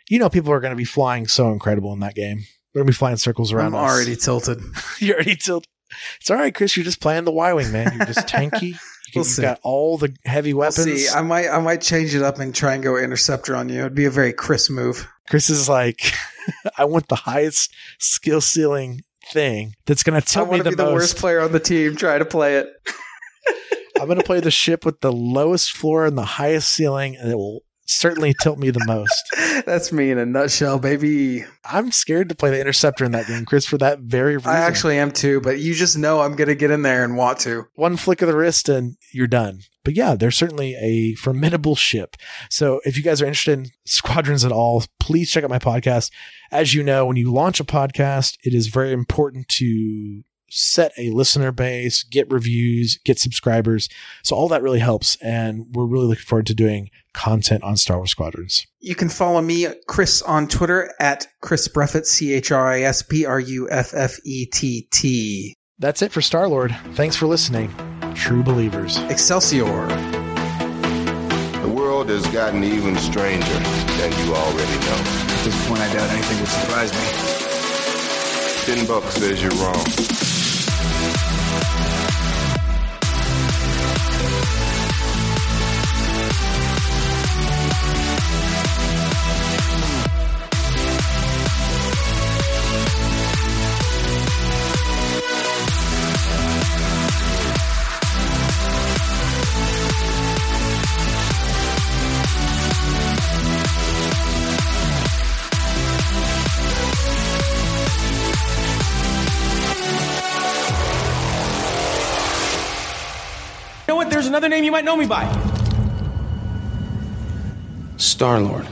You 0.08 0.18
know, 0.18 0.30
people 0.30 0.52
are 0.52 0.60
going 0.60 0.72
to 0.72 0.76
be 0.76 0.84
flying 0.84 1.26
so 1.26 1.52
incredible 1.52 1.92
in 1.92 2.00
that 2.00 2.14
game. 2.14 2.38
They're 2.72 2.80
going 2.82 2.86
to 2.86 2.92
be 2.92 2.96
flying 2.96 3.18
circles 3.18 3.52
around 3.52 3.74
I'm 3.74 3.84
us. 3.84 3.92
already 3.92 4.16
tilted. 4.16 4.60
You're 5.00 5.16
already 5.16 5.36
tilted. 5.36 5.68
It's 6.20 6.30
all 6.30 6.36
right, 6.36 6.54
Chris. 6.54 6.76
You're 6.76 6.84
just 6.84 7.00
playing 7.00 7.24
the 7.24 7.32
Y 7.32 7.52
Wing, 7.52 7.72
man. 7.72 7.92
You're 7.94 8.06
just 8.06 8.26
tanky. 8.26 8.78
You 9.14 9.20
We'll 9.20 9.24
have 9.24 9.32
see. 9.32 9.42
got 9.42 9.60
all 9.62 9.98
the 9.98 10.14
heavy 10.24 10.52
We'll 10.54 10.60
weapons. 10.68 10.84
see, 10.84 11.08
I 11.08 11.22
might, 11.22 11.48
I 11.48 11.58
might 11.60 11.80
change 11.80 12.14
it 12.14 12.22
up 12.22 12.38
and 12.38 12.54
try 12.54 12.74
and 12.74 12.82
go 12.82 12.96
interceptor 12.96 13.54
on 13.56 13.68
you. 13.68 13.80
It'd 13.80 13.94
be 13.94 14.04
a 14.04 14.10
very 14.10 14.32
Chris 14.32 14.68
move. 14.70 15.06
Chris 15.28 15.50
is 15.50 15.68
like, 15.68 16.00
I 16.78 16.84
want 16.84 17.08
the 17.08 17.14
highest 17.16 17.74
skill 17.98 18.40
ceiling 18.40 19.02
thing 19.32 19.74
that's 19.86 20.02
going 20.02 20.20
to 20.20 20.24
I 20.26 20.30
tell 20.32 20.46
me 20.46 20.58
the 20.58 20.64
to 20.64 20.70
be 20.70 20.76
the 20.76 20.92
worst 20.92 21.16
player 21.18 21.40
on 21.40 21.52
the 21.52 21.60
team. 21.60 21.96
Try 21.96 22.18
to 22.18 22.24
play 22.24 22.56
it. 22.56 22.66
I'm 24.00 24.06
going 24.06 24.18
to 24.18 24.24
play 24.24 24.40
the 24.40 24.50
ship 24.50 24.84
with 24.84 25.00
the 25.00 25.12
lowest 25.12 25.72
floor 25.72 26.06
and 26.06 26.16
the 26.16 26.22
highest 26.24 26.68
ceiling, 26.70 27.16
and 27.16 27.30
it 27.30 27.34
will 27.34 27.62
certainly 27.88 28.34
tilt 28.40 28.58
me 28.58 28.70
the 28.70 28.84
most. 28.86 29.24
That's 29.66 29.90
me 29.92 30.10
in 30.10 30.18
a 30.18 30.26
nutshell, 30.26 30.78
baby. 30.78 31.44
I'm 31.64 31.90
scared 31.90 32.28
to 32.28 32.34
play 32.34 32.50
the 32.50 32.60
interceptor 32.60 33.04
in 33.04 33.12
that 33.12 33.26
game, 33.26 33.44
Chris, 33.44 33.66
for 33.66 33.78
that 33.78 34.00
very 34.00 34.36
reason. 34.36 34.50
I 34.50 34.58
actually 34.58 34.98
am 34.98 35.10
too, 35.10 35.40
but 35.40 35.58
you 35.58 35.74
just 35.74 35.98
know 35.98 36.20
I'm 36.20 36.36
going 36.36 36.48
to 36.48 36.54
get 36.54 36.70
in 36.70 36.82
there 36.82 37.04
and 37.04 37.16
want 37.16 37.40
to. 37.40 37.66
one 37.74 37.96
flick 37.96 38.22
of 38.22 38.28
the 38.28 38.36
wrist 38.36 38.68
and 38.68 38.96
you're 39.12 39.26
done. 39.26 39.60
But 39.84 39.94
yeah, 39.94 40.16
they're 40.16 40.30
certainly 40.30 40.74
a 40.74 41.14
formidable 41.14 41.74
ship. 41.74 42.16
So 42.50 42.80
if 42.84 42.96
you 42.96 43.02
guys 43.02 43.22
are 43.22 43.26
interested 43.26 43.58
in 43.58 43.66
squadrons 43.86 44.44
at 44.44 44.52
all, 44.52 44.84
please 45.00 45.30
check 45.30 45.44
out 45.44 45.50
my 45.50 45.58
podcast. 45.58 46.10
As 46.52 46.74
you 46.74 46.82
know, 46.82 47.06
when 47.06 47.16
you 47.16 47.32
launch 47.32 47.58
a 47.58 47.64
podcast, 47.64 48.36
it 48.44 48.52
is 48.52 48.66
very 48.66 48.92
important 48.92 49.48
to 49.48 50.22
set 50.50 50.92
a 50.96 51.10
listener 51.10 51.52
base, 51.52 52.02
get 52.02 52.30
reviews, 52.30 52.98
get 53.04 53.18
subscribers. 53.18 53.88
So 54.22 54.36
all 54.36 54.48
that 54.48 54.62
really 54.62 54.78
helps. 54.78 55.16
And 55.16 55.66
we're 55.72 55.86
really 55.86 56.06
looking 56.06 56.24
forward 56.24 56.46
to 56.46 56.54
doing 56.54 56.90
content 57.12 57.62
on 57.62 57.76
Star 57.76 57.98
Wars 57.98 58.10
Squadrons. 58.10 58.66
You 58.80 58.94
can 58.94 59.08
follow 59.08 59.40
me, 59.40 59.66
Chris, 59.86 60.22
on 60.22 60.48
Twitter 60.48 60.92
at 61.00 61.26
Chris 61.40 61.68
Bruffett, 61.68 62.06
C 62.06 62.32
H 62.32 62.52
R 62.52 62.68
I 62.68 62.82
S 62.82 63.02
B 63.02 63.26
R 63.26 63.40
U 63.40 63.68
F 63.70 63.92
F 63.94 64.18
E 64.24 64.46
T 64.46 64.88
T. 64.90 65.54
That's 65.78 66.02
it 66.02 66.12
for 66.12 66.20
Star 66.20 66.48
Lord. 66.48 66.74
Thanks 66.94 67.14
for 67.14 67.26
listening. 67.26 67.72
True 68.14 68.42
believers. 68.42 68.98
Excelsior. 69.10 69.86
The 71.62 71.72
world 71.72 72.08
has 72.08 72.26
gotten 72.28 72.64
even 72.64 72.96
stranger 72.96 73.46
than 73.46 74.26
you 74.26 74.34
already 74.34 74.78
know. 74.86 75.02
At 75.04 75.44
this 75.44 75.68
point, 75.68 75.80
I 75.80 75.92
doubt 75.92 76.10
anything 76.10 76.38
would 76.40 76.48
surprise 76.48 76.92
me. 76.92 77.27
Ten 78.68 78.84
bucks 78.86 79.14
says 79.14 79.40
you're 79.40 79.50
wrong. 79.52 79.82
Another 114.28 114.48
name 114.48 114.62
you 114.62 114.70
might 114.70 114.84
know 114.84 114.96
me 114.96 115.06
by. 115.06 115.26
Star 117.96 118.40
Lord. 118.40 118.66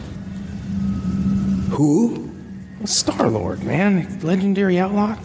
Who? 1.70 2.30
Star 2.84 3.28
Lord, 3.28 3.64
man. 3.64 4.20
Legendary 4.20 4.78
outlaw. 4.78 5.16